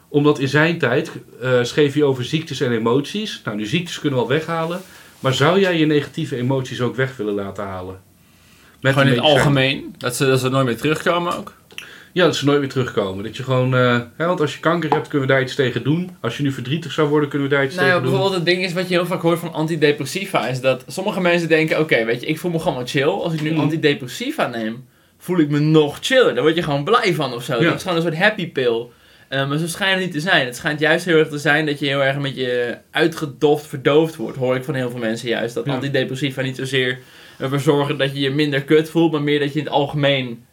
Omdat 0.08 0.38
in 0.38 0.48
zijn 0.48 0.78
tijd 0.78 1.10
eh, 1.40 1.62
schreef 1.62 1.92
hij 1.92 2.02
over 2.02 2.24
ziektes 2.24 2.60
en 2.60 2.72
emoties. 2.72 3.40
Nou, 3.44 3.56
nu 3.56 3.66
ziektes 3.66 3.98
kunnen 4.00 4.18
we 4.18 4.24
al 4.24 4.30
weghalen. 4.30 4.80
Maar 5.20 5.34
zou 5.34 5.60
jij 5.60 5.78
je 5.78 5.86
negatieve 5.86 6.36
emoties 6.36 6.80
ook 6.80 6.96
weg 6.96 7.16
willen 7.16 7.34
laten 7.34 7.64
halen? 7.64 8.00
Met 8.86 8.92
Gewoon 9.02 9.08
in 9.08 9.14
het 9.22 9.24
algemeen. 9.24 9.94
Dat 9.98 10.16
ze, 10.16 10.26
dat 10.26 10.40
ze 10.40 10.48
nooit 10.48 10.66
meer 10.66 10.76
terugkomen 10.76 11.36
ook. 11.36 11.52
Ja, 12.12 12.24
dat 12.24 12.36
ze 12.36 12.44
nooit 12.44 12.58
weer 12.60 12.68
terugkomen. 12.68 13.24
Dat 13.24 13.36
je 13.36 13.42
gewoon, 13.42 13.74
eh, 13.76 14.00
hè, 14.16 14.26
want 14.26 14.40
als 14.40 14.54
je 14.54 14.60
kanker 14.60 14.90
hebt, 14.90 15.08
kunnen 15.08 15.28
we 15.28 15.34
daar 15.34 15.42
iets 15.42 15.54
tegen 15.54 15.82
doen. 15.84 16.16
Als 16.20 16.36
je 16.36 16.42
nu 16.42 16.52
verdrietig 16.52 16.92
zou 16.92 17.08
worden, 17.08 17.28
kunnen 17.28 17.48
we 17.48 17.54
daar 17.54 17.64
iets 17.64 17.74
Nou 17.74 17.86
ja, 17.86 17.92
tegen 17.92 18.08
doen. 18.08 18.12
bijvoorbeeld 18.18 18.46
het 18.46 18.54
ding 18.54 18.66
is 18.66 18.72
wat 18.72 18.88
je 18.88 18.94
heel 18.94 19.06
vaak 19.06 19.20
hoort 19.22 19.38
van 19.38 19.52
antidepressiva. 19.52 20.46
Is 20.48 20.60
dat 20.60 20.84
sommige 20.86 21.20
mensen 21.20 21.48
denken, 21.48 21.80
oké, 21.80 22.04
weet 22.04 22.20
je, 22.20 22.26
ik 22.26 22.38
voel 22.38 22.50
me 22.50 22.58
gewoon 22.58 22.86
chill. 22.86 23.02
Als 23.08 23.32
ik 23.32 23.42
nu 23.42 23.50
Mhm. 23.50 23.60
antidepressiva 23.60 24.46
neem, 24.46 24.84
voel 25.18 25.38
ik 25.38 25.50
me 25.50 25.58
nog 25.58 25.98
chiller. 26.00 26.34
Daar 26.34 26.42
word 26.42 26.56
je 26.56 26.62
gewoon 26.62 26.84
blij 26.84 27.14
van 27.14 27.32
of 27.34 27.44
zo. 27.44 27.54
Ja. 27.56 27.62
Dat 27.64 27.74
is 27.74 27.82
gewoon 27.82 27.96
een 27.96 28.02
soort 28.02 28.16
happy 28.18 28.50
pill. 28.50 28.86
Eh, 29.28 29.48
maar 29.48 29.58
zo 29.58 29.66
schijnt 29.66 29.94
het 29.94 30.02
niet 30.04 30.12
te 30.12 30.20
zijn. 30.30 30.46
Het 30.46 30.56
schijnt 30.56 30.80
juist 30.80 31.04
heel 31.04 31.18
erg 31.18 31.28
te 31.28 31.38
zijn 31.38 31.66
dat 31.66 31.78
je 31.78 31.86
heel 31.86 32.02
erg 32.04 32.18
met 32.18 32.36
je 32.36 32.76
uitgedoft, 32.90 33.66
verdoofd 33.66 34.16
wordt. 34.16 34.36
Hoor 34.36 34.56
ik 34.56 34.64
van 34.64 34.74
heel 34.74 34.90
veel 34.90 34.98
mensen 35.00 35.28
juist. 35.28 35.54
Dat 35.54 35.66
Ja. 35.66 35.72
antidepressiva 35.72 36.42
niet 36.42 36.56
zozeer 36.56 36.98
ervoor 37.38 37.60
zorgen 37.60 37.98
dat 37.98 38.12
je 38.14 38.20
je 38.20 38.30
minder 38.30 38.62
kut 38.62 38.90
voelt, 38.90 39.12
maar 39.12 39.22
meer 39.22 39.38
dat 39.38 39.52
je 39.52 39.58
in 39.58 39.64
het 39.64 39.74
algemeen 39.74 40.44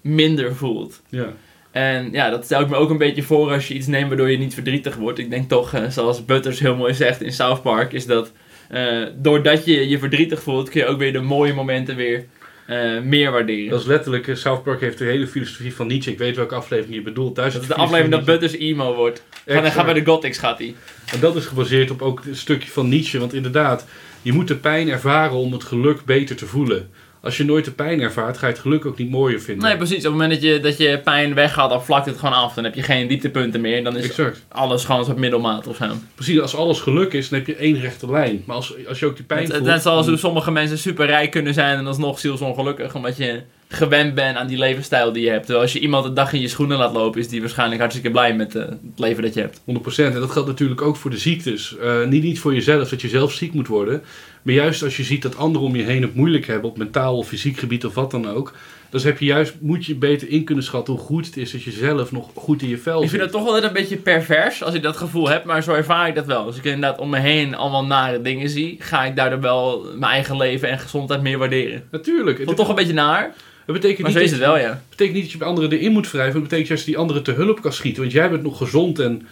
minder 0.00 0.54
voelt. 0.54 1.02
Ja. 1.08 1.32
En 1.70 2.08
ja, 2.12 2.30
dat 2.30 2.44
stel 2.44 2.60
ik 2.60 2.68
me 2.68 2.76
ook 2.76 2.90
een 2.90 2.98
beetje 2.98 3.22
voor 3.22 3.50
als 3.50 3.68
je 3.68 3.74
iets 3.74 3.86
neemt 3.86 4.08
waardoor 4.08 4.30
je 4.30 4.38
niet 4.38 4.54
verdrietig 4.54 4.96
wordt. 4.96 5.18
Ik 5.18 5.30
denk 5.30 5.48
toch, 5.48 5.74
eh, 5.74 5.88
zoals 5.88 6.24
Butters 6.24 6.60
heel 6.60 6.76
mooi 6.76 6.94
zegt 6.94 7.22
in 7.22 7.32
South 7.32 7.62
Park, 7.62 7.92
is 7.92 8.06
dat 8.06 8.32
eh, 8.68 9.02
doordat 9.16 9.64
je 9.64 9.88
je 9.88 9.98
verdrietig 9.98 10.42
voelt, 10.42 10.70
kun 10.70 10.80
je 10.80 10.86
ook 10.86 10.98
weer 10.98 11.12
de 11.12 11.20
mooie 11.20 11.54
momenten 11.54 11.96
weer 11.96 12.24
eh, 12.66 13.00
meer 13.00 13.30
waarderen. 13.30 13.70
Dat 13.70 13.80
is 13.80 13.86
letterlijk, 13.86 14.30
South 14.32 14.62
Park 14.62 14.80
heeft 14.80 14.98
de 14.98 15.04
hele 15.04 15.26
filosofie 15.26 15.74
van 15.74 15.86
Nietzsche. 15.86 16.12
Ik 16.12 16.18
weet 16.18 16.36
welke 16.36 16.54
aflevering 16.54 16.94
je 16.94 17.02
bedoelt. 17.02 17.34
Thuis 17.34 17.52
Dat 17.52 17.62
is 17.62 17.68
de 17.68 17.74
aflevering 17.74 18.14
dat 18.14 18.24
Butters 18.24 18.56
emo 18.56 18.94
wordt. 18.94 19.22
Van, 19.46 19.56
hij 19.56 19.70
gaat 19.70 19.84
bij 19.84 19.94
de 19.94 20.04
Gothics, 20.04 20.38
gaat 20.38 20.58
hij. 20.58 20.74
En 21.12 21.20
dat 21.20 21.36
is 21.36 21.46
gebaseerd 21.46 21.90
op 21.90 22.02
ook 22.02 22.22
een 22.24 22.36
stukje 22.36 22.70
van 22.70 22.88
Nietzsche. 22.88 23.18
Want 23.18 23.34
inderdaad, 23.34 23.86
je 24.22 24.32
moet 24.32 24.48
de 24.48 24.56
pijn 24.56 24.88
ervaren 24.88 25.36
om 25.36 25.52
het 25.52 25.64
geluk 25.64 26.04
beter 26.04 26.36
te 26.36 26.46
voelen. 26.46 26.90
Als 27.22 27.36
je 27.36 27.44
nooit 27.44 27.64
de 27.64 27.70
pijn 27.70 28.00
ervaart, 28.00 28.38
ga 28.38 28.46
je 28.46 28.52
het 28.52 28.62
geluk 28.62 28.86
ook 28.86 28.98
niet 28.98 29.10
mooier 29.10 29.40
vinden. 29.40 29.64
Nee, 29.68 29.76
precies. 29.76 29.96
Op 29.96 30.02
het 30.02 30.12
moment 30.12 30.30
dat 30.30 30.42
je, 30.42 30.60
dat 30.60 30.78
je 30.78 31.00
pijn 31.04 31.34
weggaat, 31.34 31.70
dan 31.70 31.84
vlakt 31.84 32.06
het 32.06 32.18
gewoon 32.18 32.34
af. 32.34 32.54
Dan 32.54 32.64
heb 32.64 32.74
je 32.74 32.82
geen 32.82 33.08
dieptepunten 33.08 33.60
meer. 33.60 33.84
Dan 33.84 33.96
is 33.96 34.04
Exact. 34.04 34.44
alles 34.48 34.84
gewoon 34.84 35.04
soort 35.04 35.16
middelmaat 35.16 35.66
of 35.66 35.76
zo. 35.76 35.86
Precies, 36.14 36.40
als 36.40 36.54
alles 36.56 36.80
geluk 36.80 37.12
is, 37.12 37.28
dan 37.28 37.38
heb 37.38 37.46
je 37.48 37.54
één 37.54 37.80
rechte 37.80 38.10
lijn. 38.10 38.42
Maar 38.46 38.56
als, 38.56 38.74
als 38.88 38.98
je 38.98 39.06
ook 39.06 39.16
die 39.16 39.24
pijn 39.24 39.42
Het, 39.44 39.52
voelt... 39.52 39.64
net 39.64 39.82
zoals 39.82 40.00
dan- 40.00 40.08
hoe 40.08 40.18
sommige 40.22 40.50
mensen 40.50 40.78
super 40.78 41.06
rijk 41.06 41.30
kunnen 41.30 41.54
zijn 41.54 41.78
en 41.78 41.86
alsnog 41.86 42.18
zielsongelukkig. 42.18 42.94
Omdat 42.94 43.16
je 43.16 43.40
gewend 43.72 44.14
bent 44.14 44.36
aan 44.36 44.46
die 44.46 44.58
levensstijl 44.58 45.12
die 45.12 45.24
je 45.24 45.30
hebt. 45.30 45.50
Als 45.50 45.72
je 45.72 45.78
iemand 45.78 46.04
een 46.04 46.14
dag 46.14 46.32
in 46.32 46.40
je 46.40 46.48
schoenen 46.48 46.78
laat 46.78 46.92
lopen, 46.92 47.20
is 47.20 47.28
die 47.28 47.40
waarschijnlijk 47.40 47.80
hartstikke 47.80 48.10
blij 48.10 48.34
met 48.34 48.54
eh, 48.54 48.62
het 48.62 48.78
leven 48.96 49.22
dat 49.22 49.34
je 49.34 49.40
hebt. 49.40 49.60
100%. 49.60 49.62
En 49.96 50.20
dat 50.20 50.30
geldt 50.30 50.48
natuurlijk 50.48 50.82
ook 50.82 50.96
voor 50.96 51.10
de 51.10 51.18
ziektes. 51.18 51.76
Eh, 51.76 52.06
niet, 52.06 52.22
niet 52.22 52.40
voor 52.40 52.54
jezelf, 52.54 52.88
dat 52.88 53.00
je 53.00 53.08
zelf 53.08 53.32
ziek 53.32 53.52
moet 53.52 53.66
worden. 53.66 54.02
Maar 54.42 54.54
juist 54.54 54.82
als 54.82 54.96
je 54.96 55.02
ziet 55.02 55.22
dat 55.22 55.36
anderen 55.36 55.66
om 55.66 55.76
je 55.76 55.82
heen 55.82 56.02
het 56.02 56.14
moeilijk 56.14 56.46
hebben, 56.46 56.70
op 56.70 56.78
mentaal 56.78 57.16
of 57.16 57.28
fysiek 57.28 57.58
gebied 57.58 57.84
of 57.84 57.94
wat 57.94 58.10
dan 58.10 58.28
ook. 58.28 58.52
Dan 58.90 59.00
heb 59.00 59.18
je 59.18 59.24
juist, 59.24 59.54
moet 59.60 59.86
je 59.86 59.94
beter 59.94 60.28
in 60.28 60.44
kunnen 60.44 60.64
schatten 60.64 60.94
hoe 60.94 61.02
goed 61.02 61.26
het 61.26 61.36
is 61.36 61.52
dat 61.52 61.62
je 61.62 61.70
zelf 61.70 62.12
nog 62.12 62.30
goed 62.34 62.62
in 62.62 62.68
je 62.68 62.78
vel 62.78 63.02
Ik 63.02 63.08
vind 63.08 63.10
zit. 63.10 63.20
het 63.20 63.30
toch 63.30 63.44
wel 63.44 63.64
een 63.64 63.72
beetje 63.72 63.96
pervers 63.96 64.62
als 64.62 64.74
ik 64.74 64.82
dat 64.82 64.96
gevoel 64.96 65.28
heb, 65.28 65.44
maar 65.44 65.62
zo 65.62 65.72
ervaar 65.72 66.08
ik 66.08 66.14
dat 66.14 66.26
wel. 66.26 66.44
Als 66.44 66.56
ik 66.56 66.64
inderdaad 66.64 66.98
om 66.98 67.10
me 67.10 67.18
heen 67.18 67.54
allemaal 67.54 67.84
nare 67.84 68.22
dingen 68.22 68.48
zie, 68.48 68.76
ga 68.78 69.04
ik 69.04 69.16
daardoor 69.16 69.40
wel 69.40 69.86
mijn 69.96 70.12
eigen 70.12 70.36
leven 70.36 70.68
en 70.68 70.78
gezondheid 70.78 71.22
meer 71.22 71.38
waarderen. 71.38 71.82
Natuurlijk. 71.90 72.38
Het, 72.38 72.56
toch 72.56 72.68
een 72.68 72.74
beetje 72.74 72.92
naar, 72.92 73.34
het 73.64 73.74
betekent, 73.74 74.02
maar 74.02 74.10
niet 74.10 74.20
is 74.22 74.30
dat, 74.30 74.38
het 74.38 74.48
wel, 74.48 74.58
ja. 74.58 74.82
betekent 74.88 75.14
niet 75.14 75.22
dat 75.22 75.32
je 75.32 75.38
bij 75.38 75.48
anderen 75.48 75.72
erin 75.72 75.92
moet 75.92 76.10
wrijven. 76.10 76.32
Het 76.32 76.42
betekent 76.42 76.68
juist 76.68 76.84
dat 76.84 76.94
die 76.94 77.02
anderen 77.02 77.22
te 77.22 77.32
hulp 77.32 77.60
kan 77.62 77.72
schieten. 77.72 78.02
Want 78.02 78.14
jij 78.14 78.30
bent 78.30 78.42
nog 78.42 78.56
gezond 78.56 78.98
en 78.98 79.26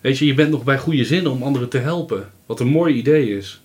weet 0.00 0.18
je, 0.18 0.26
je 0.26 0.34
bent 0.34 0.50
nog 0.50 0.64
bij 0.64 0.78
goede 0.78 1.04
zinnen 1.04 1.32
om 1.32 1.42
anderen 1.42 1.68
te 1.68 1.78
helpen. 1.78 2.30
Wat 2.46 2.60
een 2.60 2.66
mooi 2.66 2.94
idee 2.94 3.36
is. 3.36 3.60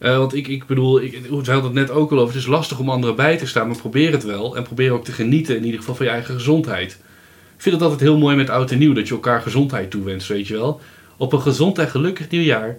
Eh, 0.00 0.16
want 0.16 0.34
ik, 0.34 0.48
ik 0.48 0.66
bedoel, 0.66 1.02
ik, 1.02 1.18
we 1.28 1.34
hadden 1.34 1.62
het 1.62 1.72
net 1.72 1.90
ook 1.90 2.10
al 2.10 2.18
over. 2.18 2.34
Het 2.34 2.42
is 2.42 2.48
lastig 2.48 2.78
om 2.78 2.90
anderen 2.90 3.16
bij 3.16 3.36
te 3.36 3.46
staan, 3.46 3.66
maar 3.66 3.76
probeer 3.76 4.12
het 4.12 4.24
wel. 4.24 4.56
En 4.56 4.62
probeer 4.62 4.92
ook 4.92 5.04
te 5.04 5.12
genieten, 5.12 5.56
in 5.56 5.64
ieder 5.64 5.78
geval 5.78 5.94
van 5.94 6.06
je 6.06 6.12
eigen 6.12 6.34
gezondheid. 6.34 6.92
Ik 7.56 7.62
vind 7.62 7.74
het 7.74 7.84
altijd 7.84 8.00
heel 8.00 8.18
mooi 8.18 8.36
met 8.36 8.50
oud 8.50 8.70
en 8.70 8.78
nieuw, 8.78 8.92
dat 8.92 9.08
je 9.08 9.14
elkaar 9.14 9.42
gezondheid 9.42 9.90
toewenst, 9.90 10.28
weet 10.28 10.46
je 10.46 10.54
wel. 10.54 10.80
Op 11.16 11.32
een 11.32 11.40
gezond 11.40 11.78
en 11.78 11.88
gelukkig 11.88 12.30
nieuwjaar. 12.30 12.78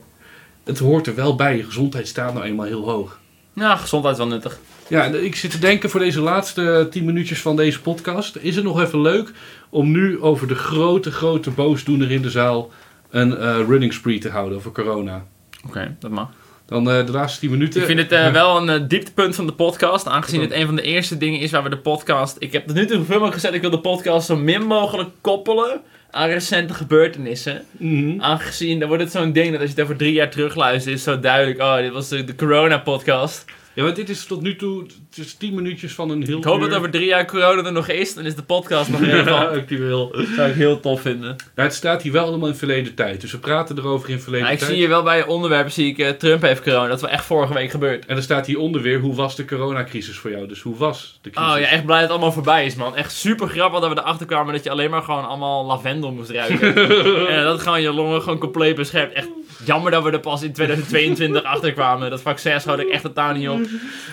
Het 0.64 0.80
hoort 0.80 1.08
er 1.08 1.16
wel 1.16 1.36
bij, 1.36 1.58
je 1.58 1.64
gezondheid 1.64 2.08
staat 2.08 2.34
nou 2.34 2.46
eenmaal 2.46 2.66
heel 2.66 2.90
hoog. 2.90 3.20
Ja, 3.54 3.76
gezondheid 3.76 4.14
is 4.14 4.22
wel 4.22 4.32
nuttig. 4.32 4.60
Ja, 4.88 5.04
ik 5.04 5.36
zit 5.36 5.52
te 5.52 5.60
denken 5.60 5.90
voor 5.90 6.00
deze 6.00 6.22
laatste 6.22 6.88
tien 6.90 7.06
minuutjes 7.06 7.42
van 7.42 7.56
deze 7.56 7.82
podcast. 7.82 8.36
Is 8.36 8.56
het 8.56 8.64
nog 8.64 8.82
even 8.82 9.02
leuk 9.02 9.32
om 9.70 9.92
nu 9.92 10.22
over 10.22 10.48
de 10.48 10.56
grote, 10.56 11.12
grote 11.12 11.50
boosdoener 11.50 12.12
in 12.12 12.22
de 12.22 12.30
zaal 12.30 12.72
een 13.10 13.38
eh, 13.38 13.60
running 13.68 13.94
spree 13.94 14.20
te 14.20 14.30
houden 14.30 14.58
over 14.58 14.72
corona? 14.72 15.26
Oké, 15.68 15.96
dat 16.00 16.12
mag. 16.12 16.30
Dan 16.72 16.92
eh, 16.92 17.06
de 17.06 17.12
laatste 17.12 17.40
tien 17.40 17.50
minuten. 17.50 17.82
Ik 17.82 17.88
vind 17.88 18.00
het 18.00 18.12
eh, 18.12 18.32
wel 18.42 18.58
een 18.58 18.70
eh, 18.70 18.88
dieptepunt 18.88 19.36
van 19.36 19.46
de 19.46 19.54
podcast, 19.54 20.08
aangezien 20.08 20.42
het 20.42 20.52
een 20.52 20.66
van 20.66 20.76
de 20.76 20.82
eerste 20.82 21.18
dingen 21.18 21.40
is 21.40 21.52
waar 21.52 21.64
we 21.64 21.70
de 21.70 21.78
podcast... 21.78 22.36
Ik 22.40 22.52
heb 22.52 22.68
tot 22.68 22.76
nu 22.76 22.86
toe 22.86 22.98
mogelijk 22.98 23.34
gezegd, 23.34 23.54
ik 23.54 23.62
wil 23.62 23.70
de 23.70 23.80
podcast 23.80 24.26
zo 24.26 24.36
min 24.36 24.64
mogelijk 24.64 25.10
koppelen 25.22 25.82
aan 26.12 26.30
recente 26.30 26.74
gebeurtenissen. 26.74 27.66
Mhm. 27.72 28.22
Aangezien, 28.22 28.80
dan 28.80 28.88
wordt 28.88 29.04
het 29.04 29.12
zo'n 29.12 29.32
ding 29.32 29.52
dat 29.52 29.62
als 29.62 29.70
je 29.70 29.76
het 29.76 29.84
over 29.84 29.98
drie 29.98 30.14
jaar 30.14 30.30
terugluistert, 30.30 30.96
is 30.96 31.06
het 31.06 31.16
zo 31.16 31.22
duidelijk, 31.22 31.62
oh, 31.62 31.76
dit 31.76 31.92
was 31.92 32.10
de, 32.10 32.24
de 32.24 32.36
corona-podcast. 32.36 33.46
Ja, 33.74 33.84
want 33.84 33.96
dit 33.96 34.10
is 34.10 34.26
tot 34.26 34.42
nu 34.42 34.56
toe 34.56 34.82
het 34.82 35.18
is 35.26 35.34
tien 35.34 35.54
minuutjes 35.54 35.94
van 35.94 36.10
een 36.10 36.24
heel 36.26 36.38
Ik 36.38 36.44
hoop 36.44 36.62
uur. 36.62 36.68
dat 36.70 36.78
over 36.78 36.90
drie 36.90 37.06
jaar 37.06 37.26
corona 37.26 37.64
er 37.66 37.72
nog 37.72 37.88
is, 37.88 38.14
dan 38.14 38.26
is 38.26 38.36
de 38.36 38.44
podcast 38.44 38.90
nog 38.90 39.00
Ja, 39.06 39.06
relevant. 39.08 39.58
actueel. 39.58 40.12
Dat 40.12 40.26
zou 40.36 40.50
ik 40.50 40.56
heel 40.56 40.80
tof 40.80 41.02
vinden. 41.02 41.28
Nou, 41.56 41.68
het 41.68 41.74
staat 41.74 42.02
hier 42.02 42.12
wel 42.12 42.26
allemaal 42.26 42.48
in 42.50 42.56
verleden 42.56 42.94
tijd. 42.96 43.22
Dus 43.22 43.32
we 43.32 43.38
praten 43.38 43.78
erover 43.78 44.10
in 44.10 44.20
verleden 44.20 44.42
Nou, 44.42 44.54
ik 44.54 44.60
tijd. 44.60 44.72
zie 44.72 44.80
hier 44.82 44.90
wel 44.90 45.04
bij 45.04 45.18
je 45.18 45.28
onderwerp, 45.28 45.70
zie 45.70 45.88
ik, 45.90 45.98
eh, 46.00 46.10
Trump 46.10 46.42
heeft 46.42 46.62
corona. 46.64 46.88
Dat 46.88 46.96
is 46.96 47.02
wel 47.02 47.12
echt 47.12 47.26
vorige 47.26 47.54
week 47.54 47.72
gebeurd. 47.72 48.06
En 48.06 48.16
er 48.16 48.24
staat 48.24 48.46
hieronder 48.46 48.82
weer, 48.82 49.00
hoe 49.00 49.16
was 49.16 49.36
de 49.36 49.46
coronacrisis 49.46 50.18
voor 50.18 50.32
jou? 50.32 50.48
Dus 50.48 50.62
hoe 50.62 50.76
was 50.78 51.20
de 51.22 51.30
crisis? 51.30 51.54
Oh 51.54 51.60
ja, 51.60 51.66
echt 51.68 51.86
blij 51.86 51.96
dat 52.00 52.04
het 52.04 52.12
allemaal 52.12 52.32
voorbij 52.32 52.66
is, 52.66 52.76
man. 52.76 52.96
Echt 52.96 53.12
super 53.12 53.48
grappig 53.48 53.80
dat 53.80 53.94
we 53.94 54.00
erachter 54.00 54.26
kwamen 54.26 54.54
dat 54.54 54.64
je 54.64 54.70
alleen 54.70 54.90
maar 54.90 55.04
gewoon 55.04 55.28
allemaal 55.28 55.66
lavendel 55.66 56.12
moest 56.12 56.30
ruiken. 56.30 56.76
en 57.38 57.44
dat 57.44 57.62
gewoon 57.62 57.82
je 57.82 57.94
longen 57.94 58.22
gewoon 58.22 58.40
compleet 58.40 58.76
beschermt. 58.76 59.14
Echt 59.14 59.28
jammer 59.66 59.92
dat 59.92 60.04
we 60.04 60.12
er 60.12 60.20
pas 60.20 60.44
in 60.44 60.54
2022 60.54 61.44
achter 61.44 61.74
kwamen. 61.74 62.10
Dat 62.10 62.22
vaccin 62.22 62.62
schoot 62.62 62.80
ik 62.80 62.88
echt 62.88 63.04
totaal 63.04 63.34
niet 63.34 63.50
op. 63.50 63.60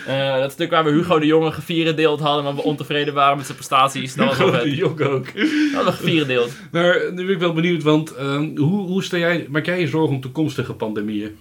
Eh, 0.07 0.39
dat 0.39 0.51
stuk 0.51 0.69
waar 0.69 0.83
we 0.83 0.91
Hugo 0.91 1.19
de 1.19 1.25
Jonge 1.25 1.51
gevierendeeld 1.51 2.19
hadden, 2.19 2.43
maar 2.43 2.55
we 2.55 2.63
ontevreden 2.63 3.13
waren 3.13 3.37
met 3.37 3.45
zijn 3.45 3.57
prestaties. 3.57 4.15
Dat 4.15 4.25
was 4.27 4.37
wel 4.37 4.47
Grote 4.47 4.67
vet. 4.67 4.77
jok 4.77 5.01
ook. 5.01 5.25
Dat 5.73 5.85
we 5.85 5.91
gevierendeeld. 5.91 6.51
Maar 6.71 6.99
nu 7.13 7.25
ben 7.25 7.33
ik 7.33 7.39
wel 7.39 7.53
benieuwd, 7.53 7.83
want 7.83 8.15
ehm, 8.15 8.57
hoe, 8.57 8.87
hoe 8.87 9.03
sta 9.03 9.17
jij, 9.17 9.45
maak 9.49 9.65
jij 9.65 9.79
je 9.79 9.87
zorgen 9.87 10.15
om 10.15 10.21
toekomstige 10.21 10.73
pandemieën? 10.73 11.37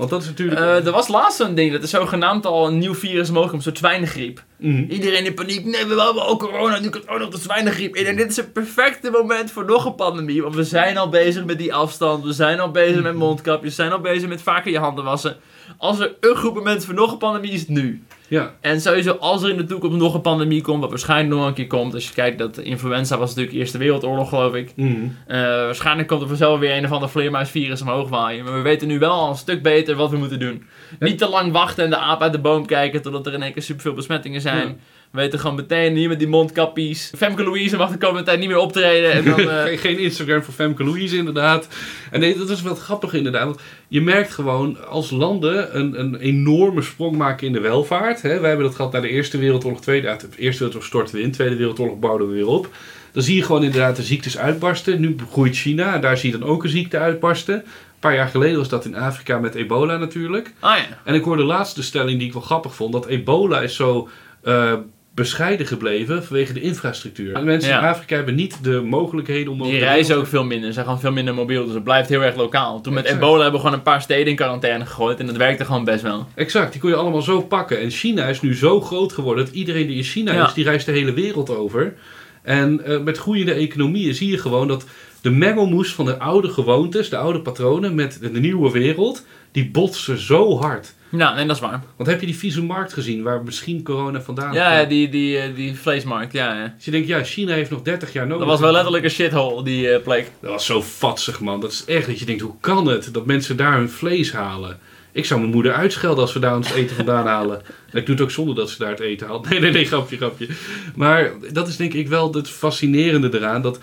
Want 0.00 0.12
dat 0.12 0.22
is 0.22 0.28
natuurlijk... 0.28 0.60
Eh, 0.60 0.86
er 0.86 0.92
was 0.92 1.08
laatst 1.08 1.36
zo'n 1.36 1.54
ding, 1.54 1.72
dat 1.72 1.82
er 1.82 1.88
zogenaamd 1.88 2.46
al 2.46 2.66
een 2.66 2.78
nieuw 2.78 2.94
virus 2.94 3.30
mogelijk, 3.30 3.56
een 3.56 3.62
soort 3.62 3.78
zwijnengriep. 3.78 4.44
Mhm. 4.56 4.84
Iedereen 4.88 5.24
in 5.24 5.34
paniek. 5.34 5.64
Nee, 5.64 5.86
we 5.86 6.02
hebben 6.02 6.26
ook 6.26 6.38
corona. 6.38 6.78
Nu 6.78 6.88
komt 6.88 7.08
ook 7.08 7.18
nog 7.18 7.28
de 7.28 7.38
zwijnengriep. 7.38 7.94
Denk, 7.94 8.18
dit 8.18 8.30
is 8.30 8.36
het 8.36 8.52
perfecte 8.52 9.10
moment 9.10 9.50
voor 9.50 9.64
nog 9.64 9.84
een 9.84 9.94
pandemie. 9.94 10.42
Want 10.42 10.54
we 10.54 10.64
zijn 10.64 10.98
al 10.98 11.08
bezig 11.08 11.44
met 11.44 11.58
die 11.58 11.74
afstand. 11.74 12.24
We 12.24 12.32
zijn 12.32 12.60
al 12.60 12.70
bezig 12.70 13.02
met 13.02 13.14
mondkapjes. 13.14 13.76
We 13.76 13.82
zijn 13.82 13.92
al 13.92 14.00
bezig 14.00 14.28
met 14.28 14.42
vaker 14.42 14.70
je 14.70 14.78
handen 14.78 15.04
wassen. 15.04 15.36
Als 15.78 15.98
er 15.98 16.14
een 16.20 16.36
groep 16.36 16.54
moment 16.54 16.84
voor 16.84 16.94
nog 16.94 17.12
een 17.12 17.18
pandemie 17.18 17.52
is 17.52 17.60
het 17.60 17.68
nu. 17.68 18.02
Ja. 18.30 18.54
En 18.60 18.80
sowieso, 18.80 19.12
als 19.12 19.42
er 19.42 19.50
in 19.50 19.56
de 19.56 19.64
toekomst 19.64 19.98
nog 19.98 20.14
een 20.14 20.20
pandemie 20.20 20.62
komt, 20.62 20.80
wat 20.80 20.90
waarschijnlijk 20.90 21.34
nog 21.34 21.46
een 21.46 21.54
keer 21.54 21.66
komt. 21.66 21.94
Als 21.94 22.08
je 22.08 22.14
kijkt 22.14 22.38
dat 22.38 22.54
de 22.54 22.62
influenza 22.62 23.18
was 23.18 23.28
natuurlijk 23.28 23.56
Eerste 23.56 23.78
Wereldoorlog, 23.78 24.28
geloof 24.28 24.54
ik. 24.54 24.72
Mhm. 24.76 24.90
Eh, 25.26 25.38
waarschijnlijk 25.40 26.08
komt 26.08 26.22
er 26.22 26.28
vanzelf 26.28 26.58
weer 26.58 26.76
een 26.76 26.84
of 26.84 26.92
ander 26.92 27.08
vleermuisvirus 27.08 27.80
omhoog 27.80 28.08
waaien. 28.08 28.44
Maar 28.44 28.54
we 28.54 28.60
weten 28.60 28.88
nu 28.88 28.98
wel 28.98 29.10
al 29.10 29.30
een 29.30 29.36
stuk 29.36 29.62
beter 29.62 29.96
wat 29.96 30.10
we 30.10 30.16
moeten 30.16 30.38
doen. 30.38 30.64
Niet 30.98 31.18
te 31.18 31.28
lang 31.28 31.52
wachten 31.52 31.84
en 31.84 31.90
de 31.90 31.96
aap 31.96 32.22
uit 32.22 32.32
de 32.32 32.38
boom 32.38 32.66
kijken 32.66 33.02
totdat 33.02 33.26
er 33.26 33.32
in 33.32 33.42
één 33.42 33.52
keer 33.52 33.62
superveel 33.62 33.94
besmettingen 33.94 34.40
zijn. 34.40 34.68
Ja. 34.68 34.74
We 35.10 35.18
weten 35.20 35.38
gewoon 35.38 35.56
meteen 35.56 35.96
hier 35.96 36.08
met 36.08 36.18
die 36.18 36.28
mondkappies. 36.28 37.12
Femke 37.16 37.42
Louise 37.44 37.76
mag 37.76 37.90
de 37.90 37.98
komende 37.98 38.22
tijd 38.22 38.38
niet 38.38 38.48
meer 38.48 38.58
optreden. 38.58 39.12
En 39.12 39.24
dan, 39.24 39.38
eh, 39.50 39.78
Geen- 39.78 39.98
Instagram 39.98 40.42
voor 40.42 40.54
Femke 40.54 40.84
Louise, 40.84 41.16
inderdaad. 41.16 41.68
En 42.10 42.20
nee, 42.20 42.38
dat 42.38 42.50
is 42.50 42.62
wel 42.62 42.74
grappig, 42.74 43.14
inderdaad. 43.14 43.44
Want 43.44 43.60
je 43.88 44.00
merkt 44.00 44.32
gewoon 44.32 44.86
als 44.88 45.10
landen 45.10 45.78
een, 45.78 46.00
een 46.00 46.16
enorme 46.16 46.82
sprong 46.82 47.16
maken 47.16 47.46
in 47.46 47.52
de 47.52 47.60
welvaart. 47.60 48.22
Hè. 48.22 48.40
Wij 48.40 48.48
hebben 48.48 48.66
dat 48.66 48.74
gehad 48.76 48.92
na 48.92 49.00
de 49.00 49.08
Eerste 49.08 49.38
Wereldoorlog, 49.38 49.80
Tweede. 49.80 50.06
Ja, 50.06 50.14
de 50.16 50.26
Eerste 50.36 50.64
Wereldoorlog 50.64 50.84
stortten 50.84 51.14
we 51.14 51.22
in, 51.22 51.30
Tweede 51.32 51.56
Wereldoorlog 51.56 51.98
bouwden 51.98 52.28
we 52.28 52.34
weer 52.34 52.46
op. 52.46 52.68
Dan 53.12 53.22
zie 53.22 53.36
je 53.36 53.42
gewoon 53.42 53.64
inderdaad 53.64 53.96
de 53.96 54.02
ziektes 54.02 54.38
uitbarsten. 54.38 55.00
Nu 55.00 55.16
groeit 55.30 55.56
China, 55.56 55.94
en 55.94 56.00
daar 56.00 56.16
zie 56.18 56.32
je 56.32 56.38
dan 56.38 56.48
ook 56.48 56.64
een 56.64 56.70
ziekte 56.70 56.98
uitbarsten. 56.98 57.54
Een 57.54 57.62
paar 58.00 58.14
jaar 58.14 58.28
geleden 58.28 58.58
was 58.58 58.68
dat 58.68 58.84
in 58.84 58.94
Afrika 58.96 59.38
met 59.38 59.54
ebola 59.54 59.96
natuurlijk. 59.96 60.52
ah 60.60 60.76
ja. 60.76 60.84
En 61.04 61.14
ik 61.14 61.24
hoorde 61.24 61.42
de 61.42 61.48
laatste 61.48 61.82
stelling 61.82 62.18
die 62.18 62.26
ik 62.26 62.32
wel 62.32 62.42
grappig 62.42 62.74
vond. 62.74 62.92
Dat 62.92 63.06
ebola 63.06 63.60
is 63.60 63.76
zo 63.76 64.08
eh, 64.42 64.72
bescheiden 65.20 65.66
gebleven 65.66 66.24
vanwege 66.24 66.52
de 66.52 66.60
infrastructuur. 66.60 67.34
De 67.34 67.40
mensen 67.40 67.70
in. 67.70 67.76
Afrika 67.78 68.16
hebben 68.16 68.34
niet 68.34 68.64
de 68.64 68.80
mogelijkheden 68.80 69.52
om... 69.52 69.60
over 69.60 69.72
Die 69.72 69.82
reizen 69.82 70.16
ook 70.16 70.26
veel 70.26 70.44
minder. 70.44 70.66
Ze 70.66 70.72
zijn 70.72 70.84
gewoon 70.84 71.00
veel 71.00 71.12
minder 71.12 71.34
mobiel. 71.34 71.64
Dus 71.64 71.74
het 71.74 71.84
blijft 71.84 72.08
heel 72.08 72.22
erg 72.22 72.36
lokaal. 72.36 72.80
Toen 72.80 72.92
met 72.94 73.04
Exact. 73.04 73.22
ebola 73.22 73.42
hebben 73.42 73.60
we 73.60 73.66
gewoon 73.66 73.76
een 73.78 73.82
paar 73.84 74.02
steden 74.02 74.26
in 74.26 74.36
quarantaine 74.36 74.86
gegooid. 74.86 75.20
En 75.20 75.26
dat 75.26 75.36
werkte 75.36 75.64
gewoon 75.64 75.84
best 75.84 76.02
wel. 76.02 76.26
Exact, 76.34 76.72
die 76.72 76.80
kon 76.80 76.90
je 76.90 76.96
allemaal 76.96 77.22
zo 77.22 77.40
pakken. 77.40 77.80
En 77.80 77.90
China 77.90 78.24
is 78.24 78.40
nu 78.40 78.54
zo 78.54 78.80
groot 78.80 79.12
geworden 79.12 79.44
dat 79.44 79.54
iedereen 79.54 79.86
die 79.86 79.96
in 79.96 80.02
China 80.02 80.32
Ja. 80.32 80.46
is, 80.46 80.54
die 80.54 80.64
reist 80.64 80.86
de 80.86 80.92
hele 80.92 81.12
wereld 81.12 81.50
over. 81.56 81.94
En 82.42 82.84
eh, 82.84 83.00
met 83.00 83.18
groeiende 83.18 83.52
economieën 83.52 84.14
zie 84.14 84.30
je 84.30 84.38
gewoon 84.38 84.68
dat 84.68 84.84
de 85.20 85.30
mengelmoes 85.30 85.94
van 85.94 86.04
de 86.04 86.18
oude 86.18 86.48
gewoontes, 86.48 87.08
de 87.08 87.16
oude 87.16 87.40
patronen 87.40 87.94
met 87.94 88.18
de 88.20 88.40
nieuwe 88.40 88.70
wereld, 88.70 89.24
die 89.52 89.70
botsen 89.70 90.18
zo 90.18 90.58
hard. 90.58 90.94
Ja, 91.10 91.34
nee, 91.34 91.46
dat 91.46 91.56
is 91.56 91.62
waar. 91.62 91.82
Want 91.96 92.08
heb 92.08 92.20
je 92.20 92.26
die 92.26 92.36
vieze 92.36 92.62
markt 92.62 92.92
gezien 92.92 93.22
waar 93.22 93.42
misschien 93.44 93.82
corona 93.82 94.20
vandaan 94.20 94.52
Ja, 94.52 94.78
ja, 94.78 94.84
die, 94.84 95.08
die, 95.08 95.38
eh, 95.38 95.54
die 95.54 95.74
vleesmarkt. 95.76 96.32
Ja, 96.32 96.54
ja. 96.54 96.72
Dus 96.76 96.84
je 96.84 96.90
denkt, 96.90 97.08
ja, 97.08 97.22
China 97.22 97.52
heeft 97.52 97.70
nog 97.70 97.82
30 97.82 98.12
jaar 98.12 98.26
nodig. 98.26 98.38
Dat 98.38 98.48
was 98.48 98.60
wel 98.60 98.72
letterlijk 98.72 99.04
een 99.04 99.10
shithole, 99.10 99.62
die 99.62 99.90
eh, 99.90 100.02
plek. 100.02 100.30
Dat 100.40 100.50
was 100.50 100.66
zo 100.66 100.82
vatsig, 100.82 101.40
man. 101.40 101.60
Dat 101.60 101.72
is 101.72 101.84
echt 101.84 102.06
dat 102.06 102.18
je 102.18 102.24
denkt, 102.24 102.42
hoe 102.42 102.54
kan 102.60 102.86
het 102.86 103.08
dat 103.12 103.26
mensen 103.26 103.56
daar 103.56 103.76
hun 103.76 103.90
vlees 103.90 104.32
halen? 104.32 104.78
Ik 105.12 105.24
zou 105.24 105.40
mijn 105.40 105.52
moeder 105.52 105.72
uitschelden 105.72 106.22
als 106.22 106.32
we 106.32 106.40
daar 106.40 106.56
ons 106.56 106.72
eten 106.72 106.96
vandaan 106.96 107.26
halen. 107.36 107.62
En 107.90 107.98
ik 107.98 108.06
doe 108.06 108.14
het 108.14 108.24
ook 108.24 108.30
zonder 108.30 108.54
dat 108.54 108.70
ze 108.70 108.78
daar 108.78 108.90
het 108.90 109.00
eten 109.00 109.26
haalt. 109.26 109.48
Nee, 109.48 109.60
nee, 109.60 109.70
nee, 109.70 109.84
grapje, 109.84 110.16
grapje. 110.16 110.48
Maar 110.94 111.32
dat 111.52 111.68
is 111.68 111.76
denk 111.76 111.92
ik 111.92 112.08
wel 112.08 112.32
het 112.32 112.50
fascinerende 112.50 113.30
eraan. 113.32 113.62
Dat 113.62 113.78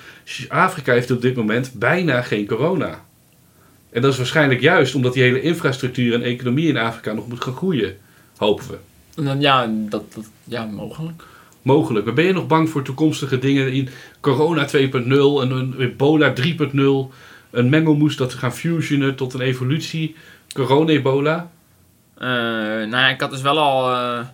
Afrika 0.48 0.94
heeft 0.94 1.12
op 1.12 1.22
dit 1.22 1.36
moment 1.36 1.72
bijna 1.74 2.22
geen 2.22 2.48
corona. 2.48 3.06
En 3.98 4.04
dat 4.04 4.12
is 4.12 4.18
waarschijnlijk 4.18 4.62
juist 4.62 4.96
omdat 4.96 5.14
die 5.14 5.24
hele 5.24 5.42
infrastructuur 5.42 6.14
en 6.14 6.22
economie 6.22 6.68
in 6.68 6.78
Afrika 6.78 7.14
nog 7.14 7.28
moet 7.28 7.44
gaan 7.44 7.56
groeien. 7.56 7.98
Hopen 8.36 8.66
we. 8.68 9.38
Ja, 9.40 9.70
dat, 9.90 10.14
dat, 10.14 10.26
ja, 10.44 10.66
mogelijk. 10.66 11.24
Mogelijk. 11.62 12.06
Maar 12.06 12.14
ben 12.14 12.26
je 12.26 12.34
nog 12.34 12.48
bang 12.48 12.70
voor 12.70 12.82
toekomstige 12.82 13.40
dingen 13.40 13.72
in 13.72 13.90
corona 14.20 14.68
2.0 14.68 14.72
en 14.72 15.52
een 15.52 15.76
ebola 15.80 16.34
3.0? 16.42 17.14
Een 17.52 17.70
mengelmoes 17.70 18.16
dat 18.16 18.32
we 18.32 18.38
gaan 18.38 18.54
fusionen 18.54 19.16
tot 19.16 19.34
een 19.34 19.42
evolutie. 19.42 20.16
Corona-ebola. 20.54 21.52
Eh, 22.18 22.28
nou 22.28 22.90
ja, 22.90 23.10
ik 23.10 23.22
had 23.22 23.32
dus 23.32 23.42
wel 23.42 23.60
al... 23.60 23.92
eh, 23.92 24.26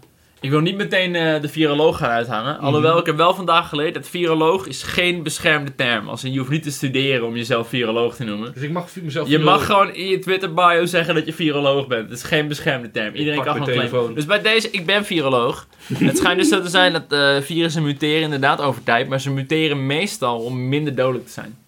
ik 0.44 0.50
wil 0.50 0.60
niet 0.60 0.76
meteen 0.76 1.16
eh, 1.16 1.42
de 1.42 1.48
viroloog 1.48 1.98
gaan 1.98 2.10
uithangen. 2.10 2.60
Alhoewel, 2.60 2.98
ik 2.98 3.06
heb 3.06 3.16
wel 3.16 3.34
vandaag 3.34 3.70
geleerd 3.70 3.94
dat 3.94 4.08
viroloog 4.08 4.68
is 4.68 4.84
geen 4.84 5.24
beschermde 5.24 5.76
term. 5.76 6.08
Als 6.10 6.24
in, 6.24 6.32
je 6.32 6.40
hoeft 6.40 6.52
niet 6.52 6.64
te 6.64 6.72
studeren 6.72 7.28
om 7.28 7.36
jezelf 7.36 7.68
viroloog 7.68 8.16
te 8.16 8.24
noemen. 8.24 8.54
Dus 8.54 8.64
ik 8.64 8.72
mag 8.72 8.88
mezelf... 9.02 9.28
Je 9.28 9.40
mag 9.40 9.66
gewoon 9.66 9.94
in 9.94 10.08
je 10.08 10.20
Twitter 10.20 10.54
bio 10.54 10.86
zeggen 10.86 11.16
dat 11.16 11.26
je 11.26 11.34
viroloog 11.34 11.88
bent. 11.88 12.10
Het 12.10 12.18
is 12.18 12.24
geen 12.24 12.48
beschermde 12.48 12.92
term. 12.92 13.14
Iedereen 13.16 13.44
kan 13.44 13.52
gewoon 13.52 13.68
claimen. 13.68 13.90
telefoon. 13.90 14.16
Dus 14.16 14.26
bij 14.26 14.42
deze, 14.42 14.72
ik 14.72 14.86
ben 14.86 15.06
viroloog. 15.06 15.68
het 15.94 16.18
schijnt 16.18 16.40
dus 16.40 16.50
zo 16.50 16.62
te 16.62 16.70
zijn 16.70 16.94
dat 16.94 17.12
eh, 17.12 17.42
virussen 17.42 17.84
muteren 17.84 18.22
inderdaad 18.22 18.62
over 18.62 18.84
tijd. 18.84 19.08
Maar 19.08 19.22
ze 19.22 19.32
muteren 19.32 19.86
meestal 19.86 20.40
om 20.40 20.70
minder 20.70 20.96
dodelijk 20.96 21.26
te 21.26 21.32
zijn. 21.32 21.63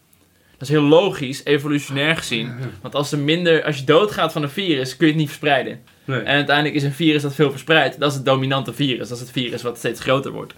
Dat 0.58 0.68
is 0.68 0.70
heel 0.70 0.82
logisch, 0.82 1.46
evolutionair 1.46 2.18
gezien. 2.18 2.54
Want 2.82 2.96
als, 2.96 3.12
er 3.12 3.18
minder, 3.18 3.64
als 3.64 3.78
je 3.78 3.84
doodgaat 3.84 4.32
van 4.32 4.44
een 4.44 4.50
virus, 4.50 4.98
kun 4.98 5.06
je 5.06 5.12
het 5.12 5.22
niet 5.22 5.30
verspreiden. 5.30 5.80
Nee. 6.06 6.20
En 6.20 6.36
uiteindelijk 6.36 6.76
is 6.76 6.84
een 6.84 6.94
virus 6.94 7.22
dat 7.22 7.36
veel 7.36 7.52
verspreidt, 7.52 8.00
dat 8.00 8.10
is 8.10 8.16
het 8.16 8.26
dominante 8.26 8.74
virus. 8.74 9.08
Dat 9.08 9.18
is 9.18 9.24
het 9.24 9.32
virus 9.32 9.62
wat 9.62 9.78
steeds 9.78 10.00
groter 10.02 10.32
wordt. 10.32 10.54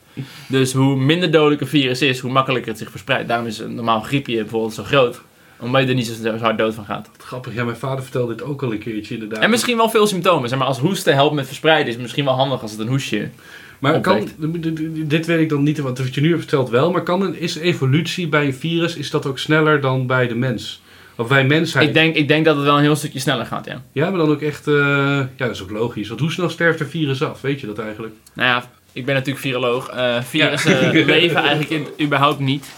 Dus 0.48 0.74
hoe 0.74 0.96
minder 0.96 1.32
dodelijk 1.32 1.62
een 1.62 1.68
virus 1.68 2.02
is, 2.02 2.20
hoe 2.20 2.32
makkelijker 2.32 2.70
het 2.70 2.80
zich 2.80 2.92
verspreidt. 2.92 3.28
Daarom 3.28 3.48
is 3.48 3.60
een 3.60 3.76
normaal 3.76 4.02
griepje 4.02 4.36
bijvoorbeeld 4.36 4.74
zo 4.74 4.84
groot. 4.84 5.22
Omdat 5.60 5.82
je 5.82 5.88
er 5.88 5.96
niet 5.96 6.08
zo, 6.08 6.14
zo 6.14 6.38
hard 6.38 6.58
dood 6.58 6.74
van 6.74 6.86
gaat. 6.86 7.10
Grappig, 7.18 7.54
ja, 7.54 7.64
mijn 7.64 7.78
vader 7.78 8.04
vertelde 8.04 8.36
dit 8.36 8.44
ook 8.46 8.64
al 8.64 8.72
een 8.72 8.80
keertje 8.80 9.14
inderdaad. 9.14 9.44
En 9.44 9.50
misschien 9.50 9.78
wel 9.78 9.90
veel 9.90 10.08
symptomen. 10.08 10.50
Zeg 10.50 10.58
maar 10.58 10.68
als 10.68 10.80
hoesten 10.80 11.14
helpt 11.14 11.36
met 11.36 11.46
verspreiden, 11.46 11.88
is 11.88 11.94
het 11.94 12.02
misschien 12.02 12.26
wel 12.26 12.34
handig 12.34 12.62
als 12.62 12.72
het 12.72 12.80
een 12.80 12.88
hoesje. 12.88 13.30
Maar 13.80 14.02
kan, 14.02 14.30
dit 15.08 15.26
weet 15.26 15.40
ik 15.40 15.50
dan 15.50 15.64
niet, 15.64 15.78
want 15.80 15.98
wat 15.98 16.16
je 16.16 16.22
nu 16.22 16.28
hebt 16.28 16.40
verteld 16.42 16.70
wel. 16.70 16.92
Maar 16.92 17.04
kan 17.04 17.22
een, 17.22 17.40
is 17.40 17.56
evolutie 17.56 18.28
bij 18.28 18.46
een 18.46 18.54
virus, 18.54 18.96
is 18.96 19.10
dat 19.10 19.26
ook 19.26 19.40
sneller 19.40 19.82
dan 19.82 20.08
bij 20.08 20.28
de 20.28 20.36
mens? 20.36 20.82
Of 21.16 21.28
wij 21.28 21.46
mensheid? 21.46 21.88
Ik 21.88 21.94
denk, 21.94 22.16
ik 22.16 22.28
denk 22.28 22.46
dat 22.46 22.56
het 22.56 22.66
wel 22.66 22.76
een 22.76 22.82
heel 22.82 22.96
stukje 22.96 23.20
sneller 23.20 23.46
gaat, 23.46 23.66
ja. 23.66 23.82
Ja, 23.92 24.10
maar 24.10 24.20
dan 24.20 24.30
ook 24.30 24.42
echt... 24.42 24.68
eh, 24.68 24.74
ja, 24.76 25.28
dat 25.38 25.50
is 25.50 25.62
ook 25.64 25.72
logisch. 25.72 26.08
Want 26.08 26.20
hoe 26.20 26.32
snel 26.32 26.50
sterft 26.50 26.80
een 26.80 26.88
virus 26.88 27.24
af? 27.24 27.42
Weet 27.42 27.60
je 27.60 27.68
dat 27.68 27.80
eigenlijk? 27.80 28.14
Nou 28.34 28.50
ja, 28.50 28.70
ik 28.92 29.06
ben 29.06 29.16
natuurlijk 29.16 29.46
viroloog. 29.46 29.90
Eh 29.90 30.22
virussen 30.22 30.98
Ja. 30.98 31.06
leven 31.16 31.36
eigenlijk 31.36 31.70
in, 31.70 32.06
überhaupt 32.06 32.40
niet. 32.40 32.70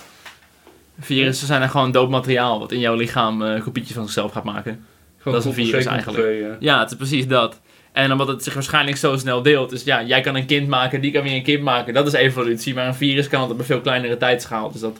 Virussen 0.99 1.47
zijn 1.47 1.61
er 1.61 1.69
gewoon 1.69 1.91
dood 1.91 2.09
materiaal 2.09 2.59
wat 2.59 2.71
in 2.71 2.79
jouw 2.79 2.95
lichaam 2.95 3.43
eh 3.43 3.61
kopietjes 3.63 3.95
van 3.95 4.03
zichzelf 4.03 4.31
gaat 4.31 4.43
maken. 4.43 4.85
Gewoon 5.17 5.33
Dat 5.33 5.51
is 5.51 5.57
een 5.57 5.65
virus 5.65 5.85
eigenlijk. 5.85 6.39
ja. 6.41 6.55
Ja, 6.59 6.79
het 6.79 6.91
is 6.91 6.97
precies 6.97 7.27
dat. 7.27 7.59
En 7.91 8.11
omdat 8.11 8.27
het 8.27 8.43
zich 8.43 8.53
waarschijnlijk 8.53 8.97
zo 8.97 9.17
snel 9.17 9.41
deelt. 9.41 9.69
Dus 9.69 9.83
ja, 9.83 10.03
jij 10.03 10.21
kan 10.21 10.35
een 10.35 10.45
kind 10.45 10.67
maken, 10.67 11.01
die 11.01 11.11
kan 11.11 11.23
weer 11.23 11.35
een 11.35 11.43
kind 11.43 11.63
maken. 11.63 11.93
Dat 11.93 12.07
is 12.07 12.13
evolutie. 12.13 12.73
Maar 12.73 12.87
een 12.87 12.95
virus 12.95 13.27
kan 13.27 13.41
het 13.41 13.51
op 13.51 13.59
een 13.59 13.65
veel 13.65 13.81
kleinere 13.81 14.17
tijdschaal. 14.17 14.71
Dus 14.71 14.81
dat 14.81 14.99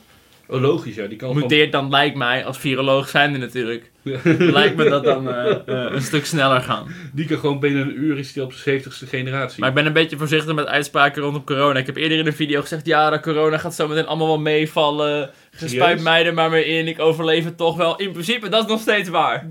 Oh, 0.50 0.60
logisch, 0.60 0.94
ja. 0.94 1.06
Die 1.06 1.16
kan 1.16 1.34
muteert 1.34 1.72
dan, 1.72 1.90
lijkt 1.90 2.16
mij, 2.16 2.44
als 2.44 2.58
viroloog 2.58 3.08
zijnde 3.08 3.38
natuurlijk. 3.38 3.90
Ja. 4.02 4.18
lijkt 4.58 4.76
me 4.76 4.88
dat 4.88 5.04
dan 5.04 5.28
eh, 5.28 5.50
eh, 5.50 5.92
een 5.92 6.02
stuk 6.02 6.26
sneller 6.26 6.60
gaan. 6.60 6.86
Die 7.12 7.26
kan 7.26 7.38
gewoon 7.38 7.60
binnen 7.60 7.82
een 7.82 8.02
uur 8.02 8.18
is 8.18 8.32
die 8.32 8.42
op 8.42 8.52
zijn 8.52 8.80
70ste 8.80 9.08
generatie. 9.08 9.60
Maar 9.60 9.68
ik 9.68 9.74
ben 9.74 9.86
een 9.86 9.92
beetje 9.92 10.16
voorzichtig 10.16 10.54
met 10.54 10.66
uitspraken 10.66 11.22
rondom 11.22 11.44
corona. 11.44 11.78
Ik 11.78 11.86
heb 11.86 11.96
eerder 11.96 12.18
in 12.18 12.26
een 12.26 12.32
video 12.32 12.60
gezegd, 12.60 12.86
ja, 12.86 13.10
dat 13.10 13.20
corona 13.20 13.58
gaat 13.58 13.74
zo 13.74 13.88
meteen 13.88 14.06
allemaal 14.06 14.26
wel 14.26 14.38
meevallen. 14.38 15.30
Gespuit 15.60 15.80
Serieus? 15.88 16.02
mij 16.02 16.26
er 16.26 16.34
maar 16.34 16.50
mee 16.50 16.64
in, 16.64 16.88
ik 16.88 16.98
overleef 17.00 17.44
het 17.44 17.56
toch 17.56 17.76
wel. 17.76 17.96
In 17.96 18.12
principe, 18.12 18.48
dat 18.48 18.62
is 18.64 18.70
nog 18.70 18.80
steeds 18.80 19.08
waar. 19.08 19.50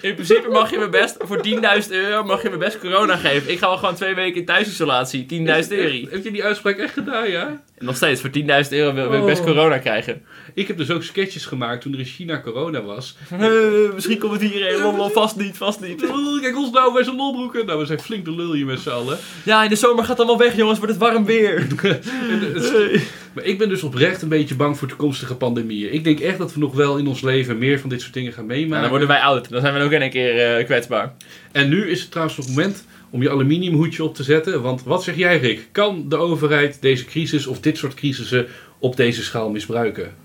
In 0.00 0.14
principe 0.14 0.48
mag 0.48 0.70
je 0.70 0.78
me 0.78 0.88
best, 0.88 1.16
voor 1.18 1.40
10.000 1.82 1.90
euro 1.90 2.24
mag 2.24 2.42
je 2.42 2.50
me 2.50 2.56
best 2.56 2.78
corona 2.78 3.16
geven. 3.16 3.50
Ik 3.52 3.58
ga 3.58 3.66
wel 3.68 3.76
gewoon 3.76 3.94
twee 3.94 4.14
weken 4.14 4.40
in 4.40 4.46
thuisisolatie, 4.46 5.26
10.000 5.26 5.28
euro. 5.68 6.06
Heb 6.10 6.24
je 6.24 6.30
die 6.32 6.44
uitspraak 6.44 6.76
echt 6.78 6.92
gedaan, 6.92 7.30
ja? 7.30 7.62
Nog 7.78 7.96
steeds, 7.96 8.20
voor 8.20 8.30
10.000 8.30 8.42
euro 8.70 8.94
wil, 8.94 9.10
wil 9.10 9.18
ik 9.20 9.26
best 9.26 9.40
Oh. 9.40 9.46
corona 9.46 9.78
krijgen. 9.78 10.22
Ik 10.54 10.66
heb 10.68 10.76
dus 10.76 10.90
ook 10.90 11.02
sketches 11.02 11.46
gemaakt 11.46 11.80
toen 11.82 11.92
er 11.92 11.98
in 11.98 12.04
China 12.04 12.40
corona 12.40 12.82
was. 12.82 13.16
Eh, 13.40 13.50
misschien 13.94 14.18
komt 14.18 14.32
het 14.32 14.40
hierheen, 14.50 14.80
lol, 14.96 15.08
vast 15.08 15.36
niet, 15.36 15.56
vast 15.56 15.80
niet. 15.80 16.00
Kijk 16.40 16.56
ons 16.56 16.70
nou 16.70 16.92
bij 16.92 17.04
zijn 17.04 17.16
lolbroeken. 17.16 17.66
Nou, 17.66 17.78
we 17.78 17.86
zijn 17.86 18.00
flink 18.00 18.24
de 18.24 18.34
lul 18.34 18.52
hier 18.52 18.66
met 18.66 18.80
z'n 18.80 18.88
allen. 18.90 19.18
Ja, 19.44 19.62
in 19.62 19.68
de 19.68 19.76
zomer 19.76 19.98
gaat 20.04 20.08
het 20.08 20.26
allemaal 20.26 20.46
weg, 20.46 20.56
jongens, 20.56 20.78
wordt 20.78 20.92
het 20.94 21.02
warm 21.02 21.24
weer. 21.24 21.54
En 21.82 22.40
het- 22.52 23.02
Maar 23.34 23.44
ik 23.44 23.58
ben 23.58 23.68
dus 23.68 23.82
oprecht 23.82 24.22
een 24.22 24.28
beetje 24.28 24.54
bang 24.54 24.78
voor 24.78 24.88
toekomstige 24.88 25.34
pandemieën. 25.34 25.94
Ik 25.94 26.04
denk 26.04 26.20
echt 26.20 26.38
dat 26.38 26.54
we 26.54 26.60
nog 26.60 26.74
wel 26.74 26.96
in 26.96 27.06
ons 27.06 27.20
leven 27.20 27.58
meer 27.58 27.80
van 27.80 27.88
dit 27.88 28.00
soort 28.00 28.14
dingen 28.14 28.32
gaan 28.32 28.46
meemaken. 28.46 28.80
dan 28.80 28.90
worden 28.90 29.08
wij 29.08 29.20
oud, 29.20 29.48
dan 29.48 29.60
zijn 29.60 29.74
we 29.74 29.80
ook 29.80 29.92
in 29.92 30.02
een 30.02 30.10
keer 30.10 30.56
eh, 30.56 30.64
kwetsbaar. 30.64 31.12
En 31.52 31.68
nu 31.68 31.90
is 31.90 32.00
het 32.00 32.10
trouwens 32.10 32.36
nog 32.36 32.46
het 32.46 32.56
moment 32.56 32.84
om 33.10 33.22
je 33.22 33.30
aluminiumhoedje 33.30 34.04
op 34.04 34.14
te 34.14 34.22
zetten. 34.22 34.62
Want 34.62 34.82
wat 34.82 35.02
zeg 35.02 35.16
jij, 35.16 35.38
Rick? 35.38 35.68
Kan 35.72 36.08
de 36.08 36.16
overheid 36.16 36.80
deze 36.80 37.04
crisis 37.04 37.46
of 37.46 37.60
dit 37.60 37.78
soort 37.78 37.94
crisissen 37.94 38.46
op 38.78 38.96
deze 38.96 39.22
schaal 39.22 39.50
misbruiken? 39.50 40.23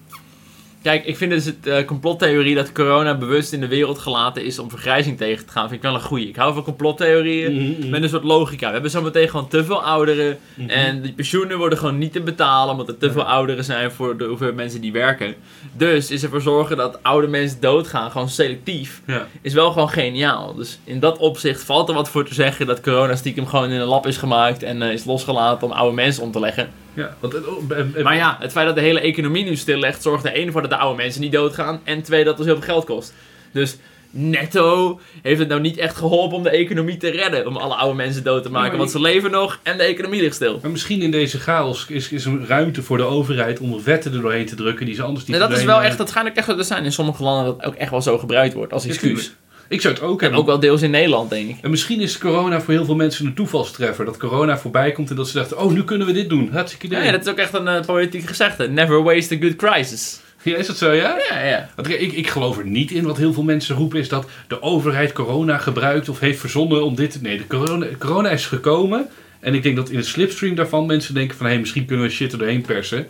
Kijk, 0.84 1.06
ik 1.06 1.18
vind 1.18 1.32
dus 1.32 1.46
het 1.46 1.68
eh, 1.68 1.86
complottheorie 1.86 2.56
dat 2.56 2.72
corona 2.72 3.18
bewust 3.18 3.54
in 3.54 3.60
de 3.60 3.68
wereld 3.68 4.00
gelaten 4.00 4.44
is 4.46 4.60
om 4.60 4.70
vergrijzing 4.70 5.18
tegen 5.18 5.46
te 5.46 5.52
gaan, 5.52 5.68
vind 5.70 5.84
ik 5.84 5.90
wel 5.90 5.94
een 5.96 6.02
goeie. 6.06 6.28
Ik 6.28 6.36
hou 6.36 6.54
van 6.54 6.64
complottheorieën 6.64 7.54
Mhm, 7.56 7.80
mhm. 7.80 7.90
met 7.90 8.04
een 8.04 8.10
soort 8.10 8.24
logica. 8.24 8.66
We 8.68 8.74
hebben 8.74 8.92
zometeen 8.92 9.30
gewoon 9.30 9.48
te 9.48 9.64
veel 9.66 9.84
ouderen 9.84 10.38
Mhm. 10.54 10.70
en 10.70 11.02
die 11.02 11.14
pensioenen 11.14 11.58
worden 11.58 11.78
gewoon 11.78 11.98
niet 11.98 12.14
te 12.14 12.22
betalen 12.22 12.72
omdat 12.72 12.88
er 12.88 12.98
te 12.98 13.12
veel 13.12 13.24
ouderen 13.24 13.64
zijn 13.64 13.92
voor 13.92 14.18
de 14.18 14.24
hoeveelheid 14.26 14.58
mensen 14.58 14.82
die 14.82 14.92
werken. 14.92 15.36
Dus 15.74 16.12
is 16.12 16.24
ervoor 16.24 16.42
zorgen 16.42 16.78
dat 16.78 17.00
oude 17.04 17.28
mensen 17.28 17.58
doodgaan, 17.62 18.12
gewoon 18.12 18.30
selectief, 18.30 19.02
Ja. 19.06 19.28
is 19.42 19.54
wel 19.54 19.72
gewoon 19.72 19.90
geniaal. 19.90 20.54
Dus 20.56 20.80
in 20.84 21.00
dat 21.00 21.18
opzicht 21.18 21.64
valt 21.64 21.90
er 21.90 21.96
wat 21.96 22.10
voor 22.10 22.26
te 22.26 22.34
zeggen 22.34 22.68
dat 22.68 22.82
corona 22.82 23.16
stiekem 23.16 23.48
gewoon 23.48 23.70
in 23.70 23.80
een 23.80 23.88
lab 23.88 24.08
is 24.08 24.18
gemaakt 24.18 24.64
en 24.64 24.82
eh, 24.82 24.92
is 24.92 25.06
losgelaten 25.06 25.68
om 25.68 25.74
oude 25.74 25.96
mensen 25.96 26.24
om 26.24 26.32
te 26.32 26.40
leggen. 26.40 26.70
Ja, 26.94 27.16
want, 27.20 27.48
oh, 27.48 27.64
en- 27.78 27.92
en- 27.96 28.04
Maar 28.04 28.16
ja, 28.16 28.38
het 28.40 28.52
feit 28.52 28.66
dat 28.66 28.76
de 28.76 28.82
hele 28.82 29.00
economie 29.00 29.44
nu 29.44 29.56
stillegt, 29.56 30.02
zorgt 30.02 30.26
er 30.26 30.34
één 30.34 30.52
voor 30.52 30.62
dat 30.62 30.70
de 30.70 30.78
oude 30.78 30.98
mensen 30.98 31.22
niet 31.22 31.32
doodgaan. 31.32 31.82
En 31.84 32.02
twee, 32.02 32.24
dat 32.24 32.38
het 32.38 32.38
dus 32.38 32.46
heel 32.54 32.64
veel 32.64 32.74
geld 32.74 32.86
kost. 32.86 33.14
Dus 33.52 33.78
netto 34.12 35.00
heeft 35.22 35.40
het 35.40 35.48
nou 35.48 35.62
niet 35.62 35.78
echt 35.78 35.96
geholpen 35.96 36.38
om 36.38 36.44
de 36.44 36.50
economie 36.50 36.98
te 36.98 37.10
redden. 37.10 37.48
Om 37.48 37.58
alle 37.58 37.76
oude 37.76 37.96
mensen 37.96 38.24
dood 38.24 38.44
te 38.44 38.50
maken. 38.52 38.70
maar 38.70 38.78
want 38.78 38.92
ze 38.92 39.02
leven 39.02 39.32
nog 39.32 39.60
en 39.64 39.78
de 39.78 39.84
economie 39.84 40.22
ligt 40.22 40.36
stil. 40.36 40.60
maar 40.62 40.72
misschien 40.72 41.02
in 41.02 41.12
deze 41.12 41.40
chaos 41.40 41.86
is, 41.90 42.10
is 42.12 42.26
er 42.26 42.46
ruimte 42.48 42.84
voor 42.84 42.98
de 42.98 43.04
overheid 43.04 43.60
om 43.60 43.84
wetten 43.84 44.14
er 44.14 44.22
doorheen 44.22 44.46
te 44.46 44.56
drukken 44.56 44.86
die 44.86 44.96
ze 44.96 45.02
anders 45.04 45.26
niet 45.26 45.38
Nee, 45.38 45.48
dat 45.48 45.58
is 45.58 45.64
wel 45.64 45.80
eh, 45.80 45.86
echt, 45.86 45.98
dat 45.98 46.10
schijnt 46.10 46.30
ook 46.30 46.36
echt 46.36 46.46
zo 46.48 46.62
zijn 46.62 46.84
in 46.84 46.92
sommige 46.92 47.24
landen 47.24 47.46
dat 47.46 47.56
het 47.56 47.66
ook 47.66 47.76
echt 47.76 47.92
wel 47.92 48.02
zo 48.02 48.18
gebruikt 48.18 48.54
wordt 48.54 48.74
als 48.74 48.86
excuus. 48.86 49.34
Ik 49.70 49.82
zou 49.82 49.94
het 49.94 50.04
ook 50.04 50.18
en 50.18 50.22
hebben. 50.22 50.40
ook 50.40 50.46
wel 50.46 50.60
deels 50.60 50.82
in 50.82 50.92
Nederland, 50.92 51.30
denk 51.30 51.50
ik. 51.50 51.58
En 51.62 51.70
misschien 51.70 52.02
is 52.02 52.18
corona 52.18 52.62
voor 52.62 52.74
heel 52.74 52.86
veel 52.86 52.96
mensen 52.96 53.26
een 53.26 53.34
toevalstreffer. 53.34 54.06
Dat 54.06 54.18
corona 54.18 54.58
voorbij 54.58 54.92
komt 54.92 55.10
en 55.10 55.16
dat 55.16 55.28
ze 55.28 55.38
dachten, 55.38 55.58
oh, 55.58 55.72
nu 55.72 55.84
kunnen 55.84 56.08
we 56.08 56.14
dit 56.14 56.30
doen. 56.30 56.50
Hartstikke 56.52 56.86
idee. 56.86 57.00
Nee, 57.00 57.12
dat 57.12 57.22
is 57.22 57.32
ook 57.32 57.38
echt 57.38 57.54
een 57.54 57.68
eh, 57.68 57.86
politiek 57.86 58.28
gezegde. 58.28 58.70
Never 58.70 59.04
waste 59.04 59.36
a 59.36 59.38
good 59.40 59.56
crisis. 59.56 60.20
Ja, 60.42 60.58
is 60.58 60.68
dat 60.68 60.78
zo, 60.78 60.92
ja? 60.92 61.18
Ja, 61.30 61.44
ja. 61.46 61.70
Ik, 61.88 62.14
ik 62.14 62.28
geloof 62.28 62.58
er 62.58 62.66
niet 62.66 62.92
in. 62.92 63.04
Wat 63.04 63.18
heel 63.18 63.34
veel 63.34 63.44
mensen 63.44 63.76
roepen 63.76 64.00
is 64.00 64.10
dat 64.10 64.30
de 64.48 64.62
overheid 64.62 65.12
corona 65.12 65.58
gebruikt 65.58 66.10
of 66.10 66.20
heeft 66.20 66.40
verzonnen 66.40 66.84
om 66.84 66.96
dit... 66.96 67.22
Nee, 67.22 67.38
de 67.38 67.48
corona, 67.48 67.86
corona 67.98 68.30
is 68.30 68.46
gekomen. 68.46 69.08
En 69.40 69.54
ik 69.54 69.64
denk 69.64 69.76
dat 69.76 69.90
in 69.90 69.98
het 69.98 70.06
slipstream 70.06 70.56
daarvan 70.56 70.86
mensen 70.86 71.14
denken 71.14 71.38
van... 71.38 71.46
Hé, 71.46 71.52
hey, 71.52 71.62
misschien 71.62 71.86
kunnen 71.86 72.06
we 72.06 72.12
shit 72.12 72.32
er 72.32 72.38
doorheen 72.38 72.62
persen. 72.62 73.08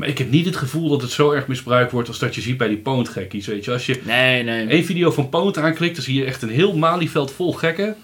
Maar 0.00 0.08
ik 0.08 0.18
heb 0.18 0.30
niet 0.30 0.46
het 0.46 0.56
gevoel 0.56 0.88
dat 0.88 1.02
het 1.02 1.10
zo 1.10 1.30
erg 1.30 1.46
misbruikt 1.46 1.92
wordt 1.92 2.08
als 2.08 2.18
dat 2.18 2.34
je 2.34 2.40
ziet 2.40 2.56
bij 2.56 2.68
die 2.68 2.76
poontgekkies. 2.76 3.46
Weet 3.46 3.64
je, 3.64 3.72
als 3.72 3.86
je 3.86 4.00
Nee, 4.04 4.42
nee. 4.42 4.66
één 4.66 4.84
video 4.84 5.10
van 5.10 5.28
Poont 5.28 5.58
aanklikt, 5.58 5.94
dan 5.94 6.04
zie 6.04 6.14
je 6.18 6.24
echt 6.24 6.42
een 6.42 6.48
heel 6.50 6.76
Malieveld 6.76 7.32
vol 7.32 7.52
gekken. 7.52 7.96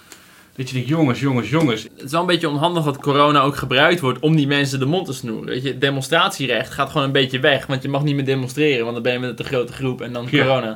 Dat 0.57 0.69
je 0.69 0.75
denkt, 0.75 0.89
jongens, 0.89 1.21
jongens, 1.21 1.51
jongens. 1.51 1.83
Het 1.83 2.03
is 2.05 2.11
wel 2.11 2.21
een 2.21 2.27
beetje 2.27 2.49
onhandig 2.49 2.85
dat 2.85 2.99
corona 2.99 3.41
ook 3.41 3.57
gebruikt 3.57 4.01
wordt 4.01 4.19
om 4.19 4.37
die 4.37 4.47
mensen 4.47 4.79
de 4.79 4.85
mond 4.87 5.07
te 5.07 5.13
snoeren. 5.13 5.47
Weet 5.47 5.63
je, 5.63 5.69
het 5.69 5.81
demonstratierecht 5.81 6.73
gaat 6.73 6.91
gewoon 6.91 7.07
een 7.07 7.13
beetje 7.13 7.41
weg, 7.41 7.67
want 7.67 7.83
je 7.83 7.89
mag 7.89 8.03
niet 8.03 8.15
meer 8.15 8.25
demonstreren, 8.25 8.83
want 8.83 8.95
dan 8.95 9.03
ben 9.03 9.13
je 9.13 9.19
met 9.19 9.29
een 9.31 9.37
te 9.37 9.45
grote 9.45 9.73
groep 9.73 10.01
en 10.01 10.13
dan 10.13 10.27
Ja. 10.31 10.43
corona. 10.43 10.69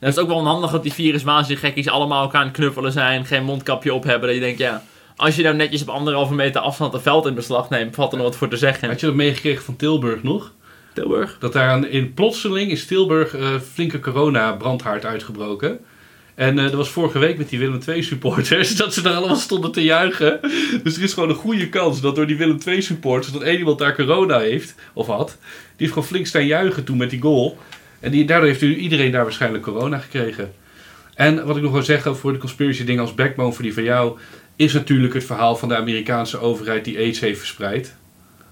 En 0.00 0.06
het 0.06 0.16
is 0.16 0.22
ook 0.22 0.28
wel 0.28 0.36
onhandig 0.36 0.70
dat 0.70 0.82
die 0.82 0.92
viruswaanzinnigekkies 0.92 1.88
allemaal 1.88 2.22
elkaar 2.22 2.40
aan 2.40 2.46
het 2.46 2.56
knuffelen 2.56 2.92
zijn, 2.92 3.24
geen 3.26 3.44
mondkapje 3.44 3.94
op 3.94 4.04
hebben. 4.04 4.28
Dat 4.28 4.36
je 4.38 4.44
denkt, 4.44 4.58
ja, 4.58 4.82
als 5.20 5.36
je 5.36 5.42
nou 5.42 5.56
netjes 5.56 5.82
op 5.82 5.88
anderhalve 5.88 6.34
meter 6.34 6.60
afstand 6.60 6.94
een 6.94 7.00
veld 7.00 7.26
in 7.26 7.34
beslag 7.34 7.70
neemt, 7.70 7.94
valt 7.94 8.12
er 8.12 8.18
nog 8.18 8.26
wat 8.26 8.36
voor 8.36 8.48
te 8.48 8.56
zeggen. 8.56 8.88
Had 8.88 9.00
je 9.00 9.06
dat 9.06 9.14
meegekregen 9.14 9.64
van 9.64 9.76
Tilburg 9.76 10.22
nog? 10.22 10.52
Tilburg? 10.92 11.36
Dat 11.38 11.52
daar 11.52 11.68
aan- 11.70 11.86
in 11.86 12.14
plotseling 12.14 12.70
is 12.70 12.86
Tilburg 12.86 13.34
eh 13.34 13.48
flinke 13.72 14.00
corona-brandhaard 14.00 15.04
uitgebroken. 15.04 15.78
En 16.34 16.58
eh, 16.58 16.64
dat 16.64 16.74
was 16.74 16.88
vorige 16.88 17.18
week 17.18 17.38
met 17.38 17.48
die 17.48 17.58
Willem 17.58 17.80
II 17.88 18.02
supporters, 18.02 18.76
dat 18.82 18.94
ze 18.94 19.02
daar 19.02 19.14
allemaal 19.14 19.36
stonden 19.36 19.72
te 19.72 19.82
juichen. 19.82 20.40
Dus 20.82 20.96
er 20.96 21.02
is 21.02 21.12
gewoon 21.12 21.28
een 21.28 21.34
goede 21.34 21.68
kans 21.68 22.00
dat 22.00 22.14
door 22.14 22.26
die 22.26 22.36
Willem 22.36 22.58
II 22.66 22.82
supporters, 22.82 23.32
dat 23.32 23.42
één 23.42 23.58
iemand 23.58 23.78
daar 23.78 23.94
corona 23.94 24.38
heeft, 24.38 24.74
of 24.92 25.06
had, 25.06 25.28
die 25.38 25.38
heeft 25.76 25.92
gewoon 25.92 26.08
flink 26.08 26.26
staan 26.26 26.46
juichen 26.46 26.84
toen 26.84 26.96
met 26.96 27.10
die 27.10 27.20
goal. 27.20 27.58
En 28.00 28.10
die, 28.10 28.24
daardoor 28.24 28.48
heeft 28.48 28.60
nu 28.60 28.76
iedereen 28.76 29.12
daar 29.12 29.22
waarschijnlijk 29.22 29.62
corona 29.62 29.98
gekregen. 29.98 30.52
En 31.14 31.46
wat 31.46 31.56
ik 31.56 31.62
nog 31.62 31.72
wil 31.72 31.82
zeggen 31.82 32.16
voor 32.16 32.32
de 32.32 32.38
conspiracy 32.38 32.84
dingen 32.84 33.02
als 33.02 33.14
backbone 33.14 33.52
voor 33.52 33.62
die 33.62 33.74
van 33.74 33.82
jou, 33.82 34.18
is 34.60 34.72
natuurlijk 34.72 35.14
het 35.14 35.24
verhaal 35.24 35.56
van 35.56 35.68
de 35.68 35.76
Amerikaanse 35.76 36.38
overheid 36.38 36.84
die 36.84 36.98
AIDS 36.98 37.20
heeft 37.20 37.38
verspreid. 37.38 37.94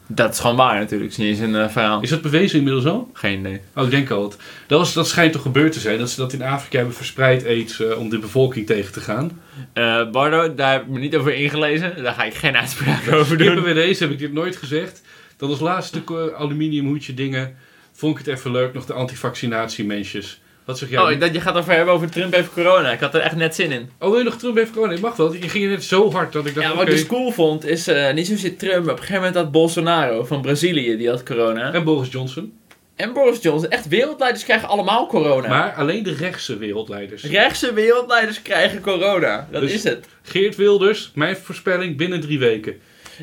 Dat 0.07 0.33
is 0.33 0.39
gewoon 0.39 0.57
waar 0.57 0.79
natuurlijk, 0.79 1.11
het 1.11 1.19
is 1.19 1.27
niet 1.27 1.41
eens 1.41 1.55
een 1.55 1.71
verhaal. 1.71 2.03
Is 2.03 2.11
dat 2.11 2.23
bewezen 2.23 2.59
inmiddels 2.59 2.87
al? 2.87 3.11
Geen 3.13 3.41
idee. 3.41 3.61
Oh, 3.75 3.85
ik 3.85 3.91
denk 3.91 4.11
al. 4.11 4.35
Dat, 4.67 4.79
was, 4.79 4.93
dat 4.93 5.09
schijnt 5.09 5.33
toch 5.33 5.43
gebeurd 5.43 5.73
te 5.73 5.81
zijn, 5.81 5.99
dat 5.99 6.11
ze 6.11 6.21
dat 6.21 6.33
in 6.33 6.43
Afrika 6.43 6.77
hebben 6.77 6.95
verspreid 6.95 7.47
aids 7.47 7.81
eh, 7.81 7.99
om 7.99 8.09
de 8.09 8.19
bevolking 8.19 8.67
tegen 8.67 8.93
te 8.93 9.01
gaan. 9.01 9.41
Eh 9.73 10.11
Bardo, 10.11 10.55
daar 10.55 10.73
heb 10.73 10.83
ik 10.83 10.89
me 10.89 10.99
niet 10.99 11.17
over 11.17 11.35
ingelezen, 11.35 12.03
daar 12.03 12.15
ga 12.15 12.25
ik 12.25 12.35
geen 12.35 12.57
uitspraak 12.57 13.13
over 13.13 13.39
doen. 13.39 13.63
Bij 13.63 13.73
deze 13.73 14.03
heb 14.03 14.13
ik 14.13 14.19
dit 14.19 14.33
nooit 14.33 14.57
gezegd. 14.57 15.03
Dan 15.37 15.49
als 15.49 15.61
laatste 15.61 16.03
aluminiumhoedje 16.37 17.15
dingen, 17.15 17.57
vond 17.93 18.19
ik 18.19 18.27
het 18.27 18.37
even 18.37 18.51
leuk, 18.51 18.75
nog 18.75 18.87
de 18.87 18.93
antivaccinatiemensjes. 18.93 20.41
Wat 20.69 20.79
zeg 20.79 20.91
jij? 20.91 21.03
Oh, 21.03 21.11
ik 21.11 21.21
dacht 21.21 21.35
je 21.35 21.41
gaat 21.41 21.55
het 21.55 21.63
over 21.63 21.75
hebben 21.75 21.95
over 21.95 22.11
Trump 22.11 22.35
heeft 22.35 22.53
corona. 22.53 22.93
Ik 22.93 23.01
had 23.01 23.15
er 23.15 23.21
echt 23.21 23.37
net 23.37 23.55
zin 23.55 23.73
in. 23.73 23.91
Oh, 23.99 24.19
je 24.19 24.25
nog 24.25 24.37
Trump 24.37 24.57
heeft 24.57 24.71
corona? 24.71 24.93
Ik 24.93 25.01
mag 25.01 25.17
wel. 25.17 25.33
Je 25.33 25.49
ging 25.49 25.69
net 25.69 25.85
zo 25.85 26.13
hard 26.13 26.33
dat 26.33 26.47
ik 26.47 26.55
dacht, 26.55 26.67
Ja, 26.67 26.75
wat 26.75 26.83
ik 26.83 26.91
dus 26.91 27.07
cool 27.07 27.31
vond 27.31 27.67
is 27.67 27.87
eh, 27.89 28.13
niet 28.13 28.27
zozeer 28.27 28.57
Trump, 28.57 28.83
op 28.83 28.89
een 28.91 28.97
gegeven 28.97 29.15
moment 29.15 29.35
had 29.35 29.53
Bolsonaro 29.53 30.25
van 30.25 30.41
Brazilië, 30.43 30.97
die 30.97 31.09
had 31.09 31.23
corona. 31.23 31.73
En 31.73 31.85
Boris 31.85 32.09
Johnson. 32.11 32.59
En 32.97 33.13
Boris 33.13 33.43
Johnson, 33.43 33.71
echt 33.71 33.89
wereldleiders 33.89 34.45
krijgen 34.45 34.69
allemaal 34.69 35.07
corona. 35.07 35.49
Maar 35.49 35.73
alleen 35.75 36.03
de 36.03 36.15
rechtse 36.15 36.57
wereldleiders. 36.59 37.23
Rechtse 37.23 37.73
wereldleiders 37.73 38.43
krijgen 38.43 38.81
corona. 38.81 39.49
Dat 39.51 39.61
Dus- 39.61 39.73
is 39.73 39.85
het. 39.85 40.07
Geert 40.23 40.57
Wilders, 40.57 41.11
mijn 41.15 41.37
voorspelling, 41.37 41.97
binnen 41.97 42.21
drie 42.21 42.39
weken. 42.39 42.81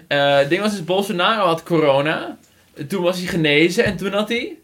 Het 0.08 0.50
ding 0.50 0.62
was 0.62 0.72
dus, 0.72 0.84
Bolsonaro 0.84 1.46
had 1.46 1.64
corona. 1.64 2.38
Toen 2.88 3.02
was 3.04 3.18
hij 3.18 3.28
genezen 3.28 3.84
en 3.86 3.98
toen 3.98 4.12
had 4.14 4.30
hij 4.30 4.58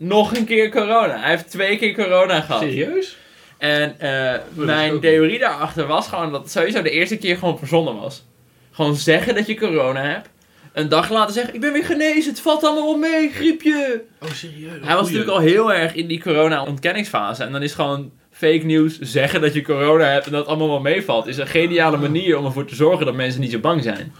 nog 0.00 0.36
een 0.36 0.44
keer 0.44 0.70
corona. 0.70 1.20
Hij 1.20 1.30
heeft 1.30 1.50
twee 1.50 1.76
keer 1.76 1.94
corona 1.94 2.40
gehad. 2.40 2.60
Serieus? 2.60 3.16
En 3.58 4.00
eh, 4.00 4.34
is 4.34 4.40
mijn 4.54 5.00
theorie 5.00 5.38
daarachter 5.38 5.86
was 5.86 6.08
gewoon 6.08 6.32
dat 6.32 6.42
het 6.42 6.50
sowieso 6.50 6.82
de 6.82 6.90
eerste 6.90 7.16
keer 7.16 7.36
gewoon 7.36 7.58
verzonnen 7.58 8.00
was. 8.00 8.24
Gewoon 8.70 8.96
zeggen 8.96 9.34
dat 9.34 9.46
je 9.46 9.56
corona 9.56 10.02
hebt. 10.02 10.28
Een 10.72 10.88
dag 10.88 11.10
later 11.10 11.34
zeggen, 11.34 11.54
ik 11.54 11.60
ben 11.60 11.72
weer 11.72 11.84
genezen, 11.84 12.30
het 12.30 12.40
valt 12.40 12.64
allemaal 12.64 12.84
wel 12.84 13.10
mee, 13.10 13.30
griepje. 13.30 14.02
Oh, 14.22 14.30
serieus? 14.30 14.84
Hij 14.84 14.94
was 14.94 15.04
natuurlijk 15.04 15.30
al 15.30 15.38
heel 15.38 15.72
erg 15.72 15.94
in 15.94 16.06
die 16.06 16.22
corona-ontkenningsfase. 16.22 17.44
En 17.44 17.52
dan 17.52 17.62
is 17.62 17.74
gewoon 17.74 18.10
fake 18.30 18.64
news 18.64 18.98
zeggen 18.98 19.40
dat 19.40 19.54
je 19.54 19.62
corona 19.62 20.04
hebt 20.04 20.26
en 20.26 20.30
dat 20.30 20.40
het 20.40 20.48
allemaal 20.48 20.68
wel 20.68 20.80
meevalt. 20.80 21.26
Is 21.26 21.36
een 21.36 21.46
geniale 21.46 21.96
manier 21.96 22.38
om 22.38 22.44
ervoor 22.44 22.64
te 22.64 22.74
zorgen 22.74 23.06
dat 23.06 23.14
mensen 23.14 23.40
niet 23.40 23.50
zo 23.50 23.58
bang 23.58 23.82
zijn. 23.82 24.12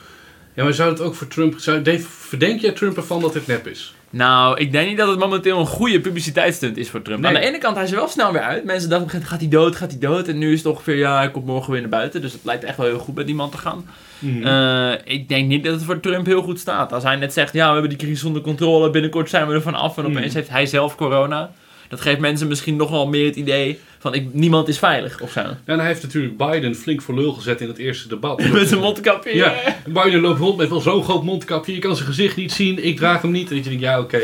Ja, 0.54 0.64
maar 0.64 0.74
zou 0.74 0.90
het 0.90 1.00
ook 1.00 1.14
voor 1.14 1.28
Trump... 1.28 1.58
Zou, 1.58 1.82
Dave, 1.82 2.06
verdenk 2.08 2.60
jij 2.60 2.72
Trump 2.72 2.96
ervan 2.96 3.20
dat 3.20 3.32
dit 3.32 3.46
nep 3.46 3.66
is? 3.66 3.94
Nou, 4.12 4.58
ik 4.58 4.72
denk 4.72 4.88
niet 4.88 4.98
dat 4.98 5.08
het 5.08 5.18
momenteel 5.18 5.58
een 5.58 5.66
goede 5.66 6.00
publiciteitsstunt 6.00 6.76
is 6.76 6.90
voor 6.90 7.02
Trump. 7.02 7.20
Nee. 7.20 7.34
Aan 7.34 7.40
de 7.40 7.46
ene 7.46 7.58
kant, 7.58 7.74
hij 7.76 7.84
is 7.84 7.90
er 7.90 7.96
wel 7.96 8.08
snel 8.08 8.32
weer 8.32 8.40
uit. 8.42 8.64
Mensen 8.64 8.88
dachten, 8.90 9.22
gaat 9.22 9.40
hij 9.40 9.48
dood, 9.48 9.76
gaat 9.76 9.90
hij 9.90 10.00
dood? 10.00 10.28
En 10.28 10.38
nu 10.38 10.52
is 10.52 10.58
het 10.58 10.66
ongeveer, 10.72 10.96
ja, 10.96 11.16
hij 11.16 11.30
komt 11.30 11.46
morgen 11.46 11.72
weer 11.72 11.80
naar 11.80 11.90
buiten. 11.90 12.20
Dus 12.20 12.32
het 12.32 12.44
lijkt 12.44 12.64
echt 12.64 12.76
wel 12.76 12.86
heel 12.86 12.98
goed 12.98 13.14
met 13.14 13.26
die 13.26 13.34
man 13.34 13.50
te 13.50 13.58
gaan. 13.58 13.86
Mhm. 14.18 14.46
Eh, 14.46 14.92
ik 15.04 15.28
denk 15.28 15.48
niet 15.48 15.64
dat 15.64 15.74
het 15.74 15.82
voor 15.84 16.00
Trump 16.00 16.26
heel 16.26 16.42
goed 16.42 16.58
staat. 16.60 16.92
Als 16.92 17.02
hij 17.02 17.16
net 17.16 17.32
zegt, 17.32 17.52
ja, 17.52 17.66
we 17.66 17.72
hebben 17.72 17.88
die 17.90 17.98
crisis 17.98 18.24
onder 18.24 18.42
controle, 18.42 18.90
binnenkort 18.90 19.30
zijn 19.30 19.46
we 19.46 19.54
er 19.54 19.62
van 19.62 19.74
af. 19.74 19.98
En 19.98 20.04
opeens 20.06 20.26
Mhm. 20.26 20.34
heeft 20.36 20.48
hij 20.50 20.66
zelf 20.66 20.96
corona. 20.96 21.50
Dat 21.90 22.00
geeft 22.00 22.18
mensen 22.20 22.48
misschien 22.48 22.76
nog 22.76 22.90
wel 22.90 23.06
meer 23.08 23.24
het 23.26 23.36
idee 23.36 23.78
van, 23.98 24.14
ik, 24.14 24.34
niemand 24.34 24.68
is 24.68 24.78
veilig 24.78 25.20
of 25.20 25.30
zo. 25.30 25.40
Ja, 25.40 25.56
en 25.64 25.78
hij 25.78 25.86
heeft 25.86 26.02
natuurlijk 26.02 26.36
Biden 26.36 26.74
flink 26.74 27.02
voor 27.02 27.14
lul 27.14 27.32
gezet 27.32 27.60
in 27.60 27.68
het 27.68 27.78
eerste 27.78 28.08
debat. 28.08 28.42
Met 28.52 28.68
zijn 28.68 28.80
mondkapje. 28.80 29.34
Ja. 29.34 29.54
Biden 29.86 30.20
loopt 30.20 30.38
rond 30.38 30.56
met 30.56 30.68
wel 30.68 30.80
zo'n 30.80 31.04
groot 31.04 31.22
mondkapje. 31.24 31.74
Je 31.74 31.78
kan 31.78 31.94
zijn 31.96 32.08
gezicht 32.08 32.36
niet 32.36 32.52
zien. 32.52 32.84
Ik 32.84 32.96
draag 32.96 33.22
hem 33.22 33.30
niet. 33.30 33.50
En 33.50 33.56
je 33.56 33.62
denkt, 33.62 33.80
ja, 33.80 34.00
oké. 34.00 34.20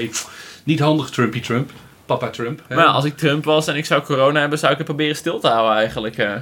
Niet 0.65 0.81
handig, 0.81 1.11
Trumpy 1.11 1.41
Trump. 1.41 1.71
Papa 2.07 2.31
Trump. 2.31 2.61
hè. 2.69 2.75
Maar 2.77 2.87
als 2.87 3.05
ik 3.05 3.17
Trump 3.17 3.45
was 3.45 3.67
en 3.67 3.77
ik 3.77 3.85
zou 3.85 4.03
corona 4.03 4.41
hebben, 4.41 4.59
zou 4.59 4.73
ik 4.73 4.79
het 4.79 4.87
proberen 4.87 5.17
stil 5.17 5.39
te 5.41 5.49
houden 5.49 5.77
eigenlijk. 5.77 6.19
eh. 6.19 6.33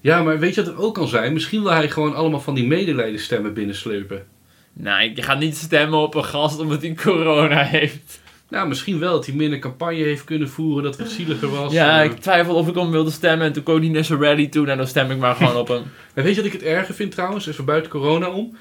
Ja, 0.00 0.22
maar 0.22 0.38
weet 0.38 0.54
je 0.54 0.62
wat 0.64 0.70
het 0.74 0.80
ook 0.82 0.94
kan 0.94 1.08
zijn? 1.08 1.32
Misschien 1.32 1.62
wil 1.62 1.72
hij 1.72 1.90
gewoon 1.90 2.14
allemaal 2.14 2.40
van 2.40 2.54
die 2.54 2.66
medelijdenstemmen 2.66 3.54
binnensleupen. 3.54 4.24
Nee, 4.72 5.12
je 5.14 5.22
gaat 5.22 5.38
niet 5.38 5.56
stemmen 5.56 5.98
op 5.98 6.14
een 6.14 6.24
gast 6.24 6.58
omdat 6.60 6.82
hij 6.82 6.94
corona 6.94 7.62
heeft. 7.62 8.20
Nou, 8.52 8.68
misschien 8.68 8.98
wel 8.98 9.12
dat 9.12 9.26
hij 9.26 9.34
minder 9.34 9.58
campagne 9.58 10.02
heeft 10.02 10.24
kunnen 10.24 10.48
voeren. 10.48 10.82
Dat 10.82 10.96
het 10.98 11.10
zieliger 11.10 11.48
was. 11.50 11.72
Ja, 11.72 11.98
Eh, 12.02 12.10
ik 12.10 12.18
twijfel 12.20 12.54
of 12.54 12.68
ik 12.68 12.76
om 12.76 12.90
wilde 12.90 13.10
stemmen 13.10 13.46
en 13.46 13.52
toen 13.52 13.62
kwam 13.62 13.78
hij 13.80 13.88
net 13.88 14.06
zo 14.06 14.16
ready 14.20 14.48
toe. 14.48 14.64
Nou, 14.64 14.76
dan 14.76 14.86
stem 14.86 15.10
ik 15.10 15.18
maar 15.18 15.34
gewoon 15.34 15.56
op 15.56 15.68
hem. 15.68 15.82
En 16.14 16.22
weet 16.24 16.34
je 16.34 16.42
wat 16.42 16.52
ik 16.52 16.60
het 16.60 16.68
erger 16.68 16.94
vind 16.94 17.10
trouwens? 17.12 17.46
Even 17.46 17.64
buiten 17.64 17.90
corona 17.90 18.30
om. 18.30 18.56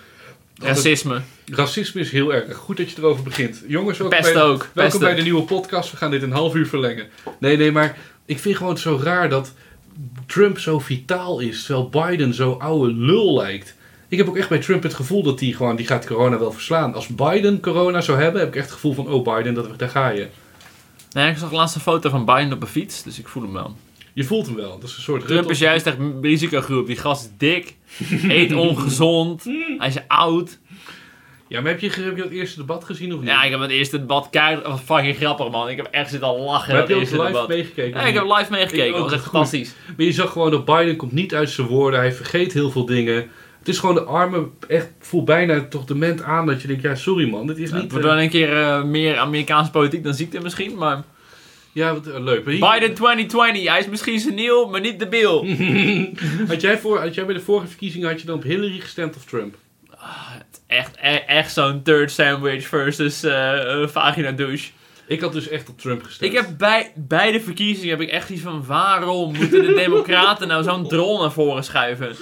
Racisme. 0.62 1.22
Racisme 1.46 2.02
is 2.02 2.12
heel 2.12 2.34
erg. 2.34 2.56
Goed 2.56 2.78
dat 2.78 2.92
je 2.92 2.98
erover 2.98 3.24
begint. 3.24 3.64
Jongens, 3.68 3.98
welkom, 3.98 4.18
Pest 4.20 4.34
bij, 4.34 4.42
ook. 4.44 4.70
welkom 4.74 5.00
bij 5.00 5.16
de 5.16 5.22
nieuwe 5.22 5.44
podcast. 5.44 5.92
We 5.92 5.98
gaan 5.98 6.12
dit 6.12 6.22
een 6.22 6.32
half 6.32 6.56
uur 6.56 6.68
verlengen. 6.68 7.06
Nee, 7.40 7.58
nee, 7.58 7.72
maar 7.72 7.98
ik 8.26 8.40
vind 8.40 8.56
gewoon 8.58 8.78
zo 8.78 9.00
raar 9.04 9.30
dat 9.30 9.54
Trump 10.28 10.60
zo 10.60 10.80
vitaal 10.80 11.40
is, 11.40 11.64
terwijl 11.64 11.90
Biden 11.90 12.34
zo 12.34 12.52
oude 12.52 12.94
lul 12.94 13.34
lijkt. 13.36 13.76
Ik 14.12 14.18
heb 14.18 14.28
ook 14.28 14.38
echt 14.38 14.50
bij 14.50 14.60
Trump 14.60 14.84
het 14.84 14.94
gevoel 14.94 15.24
dat 15.24 15.40
hij 15.40 15.52
gewoon, 15.52 15.76
die 15.76 15.88
gaat 15.88 16.08
corona 16.08 16.40
wel 16.40 16.52
verslaan. 16.52 16.94
Als 16.94 17.08
Biden 17.08 17.62
corona 17.62 18.02
zou 18.02 18.22
hebben, 18.22 18.42
heb 18.42 18.50
ik 18.50 18.56
echt 18.56 18.66
het 18.66 18.74
gevoel 18.74 18.94
van, 18.94 19.08
oh 19.08 19.36
Biden, 19.36 19.54
dat, 19.54 19.80
daar 19.80 19.90
ga 19.90 20.10
je. 20.10 20.28
Nee, 21.12 21.30
ik 21.32 21.38
zag 21.38 21.52
laatst 21.52 21.76
een 21.76 21.82
foto 21.82 22.10
van 22.10 22.26
Biden 22.26 22.54
op 22.54 22.62
een 22.62 22.68
fiets, 22.68 23.04
dus 23.04 23.20
ik 23.20 23.28
voel 23.28 23.44
hem 23.44 23.54
wel. 23.54 23.76
Je 24.14 24.24
voelt 24.24 24.46
hem 24.46 24.56
wel. 24.56 24.80
Dat 24.80 24.90
is 24.90 24.96
een 24.96 25.02
soort 25.02 25.28
Trump 25.28 25.50
is 25.50 25.60
juist 25.60 25.86
echt 25.86 25.98
een 25.98 26.22
risicogroep. 26.22 26.88
Die 26.88 26.96
gast 26.96 27.24
is 27.24 27.32
dik, 27.38 27.76
eet 28.28 28.54
ongezond, 28.54 29.44
hij 29.78 29.88
is 29.88 29.98
oud. 30.08 30.60
Ja, 31.48 31.62
maar 31.62 31.72
heb 31.72 31.80
je, 31.80 31.90
heb 31.90 32.16
je 32.16 32.22
dat 32.22 32.32
eerste 32.32 32.60
debat 32.60 32.84
gezien 32.84 33.14
of 33.14 33.20
niet? 33.20 33.30
Ja, 33.30 33.44
ik 33.44 33.52
heb 33.52 33.60
het 33.60 33.72
eerste 33.72 34.00
debat 34.00 34.30
keihard... 34.30 34.68
Was 34.68 34.80
fucking 34.80 35.16
grappig, 35.16 35.52
man. 35.52 35.70
Ik 35.70 35.78
heb 35.78 35.88
echt 35.92 36.10
zitten 36.10 36.28
al 36.28 36.40
lachen 36.40 36.72
maar 36.72 36.82
heb 36.82 36.90
je 36.90 36.96
ook 36.96 37.02
live 37.02 37.16
debat. 37.16 37.48
meegekeken? 37.48 38.00
Ja, 38.00 38.06
ik 38.06 38.14
heb 38.14 38.24
live 38.24 38.52
meegekeken. 38.52 38.92
Dat 38.92 39.02
was 39.02 39.14
echt 39.14 39.24
fantastisch. 39.24 39.76
Maar 39.98 40.06
je 40.06 40.12
zag 40.12 40.32
gewoon 40.32 40.52
dat 40.52 40.66
Biden 40.66 40.96
komt 40.96 41.12
niet 41.12 41.34
uit 41.34 41.50
zijn 41.50 41.68
woorden. 41.68 42.00
Hij 42.00 42.14
vergeet 42.14 42.54
heel 42.54 42.72
veel 42.72 42.86
dingen. 42.86 43.30
Het 43.62 43.70
is 43.70 43.80
gewoon 43.80 43.96
de 43.96 44.04
arme, 44.04 44.48
echt 44.68 44.90
voel 45.00 45.24
bijna 45.24 45.66
toch 45.68 45.86
dement 45.86 46.22
aan 46.24 46.46
dat 46.46 46.62
je 46.62 46.68
denkt, 46.68 46.84
ja 46.84 46.96
sorry 46.96 47.30
man, 47.30 47.48
dit 47.48 47.58
is 47.58 47.70
Ja, 47.70 47.74
niet... 47.76 47.84
het 47.84 47.92
wordt 47.92 48.06
eh, 48.08 48.12
wel 48.14 48.22
een 48.22 48.30
keer 48.30 48.58
eh, 48.62 48.84
meer 48.84 49.18
Amerikaanse 49.18 49.72
politiek 49.72 50.04
dan 50.04 50.14
ziekte 50.14 50.40
misschien, 50.42 50.76
maar... 50.78 51.04
ja, 51.72 51.94
wat, 51.94 52.08
eh, 52.08 52.20
leuk. 52.24 52.46
Hier- 52.46 52.70
Biden 52.72 52.94
2020, 52.94 53.68
hij 53.68 53.80
is 53.80 53.88
misschien 53.88 54.20
seniel, 54.20 54.70
maar 54.70 54.82
niet 54.82 55.00
debiel. 55.00 55.46
had, 56.48 56.62
jij 56.62 56.78
voor, 56.80 57.00
had 57.00 57.16
jij 57.16 57.26
bij 57.26 57.34
de 57.36 57.42
vorige 57.42 57.68
verkiezingen, 57.68 58.10
had 58.10 58.20
je 58.22 58.28
dan 58.28 58.36
op 58.36 58.44
Hillary 58.44 58.80
gestemd 58.80 59.16
of 59.16 59.26
Trump? 59.26 59.56
Echt, 60.68 60.96
e- 61.02 61.24
echt 61.28 61.54
zo'n 61.54 61.82
third 61.84 62.12
sandwich 62.12 62.68
versus 62.68 63.24
eh, 63.24 63.82
eh, 63.82 63.88
vagina 63.88 64.32
douche. 64.32 64.70
Ik 65.12 65.22
had 65.22 65.34
dus 65.34 65.48
echt 65.48 65.70
op 65.70 65.80
Trump 65.80 66.04
gestemd. 66.04 66.32
Ik 66.32 66.38
heb 66.38 66.58
bij 66.58 66.92
beide 66.96 67.42
verkiezingen 67.42 67.90
heb 67.90 68.02
ik 68.02 68.10
echt 68.10 68.30
iets 68.30 68.42
van 68.42 68.66
waarom 68.66 69.36
moeten 69.36 69.66
de 69.66 69.74
democraten 69.74 70.48
nou 70.48 70.64
zo'n 70.64 70.88
drol 70.88 71.22
naar 71.22 71.32
voren 71.32 71.64
schuiven? 71.64 72.16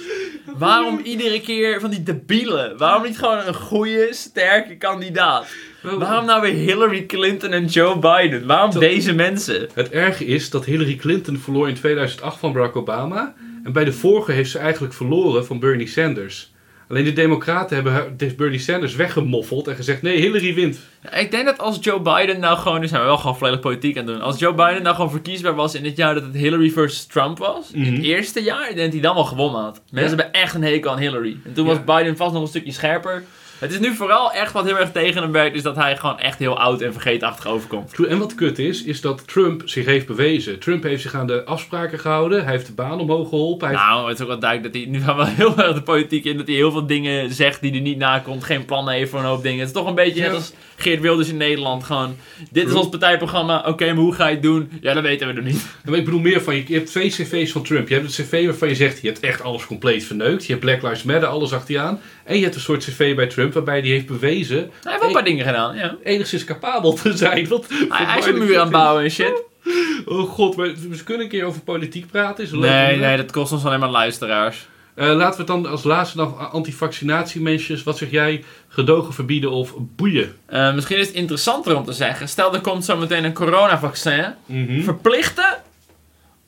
Waarom 0.56 1.00
iedere 1.04 1.40
keer 1.40 1.80
van 1.80 1.90
die 1.90 2.02
debielen? 2.02 2.76
Waarom 2.76 3.02
niet 3.02 3.18
gewoon 3.18 3.38
een 3.46 3.54
goede, 3.54 4.08
sterke 4.10 4.76
kandidaat? 4.76 5.46
Waarom 5.82 6.26
nou 6.26 6.40
weer 6.40 6.52
Hillary 6.52 7.06
Clinton 7.06 7.52
en 7.52 7.64
Joe 7.64 7.98
Biden? 7.98 8.46
Waarom 8.46 8.78
deze 8.78 9.12
mensen? 9.12 9.68
Het 9.74 9.90
erge 9.90 10.24
is 10.24 10.50
dat 10.50 10.64
Hillary 10.64 10.96
Clinton 10.96 11.38
verloor 11.38 11.68
in 11.68 11.74
2008 11.74 12.38
van 12.38 12.52
Barack 12.52 12.76
Obama. 12.76 13.34
En 13.64 13.72
bij 13.72 13.84
de 13.84 13.92
vorige 13.92 14.32
heeft 14.32 14.50
ze 14.50 14.58
eigenlijk 14.58 14.94
verloren 14.94 15.46
van 15.46 15.58
Bernie 15.58 15.88
Sanders. 15.88 16.49
Alleen 16.90 17.04
de 17.04 17.12
democraten 17.12 17.74
hebben 17.76 18.16
Bernie 18.36 18.58
Sanders 18.58 18.94
weggemoffeld 18.94 19.68
en 19.68 19.76
gezegd, 19.76 20.02
nee, 20.02 20.16
Hillary 20.20 20.54
wint. 20.54 20.78
Ja, 21.02 21.10
ik 21.12 21.30
denk 21.30 21.44
dat 21.44 21.58
als 21.58 21.78
Joe 21.80 22.00
Biden 22.00 22.40
nou 22.40 22.58
gewoon, 22.58 22.80
nu 22.80 22.86
zijn 22.88 23.00
we 23.00 23.06
wel 23.06 23.16
gewoon 23.18 23.36
volledig 23.36 23.60
politiek 23.60 23.98
aan 23.98 24.04
het 24.06 24.14
doen. 24.14 24.22
Als 24.22 24.38
Joe 24.38 24.54
Biden 24.54 24.82
nou 24.82 24.94
gewoon 24.94 25.10
verkiesbaar 25.10 25.54
was 25.54 25.74
in 25.74 25.84
het 25.84 25.96
jaar 25.96 26.14
dat 26.14 26.22
het 26.22 26.34
Hillary 26.34 26.70
versus 26.70 27.04
Trump 27.06 27.38
was, 27.38 27.70
in 27.72 27.80
Mhm. 27.80 27.94
het 27.94 28.02
eerste 28.04 28.42
jaar, 28.42 28.68
ik 28.68 28.74
denk 28.74 28.84
dat 28.84 28.92
hij 28.92 29.00
dan 29.02 29.14
wel 29.14 29.24
gewonnen 29.24 29.60
had. 29.62 29.80
Mensen 29.90 30.16
Ja. 30.16 30.22
hebben 30.22 30.40
echt 30.42 30.54
een 30.54 30.62
hekel 30.62 30.90
aan 30.90 30.98
Hillary. 30.98 31.36
En 31.44 31.52
toen 31.52 31.66
was 31.66 31.84
Biden 31.84 32.16
vast 32.16 32.32
nog 32.32 32.42
een 32.42 32.48
stukje 32.48 32.72
scherper. 32.72 33.24
Het 33.60 33.72
is 33.72 33.78
nu 33.78 33.94
vooral 33.94 34.32
echt 34.32 34.52
wat 34.52 34.64
heel 34.64 34.78
erg 34.78 34.92
tegen 34.92 35.22
hem 35.22 35.32
werkt, 35.32 35.56
is 35.56 35.62
dat 35.62 35.76
hij 35.76 35.96
gewoon 35.96 36.18
echt 36.18 36.38
heel 36.38 36.58
oud 36.58 36.80
en 36.80 36.92
vergeetachtig 36.92 37.46
overkomt. 37.46 38.06
En 38.08 38.18
wat 38.18 38.34
kut 38.34 38.58
is, 38.58 38.82
is 38.82 39.00
dat 39.00 39.28
Trump 39.28 39.62
zich 39.64 39.84
heeft 39.84 40.06
bewezen. 40.06 40.58
Trump 40.58 40.82
heeft 40.82 41.02
zich 41.02 41.14
aan 41.14 41.26
de 41.26 41.44
afspraken 41.44 41.98
gehouden. 41.98 42.42
Hij 42.42 42.52
heeft 42.52 42.66
de 42.66 42.72
baan 42.72 43.00
omhoog 43.00 43.28
geholpen. 43.28 43.68
Hij 43.68 43.76
Nou, 43.76 44.08
het 44.08 44.16
is 44.16 44.22
ook 44.22 44.28
wel 44.28 44.38
duidelijk 44.38 44.72
dat 44.72 44.82
hij 44.82 44.92
nu 44.92 45.00
gaan 45.00 45.16
we 45.16 45.26
heel 45.26 45.58
erg 45.58 45.74
de 45.74 45.82
politiek 45.82 46.24
in, 46.24 46.36
dat 46.36 46.46
hij 46.46 46.56
heel 46.56 46.72
veel 46.72 46.86
dingen 46.86 47.32
zegt 47.32 47.60
die 47.60 47.70
hij 47.70 47.80
niet 47.80 47.98
nakomt, 47.98 48.44
geen 48.44 48.64
plannen 48.64 48.94
heeft 48.94 49.10
voor 49.10 49.18
een 49.18 49.24
hoop 49.24 49.42
dingen. 49.42 49.58
Het 49.58 49.68
is 49.68 49.74
toch 49.74 49.86
een 49.86 49.94
beetje 49.94 50.20
net 50.20 50.34
als 50.34 50.52
Geert 50.76 51.00
Wilders 51.00 51.28
in 51.28 51.36
Nederland, 51.36 51.84
gewoon, 51.84 52.16
dit 52.50 52.68
is 52.68 52.74
ons 52.74 52.88
partijprogramma, 52.88 53.64
oké, 53.66 53.86
maar 53.86 54.02
hoe 54.02 54.14
ga 54.14 54.26
je 54.26 54.32
het 54.32 54.42
doen? 54.42 54.70
Ja, 54.80 54.94
dat 54.94 55.02
weten 55.02 55.26
we 55.26 55.32
nog 55.32 55.44
niet. 55.44 55.66
Maar 55.84 55.98
ik 55.98 56.04
bedoel 56.04 56.20
meer 56.20 56.42
van, 56.42 56.54
je 56.54 56.64
je 56.66 56.74
hebt 56.74 56.86
twee 56.86 57.08
cv's 57.08 57.52
van 57.52 57.62
Trump. 57.62 57.88
Je 57.88 57.94
hebt 57.94 58.16
het 58.16 58.26
cv 58.26 58.44
waarvan 58.44 58.68
je 58.68 58.74
zegt, 58.74 59.00
je 59.00 59.06
hebt 59.06 59.20
echt 59.20 59.42
alles 59.42 59.66
compleet 59.66 60.04
verneukt. 60.04 60.46
Je 60.46 60.52
hebt 60.52 60.64
Black 60.64 60.82
Lives 60.82 61.02
Matter, 61.02 61.28
alles 61.28 61.52
achter 61.52 61.74
je 61.74 61.80
aan. 61.80 62.00
En 62.24 62.36
je 62.36 62.42
hebt 62.42 62.54
een 62.54 62.60
soort 62.60 62.84
cv 62.84 63.14
bij 63.14 63.26
Trump 63.26 63.49
waarbij 63.54 63.80
hij 63.80 63.88
heeft 63.88 64.06
bewezen 64.06 64.56
Hij 64.56 64.68
heeft 64.82 64.98
wel 64.98 65.08
een 65.08 65.14
paar 65.14 65.24
dingen 65.24 65.46
gedaan, 65.46 65.76
ja. 65.76 65.96
enigszins 66.04 66.44
capabel 66.44 66.92
te 66.92 67.16
zijn. 67.16 67.48
Wat 67.48 67.66
Hij, 67.88 68.18
is 68.18 68.26
een 68.26 68.38
muur 68.38 68.56
aan 68.56 68.62
het 68.62 68.72
bouwen 68.72 69.04
en 69.04 69.10
shit. 69.10 69.42
Oh 70.06 70.30
god, 70.30 70.56
maar 70.56 70.66
we 70.66 71.04
kunnen 71.04 71.22
een 71.22 71.30
keer 71.30 71.44
over 71.44 71.60
politiek 71.60 72.10
praten. 72.10 72.44
Is 72.44 72.50
Nee, 72.50 72.96
nee, 72.96 73.16
dat 73.16 73.32
kost 73.32 73.52
ons 73.52 73.64
alleen 73.64 73.80
maar 73.80 73.90
luisteraars. 73.90 74.68
Eh, 74.94 75.06
laten 75.06 75.46
we 75.46 75.52
het 75.52 75.62
dan 75.62 75.72
als 75.72 75.82
laatste 75.82 76.16
nog 76.16 76.52
antivaccinatiemensjes. 76.52 77.82
Wat 77.82 77.98
zeg 77.98 78.10
jij? 78.10 78.44
Gedogen 78.68 79.14
verbieden 79.14 79.50
of 79.50 79.74
boeien? 79.78 80.36
Eh, 80.46 80.74
misschien 80.74 80.98
is 80.98 81.06
het 81.06 81.16
interessanter 81.16 81.76
om 81.76 81.84
te 81.84 81.92
zeggen. 81.92 82.28
Stel, 82.28 82.54
er 82.54 82.60
komt 82.60 82.84
zo 82.84 82.96
meteen 82.96 83.24
een 83.24 83.32
coronavaccin. 83.32 84.34
Mhm. 84.46 84.82
Verplichten 84.82 85.62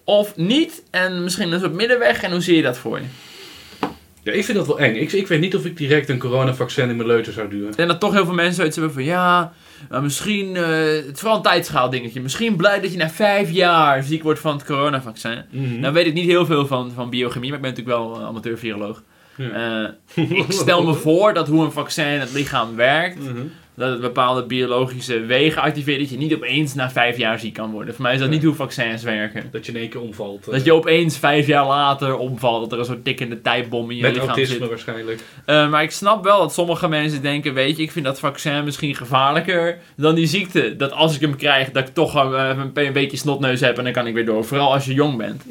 of 0.04 0.36
niet? 0.36 0.82
En 0.90 1.22
misschien 1.24 1.52
een 1.52 1.60
soort 1.60 1.72
middenweg. 1.72 2.22
En 2.22 2.30
hoe 2.30 2.40
zie 2.40 2.56
je 2.56 2.62
dat 2.62 2.78
voor 2.78 2.98
je? 2.98 3.04
Ja, 4.22 4.32
ik 4.32 4.44
vind 4.44 4.58
dat 4.58 4.66
wel 4.66 4.78
eng. 4.78 4.94
Ik, 4.94 5.12
ik 5.12 5.26
weet 5.26 5.40
niet 5.40 5.56
of 5.56 5.64
ik 5.64 5.76
direct 5.76 6.08
een 6.08 6.18
coronavaccin 6.18 6.88
in 6.88 6.96
mijn 6.96 7.08
leuter 7.08 7.32
zou 7.32 7.48
duwen. 7.48 7.70
Ik 7.70 7.76
denk 7.76 7.88
dat 7.88 8.00
toch 8.00 8.12
heel 8.12 8.24
veel 8.24 8.34
mensen 8.34 8.54
zoiets 8.54 8.76
hebben 8.76 8.94
van 8.94 9.04
ja, 9.04 9.52
maar 9.90 10.02
misschien, 10.02 10.56
eh, 10.56 10.64
het 10.94 11.10
is 11.14 11.18
vooral 11.20 11.36
een 11.36 11.42
tijdschaal 11.42 11.90
dingetje. 11.90 12.20
Misschien 12.20 12.56
blij 12.56 12.80
dat 12.80 12.92
je 12.92 12.98
na 12.98 13.10
vijf 13.10 13.50
jaar 13.50 14.02
ziek 14.02 14.22
wordt 14.22 14.40
van 14.40 14.52
het 14.52 14.64
coronavaccin. 14.64 15.44
Mhm. 15.50 15.80
Nou 15.80 15.92
weet 15.94 16.06
ik 16.06 16.14
niet 16.14 16.26
heel 16.26 16.46
veel 16.46 16.66
van, 16.66 16.92
van 16.94 17.10
biochemie, 17.10 17.48
maar 17.48 17.58
ik 17.58 17.64
ben 17.64 17.74
natuurlijk 17.74 17.98
wel 17.98 18.20
amateur-viroloog. 18.26 19.02
Ja. 19.36 19.92
Eh, 20.16 20.24
ik 20.38 20.52
stel 20.52 20.84
me 20.84 20.94
voor 20.94 21.34
dat 21.34 21.48
hoe 21.48 21.64
een 21.64 21.72
vaccin 21.72 22.06
in 22.06 22.20
het 22.20 22.32
lichaam 22.32 22.76
werkt, 22.76 23.18
Mhm. 23.18 23.40
Dat 23.74 23.90
het 23.90 24.00
bepaalde 24.00 24.42
biologische 24.44 25.20
wegen 25.20 25.62
activeert, 25.62 25.98
dat 26.00 26.10
je 26.10 26.16
niet 26.16 26.34
opeens 26.34 26.74
na 26.74 26.90
vijf 26.90 27.16
jaar 27.16 27.38
ziek 27.38 27.52
kan 27.54 27.70
worden. 27.70 27.94
Voor 27.94 28.02
mij 28.02 28.12
is 28.12 28.18
dat 28.18 28.28
Ja. 28.28 28.34
niet 28.34 28.44
hoe 28.44 28.54
vaccins 28.54 29.02
werken. 29.02 29.48
Dat 29.52 29.66
je 29.66 29.72
in 29.72 29.78
één 29.78 29.88
keer 29.88 30.00
omvalt. 30.00 30.46
eh, 30.46 30.52
Dat 30.52 30.64
je 30.64 30.74
opeens 30.74 31.18
vijf 31.18 31.46
jaar 31.46 31.66
later 31.66 32.16
omvalt, 32.16 32.60
dat 32.62 32.72
er 32.72 32.78
een 32.78 32.84
soort 32.84 33.04
tikkende 33.04 33.40
tijdbom 33.40 33.90
in 33.90 33.96
je 33.96 34.02
met 34.02 34.10
lichaam 34.12 34.28
autisme 34.28 34.56
zit. 34.58 34.68
waarschijnlijk. 34.68 35.20
Eh, 35.46 35.70
maar 35.70 35.82
ik 35.82 35.90
snap 35.90 36.24
wel 36.24 36.38
dat 36.38 36.52
sommige 36.54 36.88
mensen 36.88 37.22
denken, 37.22 37.54
weet 37.54 37.76
je, 37.76 37.82
ik 37.82 37.90
vind 37.92 38.04
dat 38.04 38.18
vaccin 38.18 38.64
misschien 38.64 38.94
gevaarlijker 38.94 39.78
dan 39.96 40.14
die 40.14 40.26
ziekte. 40.26 40.76
Dat 40.76 40.92
als 40.92 41.14
ik 41.14 41.20
hem 41.20 41.36
krijg, 41.36 41.70
dat 41.70 41.88
ik 41.88 41.94
toch 41.94 42.16
eh, 42.16 42.50
een, 42.58 42.70
een 42.86 42.92
beetje 42.92 43.16
snotneus 43.16 43.60
heb 43.60 43.78
en 43.78 43.84
dan 43.84 43.92
kan 43.92 44.06
ik 44.06 44.14
weer 44.14 44.26
door. 44.26 44.44
Vooral 44.44 44.72
als 44.72 44.84
je 44.84 44.94
jong 44.94 45.16
bent. 45.16 45.44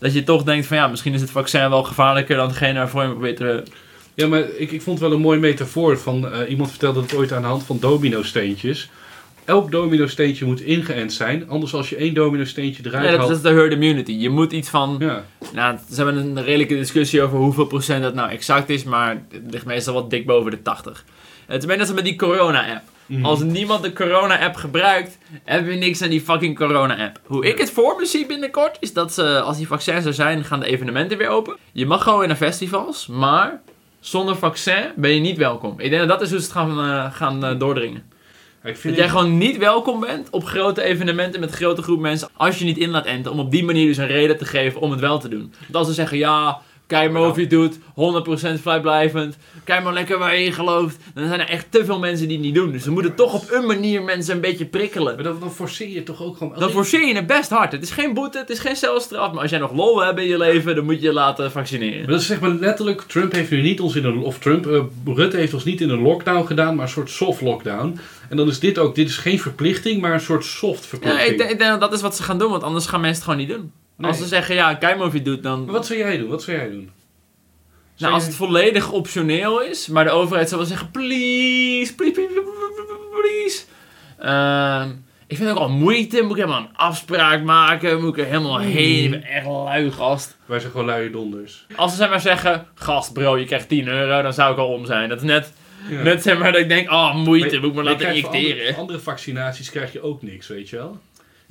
Dat 0.00 0.12
je 0.14 0.22
toch 0.24 0.42
denkt 0.42 0.66
van 0.66 0.76
ja, 0.76 0.86
misschien 0.88 1.14
is 1.14 1.20
het 1.20 1.30
vaccin 1.30 1.70
wel 1.70 1.82
gevaarlijker 1.82 2.36
dan 2.36 2.48
degene 2.48 2.78
waarvoor 2.78 3.00
je 3.00 3.06
hem 3.06 3.16
probeert 3.16 3.36
te... 3.36 3.62
Ja, 4.20 4.26
maar 4.26 4.40
ik, 4.56 4.72
ik 4.72 4.82
vond 4.82 4.98
het 4.98 5.08
wel 5.08 5.16
een 5.16 5.22
mooi 5.24 5.38
metafoor 5.38 5.98
van 5.98 6.32
eh, 6.32 6.50
iemand 6.50 6.70
vertelde 6.70 7.00
het 7.00 7.14
ooit 7.14 7.32
aan 7.32 7.42
de 7.42 7.48
hand 7.48 7.62
van 7.62 7.78
domino-steentjes. 7.80 8.90
Elk 9.44 9.70
domino-steentje 9.70 10.44
moet 10.44 10.60
ingeënt 10.60 11.12
zijn, 11.12 11.48
anders 11.48 11.74
als 11.74 11.88
je 11.88 11.96
één 11.96 12.14
domino-steentje 12.14 12.82
eruit 12.86 13.04
Ja, 13.04 13.10
dat 13.10 13.20
haalt. 13.20 13.30
is 13.30 13.40
de 13.40 13.48
herd 13.48 13.72
immunity. 13.72 14.12
Je 14.12 14.28
moet 14.28 14.52
iets 14.52 14.68
van... 14.68 14.96
Ja. 14.98 15.24
Nou, 15.52 15.76
ze 15.90 15.94
hebben 16.02 16.16
een 16.16 16.44
redelijke 16.44 16.74
discussie 16.74 17.22
over 17.22 17.38
hoeveel 17.38 17.66
procent 17.66 18.02
dat 18.02 18.14
nou 18.14 18.30
exact 18.30 18.68
is, 18.68 18.84
maar 18.84 19.22
het 19.30 19.42
ligt 19.50 19.64
meestal 19.64 19.94
wat 19.94 20.10
dik 20.10 20.26
boven 20.26 20.50
de 20.50 20.62
80. 20.62 21.04
Het 21.46 21.62
is 21.62 21.68
net 21.68 21.80
als 21.80 21.92
met 21.92 22.04
die 22.04 22.16
corona-app. 22.16 22.82
Mhm. 23.06 23.24
Als 23.24 23.40
niemand 23.40 23.82
de 23.82 23.92
corona-app 23.92 24.56
gebruikt, 24.56 25.18
hebben 25.44 25.70
we 25.72 25.78
niks 25.78 26.02
aan 26.02 26.10
die 26.10 26.20
fucking 26.20 26.56
corona-app. 26.56 27.20
Hoe 27.24 27.46
ik 27.46 27.58
het 27.58 27.70
voor 27.70 27.96
me 27.96 28.06
zie 28.06 28.26
binnenkort, 28.26 28.76
is 28.80 28.92
dat 28.92 29.12
ze, 29.12 29.40
als 29.40 29.56
die 29.56 29.66
vaccins 29.66 30.04
er 30.04 30.14
zijn, 30.14 30.44
gaan 30.44 30.60
de 30.60 30.66
evenementen 30.66 31.18
weer 31.18 31.28
open. 31.28 31.56
Je 31.72 31.86
mag 31.86 32.02
gewoon 32.02 32.18
weer 32.18 32.28
naar 32.28 32.36
festivals, 32.36 33.06
maar 33.06 33.60
zonder 34.00 34.36
vaccin 34.36 34.84
ben 34.96 35.10
je 35.10 35.20
niet 35.20 35.36
welkom. 35.36 35.80
Ik 35.80 35.90
denk 35.90 36.00
dat 36.00 36.08
dat 36.08 36.22
is 36.22 36.30
hoe 36.30 36.38
ze 36.38 36.44
het 36.44 36.54
gaan, 36.54 36.78
eh, 36.78 37.12
gaan 37.12 37.44
eh, 37.44 37.58
doordringen. 37.58 38.02
Ik 38.64 38.76
vind 38.76 38.96
Dat 38.96 39.04
jij 39.04 39.08
gewoon 39.08 39.38
niet 39.38 39.56
welkom 39.56 40.00
bent 40.00 40.30
op 40.30 40.44
grote 40.44 40.82
evenementen 40.82 41.40
met 41.40 41.50
grote 41.50 41.82
groep 41.82 42.00
mensen 42.00 42.28
als 42.36 42.58
je 42.58 42.64
niet 42.64 42.78
in 42.78 42.90
laat 42.90 43.06
enten. 43.06 43.32
Om 43.32 43.38
op 43.38 43.50
die 43.50 43.64
manier 43.64 43.86
dus 43.86 43.96
een 43.96 44.06
reden 44.06 44.38
te 44.38 44.44
geven 44.44 44.80
om 44.80 44.90
het 44.90 45.00
wel 45.00 45.18
te 45.18 45.28
doen. 45.28 45.52
Want 45.58 45.74
als 45.74 45.86
ze 45.86 45.92
zeggen, 45.92 46.18
ja, 46.18 46.60
kijk 46.88 47.10
maar 47.12 47.22
of 47.22 47.34
je 47.34 47.40
het 47.40 47.50
doet, 47.50 47.78
100% 47.78 47.80
vrijblijvend, 48.60 49.36
kijk 49.64 49.82
maar 49.82 49.92
lekker 49.92 50.18
waar 50.18 50.36
je 50.36 50.44
in 50.44 50.52
gelooft. 50.52 50.96
Dan 51.14 51.28
zijn 51.28 51.40
er 51.40 51.48
echt 51.48 51.66
te 51.70 51.84
veel 51.84 51.98
mensen 51.98 52.28
die 52.28 52.36
het 52.36 52.46
niet 52.46 52.54
doen. 52.54 52.72
Dus 52.72 52.84
we 52.84 52.90
moeten 52.90 53.14
toch 53.14 53.34
op 53.34 53.50
een 53.50 53.66
manier 53.66 54.02
mensen 54.02 54.34
een 54.34 54.40
beetje 54.40 54.66
prikkelen. 54.66 55.14
Maar 55.14 55.24
dan, 55.24 55.40
dan 55.40 55.52
forceer 55.52 55.88
je 55.88 56.02
toch 56.02 56.22
ook 56.22 56.36
gewoon... 56.36 56.58
Dan 56.58 56.70
forceer 56.70 57.06
je 57.06 57.14
het 57.14 57.26
best 57.26 57.50
hard. 57.50 57.72
Het 57.72 57.82
is 57.82 57.90
geen 57.90 58.14
boete, 58.14 58.38
het 58.38 58.50
is 58.50 58.58
geen 58.58 58.76
celstraf. 58.76 59.32
Maar 59.32 59.42
als 59.42 59.50
jij 59.50 59.58
nog 59.58 59.72
lol 59.72 59.94
wil 59.94 60.04
hebben 60.04 60.24
in 60.24 60.30
je 60.30 60.38
leven, 60.38 60.74
dan 60.74 60.84
moet 60.84 60.94
je 60.94 61.06
je 61.06 61.12
laten 61.12 61.50
vaccineren. 61.50 61.98
Maar 61.98 62.10
dat 62.10 62.20
is 62.20 62.26
zeg 62.26 62.40
maar 62.40 62.50
letterlijk, 62.50 63.02
Trump 63.02 63.32
heeft 63.32 63.50
nu 63.50 63.62
niet 63.62 63.80
ons 63.80 63.94
in 63.94 64.04
een, 64.04 64.18
of 64.18 64.38
Trump, 64.38 64.66
eh, 64.66 64.82
Rutte 65.04 65.36
heeft 65.36 65.54
ons 65.54 65.64
niet 65.64 65.80
in 65.80 65.90
een 65.90 66.02
lockdown 66.02 66.46
gedaan, 66.46 66.74
maar 66.74 66.84
een 66.84 66.90
soort 66.90 67.10
soft 67.10 67.40
lockdown. 67.40 67.98
En 68.28 68.36
dan 68.36 68.48
is 68.48 68.60
dit 68.60 68.78
ook, 68.78 68.94
dit 68.94 69.08
is 69.08 69.16
geen 69.16 69.40
verplichting, 69.40 70.00
maar 70.00 70.12
een 70.12 70.20
soort 70.20 70.44
soft 70.44 70.86
verplichting. 70.86 71.50
ik 71.50 71.58
denk 71.58 71.70
dat 71.70 71.80
dat 71.80 71.92
is 71.92 72.00
wat 72.00 72.16
ze 72.16 72.22
gaan 72.22 72.38
doen, 72.38 72.50
want 72.50 72.62
anders 72.62 72.86
gaan 72.86 73.00
mensen 73.00 73.22
het 73.22 73.30
gewoon 73.30 73.46
niet 73.46 73.56
doen. 73.56 73.72
Nee. 73.98 74.10
Als 74.10 74.18
ze 74.20 74.26
zeggen, 74.26 74.54
ja, 74.54 74.74
kijk 74.74 74.96
maar 74.96 75.06
of 75.06 75.12
je 75.12 75.18
het 75.18 75.26
doet, 75.26 75.42
dan... 75.42 75.64
Maar 75.64 75.72
wat 75.74 75.86
zou 75.86 75.98
jij 75.98 76.18
doen? 76.18 76.28
Wat 76.28 76.42
zou 76.42 76.56
jij 76.56 76.70
doen? 76.70 76.90
Nou, 77.98 78.12
als 78.12 78.24
het 78.26 78.34
volledig 78.34 78.90
optioneel 78.92 79.62
is, 79.62 79.88
maar 79.88 80.04
de 80.04 80.10
overheid 80.10 80.48
zou 80.48 80.60
wel 80.60 80.70
zeggen: 80.70 80.90
please, 80.90 81.94
please, 81.94 82.12
please, 82.12 82.42
please. 83.10 83.64
Ehm, 84.18 84.90
ik 85.26 85.36
vind 85.36 85.48
het 85.48 85.58
ook 85.58 85.64
al 85.64 85.68
moeite. 85.70 86.22
Moet 86.22 86.30
ik 86.30 86.36
helemaal 86.36 86.60
een 86.60 86.76
afspraak 86.76 87.42
maken? 87.42 88.00
Moet 88.00 88.16
ik 88.16 88.24
er 88.24 88.30
helemaal 88.30 88.58
heen? 88.58 89.04
Ik 89.04 89.10
ben 89.10 89.22
echt 89.22 89.46
lui, 89.46 89.90
gast. 89.90 90.36
Wij 90.46 90.58
zijn 90.58 90.70
gewoon 90.72 90.86
luie 90.86 91.10
donders. 91.10 91.66
Als 91.76 91.90
ze 91.90 91.96
zeg 91.96 92.08
maar 92.08 92.20
zeggen: 92.20 92.66
gast, 92.74 93.12
bro, 93.12 93.38
je 93.38 93.44
krijgt 93.44 93.68
10 93.68 93.88
euro, 93.88 94.22
dan 94.22 94.32
zou 94.32 94.52
ik 94.52 94.58
al 94.58 94.68
om 94.72 94.86
zijn. 94.86 95.08
Dat 95.08 95.18
is 95.18 95.24
net, 95.24 95.52
Ja. 95.88 96.02
net 96.02 96.22
zeg 96.22 96.38
maar 96.38 96.52
dat 96.52 96.60
ik 96.60 96.68
denk: 96.68 96.90
oh, 96.90 97.14
moeite, 97.14 97.56
moet 97.58 97.68
ik 97.68 97.74
me 97.74 97.82
Maar 97.82 97.92
laten 97.92 98.08
injecteren. 98.08 98.58
Andere, 98.58 98.76
andere 98.76 98.98
vaccinaties 98.98 99.70
krijg 99.70 99.92
je 99.92 100.02
ook 100.02 100.22
niks, 100.22 100.48
weet 100.48 100.68
je 100.68 100.76
wel? 100.76 100.98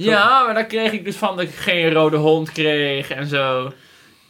Ja, 0.05 0.43
maar 0.45 0.53
daar 0.53 0.65
kreeg 0.65 0.91
ik 0.91 1.05
dus 1.05 1.15
van 1.15 1.35
dat 1.35 1.45
ik 1.45 1.53
geen 1.55 1.93
rode 1.93 2.17
hond 2.17 2.51
kreeg 2.51 3.09
en 3.09 3.27
zo. 3.27 3.71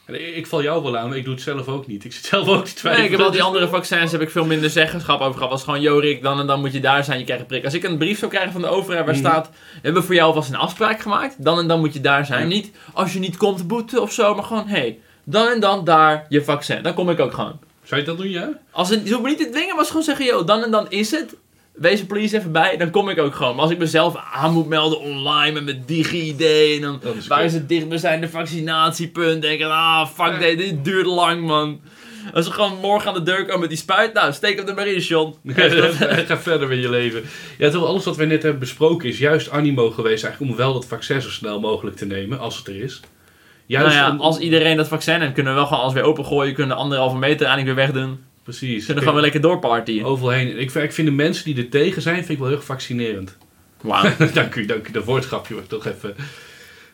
Ik, 0.07 0.47
val 0.47 0.61
jou 0.63 0.83
wel 0.83 0.97
aan, 0.97 1.07
maar 1.07 1.17
ik 1.17 1.23
doe 1.23 1.33
het 1.33 1.43
zelf 1.43 1.67
ook 1.67 1.87
niet. 1.87 2.05
Ik 2.05 2.13
zit 2.13 2.25
zelf 2.25 2.47
ook 2.47 2.65
te 2.65 2.73
twijfelen. 2.73 2.95
Nee, 2.95 3.05
ik 3.05 3.11
heb 3.17 3.25
al 3.27 3.31
die 3.31 3.43
andere 3.43 3.67
vaccins 3.67 4.11
heb 4.11 4.21
ik 4.21 4.29
veel 4.29 4.45
minder 4.45 4.69
zeggenschap 4.69 5.19
over 5.21 5.33
gehad. 5.33 5.49
Was 5.49 5.63
gewoon, 5.63 5.81
yo 5.81 5.97
Rick, 5.99 6.23
dan 6.23 6.39
en 6.39 6.47
dan 6.47 6.59
moet 6.59 6.73
je 6.73 6.79
daar 6.79 7.03
zijn, 7.03 7.17
je 7.19 7.23
krijgt 7.23 7.41
een 7.41 7.47
prik. 7.49 7.63
Als 7.65 7.73
ik 7.73 7.83
een 7.83 7.97
brief 7.97 8.19
zou 8.19 8.31
krijgen 8.31 8.51
van 8.51 8.61
de 8.61 8.67
overheid 8.67 9.05
waar 9.05 9.15
Mhm. 9.15 9.25
staat, 9.25 9.49
we 9.49 9.79
hebben 9.81 10.03
voor 10.03 10.15
jou 10.15 10.27
alvast 10.27 10.49
een 10.49 10.55
afspraak 10.55 10.99
gemaakt, 11.01 11.43
dan 11.43 11.59
en 11.59 11.67
dan 11.67 11.79
moet 11.79 11.93
je 11.93 12.01
daar 12.01 12.25
zijn. 12.25 12.47
Niet 12.47 12.71
als 12.93 13.13
je 13.13 13.19
niet 13.19 13.37
komt 13.37 13.67
boeten 13.67 14.01
of 14.01 14.11
zo, 14.11 14.35
maar 14.35 14.43
gewoon, 14.43 14.67
hé, 14.67 14.77
hey, 14.79 14.99
dan 15.23 15.47
en 15.47 15.59
dan 15.59 15.83
daar 15.83 16.25
je 16.29 16.43
vaccin. 16.43 16.83
Dan 16.83 16.93
kom 16.93 17.09
ik 17.09 17.19
ook 17.19 17.33
gewoon. 17.33 17.59
Zou 17.83 18.01
je 18.01 18.07
dat 18.07 18.17
doen, 18.17 18.29
ja? 18.29 18.49
Als 18.71 18.89
het, 18.89 19.01
je 19.03 19.09
hoeft 19.09 19.23
me 19.23 19.29
niet 19.29 19.37
te 19.37 19.49
dwingen, 19.49 19.75
maar 19.75 19.85
gewoon 19.85 20.03
zeggen, 20.03 20.25
joh, 20.25 20.45
dan 20.47 20.63
en 20.63 20.71
dan 20.71 20.89
is 20.89 21.11
het. 21.11 21.35
Wees 21.77 21.99
er 21.99 22.05
please 22.05 22.37
even 22.37 22.51
bij, 22.51 22.77
dan 22.77 22.89
kom 22.89 23.09
ik 23.09 23.19
ook 23.19 23.35
gewoon. 23.35 23.53
Maar 23.53 23.63
als 23.63 23.71
ik 23.71 23.77
mezelf 23.77 24.15
aan 24.33 24.53
moet 24.53 24.67
melden 24.67 24.99
online 24.99 25.51
met 25.51 25.63
mijn 25.63 25.83
digi-ID 25.85 26.41
en 26.75 26.81
dan 26.81 26.99
is 27.17 27.27
waar 27.27 27.37
kut. 27.37 27.47
is 27.47 27.53
het 27.53 27.69
dichtbijzijnde 27.69 28.29
vaccinatiepunt? 28.29 29.41
Denk 29.41 29.59
ik, 29.59 29.65
ah, 29.67 30.07
fuck, 30.07 30.31
Ja. 30.33 30.39
dit, 30.39 30.57
dit 30.57 30.83
duurt 30.85 31.05
lang, 31.05 31.45
man. 31.45 31.79
Als 32.33 32.45
ze 32.45 32.51
gewoon 32.51 32.77
morgen 32.81 33.07
aan 33.07 33.13
de 33.13 33.23
deur 33.23 33.45
komen 33.45 33.59
met 33.59 33.69
die 33.69 33.77
spuit, 33.77 34.13
nou, 34.13 34.33
steek 34.33 34.57
hem 34.57 34.67
er 34.67 34.73
maar 34.73 34.87
in, 34.87 34.99
John. 34.99 35.35
Ga 36.27 36.37
verder 36.37 36.67
met 36.67 36.81
je 36.81 36.89
leven. 36.89 37.23
Ja, 37.57 37.69
toch, 37.69 37.85
alles 37.85 38.05
wat 38.05 38.15
we 38.15 38.25
net 38.25 38.41
hebben 38.41 38.59
besproken 38.59 39.09
is 39.09 39.17
juist 39.17 39.49
animo 39.49 39.89
geweest 39.89 40.23
eigenlijk 40.23 40.51
om 40.53 40.57
wel 40.57 40.73
dat 40.73 40.85
vaccin 40.85 41.21
zo 41.21 41.29
snel 41.29 41.59
mogelijk 41.59 41.95
te 41.95 42.05
nemen, 42.05 42.39
als 42.39 42.57
het 42.57 42.67
er 42.67 42.81
is. 42.83 42.99
Juist 43.65 43.95
nou 43.95 44.07
ja, 44.07 44.11
om- 44.13 44.19
als 44.21 44.37
iedereen 44.39 44.77
dat 44.77 44.87
vaccin 44.87 45.21
heeft, 45.21 45.33
kunnen 45.33 45.53
we 45.53 45.59
wel 45.59 45.67
gewoon 45.67 45.81
alles 45.81 45.93
weer 45.93 46.03
opengooien. 46.03 46.53
Kunnen 46.53 46.75
de 46.75 46.81
anderhalve 46.83 47.17
meter 47.17 47.45
eigenlijk 47.47 47.75
weer 47.77 47.85
wegdoen. 47.87 48.19
Precies. 48.47 48.85
Kunnen 48.85 49.03
gewoon 49.03 49.13
weer 49.13 49.23
lekker 49.31 49.41
doorpartyen. 49.41 50.05
Overal 50.05 50.31
heen. 50.31 50.59
Ik, 50.59 50.71
vind- 50.71 50.83
ik 50.85 50.93
vind 50.93 51.07
de 51.07 51.13
mensen 51.13 51.45
die 51.45 51.63
er 51.63 51.69
tegen 51.69 52.01
zijn, 52.01 52.15
vind 52.15 52.29
ik 52.29 52.37
wel 52.37 52.47
heel 52.47 52.59
fascinerend. 52.59 53.37
Wauw. 53.81 54.11
dank 54.33 54.55
u, 54.55 54.65
dank 54.65 54.87
u. 54.87 54.91
Dat 54.91 55.03
woordgrapje 55.03 55.53
wordt 55.53 55.69
toch 55.69 55.85
even. 55.85 56.15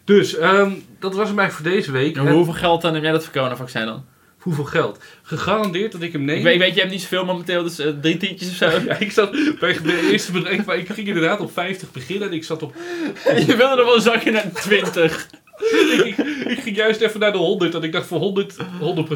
Dus, 0.03 0.35
ehm, 0.37 0.71
dat 0.99 1.15
was 1.15 1.27
hem 1.29 1.39
eigenlijk 1.39 1.51
voor 1.69 1.77
deze 1.77 1.91
week. 1.91 2.15
En 2.17 2.31
hoeveel 2.31 2.53
geld 2.53 2.81
dan 2.81 2.93
heb 2.93 3.03
jij 3.03 3.11
dat 3.11 3.23
voor 3.23 3.33
coronavaccin 3.33 3.85
dan? 3.85 4.05
hoeveel 4.37 4.63
geld? 4.63 4.99
Gegarandeerd 5.23 5.91
dat 5.91 6.01
ik 6.01 6.11
hem 6.11 6.23
neem. 6.25 6.37
Ik 6.37 6.43
weet, 6.43 6.57
weet, 6.59 6.73
je 6.73 6.79
hebt 6.79 6.91
niet 6.91 7.01
zoveel 7.01 7.25
momenteel, 7.25 7.63
dus 7.63 7.79
eh, 7.79 7.87
drie 8.01 8.17
tientjes 8.17 8.49
of 8.49 8.55
zo. 8.55 8.69
Ja, 8.87 8.97
ik 8.99 9.11
zat 9.11 9.31
bij 9.59 9.77
de 9.83 10.09
eerste 10.11 10.31
bedrag, 10.31 10.65
maar 10.65 10.77
ik 10.77 10.89
ging 10.89 11.07
inderdaad 11.07 11.39
op 11.39 11.51
50 11.53 11.91
beginnen 11.91 12.27
en 12.27 12.33
ik 12.33 12.43
zat 12.43 12.61
op 12.63 12.73
je 13.47 13.55
wilde 13.55 13.77
er 13.77 13.85
wel 13.85 13.95
een 13.95 14.01
zakje 14.01 14.31
naar 14.31 14.51
20. 14.53 15.27
ik, 16.03 16.17
ik 16.47 16.59
ging 16.59 16.75
juist 16.75 17.01
even 17.01 17.19
naar 17.19 17.31
de 17.31 17.37
100 17.37 17.75
en 17.75 17.83
ik 17.83 17.91
dacht 17.91 18.07
voor 18.07 18.19
100, 18.19 18.55
100 18.79 19.07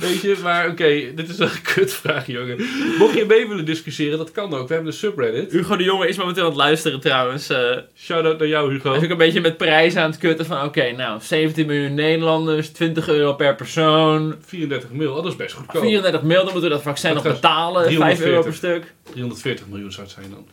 Weet 0.00 0.20
je, 0.20 0.36
maar 0.42 0.68
oké, 0.68 1.14
dit 1.14 1.28
is 1.28 1.36
wel 1.36 1.48
een 1.48 1.62
kutvraag, 1.74 2.26
jongen. 2.26 2.56
Mocht 2.98 3.14
je 3.14 3.24
mee 3.24 3.48
willen 3.48 3.64
discussiëren, 3.64 4.18
dat 4.18 4.30
kan 4.32 4.54
ook. 4.54 4.68
We 4.68 4.74
hebben 4.74 4.92
een 4.92 4.98
subreddit. 4.98 5.52
Hugo 5.52 5.76
de 5.76 5.84
Jonge 5.84 6.08
is 6.08 6.16
momenteel 6.16 6.42
aan 6.42 6.48
het 6.48 6.58
luisteren 6.58 7.00
trouwens. 7.00 7.48
eh 7.48 7.76
Shout-out 7.96 8.38
naar 8.38 8.48
jou, 8.48 8.66
hij 8.66 8.76
is 8.76 8.82
Hugo. 8.82 8.94
ook 9.04 9.10
een 9.10 9.16
beetje 9.16 9.40
met 9.40 9.56
prijzen 9.56 10.02
aan 10.02 10.10
het 10.10 10.18
kutten 10.18 10.46
van 10.46 10.64
oké, 10.64 10.92
nou 10.92 11.20
17 11.22 11.66
miljoen 11.66 11.94
Nederlanders, 11.94 12.68
20 12.68 13.08
euro 13.08 13.32
per 13.34 13.54
persoon. 13.54 14.34
34 14.46 14.90
mil, 14.90 15.10
oh, 15.10 15.16
dat 15.22 15.26
is 15.32 15.36
best 15.36 15.54
goedkoop. 15.54 15.82
34 15.82 16.22
mil, 16.22 16.36
dan 16.44 16.52
moeten 16.52 16.62
we 16.62 16.68
dat 16.68 16.82
vaccin 16.82 17.14
nog 17.14 17.22
Dat 17.22 17.32
betalen. 17.32 17.92
5 17.92 18.20
euro 18.20 18.42
per 18.42 18.52
340. 18.52 18.54
stuk. 18.54 18.94
340 19.12 19.66
miljoen 19.68 19.92
zou 19.92 20.06
het 20.06 20.14
zijn 20.14 20.30
dan. 20.30 20.46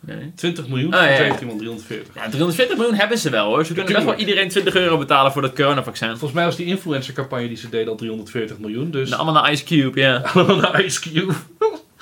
Nee. 0.00 0.32
20 0.34 0.68
miljoen, 0.68 0.94
Oh, 0.94 1.00
ja, 1.00 1.08
ja. 1.08 1.16
17 1.16 1.46
man 1.46 1.58
340. 1.58 2.14
Ja, 2.14 2.28
340 2.28 2.76
miljoen 2.76 2.94
hebben 2.94 3.18
ze 3.18 3.30
wel 3.30 3.46
hoor. 3.46 3.64
Ze 3.64 3.72
kunnen 3.74 3.92
best 3.92 4.04
wel 4.04 4.14
iedereen 4.14 4.48
20 4.48 4.74
euro 4.74 4.98
betalen 4.98 5.32
voor 5.32 5.42
dat 5.42 5.52
coronavaccin. 5.54 6.08
Volgens 6.08 6.32
mij 6.32 6.44
was 6.44 6.56
die 6.56 6.66
influencercampagne 6.66 7.48
die 7.48 7.56
ze 7.56 7.68
deden 7.68 7.88
al 7.88 7.96
340 7.96 8.58
miljoen, 8.58 8.90
dus... 8.90 9.08
Nou, 9.10 9.22
allemaal 9.22 9.42
naar 9.42 9.52
Ice 9.52 9.64
Cube, 9.64 10.00
ja. 10.00 10.16
Allemaal 10.34 10.56
naar 10.56 10.84
Ice 10.84 11.00
Cube. 11.00 11.32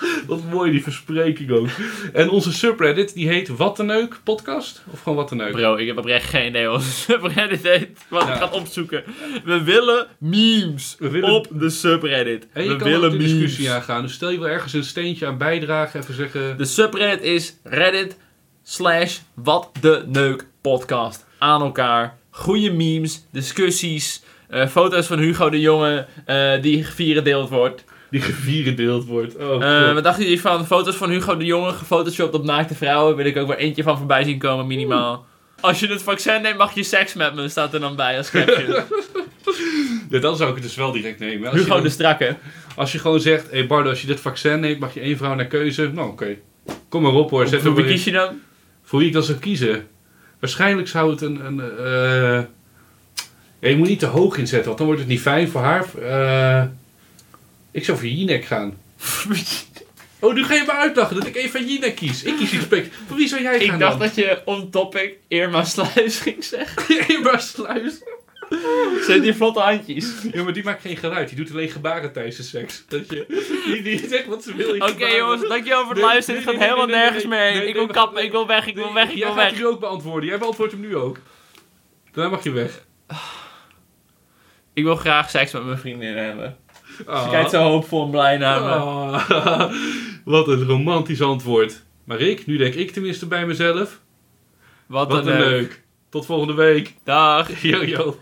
Wat 0.27 0.43
mooi 0.51 0.71
die 0.71 0.83
verspreking 0.83 1.51
ook. 1.51 1.69
En 2.13 2.29
onze 2.31 2.53
subreddit, 2.53 3.15
die 3.15 3.29
heet 3.29 3.49
Wat 3.49 3.77
de 3.77 3.83
Neuk 3.83 4.21
podcast? 4.25 4.83
Of 4.91 5.01
gewoon 5.03 5.19
Wat 5.19 5.29
de 5.29 5.35
Neuk? 5.35 5.53
Bro, 5.53 5.77
ik 5.77 5.87
heb 5.87 5.99
oprecht 5.99 6.29
geen 6.29 6.47
idee 6.49 6.67
wat 6.67 6.83
subreddit 6.83 7.63
heet. 7.63 7.99
Wat 8.09 8.29
ik 8.29 8.35
ga 8.35 8.49
opzoeken. 8.53 9.05
We 9.45 9.63
willen 9.63 10.07
memes 10.19 10.97
We 10.99 11.09
willen- 11.11 11.31
op 11.31 11.47
de 11.51 11.71
subreddit. 11.71 12.47
En 12.53 12.63
je 12.63 12.69
we 12.69 12.77
kan 12.77 12.89
willen 12.89 13.11
de 13.11 13.17
discussie 13.17 13.71
aangaan. 13.71 14.03
Dus 14.03 14.13
stel 14.13 14.31
je 14.31 14.39
wil 14.39 14.49
ergens 14.49 14.73
een 14.73 14.85
steentje 14.85 15.27
aan 15.27 15.39
bijdragen, 15.39 16.01
even 16.01 16.15
zeggen... 16.15 16.57
De 16.59 16.65
subreddit 16.65 17.23
is 17.23 17.57
reddit 17.63 18.17
slash 18.63 19.19
wat 19.35 19.71
de 19.81 20.05
neuk 20.07 20.47
podcast. 20.61 21.27
Aan 21.39 21.63
elkaar. 21.63 22.17
Goede 22.31 22.71
memes, 22.73 23.27
discussies, 23.33 24.23
eh, 24.49 24.67
foto's 24.67 25.07
van 25.07 25.19
Hugo 25.19 25.51
de 25.51 25.61
Jonge 25.61 26.07
eh, 26.25 26.63
die 26.63 26.85
gevierendeeld 26.85 27.49
wordt. 27.49 27.85
Die 28.11 28.21
gevierendeeld 28.21 29.05
wordt. 29.07 29.37
Oh, 29.37 29.65
Eh, 29.65 29.95
wat 29.95 30.05
dachten 30.05 30.23
jullie 30.25 30.41
van 30.41 30.67
foto's 30.67 30.97
van 30.97 31.11
Hugo 31.11 31.37
de 31.37 31.45
Jonge 31.45 31.73
gefotoshopt 31.73 32.35
op 32.35 32.45
naakte 32.45 32.75
vrouwen? 32.75 33.17
Wil 33.17 33.27
ik 33.27 33.37
ook 33.37 33.47
weer 33.49 33.57
eentje 33.57 33.83
van 33.83 33.97
voorbij 33.99 34.25
zien 34.25 34.39
komen, 34.39 34.67
minimaal. 34.67 35.27
Als 35.61 35.81
je 35.81 35.87
het 35.87 36.03
vaccin 36.03 36.43
neemt, 36.43 36.59
mag 36.59 36.75
je 36.75 36.83
seks 36.83 37.15
met 37.15 37.35
me, 37.35 37.49
staat 37.49 37.75
er 37.75 37.81
dan 37.81 37.97
bij 37.97 38.17
als 38.17 38.31
caption. 38.31 38.75
Ja, 40.11 40.19
dan 40.19 40.37
zou 40.37 40.49
ik 40.49 40.55
het 40.55 40.65
dus 40.65 40.75
wel 40.75 40.93
direct 40.93 41.19
nemen. 41.19 41.47
Als, 41.49 41.55
je, 41.57 41.63
Hugo 41.63 41.75
dan- 41.75 41.83
de 41.83 41.91
Strakke. 41.91 42.37
als 42.77 42.93
je 42.93 42.99
gewoon 42.99 43.21
zegt, 43.21 43.51
hé 43.51 43.59
hey 43.59 43.67
Bardo, 43.67 43.89
als 43.89 44.01
je 44.01 44.07
dit 44.07 44.21
vaccin 44.21 44.61
neemt, 44.61 44.79
mag 44.81 44.95
je 44.95 45.01
één 45.01 45.17
vrouw 45.17 45.35
naar 45.35 45.47
keuze. 45.47 45.91
Nou, 45.95 46.09
oké. 46.11 46.37
Kom 46.89 47.03
maar 47.03 47.13
op 47.13 47.31
hoor. 47.31 47.47
Zet 47.47 47.61
Voor 47.63 47.75
wie 47.75 47.85
maar 47.85 47.93
kies 47.93 48.05
je 48.05 48.11
dan? 48.11 48.41
Voor 48.83 48.99
wie 48.99 49.09
ik 49.09 49.15
dan 49.15 49.23
zou 49.23 49.39
kiezen? 49.39 49.87
Waarschijnlijk 50.41 50.89
zou 50.89 51.11
het 51.11 51.21
een... 51.21 51.47
een 51.47 51.61
eh, 51.61 52.43
ja, 53.61 53.69
je 53.69 53.77
moet 53.77 53.89
niet 53.89 53.99
te 53.99 54.07
hoog 54.07 54.37
inzetten, 54.37 54.67
want 54.67 54.79
dan 54.79 54.87
wordt 54.87 55.03
het 55.03 55.11
niet 55.11 55.21
fijn 55.21 55.49
voor 55.49 55.61
haar. 55.61 55.85
Eh, 56.03 56.63
ik 57.79 57.85
zou 57.85 57.99
voor 57.99 58.07
Jinek 58.09 58.45
gaan. 58.45 58.79
Oh, 60.21 60.35
nu 60.35 60.45
ga 60.45 60.55
je 60.55 60.63
me 60.67 60.73
uitlachen 60.73 61.17
dat 61.17 61.27
ik 61.27 61.37
even 61.37 61.51
van 61.51 61.69
Jinek 61.69 61.95
kies. 61.97 62.23
Ik 62.23 62.37
kies 62.37 62.53
respect. 62.53 62.95
Voor 63.07 63.17
wie 63.17 63.29
zou 63.29 63.43
jij 63.43 63.61
gaan 63.61 63.75
Ik 63.75 63.81
dacht 63.81 63.99
dan? 63.99 64.07
dat 64.07 64.15
je 64.15 64.43
on 64.45 64.71
topic 64.71 65.15
Irma 65.29 65.65
Sluis 65.65 66.19
ging 66.21 66.45
zeggen. 66.45 66.99
Irma 67.15 67.39
Sluis. 67.39 68.03
Heeft 69.07 69.23
die 69.23 69.35
vlotte 69.35 69.61
handjes. 69.61 70.13
Ja, 70.33 70.43
maar 70.43 70.53
die 70.53 70.65
maakt 70.65 70.81
geen 70.81 70.97
geluid. 70.97 71.29
Die 71.29 71.37
doet 71.37 71.51
alleen 71.51 71.69
gebaren 71.71 72.13
tijdens 72.13 72.37
de 72.37 72.43
seks. 72.43 72.85
Dat 72.89 73.11
je, 73.11 73.27
die, 73.67 73.83
die 73.83 74.09
zegt 74.09 74.27
wat 74.27 74.43
ze 74.43 74.55
wil. 74.55 74.69
Oké 74.75 74.87
gebaren. 74.87 75.17
jongens, 75.17 75.49
dankjewel 75.49 75.81
voor 75.81 75.89
het 75.95 75.99
Nee, 75.99 76.07
luisteren. 76.07 76.41
nee, 76.41 76.51
Het 76.55 76.59
gaat 76.61 76.69
nee, 76.69 76.77
helemaal 76.77 77.01
nergens 77.03 77.27
meer 77.27 77.41
heen. 77.41 77.69
Ik 77.69 77.75
wil 77.75 77.87
kappen, 77.87 78.23
ik 78.25 78.31
wil 78.31 78.47
weg, 78.47 78.67
ik 78.67 78.75
wil 78.75 78.93
weg, 78.95 79.05
ik 79.11 79.17
jij 79.17 79.27
wil 79.27 79.35
gaat 79.35 79.43
weg. 79.45 79.53
die 79.53 79.59
nu 79.61 79.67
ook 79.67 79.81
beantwoorden. 79.81 80.29
Jij 80.29 80.39
beantwoordt 80.39 80.73
hem 80.73 80.81
nu 80.81 80.97
ook. 80.97 81.19
Daarna 82.13 82.31
mag 82.31 82.45
je 82.45 82.51
weg. 82.51 82.85
Ik 84.73 84.85
wil 84.85 84.97
graag 84.97 85.31
seks 85.31 85.53
met 85.53 85.65
mijn 85.65 85.79
vriendin 85.79 86.17
hebben. 86.17 86.57
Ze 86.99 87.11
Ah. 87.11 87.31
kijkt 87.31 87.51
zo 87.51 87.63
hoopvol 87.63 88.05
en 88.05 88.11
blij 88.11 88.37
naar 88.37 88.61
me. 88.61 88.67
Ah, 88.69 89.73
wat 90.25 90.49
een 90.49 90.65
romantisch 90.67 91.23
antwoord. 91.23 91.83
Maar 92.05 92.21
ik, 92.21 92.47
nu 92.47 92.57
denk 92.57 92.75
ik 92.75 92.91
tenminste 92.91 93.27
bij 93.27 93.47
mezelf. 93.47 94.01
Wat, 94.87 95.09
Wat 95.11 95.27
een 95.27 95.33
een 95.33 95.39
leuk. 95.39 95.49
leuk. 95.51 95.83
Tot 96.09 96.27
volgende 96.27 96.55
week. 96.55 96.95
Dag. 97.05 97.61
Yo, 97.63 97.85
yo. 97.85 98.19